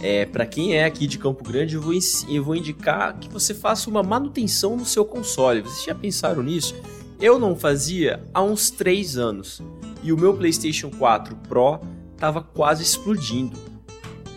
É, 0.02 0.26
para 0.26 0.44
quem 0.44 0.74
é 0.74 0.84
aqui 0.84 1.06
de 1.06 1.18
Campo 1.18 1.44
Grande, 1.44 1.76
eu 1.76 1.80
vou, 1.80 1.92
eu 2.28 2.42
vou 2.42 2.56
indicar 2.56 3.16
que 3.18 3.28
você 3.28 3.54
faça 3.54 3.88
uma 3.88 4.02
manutenção 4.02 4.76
no 4.76 4.84
seu 4.84 5.04
console. 5.04 5.60
Vocês 5.60 5.84
já 5.84 5.94
pensaram 5.94 6.42
nisso? 6.42 6.74
Eu 7.20 7.38
não 7.38 7.54
fazia 7.54 8.24
há 8.34 8.42
uns 8.42 8.70
3 8.70 9.16
anos. 9.16 9.62
E 10.02 10.12
o 10.12 10.18
meu 10.18 10.34
PlayStation 10.34 10.90
4 10.90 11.36
Pro 11.48 11.78
tava 12.16 12.42
quase 12.42 12.82
explodindo. 12.82 13.71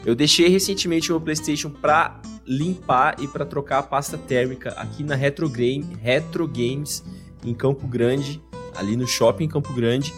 Eu 0.06 0.14
deixei 0.14 0.48
recentemente 0.48 1.12
o 1.12 1.16
meu 1.16 1.22
PlayStation 1.22 1.70
pra 1.70 2.22
limpar 2.46 3.16
e 3.20 3.28
para 3.28 3.44
trocar 3.44 3.80
a 3.80 3.84
pasta 3.84 4.18
térmica 4.18 4.70
aqui 4.74 5.04
na 5.04 5.16
Retro, 5.16 5.50
Game, 5.50 5.98
Retro 6.00 6.48
Games 6.48 7.04
em 7.44 7.56
Campo 7.56 7.88
Grande, 7.88 8.40
ali 8.76 8.96
no 8.96 9.08
shopping 9.08 9.48
Campo 9.48 9.74
Grande. 9.74 10.14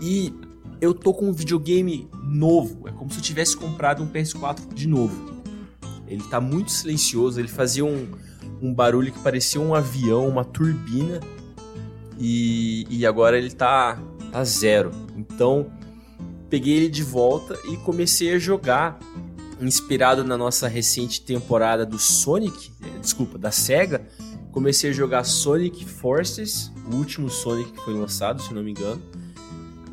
E 0.00 0.32
eu 0.80 0.94
tô 0.94 1.12
com 1.12 1.26
um 1.26 1.32
videogame 1.32 2.08
novo. 2.24 2.88
É 2.88 2.92
como 2.92 3.10
se 3.12 3.18
eu 3.18 3.22
tivesse 3.22 3.54
comprado 3.54 4.02
um 4.02 4.08
PS4 4.08 4.72
de 4.72 4.88
novo. 4.88 5.42
Ele 6.08 6.22
tá 6.24 6.40
muito 6.40 6.72
silencioso, 6.72 7.38
ele 7.38 7.48
fazia 7.48 7.84
um, 7.84 8.08
um 8.62 8.72
barulho 8.72 9.12
que 9.12 9.18
parecia 9.18 9.60
um 9.60 9.74
avião, 9.74 10.26
uma 10.26 10.44
turbina. 10.44 11.20
E, 12.18 12.86
e 12.88 13.06
agora 13.06 13.36
ele 13.36 13.50
tá, 13.50 13.98
tá 14.32 14.42
zero. 14.44 14.90
Então 15.14 15.70
peguei 16.50 16.74
ele 16.74 16.88
de 16.88 17.02
volta 17.02 17.58
e 17.64 17.76
comecei 17.78 18.34
a 18.34 18.38
jogar. 18.38 18.98
Inspirado 19.60 20.24
na 20.24 20.38
nossa 20.38 20.66
recente 20.66 21.20
temporada 21.20 21.84
do 21.84 21.98
Sonic, 21.98 22.72
eh, 22.82 22.98
desculpa, 22.98 23.36
da 23.36 23.50
SEGA, 23.50 24.06
comecei 24.50 24.88
a 24.88 24.92
jogar 24.92 25.22
Sonic 25.22 25.84
Forces, 25.84 26.72
o 26.90 26.96
último 26.96 27.28
Sonic 27.28 27.72
que 27.72 27.84
foi 27.84 27.92
lançado, 27.92 28.40
se 28.40 28.54
não 28.54 28.62
me 28.62 28.70
engano. 28.70 29.02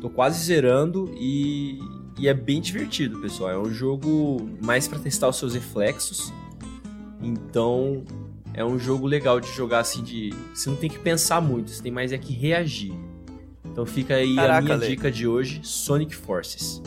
Tô 0.00 0.08
quase 0.08 0.42
zerando 0.42 1.12
e, 1.18 1.78
e 2.18 2.28
é 2.28 2.32
bem 2.32 2.62
divertido, 2.62 3.20
pessoal. 3.20 3.50
É 3.50 3.58
um 3.58 3.70
jogo 3.70 4.48
mais 4.62 4.88
para 4.88 4.98
testar 4.98 5.28
os 5.28 5.36
seus 5.36 5.52
reflexos. 5.52 6.32
Então 7.20 8.04
é 8.54 8.64
um 8.64 8.78
jogo 8.78 9.06
legal 9.06 9.38
de 9.38 9.48
jogar 9.52 9.80
assim 9.80 10.02
de. 10.02 10.32
Você 10.54 10.70
não 10.70 10.76
tem 10.76 10.88
que 10.88 10.98
pensar 10.98 11.40
muito, 11.42 11.70
você 11.70 11.82
tem 11.82 11.92
mais 11.92 12.10
é 12.10 12.18
que 12.18 12.32
reagir. 12.32 12.94
Então 13.78 13.86
fica 13.86 14.16
aí 14.16 14.32
a 14.32 14.42
Caraca, 14.42 14.60
minha 14.62 14.74
Lê. 14.76 14.88
dica 14.88 15.08
de 15.08 15.24
hoje, 15.28 15.60
Sonic 15.62 16.12
Forces. 16.12 16.82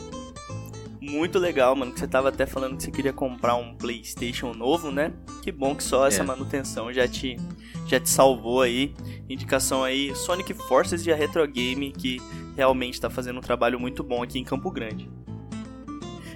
Muito 1.00 1.38
legal, 1.38 1.74
mano, 1.74 1.90
que 1.90 1.98
você 1.98 2.06
tava 2.06 2.28
até 2.28 2.44
falando 2.44 2.76
que 2.76 2.82
você 2.82 2.90
queria 2.90 3.14
comprar 3.14 3.54
um 3.54 3.74
PlayStation 3.74 4.52
novo, 4.52 4.90
né? 4.90 5.10
Que 5.40 5.50
bom 5.50 5.74
que 5.74 5.82
só 5.82 6.06
essa 6.06 6.20
É. 6.22 6.26
manutenção 6.26 6.92
já 6.92 7.08
te 7.08 7.38
já 7.86 7.98
te 7.98 8.10
salvou 8.10 8.60
aí. 8.60 8.92
Indicação 9.26 9.82
aí 9.82 10.14
Sonic 10.14 10.52
Forces 10.52 11.06
e 11.06 11.10
a 11.10 11.16
Retro 11.16 11.48
Game 11.48 11.90
que 11.92 12.20
realmente 12.58 13.00
tá 13.00 13.08
fazendo 13.08 13.38
um 13.38 13.42
trabalho 13.42 13.80
muito 13.80 14.02
bom 14.04 14.22
aqui 14.22 14.38
em 14.38 14.44
Campo 14.44 14.70
Grande. 14.70 15.08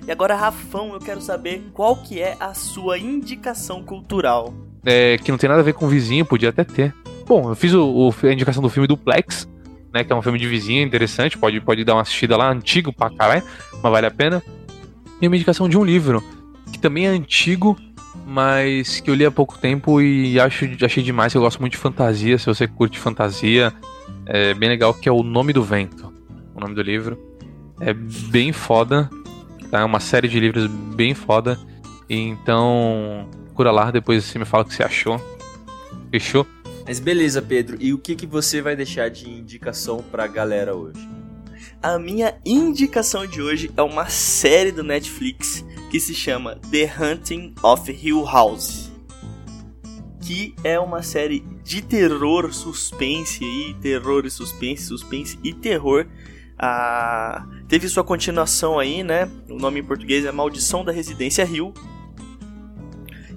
E 0.06 0.10
agora, 0.10 0.34
Rafão, 0.34 0.94
eu 0.94 1.00
quero 1.00 1.20
saber 1.20 1.64
qual 1.74 1.96
que 1.96 2.18
é 2.18 2.34
a 2.40 2.54
sua 2.54 2.96
indicação 2.98 3.82
cultural. 3.82 4.54
É, 4.86 5.18
que 5.18 5.30
não 5.30 5.36
tem 5.36 5.50
nada 5.50 5.60
a 5.60 5.64
ver 5.64 5.74
com 5.74 5.86
vizinho, 5.86 6.24
podia 6.24 6.48
até 6.48 6.64
ter. 6.64 6.94
Bom, 7.26 7.50
eu 7.50 7.54
fiz 7.54 7.74
o, 7.74 7.84
o- 8.08 8.14
a 8.26 8.32
indicação 8.32 8.62
do 8.62 8.70
filme 8.70 8.86
Duplex, 8.88 9.46
né? 9.92 10.04
Que 10.04 10.12
é 10.12 10.16
um 10.16 10.22
filme 10.22 10.38
de 10.38 10.46
vizinho 10.46 10.84
interessante, 10.84 11.38
pode, 11.38 11.60
pode 11.60 11.84
dar 11.84 11.94
uma 11.94 12.02
assistida 12.02 12.36
lá, 12.36 12.50
antigo 12.50 12.92
pra 12.92 13.10
caralho, 13.10 13.42
mas 13.72 13.92
vale 13.92 14.06
a 14.06 14.10
pena. 14.10 14.42
E 15.20 15.26
uma 15.26 15.36
indicação 15.36 15.68
de 15.68 15.78
um 15.78 15.84
livro, 15.84 16.22
que 16.72 16.78
também 16.78 17.06
é 17.06 17.08
antigo, 17.08 17.76
mas 18.26 19.00
que 19.00 19.10
eu 19.10 19.14
li 19.14 19.24
há 19.24 19.30
pouco 19.30 19.56
tempo 19.58 20.00
e 20.00 20.38
acho, 20.38 20.66
achei 20.84 21.02
demais, 21.02 21.34
eu 21.34 21.40
gosto 21.40 21.60
muito 21.60 21.72
de 21.72 21.78
fantasia, 21.78 22.36
se 22.38 22.46
você 22.46 22.66
curte 22.66 22.98
fantasia, 22.98 23.72
é 24.26 24.52
bem 24.52 24.68
legal, 24.68 24.92
que 24.92 25.08
é 25.08 25.12
O 25.12 25.22
Nome 25.22 25.52
do 25.52 25.62
Vento, 25.62 26.12
o 26.54 26.60
nome 26.60 26.74
do 26.74 26.82
livro. 26.82 27.18
É 27.80 27.92
bem 27.92 28.52
foda, 28.52 29.08
tá? 29.70 29.80
É 29.80 29.84
uma 29.84 30.00
série 30.00 30.28
de 30.28 30.40
livros 30.40 30.66
bem 30.66 31.14
foda, 31.14 31.58
então 32.08 33.28
procura 33.44 33.70
lá, 33.70 33.90
depois 33.90 34.24
você 34.24 34.38
me 34.38 34.44
fala 34.44 34.64
o 34.64 34.66
que 34.66 34.74
você 34.74 34.82
achou. 34.82 35.20
Fechou? 36.10 36.46
Mas 36.86 37.00
beleza, 37.00 37.42
Pedro. 37.42 37.76
E 37.80 37.92
o 37.92 37.98
que, 37.98 38.14
que 38.14 38.26
você 38.26 38.62
vai 38.62 38.76
deixar 38.76 39.10
de 39.10 39.28
indicação 39.28 40.04
pra 40.10 40.26
galera 40.28 40.74
hoje? 40.76 41.08
A 41.82 41.98
minha 41.98 42.38
indicação 42.44 43.26
de 43.26 43.42
hoje 43.42 43.70
é 43.76 43.82
uma 43.82 44.08
série 44.08 44.70
do 44.70 44.84
Netflix 44.84 45.64
que 45.90 45.98
se 45.98 46.14
chama 46.14 46.60
The 46.70 46.92
Hunting 46.98 47.54
of 47.60 47.90
Hill 47.90 48.24
House. 48.24 48.92
Que 50.20 50.54
é 50.62 50.78
uma 50.78 51.02
série 51.02 51.44
de 51.64 51.82
terror, 51.82 52.52
suspense 52.52 53.44
aí, 53.44 53.74
terror 53.80 54.24
e 54.24 54.30
suspense, 54.30 54.84
suspense 54.84 55.38
e 55.42 55.52
terror. 55.52 56.06
Ah, 56.56 57.46
teve 57.68 57.88
sua 57.88 58.04
continuação 58.04 58.78
aí, 58.78 59.02
né? 59.02 59.28
O 59.50 59.56
nome 59.56 59.80
em 59.80 59.84
português 59.84 60.24
é 60.24 60.30
Maldição 60.30 60.84
da 60.84 60.92
Residência 60.92 61.42
Hill. 61.44 61.74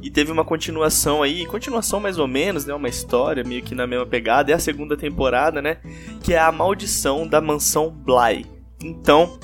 E 0.02 0.10
teve 0.10 0.32
uma 0.32 0.46
continuação 0.46 1.22
aí, 1.22 1.46
continuação 1.46 2.00
mais 2.00 2.18
ou 2.18 2.28
menos, 2.28 2.66
né? 2.66 2.74
Uma 2.74 2.88
história 2.88 3.44
meio 3.44 3.62
que 3.62 3.76
na 3.76 3.86
mesma 3.86 4.06
pegada. 4.06 4.52
É 4.52 4.56
a 4.56 4.60
segunda 4.60 4.96
temporada, 4.96 5.62
né? 5.62 5.78
Que 6.24 6.34
é 6.34 6.40
a 6.40 6.52
Maldição 6.52 7.28
da 7.28 7.42
Mansão 7.42 7.90
Bly. 7.90 8.46
Então, 8.82 9.38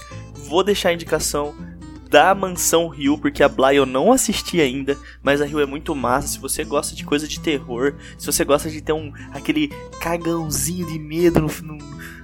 vou 0.48 0.64
deixar 0.64 0.90
a 0.90 0.94
indicação 0.94 1.54
da 2.10 2.34
Mansão 2.34 2.88
Rio, 2.88 3.18
porque 3.18 3.44
a 3.44 3.50
Bly 3.50 3.76
eu 3.76 3.86
não 3.86 4.14
assisti 4.14 4.62
ainda, 4.62 4.98
mas 5.22 5.42
a 5.42 5.46
Rio 5.46 5.60
é 5.60 5.66
muito 5.66 5.94
massa. 5.94 6.30
Se 6.30 6.40
você 6.40 6.64
gosta 6.64 6.96
de 6.96 7.04
coisa 7.04 7.28
de 7.28 7.40
terror, 7.42 7.96
se 8.18 8.26
você 8.26 8.46
gosta 8.46 8.70
de 8.70 8.80
ter 8.80 8.94
um 8.94 9.12
aquele 9.34 9.70
cagãozinho 10.00 10.88
de 10.88 10.98
medo 10.98 11.42
no, 11.42 11.50
no, 11.62 11.78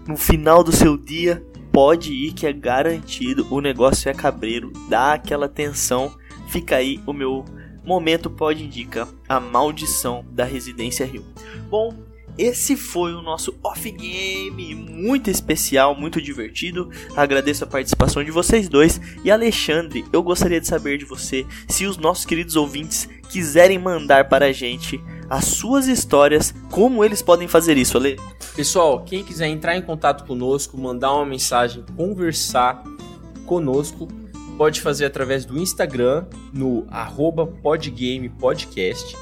no 0.07 0.15
final 0.15 0.63
do 0.63 0.71
seu 0.71 0.95
dia, 0.95 1.43
pode 1.73 2.13
ir 2.13 2.31
que 2.31 2.47
é 2.47 2.53
garantido. 2.53 3.45
O 3.49 3.59
negócio 3.59 4.09
é 4.09 4.13
cabreiro, 4.13 4.71
dá 4.87 5.13
aquela 5.13 5.49
tensão. 5.49 6.15
Fica 6.47 6.77
aí 6.77 7.01
o 7.05 7.11
meu 7.11 7.43
momento 7.83 8.29
pode 8.29 8.63
indica 8.63 9.07
a 9.27 9.39
maldição 9.39 10.25
da 10.31 10.43
Residência 10.43 11.05
Rio. 11.05 11.25
Bom, 11.69 11.93
esse 12.37 12.75
foi 12.75 13.13
o 13.13 13.21
nosso 13.21 13.55
off 13.63 13.89
game 13.91 14.73
muito 14.73 15.29
especial, 15.29 15.95
muito 15.95 16.21
divertido. 16.21 16.89
Agradeço 17.15 17.63
a 17.63 17.67
participação 17.67 18.23
de 18.23 18.31
vocês 18.31 18.69
dois 18.69 19.01
e 19.23 19.29
Alexandre, 19.29 20.05
eu 20.13 20.23
gostaria 20.23 20.59
de 20.59 20.67
saber 20.67 20.97
de 20.97 21.05
você 21.05 21.45
se 21.67 21.85
os 21.85 21.97
nossos 21.97 22.25
queridos 22.25 22.55
ouvintes 22.55 23.09
quiserem 23.29 23.77
mandar 23.77 24.29
para 24.29 24.47
a 24.47 24.51
gente 24.51 25.01
as 25.29 25.45
suas 25.45 25.87
histórias, 25.87 26.53
como 26.69 27.05
eles 27.05 27.21
podem 27.21 27.47
fazer 27.47 27.77
isso, 27.77 27.97
Ale? 27.97 28.19
Pessoal, 28.55 29.03
quem 29.03 29.23
quiser 29.23 29.47
entrar 29.47 29.77
em 29.77 29.81
contato 29.81 30.25
conosco, 30.25 30.77
mandar 30.77 31.13
uma 31.13 31.25
mensagem, 31.25 31.85
conversar 31.95 32.83
conosco, 33.45 34.07
pode 34.57 34.81
fazer 34.81 35.05
através 35.05 35.45
do 35.45 35.57
Instagram, 35.57 36.25
no 36.53 36.85
arroba 36.89 37.45
podgamepodcast. 37.47 39.15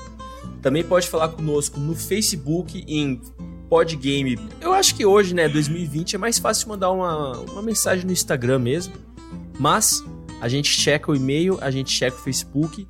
Também 0.62 0.84
pode 0.84 1.08
falar 1.08 1.30
conosco 1.30 1.80
no 1.80 1.96
Facebook, 1.96 2.84
em 2.88 3.22
Podgame. 3.70 4.40
Eu 4.60 4.74
acho 4.74 4.96
que 4.96 5.06
hoje, 5.06 5.34
né, 5.34 5.48
2020, 5.48 6.16
é 6.16 6.18
mais 6.18 6.40
fácil 6.40 6.68
mandar 6.70 6.92
uma, 6.92 7.38
uma 7.52 7.62
mensagem 7.62 8.06
no 8.06 8.12
Instagram 8.12 8.60
mesmo. 8.60 8.94
Mas 9.60 10.04
a 10.42 10.50
gente 10.50 10.70
checa 10.70 11.12
o 11.12 11.16
e-mail, 11.16 11.58
a 11.62 11.70
gente 11.70 11.92
checa 11.92 12.18
o 12.18 12.20
Facebook. 12.20 12.88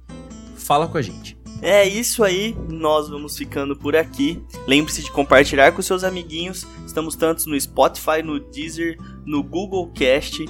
Fala 0.56 0.88
com 0.88 0.98
a 0.98 1.02
gente. 1.02 1.38
É 1.62 1.86
isso 1.86 2.24
aí, 2.24 2.56
nós 2.70 3.10
vamos 3.10 3.38
ficando 3.38 3.76
por 3.76 3.94
aqui. 3.94 4.42
Lembre-se 4.66 5.04
de 5.04 5.12
compartilhar 5.12 5.74
com 5.74 5.82
seus 5.82 6.06
amiguinhos. 6.06 6.66
Estamos 6.86 7.18
tanto 7.18 7.50
no 7.50 7.60
Spotify, 7.60 8.24
no 8.24 8.40
Deezer, 8.40 8.98
no 9.26 9.44
Google 9.44 9.92
Cast, 9.92 10.46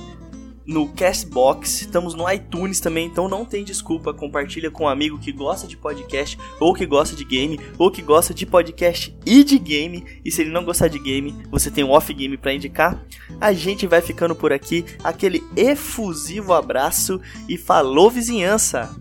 no 0.70 0.88
Castbox, 0.88 1.82
estamos 1.82 2.14
no 2.14 2.32
iTunes 2.32 2.80
também, 2.80 3.08
então 3.08 3.28
não 3.28 3.44
tem 3.44 3.64
desculpa, 3.64 4.14
compartilha 4.14 4.70
com 4.70 4.84
um 4.84 4.88
amigo 4.88 5.18
que 5.18 5.32
gosta 5.32 5.66
de 5.66 5.76
podcast, 5.76 6.38
ou 6.60 6.76
que 6.76 6.86
gosta 6.86 7.16
de 7.16 7.26
game, 7.26 7.60
ou 7.76 7.90
que 7.90 8.04
gosta 8.04 8.36
de 8.36 8.46
podcast 8.46 9.18
e 9.26 9.44
de 9.44 9.58
game, 9.58 10.06
e 10.24 10.32
se 10.32 10.41
ele 10.41 10.52
não 10.52 10.64
gostar 10.64 10.88
de 10.88 11.00
game, 11.00 11.36
você 11.50 11.72
tem 11.72 11.84
um 11.84 11.90
off 11.90 12.14
game 12.14 12.38
para 12.38 12.54
indicar. 12.54 13.04
A 13.41 13.52
gente 13.52 13.88
vai 13.88 14.00
ficando 14.00 14.36
por 14.36 14.54
aqui, 14.54 14.86
aquele 15.04 15.44
efusivo 15.56 16.54
abraço 16.54 17.20
e 17.48 17.58
falou 17.58 18.12
vizinhança. 18.12 18.96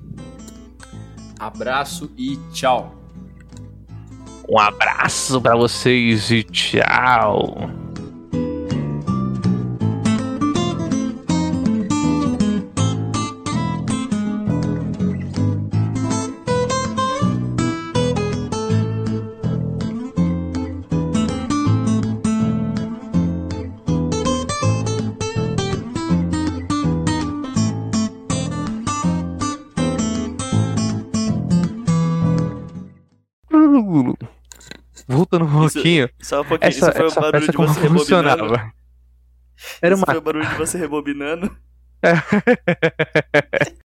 Abraço 1.39 2.11
e 2.17 2.39
tchau. 2.51 2.95
Um 4.49 4.59
abraço 4.59 5.39
pra 5.39 5.55
vocês 5.55 6.31
e 6.31 6.43
tchau. 6.45 7.88
Isso- 35.69 35.75
pouquinho. 35.79 36.11
Só 36.21 36.41
um 36.41 36.45
pouquinho, 36.45 36.69
Essa, 36.69 36.91
isso 36.91 36.93
foi 36.99 37.07
o 37.09 37.15
barulho 37.15 37.41
de 37.41 37.57
você 37.57 37.81
rebobinando. 37.81 37.99
funcionava? 37.99 38.73
Era 39.83 39.95
Isso 39.95 40.01
uma 40.05 40.07
foi 40.13 40.17
o 40.19 40.21
barulho 40.23 40.47
de 40.49 40.55
você 40.55 40.79
rebobinando. 40.79 41.57